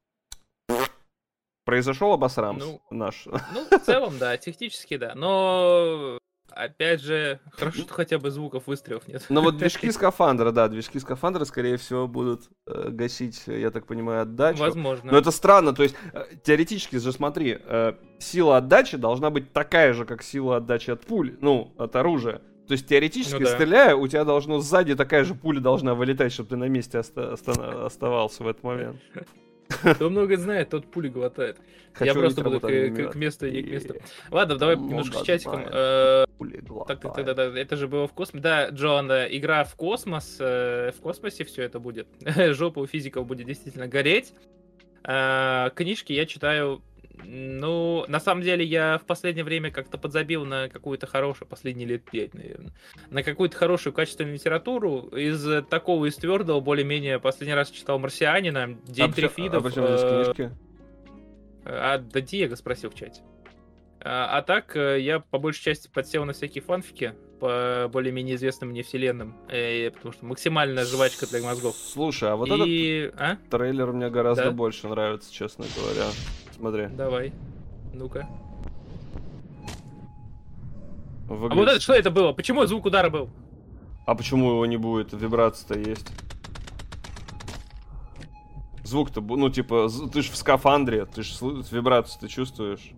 Произошел 1.69 2.15
обосрамс 2.15 2.65
Ну. 2.65 2.81
наш. 2.91 3.27
Ну, 3.27 3.39
в 3.79 3.83
целом, 3.85 4.15
да, 4.19 4.39
технически, 4.39 4.97
да. 4.97 5.13
Но, 5.15 6.19
опять 6.51 7.03
же, 7.03 7.41
хорошо, 7.53 7.83
что 7.83 7.93
хотя 7.93 8.19
бы 8.19 8.31
звуков 8.31 8.67
выстрелов 8.69 9.07
нет. 9.07 9.27
Но 9.29 9.43
вот 9.43 9.59
движки 9.59 9.91
скафандра, 9.93 10.51
да, 10.51 10.69
движки 10.69 10.99
скафандра, 10.99 11.45
скорее 11.45 11.77
всего, 11.77 12.09
будут 12.09 12.49
э, 12.67 12.89
гасить, 12.89 13.43
я 13.47 13.71
так 13.71 13.87
понимаю, 13.87 14.23
отдачу. 14.23 14.61
Возможно. 14.61 15.13
Но 15.13 15.19
это 15.19 15.31
странно, 15.31 15.75
то 15.75 15.83
есть 15.83 15.95
э, 16.15 16.25
теоретически 16.43 16.97
же, 16.97 17.13
смотри, 17.13 17.59
э, 17.63 17.93
сила 18.19 18.57
отдачи 18.57 18.97
должна 18.97 19.29
быть 19.29 19.53
такая 19.53 19.93
же, 19.93 20.07
как 20.07 20.23
сила 20.23 20.57
отдачи 20.57 20.91
от 20.91 21.03
пуль, 21.03 21.37
ну, 21.43 21.75
от 21.77 21.95
оружия. 21.97 22.41
То 22.67 22.73
есть 22.73 22.87
теоретически, 22.87 23.35
Ну 23.41 23.45
да. 23.45 23.55
стреляя, 23.55 23.95
у 23.95 24.09
тебя 24.09 24.25
должно 24.25 24.61
сзади 24.61 24.95
такая 24.95 25.25
же 25.25 25.35
пуля 25.35 25.61
должна 25.61 25.95
вылетать, 25.95 26.33
чтобы 26.33 26.49
ты 26.49 26.57
на 26.57 26.65
месте 26.69 26.99
оста- 26.99 27.35
оста- 27.35 27.85
оставался 27.85 28.43
в 28.43 28.49
этот 28.49 28.63
момент. 28.63 28.99
Кто 29.69 30.11
много 30.11 30.37
знает, 30.37 30.71
тот 30.71 30.91
пули 30.91 31.09
глотает. 31.09 31.59
Я 32.01 32.13
просто 32.15 32.43
буду 32.43 32.61
к, 32.61 33.13
к- 33.13 33.15
месту 33.17 33.47
и 33.47 33.51
не 33.53 33.63
к 33.63 33.71
месту. 33.71 33.95
Ладно, 34.31 34.57
давай 34.57 34.77
много 34.77 34.91
немножко 34.91 35.19
с 35.19 35.23
чатиком. 35.27 35.63
Э, 35.73 36.25
Так, 36.87 37.01
так, 37.01 37.15
так, 37.15 37.35
да, 37.37 37.45
это 37.61 37.77
же 37.77 37.89
было 37.89 38.07
в 38.07 38.13
космосе. 38.13 38.43
Да, 38.43 38.69
Джон, 38.71 39.11
э, 39.11 39.29
игра 39.31 39.65
в 39.65 39.75
космос, 39.75 40.37
э, 40.41 40.93
в 40.97 41.01
космосе 41.01 41.45
все 41.45 41.63
это 41.63 41.81
будет. 41.81 42.07
Жопа 42.55 42.79
у 42.81 42.87
физиков 42.87 43.27
будет 43.27 43.47
действительно 43.47 43.89
гореть. 43.89 44.33
Книжки 45.03 46.13
я 46.13 46.27
читаю. 46.27 46.83
Ну, 47.25 48.05
на 48.09 48.21
самом 48.21 48.43
деле, 48.43 48.65
я 48.65 48.99
в 48.99 49.07
последнее 49.07 49.45
время 49.45 49.71
как-то 49.71 49.99
подзабил 49.99 50.45
на 50.45 50.69
какую-то 50.69 51.07
хорошую, 51.07 51.49
последние 51.49 51.87
лет 51.87 52.05
пять, 52.05 52.35
наверное, 52.35 52.73
на 53.11 53.23
какую-то 53.23 53.57
хорошую 53.57 53.93
качественную 53.93 54.35
литературу. 54.35 55.09
Из 55.09 55.65
такого, 55.67 56.07
из 56.07 56.17
твердого, 56.17 56.61
более-менее, 56.61 57.19
последний 57.19 57.55
раз 57.55 57.71
читал 57.71 57.99
«Марсианина», 57.99 58.79
«День 58.85 59.11
а 59.11 59.13
трифидов». 59.13 59.65
А 59.65 59.69
почему 59.69 59.87
здесь 59.87 60.01
э, 60.03 60.25
книжки? 60.25 60.53
а, 61.65 61.99
да 61.99 62.21
Диего 62.21 62.55
спросил 62.55 62.91
в 62.91 62.95
чате. 62.95 63.23
А, 64.01 64.39
а 64.39 64.43
так, 64.43 64.77
э, 64.77 65.01
я 65.01 65.21
по 65.21 65.39
большей 65.39 65.63
части 65.63 65.89
подсел 65.93 66.25
на 66.25 66.33
всякие 66.33 66.63
фанфики 66.63 67.15
по 67.41 67.89
более-менее 67.93 68.37
известным 68.37 68.71
мне 68.71 68.83
вселенным, 68.83 69.37
э, 69.49 69.91
потому 69.91 70.13
что 70.13 70.25
максимальная 70.25 70.85
жвачка 70.85 71.27
для 71.27 71.43
мозгов. 71.43 71.77
Слушай, 71.77 72.31
а 72.31 72.37
вот 72.37 72.49
этот 72.49 72.67
И... 72.67 73.11
А? 73.17 73.37
трейлер 73.51 73.93
мне 73.93 74.09
гораздо 74.09 74.45
Да? 74.45 74.51
больше 74.53 74.89
нравится, 74.89 75.33
честно 75.33 75.65
говоря. 75.77 76.07
Смотри. 76.59 76.89
Давай. 76.89 77.33
Ну-ка. 77.95 78.29
А 81.29 81.35
вот 81.35 81.69
это 81.69 81.81
что 81.81 81.93
это 81.93 82.11
было? 82.11 82.33
Почему 82.33 82.65
звук 82.67 82.87
удара 82.87 83.11
был? 83.11 83.29
А 84.07 84.15
почему 84.15 84.51
его 84.51 84.67
не 84.67 84.77
будет? 84.77 85.13
Вибрация-то 85.13 85.79
есть. 85.79 86.07
Звук-то, 88.83 89.21
ну, 89.21 89.51
типа, 89.51 89.89
ты 90.13 90.23
ж 90.23 90.31
в 90.31 90.37
скафандре, 90.37 91.05
ты 91.05 91.23
ж 91.23 91.39
вибрацию 91.71 92.21
ты 92.23 92.29
чувствуешь. 92.29 92.93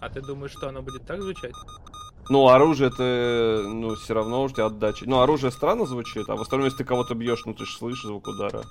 А 0.00 0.08
ты 0.08 0.22
думаешь, 0.22 0.52
что 0.52 0.68
оно 0.68 0.82
будет 0.82 1.04
так 1.04 1.20
звучать? 1.20 1.52
Ну, 2.28 2.48
оружие-то, 2.48 3.64
ну, 3.66 3.96
все 3.96 4.14
равно 4.14 4.44
у 4.44 4.48
тебя 4.48 4.66
отдача. 4.66 5.04
Ну, 5.08 5.20
оружие 5.20 5.50
странно 5.50 5.84
звучит, 5.84 6.28
а 6.28 6.36
в 6.36 6.40
остальном, 6.40 6.66
если 6.66 6.78
ты 6.78 6.84
кого-то 6.84 7.16
бьешь, 7.16 7.44
ну, 7.44 7.54
ты 7.54 7.66
же 7.66 7.72
слышишь 7.72 8.04
звук 8.04 8.28
удара. 8.28 8.62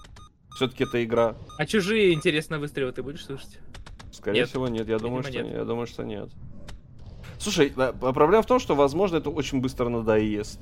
Все-таки 0.56 0.86
это 0.86 1.03
игра. 1.03 1.36
А 1.57 1.65
чужие, 1.65 2.14
интересно, 2.14 2.57
выстрелы 2.57 2.94
ты 2.94 3.03
будешь 3.03 3.26
слышать? 3.26 3.60
Скорее 4.11 4.41
Нет. 4.41 4.49
всего, 4.49 4.68
нет. 4.68 4.88
Я 4.88 4.99
думаю, 4.99 5.23
что 5.23 5.41
нет. 5.41 5.53
Я 5.53 5.65
думаю, 5.65 5.88
что 5.88 6.03
нет. 6.03 6.30
Слушай, 7.38 7.72
а- 7.77 7.95
а 8.02 8.14
проблема 8.14 8.44
в 8.44 8.48
том, 8.48 8.60
что, 8.60 8.76
возможно, 8.76 9.18
это 9.18 9.30
очень 9.30 9.61
быстро 9.61 9.90
надоест. 9.90 10.60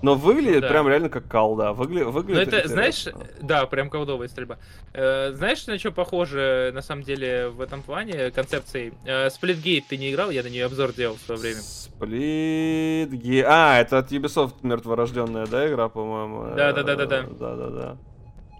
Но 0.00 0.14
выглядит 0.14 0.60
да. 0.60 0.68
прям 0.68 0.88
реально 0.88 1.08
как 1.08 1.28
колда. 1.28 1.72
Выгля... 1.72 2.04
Ну 2.04 2.10
Выглядит 2.12 2.52
это, 2.52 2.68
знаешь, 2.68 3.06
да, 3.40 3.66
прям 3.66 3.90
колдовая 3.90 4.28
стрельба. 4.28 4.58
Э, 4.92 5.32
знаешь, 5.32 5.66
на 5.66 5.76
что 5.78 5.90
похоже, 5.90 6.70
на 6.72 6.82
самом 6.82 7.02
деле, 7.02 7.48
в 7.48 7.60
этом 7.60 7.82
плане, 7.82 8.30
концепцией? 8.30 8.92
Э, 9.04 9.28
Сплитгейт 9.28 9.88
ты 9.88 9.96
не 9.96 10.12
играл, 10.12 10.30
я 10.30 10.42
на 10.42 10.48
нее 10.48 10.66
обзор 10.66 10.92
делал 10.92 11.16
в 11.16 11.20
свое 11.20 11.40
время. 11.40 11.60
Сплит... 11.60 13.44
А, 13.44 13.80
это 13.80 13.98
от 13.98 14.12
Ubisoft 14.12 14.54
мертворожденная, 14.62 15.46
да, 15.46 15.68
игра, 15.68 15.88
по-моему? 15.88 16.54
Да-да-да-да-да. 16.54 17.18
Э, 17.18 17.26
Да-да-да. 17.38 17.70
Да, 17.70 17.98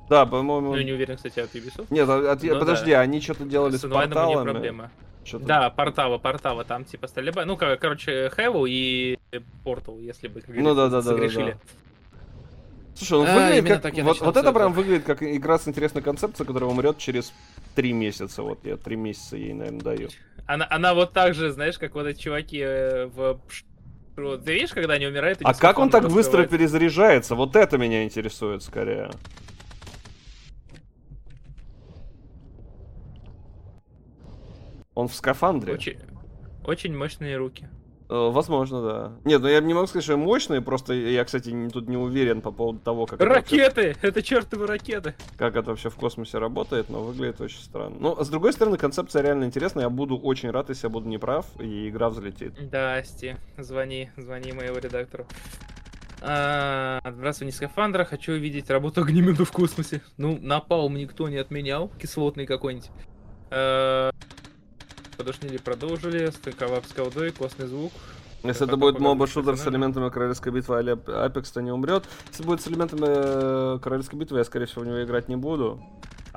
по-моему... 0.09 0.75
Ну, 0.75 0.81
не 0.83 0.93
уверен, 0.93 1.17
кстати, 1.17 1.41
от 1.41 1.55
Ubisoft. 1.55 1.87
Нет, 1.91 2.09
от- 2.09 2.43
Ну 2.43 2.59
подожди, 2.59 2.93
да. 2.93 3.01
они 3.01 3.21
что-то 3.21 3.45
делали 3.45 3.77
с, 3.77 3.81
С 3.81 3.85
онлайном 3.85 4.11
не 4.11 4.15
порталами. 4.15 4.51
проблема. 4.53 4.91
Чё-то- 5.25 5.45
Да, 5.45 5.71
портала, 5.71 6.19
портала, 6.19 6.65
там 6.65 6.85
типа 6.85 7.07
стрельба. 7.09 7.45
Ну, 7.45 7.57
кор- 7.57 7.77
короче, 7.77 8.31
Хэллоу 8.31 8.67
и 8.67 9.19
Портал, 9.65 9.99
если 9.99 10.29
бы, 10.29 10.41
как 10.41 10.49
Ну 10.49 10.75
говорится, 10.75 10.75
да-да-да-да-да. 10.75 11.17
согрешили. 11.17 11.57
Слушай, 12.95 13.19
он 13.19 13.27
А, 13.29 13.35
выглядит 13.35 13.59
именно 13.65 13.75
как... 13.81 13.95
так 13.95 14.05
вот, 14.05 14.21
вот 14.21 14.37
это 14.37 14.53
прям 14.53 14.73
выглядит 14.73 15.05
как 15.05 15.23
игра 15.23 15.59
с 15.59 15.69
интересной 15.69 16.03
концепцией, 16.03 16.47
которая 16.47 16.69
умрет 16.71 16.99
через 16.99 17.33
три 17.77 17.93
месяца. 17.93 18.43
Вот 18.43 18.59
я 18.65 18.77
три 18.77 18.97
месяца 18.97 19.37
ей, 19.37 19.53
наверное, 19.53 19.81
даю. 19.83 20.09
Она, 20.47 20.67
она 20.71 20.95
вот 20.95 21.13
так 21.13 21.35
же, 21.35 21.53
знаешь, 21.53 21.79
как 21.79 21.95
вот 21.95 22.07
эти 22.07 22.19
чуваки 22.21 22.59
э, 22.61 23.07
в... 23.07 23.39
Пш- 23.49 23.65
вот, 24.17 24.45
Ты 24.45 24.55
видишь, 24.55 24.71
когда 24.71 24.95
они 24.95 25.07
умирают? 25.07 25.39
А 25.45 25.55
как 25.55 25.79
он 25.79 25.91
так 25.91 26.09
быстро 26.09 26.45
перезаряжается? 26.45 27.37
Вот 27.37 27.55
это 27.55 27.79
меня 27.79 28.03
интересует 28.03 28.65
скорее. 28.65 29.11
Он 34.99 35.07
в 35.07 35.15
скафандре. 35.15 35.75
Очень, 35.75 35.97
очень 36.65 36.97
мощные 36.97 37.37
руки. 37.37 37.69
Э, 38.11 38.31
Возможно, 38.33 38.83
да. 38.83 39.13
Нет, 39.25 39.41
ну 39.41 39.47
я 39.47 39.61
не 39.61 39.73
могу 39.73 39.87
сказать, 39.87 40.03
что 40.03 40.17
мощные, 40.17 40.61
просто 40.61 40.93
я, 40.93 41.25
кстати, 41.25 41.55
тут 41.73 41.89
не 41.89 41.97
уверен 41.97 42.41
по 42.41 42.51
поводу 42.51 42.81
того, 42.81 43.07
как, 43.07 43.21
это 43.21 43.25
Ракеты! 43.31 43.95
Это 44.03 44.25
чертовы 44.25 44.67
ракеты! 44.67 45.15
как 45.37 45.55
это 45.55 45.71
вообще 45.71 45.89
в 45.89 45.95
космосе 45.95 46.39
работает, 46.39 46.89
но 46.89 47.05
выглядит 47.05 47.41
очень 47.41 47.61
странно. 47.61 47.95
Ну, 48.01 48.17
а 48.19 48.25
с 48.25 48.29
другой 48.29 48.53
стороны, 48.53 48.77
концепция 48.77 49.23
реально 49.23 49.45
интересная, 49.45 49.85
я 49.85 49.89
буду 49.89 50.19
очень 50.19 50.51
рад, 50.51 50.69
если 50.69 50.87
я 50.89 50.91
буду 50.91 51.09
неправ, 51.09 51.47
и 51.61 51.91
игра 51.91 52.11
взлетит. 52.11 52.55
Да, 52.69 53.01
Сти, 53.05 53.37
звони, 53.57 54.11
звони 54.17 54.51
моего 54.51 54.79
редактору. 54.79 55.29
А, 56.23 56.99
Отбрасывание 57.05 57.53
скафандра, 57.53 58.05
хочу 58.05 58.33
увидеть 58.33 58.69
работу 58.69 59.03
огнемета 59.03 59.45
в 59.45 59.53
космосе. 59.53 60.03
Ну, 60.17 60.41
напалм 60.43 60.97
никто 60.97 61.29
не 61.29 61.37
отменял, 61.37 61.89
кислотный 62.01 62.47
какой-нибудь. 62.47 62.91
Подушнили, 65.19 65.57
продолжили, 65.57 66.31
стыковап 66.31 66.87
с 66.87 66.93
колдой, 66.93 67.33
костный 67.33 67.67
звук. 67.67 67.91
Если 68.45 68.65
это 68.65 68.77
будет 68.77 69.01
моба-шутер 69.01 69.57
с 69.57 69.67
элементами 69.67 70.11
Королевской 70.11 70.53
битвы 70.53 70.79
а 70.79 70.83
Apex, 71.27 71.53
то 71.53 71.61
не 71.61 71.73
умрет. 71.73 72.05
Если 72.31 72.45
будет 72.45 72.63
с 72.63 72.69
элементами 72.69 73.07
э, 73.09 73.79
Королевской 73.83 74.17
битвы, 74.17 74.39
я, 74.39 74.45
скорее 74.45 74.67
всего, 74.67 74.83
в 74.83 74.87
него 74.87 75.03
играть 75.03 75.29
не 75.29 75.35
буду. 75.35 75.83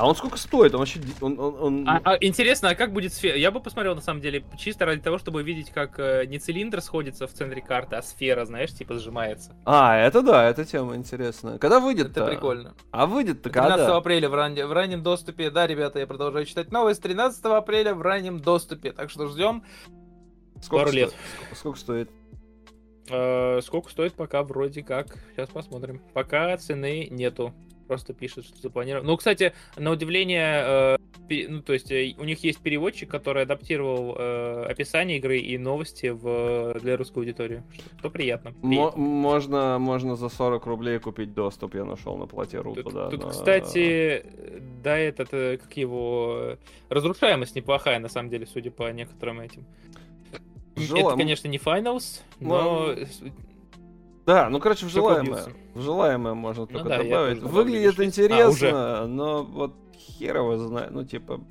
А 0.02 0.08
он 0.08 0.16
сколько 0.16 0.36
стоит? 0.40 0.74
Он 0.74 0.80
вообще... 0.80 1.00
Он, 1.22 1.40
он, 1.40 1.56
он... 1.60 1.88
А, 1.88 2.02
а, 2.04 2.18
интересно, 2.22 2.70
а 2.70 2.76
как 2.76 2.92
будет 2.92 3.14
сфера? 3.14 3.38
Я 3.38 3.52
бы 3.52 3.60
посмотрел, 3.60 3.94
на 3.94 4.02
самом 4.02 4.20
деле, 4.20 4.44
чисто 4.58 4.88
ради 4.88 5.00
того, 5.00 5.20
чтобы 5.20 5.44
видеть, 5.44 5.70
как 5.70 6.00
э, 6.00 6.26
не 6.26 6.40
цилиндр 6.40 6.82
сходится 6.82 7.28
в 7.28 7.34
центре 7.34 7.62
карты, 7.62 7.98
а 7.98 8.02
сфера, 8.02 8.46
знаешь, 8.46 8.72
типа 8.72 8.96
сжимается. 8.96 9.56
А, 9.64 9.96
это 9.96 10.24
да, 10.24 10.50
эта 10.50 10.66
тема 10.66 10.96
интересная. 10.96 11.60
Когда 11.60 11.80
выйдет 11.80 12.18
Это 12.18 12.26
прикольно. 12.26 12.74
А 12.90 13.06
выйдет-то 13.06 13.52
13 13.52 13.78
когда? 13.78 13.96
апреля 13.96 14.28
в, 14.28 14.34
ран... 14.34 14.56
в 14.56 14.72
раннем 14.72 15.04
доступе. 15.04 15.52
Да, 15.52 15.68
ребята, 15.68 16.00
я 16.00 16.08
продолжаю 16.08 16.48
читать 16.48 16.72
новость. 16.72 17.04
13 17.04 17.46
апреля 17.46 17.94
в 17.94 18.02
раннем 18.02 18.40
доступе. 18.40 18.94
Так 18.94 19.12
что 19.12 19.28
ждем. 19.28 19.64
Сколько 20.64 20.86
Пару 20.86 20.96
лет. 20.98 21.10
сто- 21.10 21.18
Сколько, 21.54 21.56
сколько 21.56 21.80
стоит? 21.80 22.12
Э, 23.08 23.62
сколько 23.62 23.92
стоит 23.92 24.14
пока 24.14 24.42
вроде 24.42 24.82
как? 24.82 25.16
Сейчас 25.36 25.50
посмотрим. 25.50 26.02
Пока 26.16 26.58
цены 26.58 27.08
нету. 27.12 27.54
Просто 27.92 28.14
пишет, 28.14 28.46
что 28.46 28.58
запланировано. 28.62 29.06
Ну, 29.06 29.18
кстати, 29.18 29.52
на 29.76 29.92
удивление, 29.92 30.64
э, 31.30 31.48
ну, 31.50 31.62
то 31.62 31.74
есть 31.74 31.92
э, 31.92 32.16
у 32.18 32.24
них 32.24 32.42
есть 32.42 32.60
переводчик, 32.60 33.12
который 33.12 33.44
адаптировал 33.44 34.16
э, 34.18 34.66
описание 34.70 35.18
игры 35.18 35.40
и 35.40 35.58
новости 35.58 36.08
в, 36.08 36.80
для 36.80 36.96
русской 36.96 37.18
аудитории. 37.20 37.64
Что, 38.00 38.10
приятно. 38.10 38.54
Приятно. 38.54 38.98
можно, 39.02 39.78
можно 39.78 40.16
за 40.16 40.30
40 40.30 40.66
рублей 40.68 41.00
купить 41.00 41.34
доступ, 41.34 41.76
я 41.76 41.84
нашел 41.84 42.16
на 42.16 42.28
плате 42.28 42.62
ру 42.62 42.76
Тут, 42.76 42.86
туда. 42.86 43.10
тут, 43.10 43.24
на- 43.26 43.30
кстати, 43.32 44.26
да, 44.82 44.98
этот, 44.98 45.34
э, 45.34 45.58
как 45.58 45.76
его, 45.76 46.56
разрушаемость 46.88 47.58
неплохая, 47.58 48.00
на 48.00 48.08
самом 48.08 48.30
деле, 48.30 48.46
судя 48.46 48.72
по 48.72 48.90
некоторым 48.94 49.42
этим. 49.42 49.66
Жела- 50.78 51.10
Это, 51.10 51.18
конечно, 51.18 51.50
не 51.50 51.58
Finals, 51.58 52.22
но... 52.40 52.96
Да, 54.26 54.50
ну, 54.50 54.60
короче, 54.60 54.86
в 54.86 54.90
желаемое. 54.90 55.46
В 55.74 55.82
желаемое 55.82 56.34
можно 56.34 56.62
Ну 56.62 56.68
только 56.68 56.90
да, 56.90 56.96
я 56.98 57.04
добавить. 57.04 57.40
добавлю, 57.40 57.56
Выглядит 57.56 57.98
видишь, 57.98 58.18
есть. 58.18 58.64
А, 58.64 59.04
интересно, 59.06 59.08
но 59.08 59.44
вот 59.44 59.74
хер 59.98 60.38
его 60.38 60.58
знает. 60.58 60.92
Ну, 60.92 61.04
типа... 61.04 61.42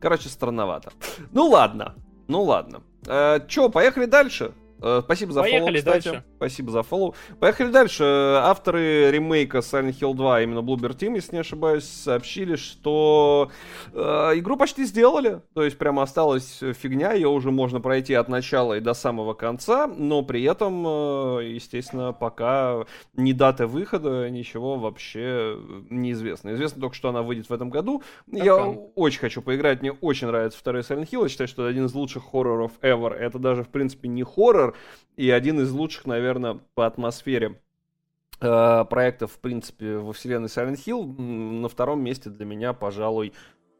Короче, 0.00 0.28
странновато. 0.28 0.92
Ну, 1.32 1.48
ладно. 1.48 1.94
Ну, 2.28 2.42
ладно. 2.42 2.82
Э, 3.06 3.40
чё, 3.48 3.68
поехали 3.68 4.06
дальше? 4.06 4.52
Э, 4.82 5.00
спасибо 5.04 5.32
за 5.32 5.40
Поехали 5.40 5.80
фоллоу, 5.80 5.98
кстати. 5.98 6.04
дальше. 6.04 6.24
Спасибо 6.36 6.70
за 6.70 6.82
фоллоу. 6.82 7.14
Поехали 7.38 7.70
дальше. 7.70 8.04
Авторы 8.04 9.10
ремейка 9.10 9.58
Silent 9.58 9.98
Hill 10.00 10.14
2, 10.14 10.42
именно 10.42 10.58
Bloober 10.60 10.96
Team, 10.96 11.14
если 11.14 11.34
не 11.34 11.40
ошибаюсь, 11.40 11.84
сообщили, 11.84 12.56
что 12.56 13.50
э, 13.92 13.98
игру 14.36 14.56
почти 14.56 14.84
сделали. 14.84 15.42
То 15.54 15.62
есть 15.62 15.78
прямо 15.78 16.02
осталась 16.02 16.60
фигня, 16.60 17.12
ее 17.12 17.28
уже 17.28 17.50
можно 17.50 17.80
пройти 17.80 18.14
от 18.14 18.28
начала 18.28 18.74
и 18.76 18.80
до 18.80 18.94
самого 18.94 19.34
конца, 19.34 19.86
но 19.86 20.22
при 20.22 20.42
этом, 20.44 20.84
э, 20.86 21.50
естественно, 21.54 22.12
пока 22.12 22.84
ни 23.14 23.32
даты 23.32 23.66
выхода, 23.66 24.28
ничего 24.30 24.76
вообще 24.76 25.58
неизвестно. 25.90 26.54
Известно 26.54 26.80
только, 26.80 26.94
что 26.96 27.08
она 27.10 27.22
выйдет 27.22 27.48
в 27.48 27.52
этом 27.52 27.70
году. 27.70 28.02
Я 28.30 28.56
Пока. 28.56 28.68
очень 28.94 29.20
хочу 29.20 29.42
поиграть, 29.42 29.80
мне 29.82 29.92
очень 29.92 30.28
нравится 30.28 30.58
второй 30.58 30.82
Silent 30.82 31.08
Hill, 31.10 31.22
я 31.22 31.28
считаю, 31.28 31.48
что 31.48 31.62
это 31.62 31.70
один 31.70 31.86
из 31.86 31.94
лучших 31.94 32.24
хорроров 32.24 32.72
ever. 32.82 33.12
Это 33.12 33.38
даже, 33.38 33.62
в 33.64 33.68
принципе, 33.68 34.08
не 34.08 34.22
хоррор, 34.22 34.69
и 35.16 35.30
один 35.30 35.60
из 35.60 35.70
лучших, 35.72 36.06
наверное, 36.06 36.60
по 36.74 36.86
атмосфере 36.86 37.60
э, 38.40 38.84
проектов, 38.88 39.32
в 39.32 39.38
принципе, 39.38 39.98
во 39.98 40.12
вселенной 40.12 40.48
Silent 40.48 40.76
Hill. 40.76 41.04
На 41.60 41.68
втором 41.68 42.02
месте 42.02 42.30
для 42.30 42.46
меня, 42.46 42.72
пожалуй, 42.72 43.32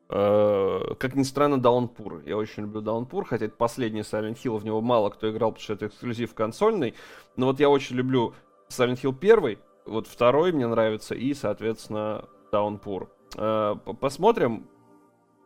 э, 0.08 0.80
как 0.98 1.14
ни 1.14 1.22
странно, 1.22 1.54
Downpour. 1.54 2.28
Я 2.28 2.36
очень 2.36 2.64
люблю 2.64 2.82
Downpour, 2.82 3.24
хотя 3.24 3.46
это 3.46 3.56
последний 3.56 4.00
Silent 4.00 4.38
Hill, 4.42 4.58
в 4.58 4.64
него 4.64 4.80
мало 4.80 5.10
кто 5.10 5.30
играл, 5.30 5.52
потому 5.52 5.62
что 5.62 5.72
это 5.74 5.86
эксклюзив 5.86 6.34
консольный. 6.34 6.94
Но 7.36 7.46
вот 7.46 7.60
я 7.60 7.70
очень 7.70 7.96
люблю 7.96 8.34
Silent 8.68 9.00
Hill 9.02 9.16
1, 9.18 9.58
вот 9.86 10.06
второй 10.06 10.52
мне 10.52 10.66
нравится, 10.66 11.14
и, 11.14 11.34
соответственно, 11.34 12.28
Downpour. 12.52 13.08
Э, 13.36 13.76
посмотрим, 14.00 14.68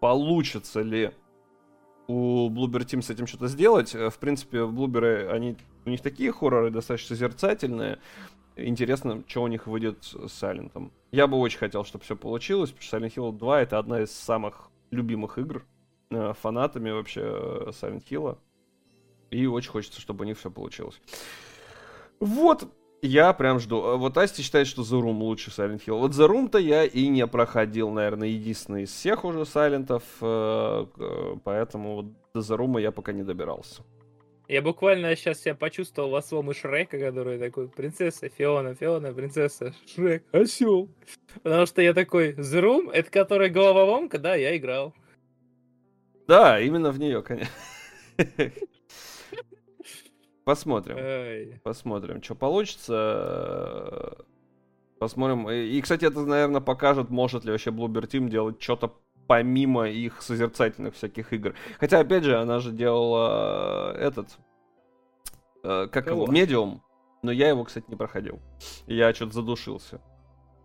получится 0.01 0.83
ли 0.83 1.13
у 2.07 2.51
Bloober 2.51 2.81
Team 2.85 3.03
с 3.03 3.11
этим 3.11 3.27
что-то 3.27 3.49
сделать. 3.49 3.95
Э, 3.95 4.11
В 4.11 4.19
принципе, 4.19 4.67
Блуберы, 4.67 5.29
они, 5.29 5.57
у 5.85 5.91
них 5.91 6.01
такие 6.01 6.33
хорроры 6.33 6.71
достаточно 6.71 7.17
созерцательные. 7.17 7.99
Интересно, 8.57 9.25
что 9.27 9.43
у 9.43 9.49
них 9.49 9.67
выйдет 9.67 10.05
с 10.05 10.33
Сайлентом. 10.33 10.93
Я 11.11 11.27
бы 11.27 11.39
очень 11.39 11.59
хотел, 11.59 11.85
чтобы 11.85 12.05
все 12.05 12.15
получилось, 12.17 12.71
потому 12.71 12.83
что 12.83 12.97
Silent 12.99 13.15
Hill 13.15 13.39
2 13.39 13.63
это 13.63 13.79
одна 13.79 14.01
из 14.03 14.13
самых 14.13 14.71
любимых 14.91 15.39
игр 15.39 15.65
э, 16.11 16.33
фанатами 16.41 16.91
вообще 16.91 17.23
э, 17.23 17.71
Silent 17.71 18.05
Hill. 18.09 18.39
И 19.31 19.47
очень 19.47 19.71
хочется, 19.71 20.01
чтобы 20.01 20.25
у 20.25 20.27
них 20.27 20.39
все 20.39 20.51
получилось. 20.51 21.01
Вот, 22.21 22.69
я 23.05 23.33
прям 23.33 23.61
жду. 23.61 23.85
А 23.85 23.97
Вот 23.97 24.17
Асти 24.17 24.43
считает, 24.43 24.67
что 24.67 24.83
The 24.83 25.01
Room 25.01 25.19
лучше 25.19 25.51
Silent 25.51 25.85
Hill. 25.85 25.99
Вот 25.99 26.13
The 26.13 26.29
Room-то 26.29 26.59
я 26.59 26.85
и 26.85 27.09
не 27.09 27.27
проходил, 27.27 27.91
наверное, 27.91 28.29
единственный 28.29 28.85
из 28.85 28.91
всех 28.91 29.25
уже 29.25 29.45
Сайлентов, 29.45 30.03
э, 30.21 30.87
поэтому 31.45 31.95
вот 31.97 32.07
до 32.35 32.41
The 32.41 32.59
Room 32.59 32.81
я 32.81 32.93
пока 32.93 33.13
не 33.13 33.23
добирался. 33.23 33.83
Я 34.49 34.61
буквально 34.61 35.17
сейчас 35.17 35.41
себя 35.41 35.55
почувствовал 35.55 36.11
в 36.11 36.51
и 36.51 36.55
Шрека, 36.55 36.99
который 36.99 37.39
такой, 37.39 37.69
принцесса 37.69 38.29
Фиона, 38.29 38.75
Фиона, 38.75 39.13
принцесса, 39.13 39.75
Шрек, 39.87 40.25
осел. 40.33 40.89
Потому 41.43 41.67
что 41.67 41.81
я 41.81 41.95
такой, 41.95 42.33
The 42.33 42.61
Room, 42.61 42.91
это 42.93 43.11
которая 43.11 43.49
головоломка, 43.49 44.19
да, 44.19 44.35
я 44.35 44.57
играл. 44.57 44.95
Да, 46.27 46.61
именно 46.61 46.91
в 46.91 46.99
нее, 46.99 47.23
конечно. 47.23 47.53
Посмотрим. 50.45 50.97
Ай. 50.99 51.61
Посмотрим, 51.63 52.23
что 52.23 52.35
получится. 52.35 54.17
Посмотрим. 54.99 55.51
И, 55.51 55.81
кстати, 55.81 56.05
это, 56.05 56.21
наверное, 56.21 56.61
покажет, 56.61 57.11
может 57.11 57.45
ли 57.45 57.51
вообще 57.51 57.71
Bloober 57.71 58.03
Team 58.03 58.29
делать 58.29 58.63
что-то 58.63 58.93
помимо 59.27 59.89
их 59.89 60.21
созерцательных 60.23 60.95
всяких 60.95 61.33
игр. 61.33 61.55
Хотя, 61.81 62.01
опять 62.01 62.25
же, 62.25 62.39
она 62.39 62.61
же 62.61 62.73
делала 62.73 63.95
э, 63.95 63.99
этот... 64.07 64.29
э, 65.63 65.89
как 65.91 66.07
его? 66.09 66.27
Медиум. 66.27 66.83
Но 67.23 67.33
я 67.33 67.49
его, 67.49 67.65
кстати, 67.65 67.87
не 67.89 67.97
проходил. 67.97 68.39
Я 68.87 69.15
что-то 69.15 69.33
задушился. 69.33 70.03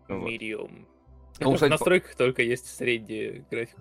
Вот. 0.09 0.27
Medium. 0.29 0.85
Он, 1.41 1.53
В 1.53 1.55
кстати, 1.55 1.69
по- 1.69 1.75
настройках 1.75 2.15
только 2.15 2.41
есть 2.41 2.65
средний 2.75 3.45
график. 3.49 3.79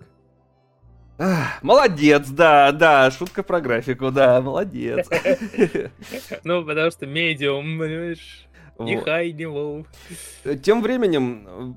Ах, 1.21 1.61
Молодец, 1.61 2.29
да, 2.29 2.71
да, 2.71 3.11
шутка 3.11 3.43
про 3.43 3.59
графику, 3.59 4.09
да, 4.09 4.39
молодец. 4.41 5.07
Ну, 6.45 6.63
потому 6.65 6.91
что 6.91 7.05
Medium, 7.05 7.77
понимаешь, 7.77 8.47
ни 8.79 8.95
high, 8.95 9.31
ни 9.33 9.45
low. 9.45 9.85
Тем 10.63 10.81
временем, 10.81 11.47
э, 11.47 11.73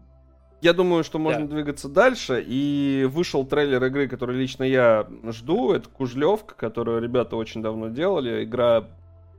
я 0.61 0.73
думаю, 0.73 1.03
что 1.03 1.19
можно 1.19 1.47
Да. 1.47 1.55
двигаться 1.55 1.89
дальше. 1.89 2.45
И 2.47 3.05
вышел 3.11 3.45
трейлер 3.45 3.83
игры, 3.85 4.07
который 4.07 4.37
лично 4.37 4.63
я 4.63 5.09
жду. 5.25 5.73
Это 5.73 5.89
Кужлевка, 5.89 6.55
которую 6.55 7.03
ребята 7.03 7.35
очень 7.35 7.63
давно 7.63 7.89
делали. 7.89 8.45
Игра 8.45 8.85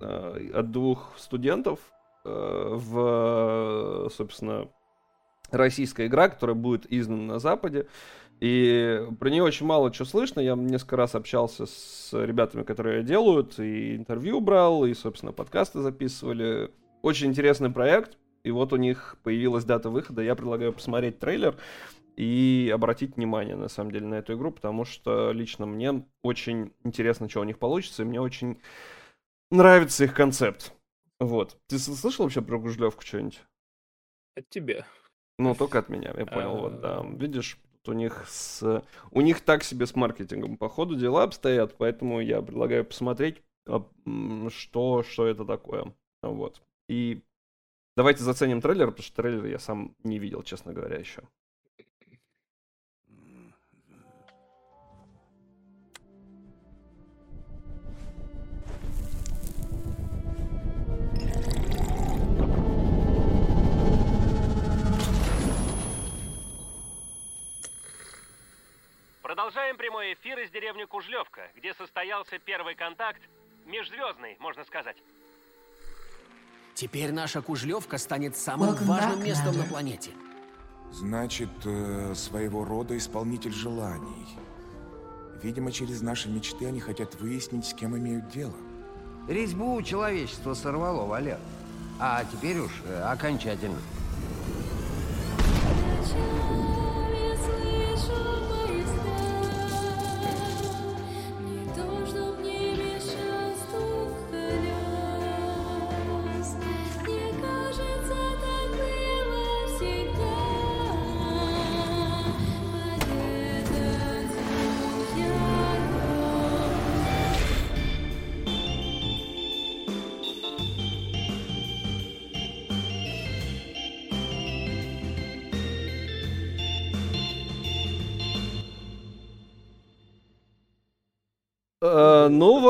э, 0.02 0.50
от 0.54 0.72
двух 0.72 1.14
студентов 1.18 1.80
э, 2.26 2.68
в, 2.76 4.10
собственно, 4.14 4.68
российская 5.50 6.08
игра, 6.08 6.28
которая 6.28 6.56
будет 6.56 6.92
издана 6.92 7.36
на 7.36 7.40
Западе. 7.40 7.88
И 8.40 9.08
про 9.20 9.30
нее 9.30 9.44
очень 9.44 9.66
мало 9.66 9.92
чего 9.92 10.06
слышно. 10.06 10.40
Я 10.42 10.56
несколько 10.56 10.98
раз 10.98 11.16
общался 11.16 11.66
с 11.66 12.10
ребятами, 12.14 12.64
которые 12.64 13.00
ее 13.00 13.04
делают, 13.04 13.60
и 13.60 13.96
интервью 13.96 14.42
брал, 14.42 14.86
и, 14.86 14.94
собственно, 14.94 15.32
подкасты 15.32 15.80
записывали. 15.80 16.72
Очень 17.02 17.30
интересный 17.30 17.70
проект. 17.70 18.18
И 18.44 18.52
вот 18.52 18.74
у 18.74 18.76
них 18.76 19.18
появилась 19.24 19.64
дата 19.64 19.90
выхода. 19.90 20.22
Я 20.22 20.36
предлагаю 20.36 20.74
посмотреть 20.74 21.20
трейлер 21.20 21.56
и 22.18 22.70
обратить 22.74 23.16
внимание, 23.16 23.56
на 23.56 23.70
самом 23.70 23.92
деле, 23.92 24.06
на 24.06 24.16
эту 24.16 24.34
игру, 24.34 24.52
потому 24.52 24.86
что 24.86 25.32
лично 25.32 25.66
мне 25.66 26.06
очень 26.22 26.74
интересно, 26.84 27.30
что 27.30 27.42
у 27.42 27.46
них 27.46 27.58
получится, 27.58 28.04
и 28.04 28.06
мне 28.06 28.22
очень 28.22 28.60
нравится 29.50 30.04
их 30.04 30.14
концепт. 30.14 30.74
Вот. 31.20 31.58
Ты 31.68 31.80
слышал 31.80 32.26
вообще 32.26 32.42
про 32.42 32.60
Гужлевку 32.60 33.02
что-нибудь? 33.02 33.42
Это 34.36 34.48
тебе. 34.50 34.86
Ну, 35.40 35.56
только 35.56 35.80
от 35.80 35.90
меня, 35.90 36.14
я 36.16 36.26
понял, 36.26 36.58
вот, 36.58 36.82
да. 36.82 37.00
А. 37.00 37.04
Видишь, 37.04 37.58
тут 37.84 37.96
у 37.96 37.98
них 37.98 38.26
с... 38.28 38.84
У 39.12 39.22
них 39.22 39.42
так 39.42 39.64
себе 39.64 39.86
с 39.86 39.96
маркетингом, 39.96 40.58
по 40.58 40.70
ходу 40.70 40.96
дела 40.96 41.24
обстоят, 41.24 41.76
поэтому 41.78 42.22
я 42.22 42.42
предлагаю 42.42 42.86
посмотреть, 42.86 43.42
а, 43.68 43.86
что, 44.50 45.04
что 45.04 45.28
это 45.28 45.46
такое. 45.46 45.94
Вот. 46.22 46.62
И 46.88 47.22
давайте 47.96 48.24
заценим 48.24 48.62
трейлер, 48.62 48.88
потому 48.88 49.04
что 49.04 49.16
трейлер 49.16 49.46
я 49.46 49.60
сам 49.60 49.96
не 50.04 50.20
видел, 50.20 50.44
честно 50.44 50.74
говоря, 50.74 50.98
еще. 50.98 51.24
Продолжаем 69.34 69.78
прямой 69.78 70.14
эфир 70.14 70.38
из 70.38 70.52
деревни 70.52 70.84
Кужлевка, 70.84 71.50
где 71.56 71.74
состоялся 71.74 72.38
первый 72.38 72.76
контакт, 72.76 73.20
межзвездный, 73.66 74.38
можно 74.40 74.64
сказать. 74.64 74.96
Теперь 76.76 77.12
наша 77.12 77.42
Кужлевка 77.42 77.98
станет 77.98 78.38
самым 78.38 78.76
Welcome 78.76 78.86
важным 78.86 79.20
back, 79.22 79.24
местом 79.24 79.58
на 79.58 79.64
планете. 79.64 80.12
Значит, 80.92 81.50
э, 81.66 82.14
своего 82.14 82.64
рода 82.64 82.96
исполнитель 82.96 83.54
желаний. 83.54 84.28
Видимо, 85.42 85.72
через 85.72 86.04
наши 86.04 86.30
мечты 86.30 86.68
они 86.68 86.80
хотят 86.80 87.16
выяснить, 87.16 87.66
с 87.66 87.74
кем 87.74 87.98
имеют 87.98 88.30
дело. 88.30 88.54
Резьбу 89.28 89.82
человечество 89.82 90.54
сорвало, 90.54 91.08
Валер. 91.08 91.40
А 92.00 92.24
теперь 92.26 92.60
уж 92.60 92.72
э, 92.86 93.02
окончательно. 93.02 93.80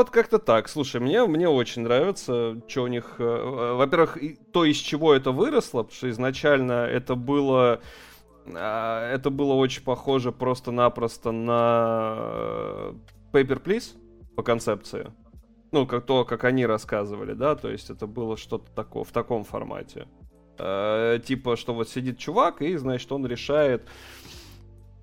Вот 0.04 0.12
как-то 0.12 0.38
так. 0.38 0.68
Слушай, 0.68 1.00
мне, 1.02 1.26
мне 1.26 1.48
очень 1.48 1.84
нравится, 1.84 2.62
что 2.68 2.84
у 2.84 2.88
них... 2.88 3.16
э, 3.20 3.24
э, 3.24 3.74
Во-первых, 3.76 4.18
то, 4.52 4.66
из 4.66 4.78
чего 4.78 5.14
это 5.14 5.32
выросло, 5.32 5.84
потому 5.84 5.96
что 5.96 6.10
изначально 6.10 6.86
это 6.86 7.16
было... 7.16 7.80
а, 8.54 9.14
Это 9.14 9.30
было 9.30 9.54
очень 9.54 9.84
похоже 9.84 10.32
просто-напросто 10.32 11.32
на 11.32 12.16
э, 12.18 12.94
Paper 13.32 13.64
Please 13.64 13.96
по 14.36 14.44
концепции. 14.44 15.12
Ну, 15.72 15.88
как 15.88 16.06
то, 16.06 16.26
как 16.26 16.44
они 16.44 16.66
рассказывали, 16.66 17.34
да, 17.34 17.56
то 17.56 17.70
есть 17.72 17.90
это 17.90 18.06
было 18.06 18.38
что-то 18.38 18.70
такое, 18.76 19.04
в 19.06 19.12
таком 19.12 19.44
формате. 19.46 20.08
Э, 20.60 21.20
Типа, 21.26 21.56
что 21.56 21.74
вот 21.74 21.88
сидит 21.90 22.18
чувак, 22.18 22.62
и, 22.62 22.76
значит, 22.76 23.10
он 23.12 23.26
решает, 23.26 23.88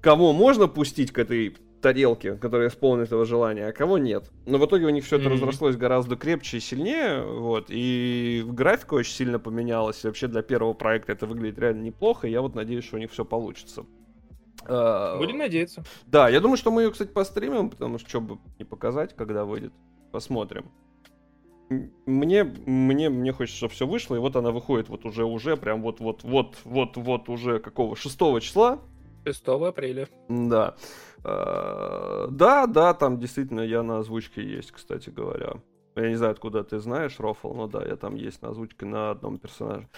кого 0.03 0.33
можно 0.35 0.69
пустить 0.69 1.11
к 1.11 1.19
этой 1.19 1.57
тарелке, 1.81 2.37
которая 2.37 2.69
исполнит 2.69 3.07
этого 3.07 3.25
желания, 3.25 3.67
а 3.67 3.73
кого 3.73 3.99
нет. 3.99 4.31
Но 4.47 4.59
в 4.59 4.67
итоге 4.67 4.87
у 4.87 4.91
них 4.91 5.05
все 5.05 5.19
это 5.19 5.29
разрослось 5.29 5.77
гораздо 5.77 6.17
крепче 6.17 6.59
и 6.59 6.61
сильнее, 6.61 7.23
вот, 7.23 7.67
и 7.69 8.45
графика 8.47 8.95
очень 8.95 9.13
сильно 9.13 9.39
поменялась, 9.39 10.05
и 10.05 10.07
вообще 10.07 10.29
для 10.29 10.43
первого 10.43 10.75
проекта 10.75 11.13
это 11.13 11.27
выглядит 11.27 11.59
реально 11.59 11.83
неплохо, 11.83 12.29
и 12.29 12.31
я 12.31 12.43
вот 12.43 12.55
надеюсь, 12.55 12.85
что 12.85 12.97
у 12.97 12.99
них 12.99 13.11
все 13.11 13.25
получится. 13.25 13.87
Э, 14.67 15.17
Будем 15.19 15.39
надеяться. 15.39 15.85
Да, 16.07 16.29
я 16.29 16.41
думаю, 16.41 16.57
что 16.57 16.71
мы 16.71 16.83
ее, 16.83 16.91
кстати, 16.91 17.11
постримим, 17.11 17.71
потому 17.71 17.99
что 17.99 18.09
что 18.09 18.21
бы 18.21 18.39
не 18.59 18.65
показать, 18.65 19.17
когда 19.17 19.45
выйдет. 19.45 19.73
Посмотрим. 20.13 20.71
Мне, 22.05 22.43
мне, 22.45 23.09
мне 23.11 23.33
хочется, 23.33 23.57
чтобы 23.57 23.73
все 23.73 23.87
вышло, 23.87 24.17
и 24.17 24.19
вот 24.19 24.35
она 24.35 24.51
выходит 24.51 24.89
вот 24.89 25.05
уже, 25.05 25.25
уже, 25.25 25.57
прям 25.57 25.83
вот, 25.83 26.01
вот, 26.01 26.25
вот, 26.25 26.57
вот, 26.65 26.97
вот 26.97 27.29
уже 27.29 27.61
какого, 27.61 27.95
6 27.95 28.19
числа, 28.41 28.81
6 29.25 29.49
апреля. 29.49 30.09
да. 30.29 30.75
Э, 31.25 32.27
Да, 32.31 32.67
да, 32.67 32.95
там 32.95 33.19
действительно 33.19 33.61
я 33.61 33.83
на 33.83 33.99
озвучке 33.99 34.43
есть, 34.43 34.73
кстати 34.73 35.11
говоря. 35.11 35.55
Я 35.97 36.09
не 36.09 36.15
знаю, 36.15 36.33
откуда 36.33 36.63
ты 36.63 36.79
знаешь, 36.79 37.19
Рофл, 37.19 37.53
но 37.53 37.67
да, 37.67 37.85
я 37.85 37.97
там 37.97 38.15
есть 38.15 38.43
на 38.43 38.51
озвучке 38.51 38.87
на 38.87 39.11
одном 39.11 39.39
персонаже. 39.39 39.89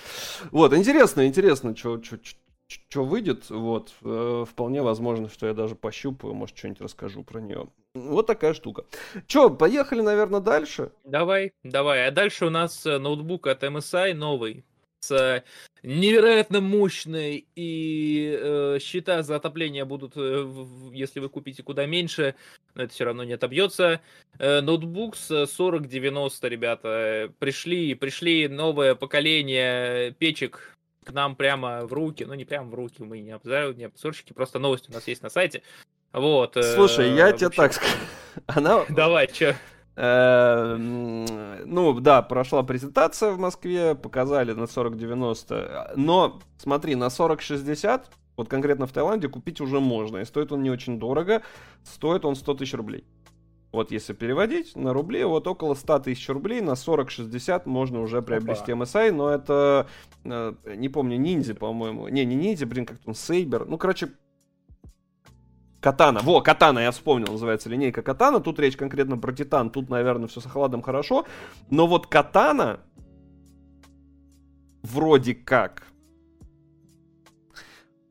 Вот, 0.50 0.72
интересно, 0.74 1.26
интересно, 1.26 1.76
что 1.76 3.04
выйдет. 3.04 3.50
Вот, 3.50 3.92
э, 4.02 4.44
вполне 4.48 4.82
возможно, 4.82 5.28
что 5.28 5.46
я 5.46 5.54
даже 5.54 5.74
пощупаю, 5.74 6.34
может, 6.34 6.56
что-нибудь 6.56 6.80
расскажу 6.80 7.22
про 7.22 7.40
нее. 7.40 7.68
Вот 7.94 8.26
такая 8.26 8.54
штука. 8.54 8.86
Че, 9.26 9.50
поехали, 9.50 10.00
наверное, 10.00 10.40
дальше? 10.40 10.92
Давай, 11.04 11.52
давай. 11.62 12.06
А 12.08 12.10
дальше 12.10 12.46
у 12.46 12.50
нас 12.50 12.86
э, 12.86 12.98
ноутбук 12.98 13.46
от 13.46 13.62
MSI 13.62 14.14
новый. 14.14 14.64
С 15.06 15.42
невероятно 15.82 16.60
мощной 16.60 17.44
и 17.56 18.38
э, 18.40 18.78
счета 18.80 19.24
за 19.24 19.34
отопление 19.34 19.84
будут, 19.84 20.16
э, 20.16 20.42
в- 20.42 20.92
если 20.92 21.18
вы 21.18 21.28
купите 21.28 21.64
куда 21.64 21.86
меньше, 21.86 22.36
но 22.76 22.84
это 22.84 22.92
все 22.94 23.04
равно 23.06 23.24
не 23.24 23.32
отобьется. 23.32 24.00
Э, 24.38 24.60
ноутбук 24.60 25.16
с 25.16 25.26
4090, 25.48 26.46
ребята. 26.48 27.32
Пришли, 27.40 27.94
пришли 27.94 28.46
новое 28.46 28.94
поколение 28.94 30.12
печек 30.12 30.72
к 31.04 31.10
нам 31.10 31.34
прямо 31.34 31.84
в 31.84 31.92
руки. 31.92 32.22
Ну, 32.24 32.34
не 32.34 32.44
прямо 32.44 32.70
в 32.70 32.74
руки, 32.74 33.02
мы 33.02 33.18
не 33.18 33.32
обзор, 33.32 33.74
не 33.74 33.84
обзорщики, 33.86 34.32
просто 34.32 34.60
новости 34.60 34.88
у 34.88 34.94
нас 34.94 35.08
есть 35.08 35.22
на 35.24 35.30
сайте. 35.30 35.62
Вот. 36.12 36.56
э, 36.56 36.62
Слушай, 36.76 37.10
я 37.16 37.32
тебе 37.32 37.50
так 37.50 37.72
скажу. 37.72 37.92
Она, 38.46 38.84
Давай, 38.88 39.26
чё? 39.26 39.56
Э, 39.96 40.74
м, 40.78 41.26
Ну, 41.66 42.00
да, 42.00 42.22
прошла 42.22 42.62
презентация 42.62 43.32
в 43.32 43.38
Москве, 43.38 43.94
показали 43.94 44.52
на 44.52 44.66
4090, 44.66 45.92
но 45.96 46.40
смотри, 46.58 46.94
на 46.94 47.10
4060, 47.10 48.10
вот 48.36 48.48
конкретно 48.48 48.86
в 48.86 48.92
Таиланде, 48.92 49.28
купить 49.28 49.60
уже 49.60 49.80
можно, 49.80 50.18
и 50.18 50.24
стоит 50.24 50.52
он 50.52 50.62
не 50.62 50.70
очень 50.70 50.98
дорого, 50.98 51.42
стоит 51.84 52.24
он 52.24 52.36
100 52.36 52.54
тысяч 52.54 52.74
рублей. 52.74 53.04
Вот 53.70 53.90
если 53.90 54.12
переводить 54.12 54.76
на 54.76 54.92
рубли, 54.92 55.24
вот 55.24 55.46
около 55.46 55.74
100 55.74 56.00
тысяч 56.00 56.28
рублей 56.28 56.60
на 56.60 56.76
4060 56.76 57.64
можно 57.66 58.00
уже 58.02 58.20
приобрести 58.20 58.72
MSI, 58.72 59.12
но 59.12 59.30
это, 59.30 59.86
э, 60.24 60.54
не 60.76 60.90
помню, 60.90 61.16
ниндзя, 61.16 61.54
по-моему. 61.54 62.08
Не, 62.08 62.26
не 62.26 62.34
ниндзя, 62.34 62.66
блин, 62.66 62.84
как 62.84 62.98
там, 62.98 63.14
Сейбер. 63.14 63.64
Ну, 63.66 63.78
короче, 63.78 64.08
Катана. 65.82 66.20
Во, 66.20 66.40
Катана, 66.40 66.78
я 66.78 66.92
вспомнил, 66.92 67.32
называется 67.32 67.68
линейка 67.68 68.02
Катана. 68.02 68.38
Тут 68.40 68.60
речь 68.60 68.76
конкретно 68.76 69.18
про 69.18 69.32
Титан. 69.32 69.68
Тут, 69.68 69.90
наверное, 69.90 70.28
все 70.28 70.40
с 70.40 70.46
охладом 70.46 70.80
хорошо. 70.80 71.26
Но 71.70 71.88
вот 71.88 72.06
Катана 72.06 72.78
вроде 74.82 75.34
как 75.34 75.82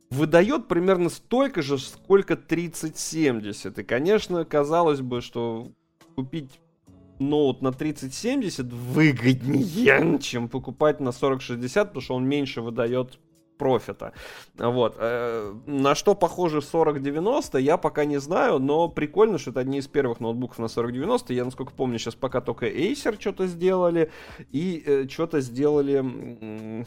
выдает 0.09 0.67
примерно 0.67 1.09
столько 1.09 1.61
же, 1.61 1.77
сколько 1.77 2.35
3070. 2.35 3.79
И, 3.79 3.83
конечно, 3.83 4.43
казалось 4.43 4.99
бы, 4.99 5.21
что 5.21 5.71
купить 6.15 6.59
ноут 7.19 7.61
на 7.61 7.71
3070 7.71 8.65
выгоднее, 8.65 10.19
чем 10.21 10.49
покупать 10.49 10.99
на 10.99 11.13
4060, 11.13 11.87
потому 11.87 12.01
что 12.01 12.15
он 12.15 12.27
меньше 12.27 12.61
выдает 12.61 13.17
профита. 13.61 14.11
Вот. 14.57 14.95
э, 14.97 15.53
На 15.67 15.93
что 15.93 16.15
похоже 16.15 16.61
4090, 16.61 17.59
я 17.59 17.77
пока 17.77 18.05
не 18.05 18.19
знаю, 18.19 18.57
но 18.57 18.89
прикольно, 18.89 19.37
что 19.37 19.51
это 19.51 19.59
одни 19.59 19.77
из 19.77 19.87
первых 19.87 20.19
ноутбуков 20.19 20.57
на 20.57 20.67
4090. 20.67 21.31
Я, 21.35 21.45
насколько 21.45 21.71
помню, 21.71 21.99
сейчас 21.99 22.15
пока 22.15 22.41
только 22.41 22.65
Acer 22.67 23.21
что-то 23.21 23.45
сделали, 23.45 24.09
и 24.51 24.81
э, 24.83 25.07
что-то 25.07 25.41
сделали... 25.41 26.85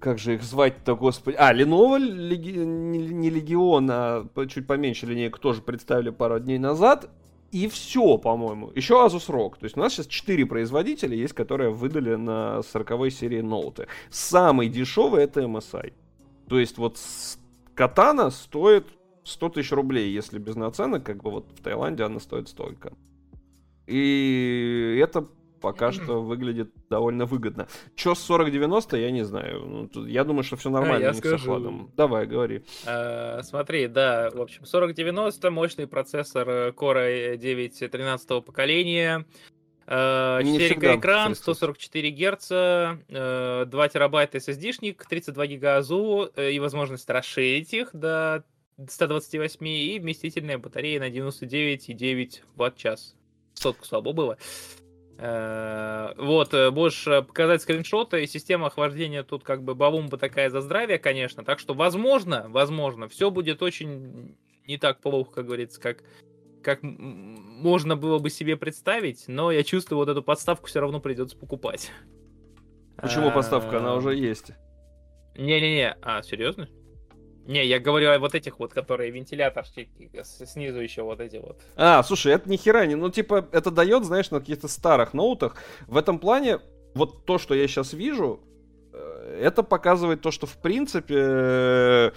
Как 0.00 0.18
же 0.18 0.34
их 0.34 0.42
звать-то, 0.42 0.96
господи? 0.96 1.36
А, 1.38 1.54
Lenovo, 1.54 1.98
Леги- 1.98 2.56
не, 2.64 2.98
не 2.98 3.30
Legion, 3.30 3.86
а 3.90 4.46
чуть 4.48 4.66
поменьше 4.66 5.06
линейку 5.06 5.38
тоже 5.38 5.62
представили 5.62 6.10
пару 6.10 6.40
дней 6.40 6.58
назад. 6.58 7.10
И 7.52 7.68
все, 7.68 8.16
по-моему. 8.16 8.72
Еще 8.74 8.94
Asus 8.94 9.28
ROG. 9.28 9.58
То 9.58 9.64
есть 9.64 9.76
у 9.76 9.80
нас 9.80 9.92
сейчас 9.92 10.06
4 10.06 10.46
производителя 10.46 11.14
есть, 11.14 11.34
которые 11.34 11.70
выдали 11.70 12.14
на 12.14 12.62
40 12.62 13.12
серии 13.12 13.42
ноуты. 13.42 13.86
Самый 14.10 14.70
дешевый 14.70 15.24
это 15.24 15.42
MSI. 15.42 15.92
То 16.48 16.58
есть 16.58 16.78
вот 16.78 16.98
Катана 17.74 18.30
стоит 18.30 18.86
100 19.24 19.48
тысяч 19.50 19.70
рублей, 19.72 20.10
если 20.10 20.38
без 20.38 20.56
наценок, 20.56 21.04
как 21.04 21.22
бы 21.22 21.30
вот 21.30 21.50
в 21.52 21.62
Таиланде 21.62 22.04
она 22.04 22.20
стоит 22.20 22.48
столько. 22.48 22.94
И 23.86 24.98
это 25.02 25.28
пока 25.62 25.92
что 25.92 26.20
выглядит 26.22 26.70
довольно 26.90 27.24
выгодно. 27.24 27.68
Че 27.94 28.14
с 28.14 28.26
4090, 28.26 28.96
я 28.98 29.10
не 29.10 29.22
знаю. 29.24 29.88
Ну, 29.94 30.06
я 30.06 30.24
думаю, 30.24 30.42
что 30.42 30.56
все 30.56 30.68
нормально 30.70 31.04
я 31.04 31.10
у 31.10 31.14
них 31.14 31.24
с 31.24 31.26
скажу. 31.26 31.36
охладом. 31.52 31.90
Давай, 31.96 32.26
говори. 32.26 32.62
Э, 32.84 33.40
Смотри, 33.42 33.86
да, 33.86 34.30
в 34.34 34.40
общем, 34.40 34.64
4090, 34.64 35.50
мощный 35.50 35.86
процессор 35.86 36.48
э, 36.48 36.70
Core 36.72 37.36
i9 37.38 37.88
13 37.88 38.44
поколения, 38.44 39.24
э, 39.86 40.40
Не 40.42 40.58
4К 40.58 40.64
всегда 40.66 40.96
экран, 40.96 41.28
Христос. 41.28 41.56
144 41.58 42.10
герца, 42.10 42.98
э, 43.08 43.64
2 43.66 43.88
терабайта 43.88 44.38
SSD-шник, 44.38 45.02
32 45.08 45.46
гига 45.46 45.76
АЗУ 45.78 46.30
э, 46.36 46.50
и 46.52 46.58
возможность 46.58 47.08
расширить 47.08 47.72
их 47.72 47.90
до 47.92 48.44
128 48.88 49.66
и 49.68 49.98
вместительная 50.00 50.58
батарея 50.58 50.98
на 51.00 51.08
99,9 51.10 52.40
ватт-час. 52.56 53.14
Сотку 53.54 53.84
слабо 53.84 54.12
было. 54.12 54.38
Э, 55.22 56.14
Вот, 56.18 56.52
э, 56.52 56.70
можешь 56.72 57.06
э, 57.06 57.22
показать 57.22 57.62
скриншоты, 57.62 58.24
и 58.24 58.26
система 58.26 58.66
охлаждения 58.66 59.22
тут 59.22 59.44
как 59.44 59.62
бы 59.62 59.76
бавумба 59.76 60.18
такая 60.18 60.50
за 60.50 60.60
здравие, 60.60 60.98
конечно, 60.98 61.44
так 61.44 61.60
что 61.60 61.74
возможно, 61.74 62.46
возможно, 62.48 63.08
все 63.08 63.30
будет 63.30 63.62
очень 63.62 64.36
не 64.66 64.78
так 64.78 65.00
плохо, 65.00 65.30
как 65.32 65.46
говорится, 65.46 65.80
как 65.80 66.02
как 66.62 66.80
можно 66.82 67.96
было 67.96 68.18
бы 68.18 68.30
себе 68.30 68.56
представить, 68.56 69.24
но 69.26 69.50
я 69.50 69.64
чувствую, 69.64 69.98
вот 69.98 70.08
эту 70.08 70.22
подставку 70.22 70.66
все 70.66 70.80
равно 70.80 71.00
придется 71.00 71.36
покупать. 71.36 71.90
Почему 72.96 73.32
подставка? 73.32 73.78
Она 73.78 73.94
уже 73.94 74.14
есть. 74.14 74.52
Не-не-не, 75.36 75.96
а, 76.02 76.22
серьезно? 76.22 76.68
Не, 77.46 77.66
я 77.66 77.80
говорю 77.80 78.10
о 78.10 78.18
вот 78.18 78.34
этих 78.34 78.58
вот, 78.58 78.72
которые 78.72 79.10
вентиляторщики, 79.10 80.10
снизу 80.22 80.80
еще 80.80 81.02
вот 81.02 81.20
эти 81.20 81.36
вот. 81.36 81.60
А, 81.76 82.02
слушай, 82.02 82.32
это 82.32 82.48
ни 82.48 82.56
хера 82.56 82.86
не... 82.86 82.94
Ну, 82.94 83.10
типа, 83.10 83.48
это 83.52 83.70
дает, 83.70 84.04
знаешь, 84.04 84.30
на 84.30 84.40
каких-то 84.40 84.68
старых 84.68 85.12
ноутах. 85.12 85.56
В 85.88 85.96
этом 85.96 86.18
плане, 86.18 86.60
вот 86.94 87.24
то, 87.24 87.38
что 87.38 87.54
я 87.54 87.66
сейчас 87.66 87.94
вижу, 87.94 88.40
э, 88.92 89.40
это 89.42 89.64
показывает 89.64 90.20
то, 90.20 90.30
что, 90.30 90.46
в 90.46 90.56
принципе, 90.58 91.16
э, 91.18 92.10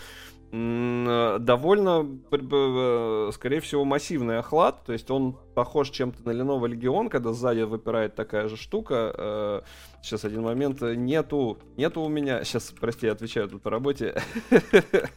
довольно, 1.40 2.06
пр- 2.30 2.42
б- 2.42 3.28
э, 3.30 3.32
скорее 3.34 3.60
всего, 3.60 3.84
массивный 3.86 4.38
охлад. 4.40 4.84
То 4.86 4.94
есть 4.94 5.10
он 5.12 5.34
похож 5.54 5.90
чем-то 5.90 6.24
на 6.26 6.32
Lenovo 6.32 6.68
Legion, 6.70 7.10
когда 7.10 7.34
сзади 7.34 7.62
выпирает 7.62 8.16
такая 8.16 8.48
же 8.48 8.56
штука. 8.58 9.64
Сейчас 10.02 10.24
один 10.26 10.44
момент. 10.44 10.82
э, 10.84 10.96
Нету, 10.96 11.58
нету 11.78 12.02
у 12.02 12.10
меня... 12.10 12.44
Сейчас, 12.44 12.72
прости, 12.80 13.06
я 13.08 13.12
отвечаю 13.14 13.48
тут 13.50 13.62
по 13.62 13.70
работе. 13.70 14.16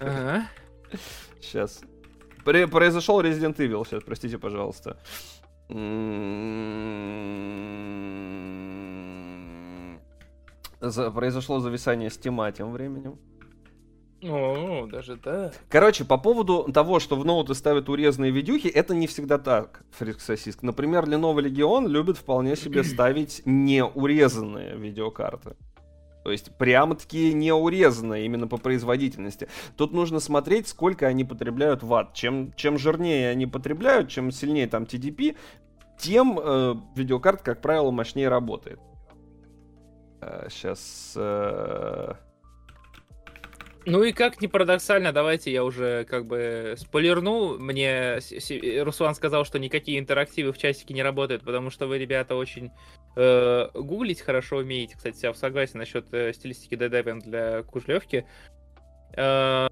Ага. 0.00 0.48
Сейчас. 1.40 1.80
произошел 2.44 3.20
Resident 3.20 3.56
Evil, 3.56 3.84
сейчас, 3.86 4.02
простите, 4.02 4.38
пожалуйста. 4.38 4.96
М, 8.98 10.00
за- 10.80 11.10
произошло 11.10 11.60
зависание 11.60 12.10
стима 12.10 12.50
тем 12.52 12.72
временем. 12.72 13.18
О, 14.22 14.86
даже 14.86 15.16
так. 15.16 15.54
Короче, 15.68 16.04
по 16.04 16.18
поводу 16.18 16.64
того, 16.72 16.98
что 16.98 17.16
в 17.16 17.24
ноуты 17.24 17.54
ставят 17.54 17.88
урезанные 17.88 18.32
видюхи, 18.32 18.66
это 18.66 18.94
не 18.94 19.06
всегда 19.06 19.38
так, 19.38 19.84
Фриск 19.92 20.20
Сосиск. 20.20 20.62
Например, 20.62 21.04
Lenovo 21.04 21.40
Legion 21.40 21.86
любит 21.86 22.18
вполне 22.18 22.56
себе 22.56 22.82
ставить 22.84 23.42
неурезанные 23.44 24.76
видеокарты. 24.76 25.56
То 26.24 26.32
есть 26.32 26.52
прямо-таки 26.58 27.32
неурезанные 27.32 28.26
именно 28.26 28.48
по 28.48 28.56
производительности. 28.56 29.48
Тут 29.76 29.92
нужно 29.92 30.18
смотреть, 30.18 30.66
сколько 30.66 31.06
они 31.06 31.24
потребляют 31.24 31.82
ватт. 31.84 32.12
Чем, 32.12 32.52
чем 32.54 32.76
жирнее 32.76 33.30
они 33.30 33.46
потребляют, 33.46 34.10
чем 34.10 34.32
сильнее 34.32 34.66
там 34.66 34.82
TDP, 34.82 35.36
тем 35.96 36.38
э, 36.42 36.74
видеокарта, 36.96 37.44
как 37.44 37.62
правило, 37.62 37.92
мощнее 37.92 38.28
работает. 38.28 38.80
сейчас... 40.50 41.16
Ну 43.88 44.02
и 44.02 44.12
как 44.12 44.42
ни 44.42 44.46
парадоксально, 44.48 45.12
давайте 45.12 45.50
я 45.50 45.64
уже 45.64 46.04
как 46.04 46.26
бы 46.26 46.74
спойлерну. 46.76 47.58
Мне 47.58 48.18
Руслан 48.82 49.14
сказал, 49.14 49.46
что 49.46 49.58
никакие 49.58 49.98
интерактивы 49.98 50.52
в 50.52 50.58
часике 50.58 50.92
не 50.92 51.02
работают, 51.02 51.42
потому 51.42 51.70
что 51.70 51.86
вы, 51.86 51.96
ребята, 51.96 52.36
очень 52.36 52.70
э, 53.16 53.68
гуглить 53.72 54.20
хорошо 54.20 54.58
умеете. 54.58 54.94
Кстати, 54.94 55.24
я 55.24 55.32
согласен 55.32 55.78
насчет 55.78 56.12
э, 56.12 56.34
стилистики 56.34 56.74
DDM 56.74 57.20
для 57.20 57.62
кужлевки. 57.62 58.26
Э, 59.16 59.68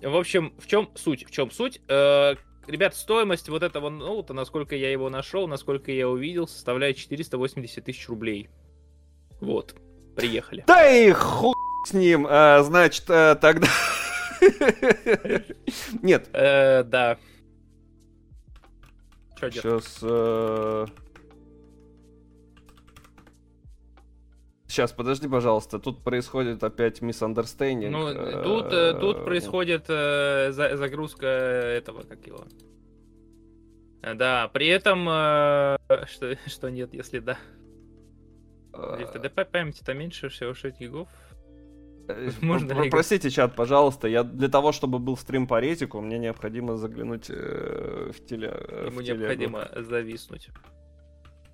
в 0.00 0.16
общем, 0.16 0.54
в 0.60 0.68
чем 0.68 0.92
суть? 0.94 1.26
В 1.26 1.32
чем 1.32 1.50
суть? 1.50 1.80
Э, 1.88 2.36
ребят, 2.68 2.94
стоимость 2.94 3.48
вот 3.48 3.64
этого 3.64 3.90
ноута, 3.90 4.34
насколько 4.34 4.76
я 4.76 4.92
его 4.92 5.10
нашел, 5.10 5.48
насколько 5.48 5.90
я 5.90 6.08
увидел, 6.08 6.46
составляет 6.46 6.96
480 6.96 7.84
тысяч 7.84 8.08
рублей. 8.08 8.50
Вот, 9.40 9.74
приехали. 10.14 10.62
Да 10.68 10.88
и 10.88 11.10
хуй 11.10 11.54
с 11.84 11.92
ним, 11.92 12.26
а, 12.28 12.62
значит, 12.62 13.04
а, 13.08 13.34
тогда... 13.36 13.68
Нет, 16.02 16.28
Э, 16.32 16.82
да. 16.84 17.16
Что 19.36 19.50
делать? 19.50 19.84
сейчас... 19.84 20.88
Сейчас, 24.66 24.90
подожди, 24.92 25.28
пожалуйста, 25.28 25.78
тут 25.78 26.02
происходит 26.02 26.64
опять 26.64 27.02
misunderstanding. 27.02 27.90
Ну, 27.90 28.08
э, 28.08 28.42
тут, 28.42 28.72
э, 28.72 28.94
тут 28.98 29.22
происходит 29.24 29.84
э, 29.88 30.50
за- 30.52 30.78
загрузка 30.78 31.26
этого, 31.26 32.04
как 32.04 32.26
его. 32.26 32.46
Э, 34.02 34.14
Да, 34.14 34.48
при 34.48 34.68
этом, 34.68 35.06
э, 35.10 35.76
что, 36.06 36.34
что 36.46 36.70
нет, 36.70 36.94
если 36.94 37.18
да. 37.18 37.36
э, 38.72 39.04
В 39.04 39.14
TDP 39.14 39.44
памяти-то 39.44 39.92
меньше 39.92 40.30
всего 40.30 40.54
6 40.54 40.80
гигов. 40.80 41.08
Э, 42.08 42.30
можно 42.40 42.74
про-? 42.74 42.90
Простите, 42.90 43.30
чат, 43.30 43.54
пожалуйста, 43.54 44.08
я 44.08 44.22
для 44.24 44.48
того, 44.48 44.72
чтобы 44.72 44.98
был 44.98 45.16
стрим 45.16 45.46
по 45.46 45.60
ретику, 45.60 46.00
мне 46.00 46.18
необходимо 46.18 46.76
заглянуть 46.76 47.26
э, 47.30 48.10
в 48.14 48.24
теле. 48.26 48.50
э, 48.52 48.86
Ему 48.86 49.00
в 49.00 49.04
телегу. 49.04 49.20
необходимо 49.20 49.68
зависнуть. 49.76 50.48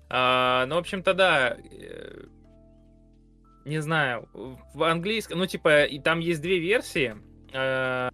А, 0.09 0.65
ну, 0.67 0.75
в 0.75 0.79
общем-то, 0.79 1.13
да. 1.13 1.57
э, 1.71 2.23
Не 3.65 3.79
знаю. 3.81 4.27
В 4.73 4.83
английском, 4.83 5.37
ну, 5.39 5.45
типа, 5.45 5.83
и 5.83 5.99
там 5.99 6.19
есть 6.19 6.41
две 6.41 6.59
версии. 6.59 7.15
э, 7.53 8.09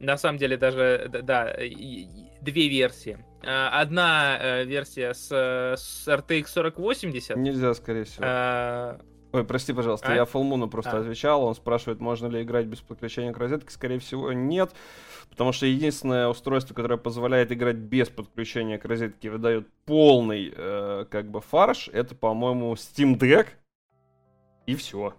На 0.00 0.16
самом 0.16 0.38
деле, 0.38 0.56
даже, 0.56 1.08
да, 1.22 1.54
две 2.40 2.68
версии. 2.68 3.18
Э, 3.44 3.68
Одна 3.68 4.62
версия 4.64 5.14
с, 5.14 5.28
с 5.76 6.08
RTX 6.08 6.46
4080. 6.52 7.36
Нельзя, 7.36 7.74
скорее 7.74 8.04
всего. 8.04 8.24
э, 8.26 8.98
Ой, 9.32 9.44
прости, 9.44 9.72
пожалуйста, 9.72 10.08
А? 10.08 10.14
я 10.14 10.24
Фулмуну 10.24 10.68
просто 10.68 10.98
А. 10.98 11.00
отвечал. 11.00 11.44
Он 11.44 11.54
спрашивает, 11.54 12.00
можно 12.00 12.26
ли 12.26 12.42
играть 12.42 12.66
без 12.66 12.80
подключения 12.80 13.32
к 13.32 13.38
розетке. 13.38 13.70
Скорее 13.70 13.98
всего, 13.98 14.32
нет. 14.32 14.72
Потому 15.30 15.52
что 15.52 15.66
единственное 15.66 16.28
устройство, 16.28 16.74
которое 16.74 16.96
позволяет 16.96 17.52
играть 17.52 17.76
без 17.76 18.08
подключения 18.08 18.78
к 18.78 18.84
розетке, 18.84 19.30
выдает 19.30 19.68
полный, 19.84 20.52
э, 20.56 21.04
как 21.10 21.30
бы, 21.30 21.40
фарш, 21.40 21.88
это, 21.92 22.14
по-моему, 22.14 22.72
Steam 22.74 23.18
Deck. 23.18 23.48
И 24.66 24.74
все. 24.74 25.14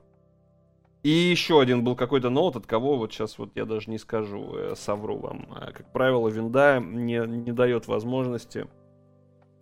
И 1.03 1.09
еще 1.09 1.61
один 1.61 1.83
был 1.83 1.95
какой-то 1.95 2.29
ноут, 2.29 2.55
от 2.55 2.65
кого 2.65 2.97
вот 2.97 3.13
сейчас 3.13 3.37
вот 3.37 3.51
я 3.55 3.65
даже 3.65 3.89
не 3.89 3.97
скажу, 3.97 4.55
э, 4.55 4.73
совру 4.75 5.17
вам. 5.19 5.47
А, 5.55 5.71
Как 5.71 5.91
правило, 5.91 6.27
винда 6.27 6.79
не, 6.79 7.19
не 7.25 7.51
дает 7.51 7.87
возможности 7.87 8.67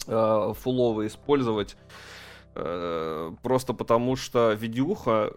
э, 0.08 0.54
фуловый 0.56 1.08
использовать 1.08 1.76
Просто 3.44 3.74
потому 3.74 4.16
что 4.16 4.54
видюха 4.54 5.34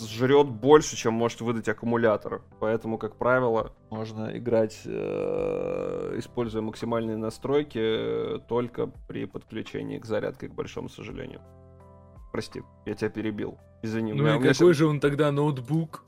жрет 0.00 0.48
больше, 0.48 0.96
чем 0.96 1.14
может 1.14 1.40
выдать 1.40 1.68
аккумулятор. 1.68 2.42
Поэтому, 2.60 2.98
как 2.98 3.16
правило, 3.16 3.72
можно 3.90 4.36
играть, 4.36 4.82
э, 4.84 6.14
используя 6.18 6.62
максимальные 6.62 7.16
настройки, 7.16 7.78
э, 7.80 8.38
только 8.48 8.86
при 9.08 9.24
подключении 9.26 9.98
к 9.98 10.04
зарядке, 10.04 10.48
к 10.48 10.54
большому 10.54 10.88
сожалению. 10.88 11.40
Прости, 12.32 12.62
я 12.86 12.94
тебя 12.94 13.10
перебил. 13.10 13.58
Извини. 13.82 14.12
Ну 14.12 14.22
меня- 14.22 14.36
и 14.36 14.38
меня 14.38 14.52
какой 14.52 14.74
же 14.74 14.86
он 14.86 15.00
тогда 15.00 15.32
ноутбук? 15.32 16.04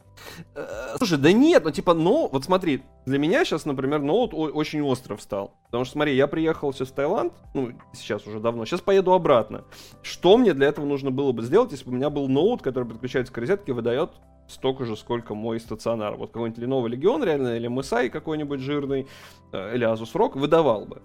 Э, 0.54 0.94
Слушай, 0.98 1.18
да 1.18 1.32
нет, 1.32 1.64
ну 1.64 1.70
типа, 1.70 1.94
ну, 1.94 2.28
вот 2.30 2.44
смотри, 2.44 2.82
для 3.06 3.18
меня 3.18 3.44
сейчас, 3.44 3.64
например, 3.64 4.00
ноут 4.00 4.32
очень 4.34 4.82
остро 4.82 5.16
встал. 5.16 5.54
Потому 5.66 5.84
что, 5.84 5.92
смотри, 5.92 6.16
я 6.16 6.26
приехал 6.26 6.72
сейчас 6.72 6.88
в 6.88 6.92
Таиланд, 6.92 7.32
ну, 7.54 7.72
сейчас 7.92 8.26
уже 8.26 8.40
давно, 8.40 8.64
сейчас 8.64 8.80
поеду 8.80 9.12
обратно. 9.12 9.64
Что 10.02 10.36
мне 10.36 10.54
для 10.54 10.68
этого 10.68 10.86
нужно 10.86 11.10
было 11.10 11.32
бы 11.32 11.42
сделать, 11.42 11.72
если 11.72 11.84
бы 11.84 11.92
у 11.92 11.94
меня 11.94 12.10
был 12.10 12.28
ноут, 12.28 12.62
который 12.62 12.88
подключается 12.88 13.32
к 13.32 13.38
розетке 13.38 13.72
и 13.72 13.74
выдает 13.74 14.10
столько 14.48 14.84
же, 14.84 14.96
сколько 14.96 15.34
мой 15.34 15.60
стационар. 15.60 16.16
Вот 16.16 16.32
какой-нибудь 16.32 16.62
Lenovo 16.62 16.86
Legion 16.86 17.24
реально, 17.24 17.56
или 17.56 17.68
MSI 17.70 18.10
какой-нибудь 18.10 18.60
жирный, 18.60 19.06
э, 19.52 19.74
или 19.74 19.86
Asus 19.86 20.12
ROG 20.14 20.38
выдавал 20.38 20.86
бы. 20.86 21.02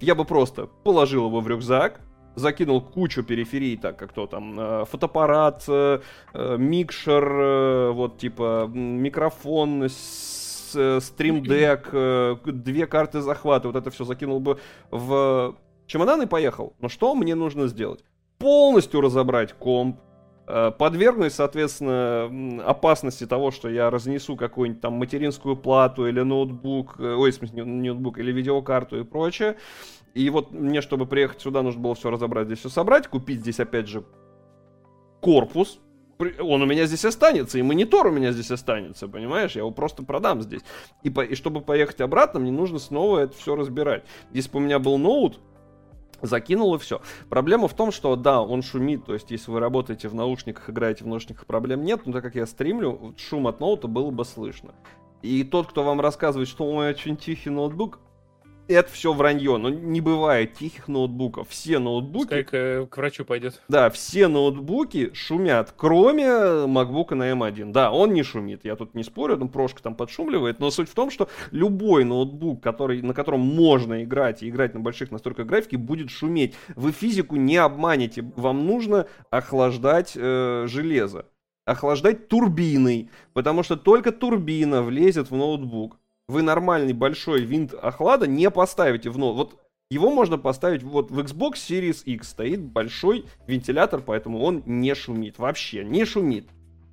Я 0.00 0.14
бы 0.14 0.24
просто 0.24 0.66
положил 0.84 1.26
его 1.26 1.40
в 1.40 1.48
рюкзак, 1.48 2.00
закинул 2.34 2.80
кучу 2.80 3.22
периферий, 3.22 3.76
так 3.76 3.98
как 3.98 4.12
то 4.12 4.26
там, 4.26 4.58
э, 4.58 4.84
фотоаппарат, 4.84 5.64
э, 5.68 6.00
э, 6.34 6.56
микшер, 6.58 7.92
вот 7.92 8.18
типа 8.18 8.68
микрофон, 8.72 9.88
стримдек, 9.88 11.90
две 12.44 12.86
карты 12.86 13.20
захвата, 13.20 13.68
вот 13.68 13.76
это 13.76 13.90
все 13.90 14.04
закинул 14.04 14.40
бы 14.40 14.58
в 14.90 15.56
чемодан 15.86 16.22
и 16.22 16.26
поехал. 16.26 16.74
Но 16.80 16.88
что 16.88 17.14
мне 17.14 17.34
нужно 17.34 17.68
сделать? 17.68 18.04
Полностью 18.38 19.00
разобрать 19.00 19.54
комп, 19.54 19.98
подвергнуть, 20.46 21.32
соответственно, 21.32 22.62
опасности 22.64 23.26
того, 23.26 23.50
что 23.50 23.68
я 23.68 23.90
разнесу 23.90 24.36
какую-нибудь 24.36 24.82
там 24.82 24.94
материнскую 24.94 25.56
плату 25.56 26.06
или 26.06 26.20
ноутбук, 26.20 27.00
ой, 27.00 27.30
в 27.30 27.34
смысле, 27.34 27.64
не 27.64 27.90
ноутбук, 27.90 28.18
или 28.18 28.30
видеокарту 28.30 29.00
и 29.00 29.04
прочее. 29.04 29.56
И 30.18 30.30
вот 30.30 30.50
мне, 30.50 30.80
чтобы 30.80 31.06
приехать 31.06 31.40
сюда, 31.40 31.62
нужно 31.62 31.80
было 31.80 31.94
все 31.94 32.10
разобрать, 32.10 32.48
здесь 32.48 32.58
все 32.58 32.68
собрать, 32.68 33.06
купить 33.06 33.38
здесь, 33.38 33.60
опять 33.60 33.86
же, 33.86 34.02
корпус. 35.20 35.78
Он 36.40 36.60
у 36.60 36.66
меня 36.66 36.86
здесь 36.86 37.04
останется, 37.04 37.56
и 37.56 37.62
монитор 37.62 38.08
у 38.08 38.10
меня 38.10 38.32
здесь 38.32 38.50
останется, 38.50 39.06
понимаешь? 39.06 39.52
Я 39.52 39.60
его 39.60 39.70
просто 39.70 40.02
продам 40.02 40.42
здесь. 40.42 40.62
И, 41.04 41.10
по- 41.10 41.20
и 41.20 41.36
чтобы 41.36 41.60
поехать 41.60 42.00
обратно, 42.00 42.40
мне 42.40 42.50
нужно 42.50 42.80
снова 42.80 43.20
это 43.20 43.36
все 43.36 43.54
разбирать. 43.54 44.02
Если 44.32 44.50
бы 44.50 44.58
у 44.58 44.62
меня 44.62 44.80
был 44.80 44.98
ноут, 44.98 45.38
закинул 46.20 46.74
и 46.74 46.78
все. 46.78 47.00
Проблема 47.28 47.68
в 47.68 47.74
том, 47.74 47.92
что 47.92 48.16
да, 48.16 48.42
он 48.42 48.62
шумит, 48.62 49.04
то 49.04 49.14
есть 49.14 49.30
если 49.30 49.52
вы 49.52 49.60
работаете 49.60 50.08
в 50.08 50.16
наушниках, 50.16 50.68
играете 50.68 51.04
в 51.04 51.06
наушниках, 51.06 51.46
проблем 51.46 51.84
нет, 51.84 52.06
но 52.06 52.12
так 52.12 52.24
как 52.24 52.34
я 52.34 52.46
стримлю, 52.46 53.14
шум 53.16 53.46
от 53.46 53.60
ноута 53.60 53.86
было 53.86 54.10
бы 54.10 54.24
слышно. 54.24 54.74
И 55.22 55.44
тот, 55.44 55.68
кто 55.68 55.84
вам 55.84 56.00
рассказывает, 56.00 56.48
что 56.48 56.64
у 56.64 56.72
меня 56.72 56.90
очень 56.90 57.16
тихий 57.16 57.50
ноутбук, 57.50 58.00
это 58.68 58.92
все 58.92 59.12
вранье. 59.12 59.56
Ну, 59.56 59.68
не 59.68 60.00
бывает 60.00 60.54
тихих 60.54 60.88
ноутбуков. 60.88 61.48
Все 61.48 61.78
ноутбуки 61.78 62.24
Пускай 62.24 62.44
к, 62.44 62.54
э, 62.54 62.86
к 62.86 62.96
врачу 62.96 63.24
пойдет. 63.24 63.60
да, 63.68 63.90
все 63.90 64.28
ноутбуки 64.28 65.10
шумят, 65.14 65.72
кроме 65.76 66.24
MacBook 66.24 67.14
на 67.14 67.30
M1. 67.32 67.72
Да, 67.72 67.90
он 67.90 68.12
не 68.12 68.22
шумит, 68.22 68.64
я 68.64 68.76
тут 68.76 68.94
не 68.94 69.02
спорю, 69.02 69.36
ну, 69.36 69.48
прошка 69.48 69.82
там 69.82 69.94
подшумливает, 69.94 70.60
но 70.60 70.70
суть 70.70 70.88
в 70.88 70.94
том, 70.94 71.10
что 71.10 71.28
любой 71.50 72.04
ноутбук, 72.04 72.62
который, 72.62 73.02
на 73.02 73.14
котором 73.14 73.40
можно 73.40 74.04
играть 74.04 74.42
и 74.42 74.48
играть 74.48 74.74
на 74.74 74.80
больших 74.80 75.10
настройках 75.10 75.46
графики, 75.46 75.76
будет 75.76 76.10
шуметь. 76.10 76.54
Вы 76.76 76.92
физику 76.92 77.36
не 77.36 77.56
обманете, 77.56 78.30
вам 78.36 78.66
нужно 78.66 79.06
охлаждать 79.30 80.12
э, 80.14 80.66
железо. 80.68 81.26
Охлаждать 81.64 82.28
турбиной, 82.28 83.10
потому 83.34 83.62
что 83.62 83.76
только 83.76 84.10
турбина 84.10 84.82
влезет 84.82 85.30
в 85.30 85.36
ноутбук. 85.36 85.98
Вы 86.28 86.42
нормальный 86.42 86.92
большой 86.92 87.40
винт 87.40 87.72
охлада 87.72 88.26
не 88.26 88.50
поставите 88.50 89.08
в 89.08 89.16
ноутбук. 89.16 89.52
Вот 89.52 89.60
его 89.90 90.10
можно 90.10 90.36
поставить 90.36 90.82
вот 90.82 91.10
в 91.10 91.18
Xbox 91.18 91.54
Series 91.54 92.04
X 92.04 92.28
стоит 92.28 92.60
большой 92.60 93.24
вентилятор, 93.46 94.02
поэтому 94.02 94.42
он 94.42 94.62
не 94.66 94.94
шумит. 94.94 95.38
Вообще 95.38 95.84
не 95.84 96.04
шумит. 96.04 96.46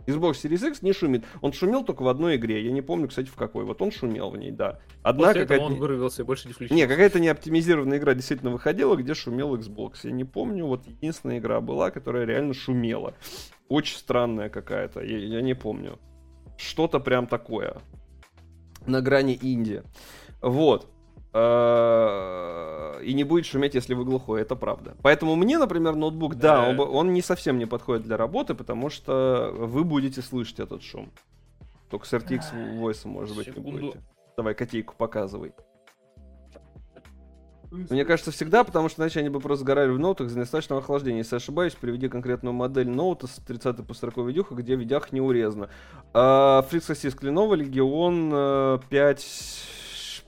Xbox 0.07 0.33
Series 0.33 0.69
X 0.69 0.81
не 0.81 0.93
шумит. 0.93 1.25
Он 1.41 1.51
шумел 1.51 1.83
только 1.83 2.03
в 2.03 2.07
одной 2.07 2.37
игре. 2.37 2.63
Я 2.63 2.71
не 2.71 2.81
помню, 2.81 3.09
кстати, 3.09 3.27
в 3.27 3.35
какой. 3.35 3.65
Вот 3.65 3.81
он 3.81 3.91
шумел 3.91 4.29
в 4.29 4.37
ней, 4.37 4.51
да. 4.51 4.79
Одна 5.03 5.27
После 5.27 5.41
какая-то... 5.41 5.65
он 5.65 5.75
вырвался 5.75 6.21
и 6.21 6.25
больше 6.25 6.47
не 6.47 6.53
включился. 6.53 6.73
Не, 6.73 6.87
какая-то 6.87 7.19
неоптимизированная 7.19 7.97
игра 7.97 8.13
действительно 8.13 8.51
выходила, 8.51 8.95
где 8.95 9.13
шумел 9.13 9.53
Xbox. 9.57 9.95
Я 10.03 10.11
не 10.11 10.23
помню, 10.23 10.65
вот 10.65 10.87
единственная 10.87 11.39
игра 11.39 11.59
была, 11.59 11.91
которая 11.91 12.23
реально 12.25 12.53
шумела. 12.53 13.15
Очень 13.67 13.97
странная 13.97 14.47
какая-то, 14.47 15.01
я, 15.01 15.17
я 15.17 15.41
не 15.41 15.55
помню. 15.55 15.99
Что-то 16.57 17.01
прям 17.01 17.27
такое. 17.27 17.81
На 18.87 19.01
грани 19.01 19.37
инди. 19.41 19.83
Вот. 20.41 20.87
Э, 21.33 23.01
И 23.03 23.13
не 23.13 23.23
будет 23.23 23.45
шуметь, 23.45 23.75
если 23.75 23.93
вы 23.93 24.05
глухой, 24.05 24.41
это 24.41 24.55
правда. 24.55 24.95
Поэтому 25.01 25.35
мне, 25.35 25.57
например, 25.57 25.95
ноутбук, 25.95 26.35
да, 26.35 26.61
Да. 26.61 26.69
он, 26.69 26.79
он 26.79 27.13
не 27.13 27.21
совсем 27.21 27.57
не 27.57 27.65
подходит 27.65 28.03
для 28.03 28.17
работы, 28.17 28.55
потому 28.55 28.89
что 28.89 29.51
вы 29.55 29.83
будете 29.83 30.21
слышать 30.21 30.59
этот 30.59 30.81
шум. 30.81 31.11
Только 31.89 32.05
с 32.07 32.13
RTX 32.13 32.79
Voice, 32.79 33.07
может 33.07 33.35
быть, 33.35 33.55
не 33.55 33.61
будете. 33.61 34.01
Давай 34.37 34.53
котейку 34.55 34.95
показывай. 34.97 35.53
Мне 37.89 38.05
кажется, 38.05 38.31
всегда, 38.31 38.63
потому 38.63 38.89
что 38.89 39.01
иначе 39.01 39.19
они 39.19 39.29
бы 39.29 39.39
просто 39.39 39.63
сгорали 39.63 39.89
в 39.91 39.99
ноутах 39.99 40.27
из-за 40.27 40.39
недостаточного 40.39 40.81
охлаждения. 40.81 41.19
Если 41.19 41.35
ошибаюсь, 41.35 41.73
приведи 41.73 42.07
конкретную 42.07 42.53
модель 42.53 42.89
ноута 42.89 43.27
с 43.27 43.35
30 43.35 43.85
по 43.85 43.93
40 43.93 44.17
видюха, 44.27 44.55
где 44.55 44.75
в 44.75 44.79
видях 44.79 45.11
не 45.11 45.21
урезано. 45.21 45.69
А, 46.13 46.61
Фрикс 46.63 46.89
Lenovo 46.89 47.55
Legion 47.55 48.79
э, 48.81 48.89
5 48.89 49.25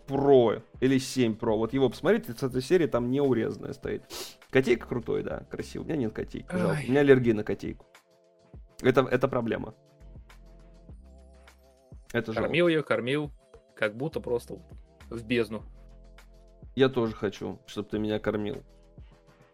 Pro 0.07 0.61
или 0.79 0.97
7 0.97 1.33
Pro. 1.33 1.57
Вот 1.57 1.73
его 1.73 1.89
посмотрите, 1.89 2.33
30 2.33 2.63
серии 2.63 2.87
там 2.87 3.11
не 3.11 3.21
урезанная 3.21 3.73
стоит. 3.73 4.03
Котейка 4.49 4.87
крутой, 4.87 5.23
да, 5.23 5.43
красивый. 5.49 5.85
У 5.85 5.89
меня 5.89 5.97
нет 5.97 6.13
котейки, 6.13 6.47
жалко. 6.51 6.79
У 6.87 6.89
меня 6.89 7.01
аллергия 7.01 7.33
на 7.33 7.43
котейку. 7.43 7.85
Это, 8.81 9.01
это 9.01 9.27
проблема. 9.27 9.73
Это 12.13 12.31
жалко. 12.31 12.47
Кормил 12.47 12.67
ее, 12.67 12.83
кормил. 12.83 13.31
Как 13.75 13.95
будто 13.95 14.19
просто 14.19 14.59
в 15.09 15.23
бездну. 15.23 15.63
Я 16.77 16.89
тоже 16.89 17.15
хочу, 17.15 17.59
чтобы 17.65 17.89
ты 17.89 17.97
меня 17.97 18.19
кормил. 18.19 18.63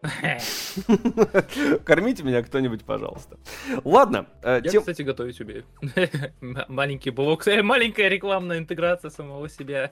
Кормите 1.86 2.22
меня 2.22 2.44
кто-нибудь, 2.44 2.84
пожалуйста. 2.84 3.40
Ладно, 3.86 4.28
э, 4.42 4.60
Я, 4.62 4.70
тем- 4.70 4.82
кстати, 4.82 5.04
готовить 5.04 5.40
умею. 5.40 5.64
Маленький 6.68 7.12
блок, 7.12 7.48
э, 7.48 7.64
маленькая 7.64 8.10
рекламная 8.10 8.58
интеграция 8.58 9.10
самого 9.10 9.48
себя. 9.48 9.90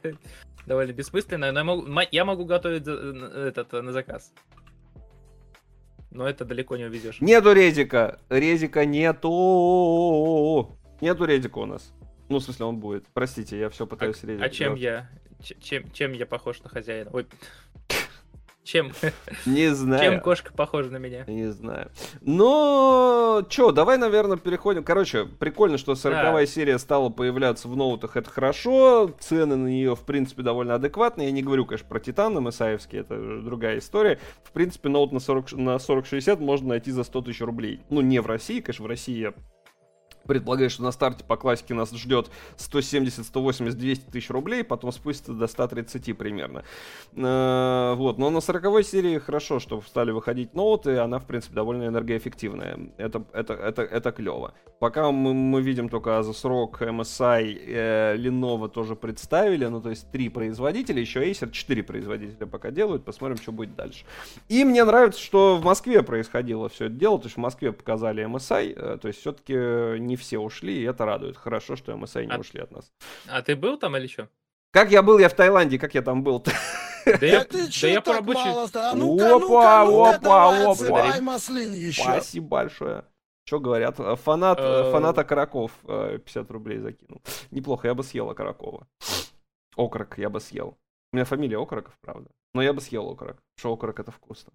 Довольно 0.66 0.92
бессмысленная, 0.92 1.54
но 1.54 1.60
я 1.60 1.64
могу, 1.64 1.88
я 2.12 2.26
могу 2.26 2.44
готовить 2.44 2.84
э, 2.86 3.46
этот 3.48 3.72
на 3.72 3.94
заказ. 3.94 4.34
Но 6.10 6.28
это 6.28 6.44
далеко 6.44 6.76
не 6.76 6.84
увезешь. 6.84 7.22
Нету 7.22 7.54
резика. 7.54 8.20
Резика 8.28 8.84
нету. 8.84 10.78
Нету 11.00 11.24
резика 11.24 11.60
у 11.60 11.66
нас. 11.66 11.94
Ну, 12.28 12.40
в 12.40 12.44
смысле, 12.44 12.66
он 12.66 12.76
будет. 12.76 13.06
Простите, 13.14 13.58
я 13.58 13.70
все 13.70 13.88
пытаюсь 13.88 14.22
резик 14.22 14.44
А 14.44 14.50
чем 14.50 14.76
я? 14.76 15.10
Чем, 15.42 15.92
чем 15.92 16.14
я 16.14 16.26
похож 16.26 16.62
на 16.64 16.70
хозяина? 16.70 17.10
Ой. 17.14 17.28
Чем? 18.64 18.92
Не 19.48 19.74
знаю. 19.74 20.04
Чем 20.04 20.22
кошка 20.22 20.54
похожа 20.54 20.92
на 20.92 20.98
меня? 20.98 21.24
Не 21.26 21.52
знаю. 21.52 21.90
Но, 22.22 23.44
чё, 23.50 23.72
давай, 23.72 23.98
наверное, 23.98 24.38
переходим. 24.38 24.84
Короче, 24.84 25.26
прикольно, 25.26 25.80
что 25.80 25.96
40 25.96 26.22
Да. 26.22 26.46
серия 26.46 26.78
стала 26.78 27.10
появляться 27.10 27.68
в 27.68 27.76
ноутах, 27.76 28.18
это 28.18 28.30
хорошо. 28.30 29.16
Цены 29.20 29.56
на 29.56 29.68
нее, 29.68 29.96
в 29.96 30.02
принципе, 30.02 30.44
довольно 30.44 30.76
адекватные. 30.76 31.28
Я 31.30 31.32
не 31.34 31.42
говорю, 31.42 31.66
конечно, 31.66 31.88
про 31.90 32.00
Титан 32.00 32.38
MSI-евский, 32.38 33.00
это 33.00 33.42
другая 33.42 33.80
история. 33.80 34.20
В 34.44 34.52
принципе, 34.52 34.90
ноут 34.90 35.12
на 35.12 35.20
40, 35.20 35.54
на 35.54 35.80
4060 35.80 36.40
можно 36.40 36.70
найти 36.70 36.92
за 36.92 37.04
100 37.04 37.22
тысяч 37.24 37.42
рублей. 37.42 37.82
Ну, 37.90 38.02
не 38.02 38.20
в 38.20 38.28
России, 38.28 38.60
конечно, 38.62 38.86
в 38.86 38.88
России 38.88 39.18
я 39.18 39.34
Предполагаю, 40.26 40.70
что 40.70 40.84
на 40.84 40.92
старте 40.92 41.24
по 41.24 41.38
классике 41.38 41.74
нас 41.74 41.92
ждет 41.92 42.30
170, 42.58 43.26
180, 43.26 43.78
200 43.78 44.12
тысяч 44.12 44.30
рублей, 44.30 44.64
потом 44.64 44.92
спустится 44.92 45.34
до 45.34 45.48
130 45.48 46.18
примерно. 46.18 46.64
Э, 47.16 47.96
Вот, 47.96 48.18
но 48.18 48.30
на 48.30 48.42
40 48.42 48.86
серии 48.86 49.20
хорошо, 49.20 49.60
что 49.60 49.82
стали 49.82 50.12
выходить 50.12 50.54
ноуты, 50.54 50.98
она, 50.98 51.20
в 51.20 51.26
принципе, 51.26 51.56
довольно 51.56 51.88
энергоэффективная. 51.88 52.92
Это, 52.98 53.24
это, 53.34 53.54
это, 53.54 53.82
это 53.82 54.12
клево. 54.12 54.54
Пока 54.80 55.12
мы, 55.12 55.34
мы 55.34 55.62
видим 55.62 55.90
только 55.90 56.10
Asus 56.10 56.44
ROG, 56.44 56.72
MSI, 56.80 57.64
э, 57.68 58.16
Lenovo 58.18 58.68
тоже 58.68 58.96
представили, 58.96 59.66
ну, 59.66 59.82
то 59.82 59.90
есть 59.90 60.10
три 60.12 60.30
производителя, 60.30 61.00
еще 61.02 61.24
Acer, 61.30 61.52
четыре 61.52 61.84
производителя 61.84 62.48
пока 62.48 62.72
делают, 62.72 63.06
посмотрим, 63.06 63.38
что 63.38 63.52
будет 63.52 63.76
дальше. 63.76 64.06
И 64.50 64.64
мне 64.64 64.84
нравится, 64.84 65.20
что 65.20 65.58
в 65.58 65.64
Москве 65.64 66.02
происходило 66.04 66.68
все 66.70 66.86
это 66.86 66.96
дело, 66.96 67.20
то 67.20 67.26
есть 67.26 67.38
в 67.38 67.40
Москве 67.40 67.72
показали 67.72 68.26
MSI, 68.26 68.74
э, 68.76 68.98
то 68.98 69.08
есть 69.08 69.20
все-таки 69.20 69.54
не 70.12 70.16
все 70.18 70.38
ушли, 70.38 70.74
и 70.82 70.84
это 70.84 71.06
радует. 71.06 71.38
Хорошо, 71.38 71.76
что 71.76 71.94
MSI 71.94 72.26
не 72.26 72.34
А- 72.34 72.40
ушли 72.40 72.60
от 72.62 72.72
нас. 72.72 72.92
А 73.28 73.42
ты 73.42 73.56
был 73.56 73.78
там 73.78 73.96
или 73.98 74.08
что? 74.08 74.28
Как 74.74 74.92
я 74.92 75.02
был, 75.02 75.20
я 75.20 75.28
в 75.30 75.34
Таиланде, 75.34 75.80
как 75.80 75.94
я 75.96 76.02
там 76.02 76.22
был? 76.24 76.44
Да 77.06 77.26
я, 77.26 77.44
ты 77.44 77.68
да 77.82 77.88
я 77.88 78.00
по 78.02 78.06
так 78.12 78.16
рабочей... 78.18 78.50
А 78.50 78.64
Опа, 78.64 78.94
ну-ка, 78.94 79.30
ну-ка, 79.30 79.40
ну-ка, 79.40 79.82
опа, 79.82 80.18
давай, 80.20 80.64
опа. 80.64 80.72
отсыпай 80.72 81.22
маслин 81.22 81.74
еще. 81.74 82.04
Спасибо 82.04 82.48
большое. 82.48 83.06
Что 83.48 83.60
говорят? 83.60 84.00
Э, 84.00 84.16
Фанат, 84.16 84.60
э, 84.60 84.64
Э. 84.64 84.92
фаната 84.92 85.24
Караков 85.24 85.72
э, 85.88 86.20
50 86.24 86.52
рублей 86.52 86.78
закинул. 86.78 87.22
Неплохо, 87.50 87.88
я 87.88 87.96
бы 87.96 88.04
съел 88.04 88.30
Окорокова. 88.30 88.86
Окорок 89.76 90.18
я 90.20 90.30
бы 90.30 90.40
съел. 90.40 90.78
У 91.12 91.16
меня 91.16 91.26
фамилия 91.26 91.58
Окороков, 91.58 91.94
правда. 92.02 92.30
Но 92.54 92.62
я 92.62 92.72
бы 92.74 92.82
съел 92.82 93.10
окорок. 93.10 93.38
Что 93.58 93.74
окорок 93.74 94.00
это 94.00 94.12
вкусно. 94.12 94.52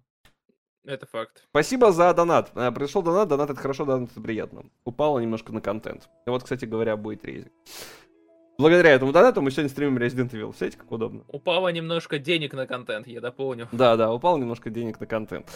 Это 0.87 1.05
факт. 1.05 1.43
Спасибо 1.49 1.91
за 1.91 2.13
донат. 2.13 2.51
Э, 2.55 2.71
Пришел 2.71 3.01
донат, 3.03 3.27
донат 3.27 3.49
это 3.49 3.59
хорошо, 3.59 3.83
донат 3.85 4.09
это 4.09 4.21
приятно. 4.21 4.63
Упало 4.85 5.19
немножко 5.19 5.51
на 5.51 5.59
контент. 5.61 6.09
И 6.25 6.29
вот, 6.29 6.43
кстати 6.43 6.63
говоря, 6.65 6.95
будет 6.95 7.25
резик. 7.25 7.51
Благодаря 8.57 8.91
этому 8.91 9.11
донату 9.11 9.41
мы 9.41 9.51
сегодня 9.51 9.69
стримим 9.69 9.97
Resident 9.97 10.31
Evil. 10.31 10.51
Смотрите, 10.55 10.77
как 10.77 10.91
удобно. 10.91 11.23
Упало 11.27 11.67
немножко 11.67 12.17
денег 12.17 12.53
на 12.53 12.65
контент, 12.65 13.05
я 13.05 13.21
дополню. 13.21 13.67
Да, 13.71 13.97
да, 13.97 14.11
упало 14.11 14.37
немножко 14.37 14.69
денег 14.69 14.99
на 14.99 15.05
контент. 15.05 15.51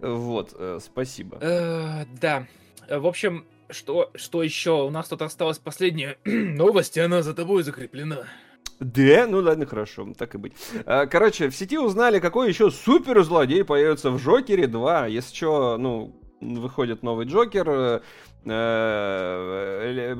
Вот, 0.00 0.54
э, 0.56 0.78
спасибо. 0.80 1.38
Э, 1.40 2.04
Да. 2.20 2.46
Э, 2.86 2.98
В 2.98 3.06
общем, 3.06 3.46
что, 3.70 4.12
что 4.14 4.42
еще? 4.42 4.84
У 4.84 4.90
нас 4.90 5.08
тут 5.08 5.22
осталась 5.22 5.58
последняя 5.58 6.18
новость, 6.24 6.96
и 6.98 7.00
она 7.00 7.22
за 7.22 7.34
тобой 7.34 7.62
закреплена. 7.64 8.26
Да, 8.80 9.26
ну 9.26 9.38
ладно, 9.38 9.64
хорошо, 9.66 10.06
так 10.18 10.34
и 10.34 10.38
быть. 10.38 10.52
А, 10.84 11.06
Короче, 11.06 11.48
в 11.48 11.56
сети 11.56 11.78
узнали, 11.78 12.18
какой 12.18 12.48
еще 12.48 12.70
супер 12.70 13.22
злодей 13.22 13.64
появится 13.64 14.10
в 14.10 14.18
Джокере 14.18 14.66
2. 14.66 15.06
Если 15.06 15.34
что, 15.34 15.78
ну, 15.78 16.14
выходит 16.40 17.02
новый 17.02 17.26
Джокер. 17.26 17.68
э, 17.68 18.00
э, 18.44 20.14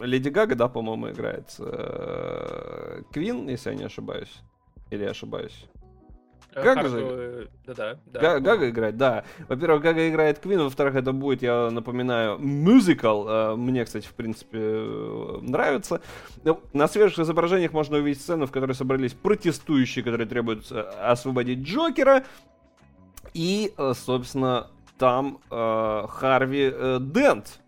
Леди 0.00 0.28
Гага, 0.30 0.54
да, 0.54 0.68
по-моему, 0.68 1.10
играет. 1.10 1.54
э, 1.58 3.02
Квин, 3.12 3.48
если 3.48 3.70
я 3.70 3.76
не 3.76 3.84
ошибаюсь. 3.84 4.34
Или 4.90 5.04
я 5.04 5.10
ошибаюсь. 5.10 5.66
Э, 6.54 6.62
Гага 6.62 6.88
же- 6.88 6.98
э, 7.00 7.46
Да-да. 7.66 7.96
да. 8.06 8.20
Га- 8.20 8.40
Гага 8.40 8.70
играет, 8.70 8.96
да. 8.96 9.24
Во-первых, 9.48 9.82
Гага 9.82 10.08
играет 10.08 10.38
Квин, 10.38 10.60
во-вторых, 10.62 10.94
это 10.96 11.12
будет, 11.12 11.42
я 11.42 11.70
напоминаю, 11.70 12.38
мюзикл. 12.38 13.26
Э, 13.28 13.54
Мне, 13.56 13.84
кстати, 13.84 14.06
в 14.06 14.14
принципе, 14.14 14.58
нравится. 15.42 16.00
Ну, 16.44 16.60
На 16.72 16.88
свежих 16.88 17.18
изображениях 17.20 17.72
можно 17.72 17.98
увидеть 17.98 18.20
сцену, 18.22 18.46
в 18.46 18.50
которой 18.50 18.72
собрались 18.72 19.12
протестующие, 19.12 20.02
которые 20.04 20.26
требуют 20.26 20.70
освободить 20.72 21.60
Джокера. 21.60 22.24
И, 23.34 23.74
собственно, 23.94 24.68
там 24.98 25.38
э, 25.50 26.04
Харви 26.08 26.72
э, 26.74 26.98
Дент 27.00 27.60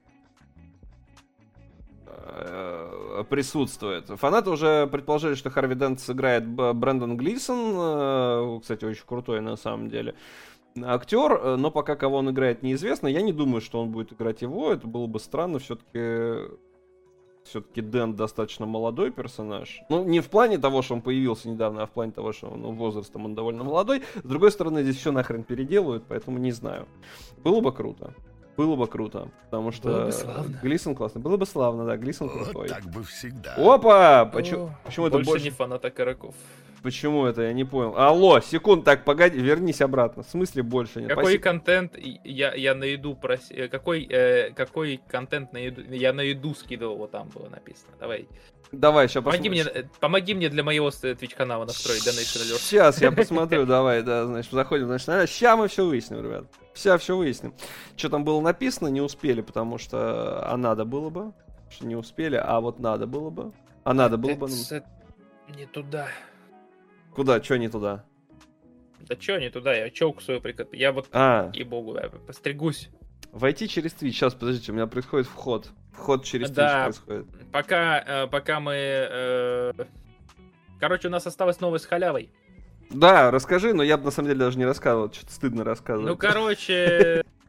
присутствует. 3.29 4.09
Фанаты 4.09 4.51
уже 4.51 4.87
предположили, 4.87 5.35
что 5.35 5.51
Харви 5.51 5.75
Дент 5.75 6.01
сыграет 6.01 6.49
Брэндон 6.49 7.17
Глисон, 7.17 7.75
э, 7.77 8.59
кстати, 8.61 8.85
очень 8.85 9.05
крутой 9.07 9.41
на 9.41 9.57
самом 9.57 9.89
деле 9.89 10.15
актер, 10.83 11.33
э, 11.33 11.57
но 11.57 11.71
пока 11.71 11.97
кого 11.97 12.19
он 12.19 12.31
играет 12.31 12.63
неизвестно. 12.63 13.09
Я 13.09 13.23
не 13.23 13.33
думаю, 13.33 13.61
что 13.61 13.81
он 13.81 13.91
будет 13.91 14.13
играть 14.13 14.43
его, 14.43 14.73
это 14.73 14.87
было 14.87 15.07
бы 15.07 15.21
странно, 15.21 15.59
все-таки 15.59 16.51
все-таки 17.45 17.81
Дэн 17.81 18.15
достаточно 18.15 18.67
молодой 18.67 19.11
персонаж. 19.11 19.81
Ну, 19.89 20.05
не 20.05 20.21
в 20.21 20.29
плане 20.29 20.59
того, 20.59 20.83
что 20.83 20.95
он 20.95 21.03
появился 21.03 21.49
недавно, 21.49 21.83
а 21.83 21.87
в 21.87 21.91
плане 21.91 22.13
того, 22.13 22.33
что 22.33 22.51
ну, 22.55 22.73
возрастом 22.73 23.25
он 23.25 23.35
довольно 23.35 23.65
молодой. 23.65 24.03
С 24.23 24.29
другой 24.29 24.53
стороны, 24.53 24.83
здесь 24.83 24.97
все 24.97 25.11
нахрен 25.11 25.43
переделывают, 25.43 26.05
поэтому 26.07 26.39
не 26.39 26.53
знаю. 26.53 26.87
Было 27.43 27.61
бы 27.61 27.73
круто. 27.73 28.15
Было 28.61 28.77
бы 28.77 28.87
круто, 28.87 29.29
потому 29.47 29.73
что 29.73 29.89
Было 29.89 30.05
бы 30.05 30.13
славно. 30.13 30.59
Глисон 30.63 30.95
классный. 30.95 31.23
Было 31.23 31.37
бы 31.39 31.47
славно, 31.47 31.87
да, 31.87 31.97
Глисон 31.97 32.29
Вот 32.29 32.45
крутой. 32.45 32.69
так 32.69 32.85
бы 32.85 33.03
всегда. 33.05 33.55
Опа! 33.57 34.27
Почему, 34.27 34.65
О, 34.67 34.75
почему 34.85 35.07
это 35.07 35.17
Больше 35.17 35.31
больше? 35.31 35.45
не 35.47 35.51
фаната 35.51 35.91
караков. 35.91 36.35
Почему 36.83 37.27
это? 37.27 37.43
Я 37.43 37.53
не 37.53 37.65
понял. 37.65 37.97
Алло, 37.97 38.41
секунд, 38.41 38.85
так, 38.85 39.05
погоди, 39.05 39.39
вернись 39.39 39.81
обратно. 39.81 40.23
В 40.23 40.29
смысле 40.29 40.63
больше 40.63 41.01
нет? 41.01 41.09
Какой 41.11 41.25
Спасибо. 41.25 41.43
контент 41.43 41.99
я, 41.99 42.55
я 42.55 42.75
на 42.75 42.85
еду 42.85 43.15
прос... 43.15 43.51
э, 43.51 43.69
Какой, 43.69 44.05
э, 44.05 44.53
какой 44.53 45.01
контент 45.09 45.53
на 45.53 45.59
еду... 45.59 45.83
Я 45.93 46.13
на 46.13 46.23
еду 46.23 46.55
скидывал, 46.55 46.97
вот 46.97 47.11
там 47.11 47.29
было 47.29 47.49
написано. 47.49 47.93
Давай. 47.99 48.27
Давай, 48.73 49.09
сейчас 49.09 49.25
Помоги 49.25 49.51
мне, 49.51 49.63
э, 49.63 49.85
помоги 49.99 50.33
мне 50.33 50.49
для 50.49 50.63
моего 50.63 50.89
Twitch 50.89 51.35
канала 51.35 51.65
настроить 51.65 52.07
Donation 52.07 52.41
Alert. 52.43 52.61
Сейчас 52.61 53.01
я 53.01 53.13
посмотрю, 53.13 53.67
давай, 53.67 54.03
да, 54.03 54.27
значит, 54.27 54.53
заходим, 54.53 54.87
значит, 54.87 55.31
сейчас 55.31 55.59
мы 55.59 55.69
все 55.69 55.85
выясним, 55.85 56.25
ребят. 56.25 56.45
Сейчас 56.73 57.03
все 57.03 57.17
выясним. 57.17 57.53
Что 57.97 58.09
там 58.09 58.25
было 58.25 58.41
написано, 58.41 58.89
не 58.89 59.01
успели, 59.01 59.41
потому 59.41 59.77
что 59.79 60.49
а 60.49 60.57
надо 60.57 60.85
было 60.85 61.11
бы. 61.11 61.33
Не 61.81 61.97
успели, 61.97 62.37
а 62.43 62.61
вот 62.61 62.79
надо 62.81 63.07
было 63.07 63.31
бы. 63.31 63.53
А 63.85 63.93
надо 63.95 64.17
было 64.17 64.35
бы. 64.35 64.49
ну, 64.49 65.55
Не 65.57 65.67
туда. 65.67 66.09
Куда, 67.15 67.43
что 67.43 67.59
не 67.59 67.69
туда? 67.69 68.05
Да 69.09 69.17
чё 69.17 69.39
не 69.39 69.51
туда, 69.51 69.75
я 69.75 69.91
челку 69.91 70.21
свою 70.21 70.41
прикоп... 70.41 70.73
Я 70.75 70.93
вот, 70.93 71.09
А, 71.13 71.51
и 71.53 71.65
богу, 71.65 71.97
я 71.97 72.09
постригусь. 72.09 72.89
войти 73.33 73.69
через 73.69 73.93
Twitch. 73.93 74.11
Сейчас, 74.13 74.35
подождите, 74.35 74.73
у 74.73 74.75
меня 74.75 74.87
происходит 74.87 75.27
вход. 75.27 75.71
Вход 75.93 76.25
через 76.25 76.51
Twitch 76.51 76.55
Да. 76.55 76.85
происходит. 76.85 77.27
Пока, 77.53 77.99
э, 78.07 78.27
пока 78.29 78.61
мы... 78.61 78.75
э, 78.77 79.73
Короче, 80.79 81.09
у 81.09 81.11
нас 81.11 81.27
осталась 81.27 81.61
новость 81.61 81.85
с 81.85 81.89
халявой. 81.89 82.31
Да, 82.91 83.31
расскажи, 83.31 83.75
но 83.75 83.83
я 83.83 83.97
бы 83.99 84.05
на 84.05 84.11
самом 84.11 84.29
деле 84.29 84.41
даже 84.41 84.59
не 84.59 84.65
рассказывал. 84.65 85.13
Что-то 85.13 85.33
стыдно 85.33 85.65
рассказывать. 85.65 86.09
Ну, 86.11 86.17
короче... 86.17 87.25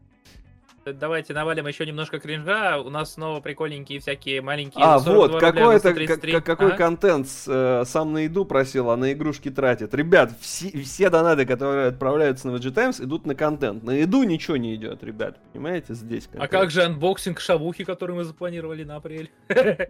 Давайте 0.85 1.33
навалим 1.33 1.67
еще 1.67 1.85
немножко 1.85 2.19
кринжа. 2.19 2.79
У 2.79 2.89
нас 2.89 3.13
снова 3.13 3.39
прикольненькие 3.39 3.99
всякие 3.99 4.41
маленькие. 4.41 4.83
А, 4.83 4.97
за 4.97 5.05
42 5.05 5.27
вот, 5.27 5.39
какой 5.39 5.75
это, 5.75 5.89
133. 5.89 6.31
как- 6.33 6.43
какой 6.45 6.73
А? 6.73 6.75
контент 6.77 7.27
э, 7.47 7.83
сам 7.85 8.13
на 8.13 8.19
еду 8.19 8.45
просил, 8.45 8.89
а 8.89 8.97
на 8.97 9.13
игрушки 9.13 9.51
тратит. 9.51 9.93
Ребят, 9.93 10.31
все, 10.39 10.69
все 10.81 11.11
донаты, 11.11 11.45
которые 11.45 11.87
отправляются 11.89 12.47
на 12.47 12.55
VG 12.55 12.71
Times, 12.71 12.99
идут 12.99 13.27
на 13.27 13.35
контент. 13.35 13.83
На 13.83 13.91
еду 13.91 14.23
ничего 14.23 14.57
не 14.57 14.73
идет, 14.73 15.03
ребят, 15.03 15.37
понимаете, 15.53 15.93
здесь. 15.93 16.27
А 16.35 16.47
как 16.47 16.71
же 16.71 16.81
unboxing 16.83 17.39
шавухи, 17.39 17.83
который 17.83 18.15
мы 18.15 18.23
запланировали 18.23 18.83
на 18.83 18.95
апрель? 18.95 19.29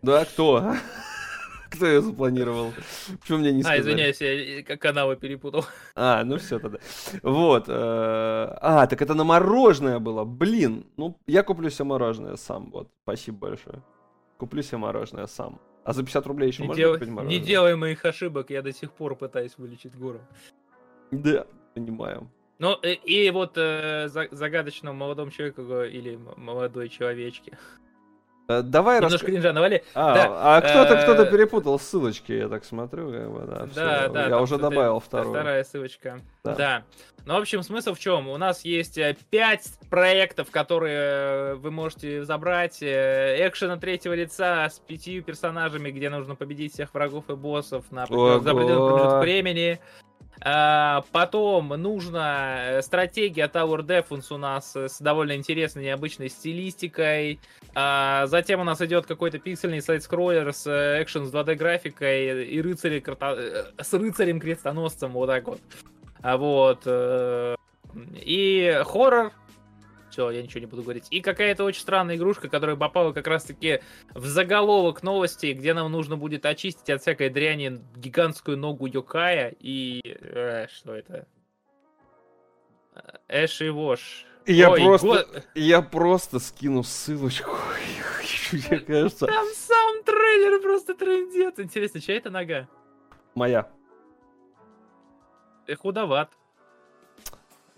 Да, 0.02 0.26
кто? 0.26 0.74
Кто 1.72 1.86
ее 1.88 2.02
запланировал? 2.02 2.74
Почему 3.22 3.40
мне 3.40 3.52
не 3.54 3.62
А, 3.62 3.64
сказали? 3.64 3.82
извиняюсь, 3.82 4.22
я 4.22 4.60
э, 4.60 4.64
каналы 4.78 5.16
перепутал. 5.16 5.66
А, 5.96 6.24
ну 6.24 6.38
все 6.38 6.60
тогда. 6.60 6.80
Вот. 7.24 7.66
э, 7.68 7.72
А, 7.74 8.86
так 8.88 9.02
это 9.02 9.14
на 9.14 9.24
мороженое 9.24 10.00
было. 10.00 10.26
Блин, 10.26 10.86
ну 10.98 11.18
я 11.28 11.44
куплю 11.44 11.70
себе 11.70 11.86
мороженое 11.86 12.36
сам. 12.36 12.70
Вот, 12.72 12.90
спасибо 13.04 13.38
большое. 13.50 13.82
Куплю 14.38 14.62
себе 14.64 14.78
мороженое 14.78 15.28
сам. 15.28 15.60
А 15.84 15.94
за 15.94 16.04
50 16.04 16.28
рублей 16.28 16.48
еще 16.50 16.62
Не, 16.64 16.68
можно 16.68 16.84
дел- 16.84 16.94
купить 16.94 17.08
не 17.08 17.14
мороженое? 17.16 17.46
делай 17.46 17.76
моих 17.76 18.06
ошибок, 18.06 18.50
я 18.52 18.62
до 18.62 18.72
сих 18.74 18.92
пор 18.92 19.16
пытаюсь 19.16 19.58
вылечить 19.58 19.96
гору. 19.96 20.20
Да, 21.12 21.46
понимаю. 21.74 22.30
Ну, 22.60 22.78
э, 22.84 22.94
и 22.94 23.32
вот 23.32 23.54
э, 23.58 24.08
за- 24.10 24.28
загадочному 24.32 24.96
молодому 24.98 25.32
человеку 25.32 25.62
или 25.62 26.20
молодой 26.38 26.90
человечке. 26.90 27.58
Э, 28.52 28.62
Давай 28.62 28.98
Немножко 29.00 29.18
раска- 29.26 29.26
кринжа 29.26 29.54
навали. 29.54 29.84
А, 29.94 30.14
Да, 30.14 30.58
а 30.58 30.62
кто-то 30.62 30.94
э, 30.96 31.04
кто-то 31.04 31.26
перепутал 31.26 31.80
ссылочки, 31.80 32.32
я 32.34 32.48
так 32.50 32.66
смотрю, 32.66 33.12
как 33.12 33.32
бы, 33.32 33.40
да. 33.48 33.68
Да, 33.74 34.08
да. 34.08 34.28
я 34.28 34.40
уже 34.40 34.58
добавил 34.58 35.00
вторую. 35.00 35.34
Вторая 35.34 35.64
ссылочка. 35.64 36.20
Да. 36.44 36.56
Да. 36.56 36.84
Ну, 37.26 37.36
в 37.36 37.38
общем, 37.38 37.62
смысл 37.62 37.94
в 37.94 38.00
чем? 38.00 38.28
У 38.28 38.38
нас 38.38 38.66
есть 38.66 38.98
э, 38.98 39.16
пять 39.30 39.68
проектов, 39.90 40.50
которые 40.50 41.56
вы 41.56 41.70
можете 41.72 42.24
забрать. 42.26 42.78
Экшена 42.82 43.78
третьего 43.78 44.14
лица 44.14 44.68
с 44.70 44.80
пятью 44.80 45.24
персонажами, 45.24 45.92
где 45.92 46.10
нужно 46.10 46.36
победить 46.36 46.74
всех 46.74 46.94
врагов 46.94 47.30
и 47.30 47.36
боссов 47.36 47.86
на 47.92 48.04
определенный 48.04 48.42
промежуток 48.42 49.22
времени. 49.22 49.80
А, 50.44 51.04
потом 51.12 51.70
нужно 51.70 52.58
э, 52.62 52.82
стратегия 52.82 53.48
Tower 53.48 53.86
Defense 53.86 54.34
у 54.34 54.38
нас 54.38 54.76
э, 54.76 54.90
с 54.90 55.00
довольно 55.00 55.36
интересной, 55.36 55.84
необычной 55.84 56.30
стилистикой. 56.30 57.40
А, 57.76 58.26
затем 58.26 58.60
у 58.60 58.64
нас 58.64 58.82
идет 58.82 59.06
какой-то 59.06 59.38
пиксельный 59.38 59.84
сайт-скроллер 59.84 60.52
с 60.52 60.66
э, 60.66 61.04
экшен 61.04 61.28
с 61.28 61.34
2D 61.34 61.56
графикой 61.56 62.46
и 62.46 62.60
э, 62.60 63.66
с 63.78 63.94
рыцарем-крестоносцем, 63.94 65.12
вот 65.12 65.28
так 65.28 65.48
вот. 65.48 65.62
А 66.24 66.38
вот. 66.38 66.88
И 68.16 68.82
хоррор. 68.86 69.32
Все, 70.12 70.30
я 70.30 70.44
ничего 70.44 70.60
не 70.60 70.66
буду 70.66 70.84
говорить. 70.84 71.08
И 71.10 71.22
какая-то 71.22 71.64
очень 71.64 71.82
странная 71.82 72.18
игрушка, 72.18 72.50
которая 72.50 72.76
попала 72.76 73.14
как 73.14 73.28
раз-таки 73.28 73.82
в 74.14 74.26
заголовок 74.26 75.04
новости, 75.04 75.54
где 75.54 75.74
нам 75.74 75.90
нужно 75.90 76.18
будет 76.18 76.46
очистить 76.46 76.90
от 76.90 77.02
всякой 77.02 77.30
дряни 77.30 77.80
гигантскую 77.96 78.58
ногу 78.58 78.88
Йокая 78.88 79.56
и... 79.60 80.02
э, 80.04 80.68
что 80.68 80.94
это? 80.94 81.28
Э, 82.94 83.00
Эш 83.30 83.62
и 83.62 83.70
Вош. 83.70 84.26
Я 84.46 84.72
Ой, 84.72 84.82
просто, 84.82 85.08
го- 85.08 85.26
я 85.56 85.82
просто 85.82 86.40
скину 86.40 86.84
ссылочку. 86.84 87.52
Мне 88.52 88.80
кажется, 88.80 89.28
Там 89.28 89.46
сам 89.56 90.04
трейлер 90.04 90.62
просто 90.62 90.94
трендец. 90.94 91.58
Интересно, 91.58 92.02
чья 92.02 92.18
это 92.18 92.30
нога? 92.30 92.68
моя. 93.34 93.72
Э, 95.68 95.76
Худоват. 95.76 96.34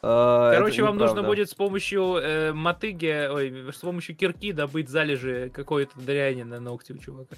Это 0.03 0.51
Короче, 0.55 0.84
вам 0.84 0.97
нужно 0.97 1.23
будет 1.23 1.49
с 1.49 1.53
помощью 1.53 2.17
э, 2.17 2.51
мотыги, 2.51 3.30
ой, 3.31 3.71
с 3.71 3.77
помощью 3.77 4.17
кирки 4.17 4.51
добыть 4.51 4.89
залежи 4.89 5.49
какой-то 5.53 5.97
дряни 5.97 6.43
на 6.43 6.59
ногте 6.59 6.93
у 6.93 6.97
чувака. 6.97 7.38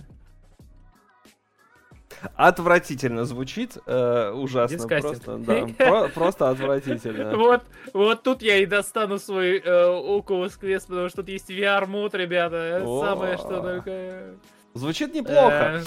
Отвратительно 2.33 3.25
звучит, 3.25 3.77
э, 3.85 4.31
ужасно 4.31 4.77
Дискастинг. 4.77 5.23
просто, 5.23 5.37
да, 5.37 5.67
про- 5.77 6.07
просто 6.09 6.49
отвратительно. 6.49 7.35
Вот, 7.37 7.61
вот 7.93 8.23
тут 8.23 8.41
я 8.41 8.57
и 8.57 8.65
достану 8.65 9.19
свой 9.19 9.59
э, 9.59 9.63
Oculus 9.63 10.59
Quest, 10.59 10.87
потому 10.87 11.09
что 11.09 11.17
тут 11.17 11.29
есть 11.29 11.51
VR-мод, 11.51 12.15
ребята. 12.15 12.81
Самое 12.83 13.37
что 13.37 13.61
только... 13.61 14.35
Звучит 14.75 15.13
неплохо. 15.15 15.81
Э, 15.81 15.83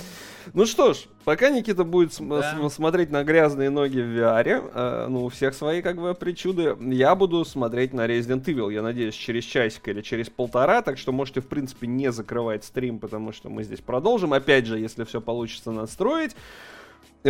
Ну 0.54 0.64
что 0.64 0.94
ж, 0.94 1.04
пока 1.24 1.50
Никита 1.50 1.84
будет 1.84 2.14
см- 2.14 2.40
Да. 2.40 2.50
см- 2.52 2.70
смотреть 2.70 3.10
на 3.10 3.22
грязные 3.22 3.68
ноги 3.68 3.98
в 4.00 4.16
VR, 4.16 4.70
э, 4.74 5.06
ну, 5.10 5.24
у 5.26 5.28
всех 5.28 5.52
свои, 5.54 5.82
как 5.82 5.96
бы, 6.00 6.14
причуды, 6.14 6.74
я 6.80 7.14
буду 7.14 7.44
смотреть 7.44 7.92
на 7.92 8.06
Resident 8.06 8.44
Evil, 8.46 8.72
я 8.72 8.80
надеюсь, 8.80 9.14
через 9.14 9.44
часик 9.44 9.86
или 9.88 10.00
через 10.00 10.30
полтора, 10.30 10.80
так 10.80 10.96
что 10.96 11.12
можете, 11.12 11.42
в 11.42 11.48
принципе, 11.48 11.86
не 11.86 12.10
закрывать 12.10 12.64
стрим, 12.64 12.98
потому 12.98 13.32
что 13.32 13.50
мы 13.50 13.62
здесь 13.62 13.80
продолжим, 13.80 14.32
опять 14.32 14.64
же, 14.64 14.78
если 14.78 15.04
все 15.04 15.20
получится 15.20 15.70
настроить. 15.70 16.34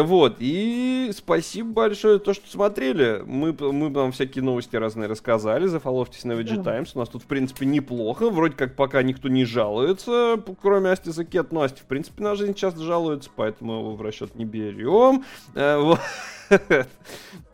Вот, 0.02 0.36
и 0.38 1.10
спасибо 1.16 1.72
большое, 1.72 2.18
то, 2.18 2.34
что 2.34 2.48
смотрели. 2.50 3.22
Мы, 3.24 3.52
мы 3.52 3.88
вам 3.90 4.12
всякие 4.12 4.44
новости 4.44 4.76
разные 4.76 5.08
рассказали, 5.08 5.66
зафоловьтесь 5.66 6.24
на 6.24 6.32
VG 6.32 6.62
Times. 6.62 6.92
У 6.94 6.98
нас 6.98 7.08
тут, 7.08 7.22
в 7.22 7.26
принципе, 7.26 7.64
неплохо. 7.66 8.28
Вроде 8.30 8.54
как 8.54 8.76
пока 8.76 9.02
никто 9.02 9.28
не 9.28 9.44
жалуется, 9.44 10.42
кроме 10.60 10.90
Асти 10.90 11.10
Закет. 11.10 11.52
Но 11.52 11.62
Асти, 11.62 11.80
в 11.80 11.86
принципе, 11.86 12.22
на 12.22 12.34
жизнь 12.34 12.54
часто 12.54 12.82
жалуется, 12.82 13.30
поэтому 13.34 13.78
его 13.80 13.94
в 13.96 14.02
расчет 14.02 14.34
не 14.34 14.44
берем. 14.44 15.24
Э, 15.54 15.94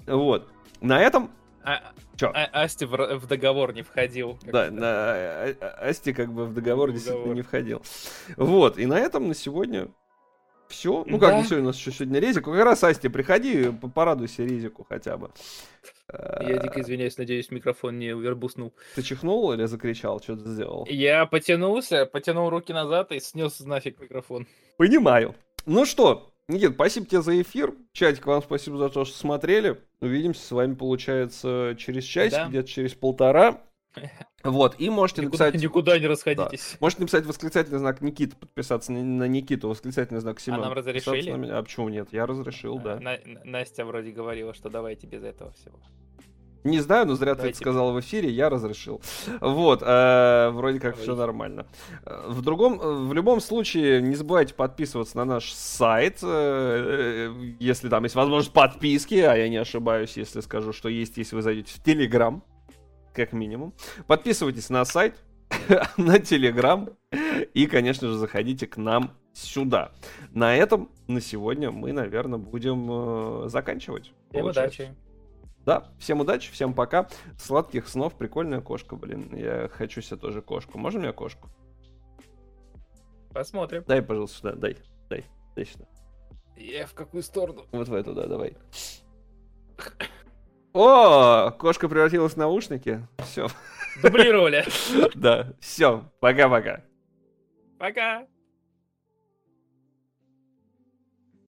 Вот. 0.06 0.48
На 0.80 1.00
этом... 1.00 1.30
а- 1.62 1.80
Чё? 2.16 2.30
а- 2.34 2.62
Асти 2.62 2.84
в, 2.84 2.90
в 3.18 3.26
договор 3.26 3.72
не 3.74 3.82
входил. 3.82 4.38
Да, 4.44 4.70
на, 4.70 4.86
а- 4.86 5.54
а- 5.60 5.88
Асти 5.88 6.12
как 6.12 6.32
бы 6.32 6.44
в 6.44 6.54
договор 6.54 6.90
В 6.90 6.92
действительно 6.92 7.20
договор. 7.22 7.36
не 7.36 7.42
входил. 7.42 7.82
Вот, 8.36 8.78
и 8.78 8.86
на 8.86 8.98
этом 8.98 9.28
на 9.28 9.34
сегодня 9.34 9.88
все. 10.68 11.04
Ну 11.06 11.18
Да. 11.18 11.28
как, 11.30 11.38
не 11.38 11.44
сегодня, 11.44 11.64
у 11.64 11.66
нас 11.68 11.76
еще 11.76 11.92
сегодня 11.92 12.20
резик. 12.20 12.44
Как 12.44 12.54
раз, 12.54 12.82
Асти, 12.84 13.08
приходи, 13.08 13.70
порадуйся 13.94 14.44
резику 14.44 14.84
хотя 14.88 15.16
бы. 15.16 15.30
Я 16.12 16.58
дико 16.58 16.80
извиняюсь, 16.80 17.16
надеюсь, 17.18 17.50
микрофон 17.50 17.98
не 17.98 18.08
вербуснул. 18.08 18.74
Ты 18.94 19.02
чихнул 19.02 19.52
или 19.52 19.64
закричал? 19.64 20.20
Что 20.20 20.36
ты 20.36 20.48
сделал? 20.48 20.86
Я 20.88 21.26
потянулся, 21.26 22.06
потянул 22.06 22.50
руки 22.50 22.72
назад 22.72 23.12
и 23.12 23.20
снес 23.20 23.60
нафиг 23.60 24.00
микрофон. 24.00 24.46
Понимаю. 24.76 25.34
Ну 25.66 25.86
что, 25.86 26.30
Никит, 26.48 26.74
спасибо 26.74 27.06
тебе 27.06 27.22
за 27.22 27.40
эфир. 27.40 27.74
Чатик, 27.92 28.26
вам 28.26 28.42
спасибо 28.42 28.76
за 28.76 28.90
то, 28.90 29.04
что 29.04 29.16
смотрели. 29.16 29.80
Увидимся 30.00 30.44
с 30.46 30.50
вами, 30.50 30.74
получается, 30.74 31.74
через 31.78 32.04
часик, 32.04 32.38
Да. 32.38 32.48
где-то 32.48 32.68
через 32.68 32.92
полтора. 32.94 33.62
Вот, 34.44 34.76
и 34.78 34.90
можете 34.90 35.22
Никуда, 35.22 35.46
написать... 35.46 35.62
никуда 35.62 35.98
не 35.98 36.06
расходитесь. 36.06 36.76
Можете 36.78 37.02
написать 37.02 37.26
восклицательный 37.26 37.78
знак 37.78 38.02
Никита, 38.02 38.36
подписаться 38.36 38.92
на, 38.92 39.02
на 39.02 39.24
Никиту, 39.26 39.68
восклицательный 39.70 40.20
знак 40.20 40.38
Семен. 40.38 40.60
нам 40.60 40.72
разрешили? 40.72 41.30
А 41.50 41.62
почему 41.62 41.88
нет? 41.88 42.08
Я 42.12 42.26
разрешил, 42.26 42.78
да. 42.78 43.00
На- 43.00 43.18
На- 43.24 43.44
Настя 43.44 43.84
вроде 43.84 44.10
говорила, 44.10 44.52
что 44.54 44.68
давайте 44.68 45.06
без 45.06 45.22
этого 45.24 45.50
всего. 45.52 45.78
Не 46.62 46.80
знаю, 46.80 47.06
но 47.06 47.14
зря 47.14 47.34
ты 47.34 47.48
это 47.48 47.56
сказал 47.58 47.92
в 47.92 48.00
эфире, 48.00 48.30
я 48.30 48.48
разрешил. 48.48 49.02
Вот, 49.42 49.82
э, 49.82 50.48
вроде 50.50 50.80
как 50.80 50.96
все 50.96 51.14
нормально. 51.14 51.66
Э, 52.06 52.24
В 52.28 52.40
другом, 52.40 52.80
э, 52.80 53.06
в 53.06 53.12
любом 53.12 53.42
случае, 53.42 54.00
не 54.00 54.14
забывайте 54.14 54.54
подписываться 54.54 55.14
на 55.18 55.26
наш 55.26 55.52
сайт, 55.52 56.20
э, 56.22 57.28
э, 57.34 57.54
если 57.60 57.90
там 57.90 58.04
есть 58.04 58.14
возможность 58.14 58.54
подписки, 58.54 59.16
а 59.16 59.34
я 59.34 59.50
не 59.50 59.58
ошибаюсь, 59.58 60.16
если 60.16 60.40
скажу, 60.40 60.72
что 60.72 60.88
есть, 60.88 61.18
если 61.18 61.36
вы 61.36 61.42
зайдете 61.42 61.70
в 61.74 61.82
Телеграм, 61.82 62.42
как 63.14 63.32
минимум. 63.32 63.72
Подписывайтесь 64.06 64.68
на 64.70 64.84
сайт, 64.84 65.16
на 65.96 66.18
Телеграм 66.18 66.90
и, 67.54 67.66
конечно 67.66 68.08
же, 68.08 68.14
заходите 68.14 68.66
к 68.66 68.76
нам 68.76 69.12
сюда. 69.32 69.92
На 70.32 70.56
этом 70.56 70.90
на 71.06 71.20
сегодня 71.20 71.70
мы, 71.70 71.92
наверное, 71.92 72.38
будем 72.38 73.44
э, 73.44 73.48
заканчивать. 73.48 74.12
Всем 74.30 74.42
получается. 74.42 74.82
удачи. 74.82 74.96
Да, 75.64 75.88
всем 75.98 76.20
удачи, 76.20 76.52
всем 76.52 76.74
пока. 76.74 77.08
Сладких 77.38 77.88
снов, 77.88 78.16
прикольная 78.16 78.60
кошка, 78.60 78.96
блин. 78.96 79.34
Я 79.34 79.68
хочу 79.68 80.02
себе 80.02 80.18
тоже 80.18 80.42
кошку. 80.42 80.78
Можно 80.78 81.00
мне 81.00 81.12
кошку? 81.12 81.48
Посмотрим. 83.32 83.82
Дай, 83.86 84.02
пожалуйста, 84.02 84.38
сюда, 84.38 84.52
дай, 84.52 84.76
дай, 85.08 85.24
дай 85.56 85.64
сюда. 85.64 85.86
Я 86.56 86.86
в 86.86 86.94
какую 86.94 87.22
сторону? 87.22 87.66
Вот 87.72 87.88
в 87.88 87.94
эту, 87.94 88.14
да, 88.14 88.26
давай. 88.26 88.56
О, 90.74 91.52
кошка 91.52 91.88
превратилась 91.88 92.34
в 92.34 92.36
наушники. 92.36 93.06
Все, 93.18 93.46
Дублировали. 94.02 94.64
да, 95.14 95.52
все, 95.60 96.04
пока-пока. 96.20 96.82
Пока. 97.78 98.26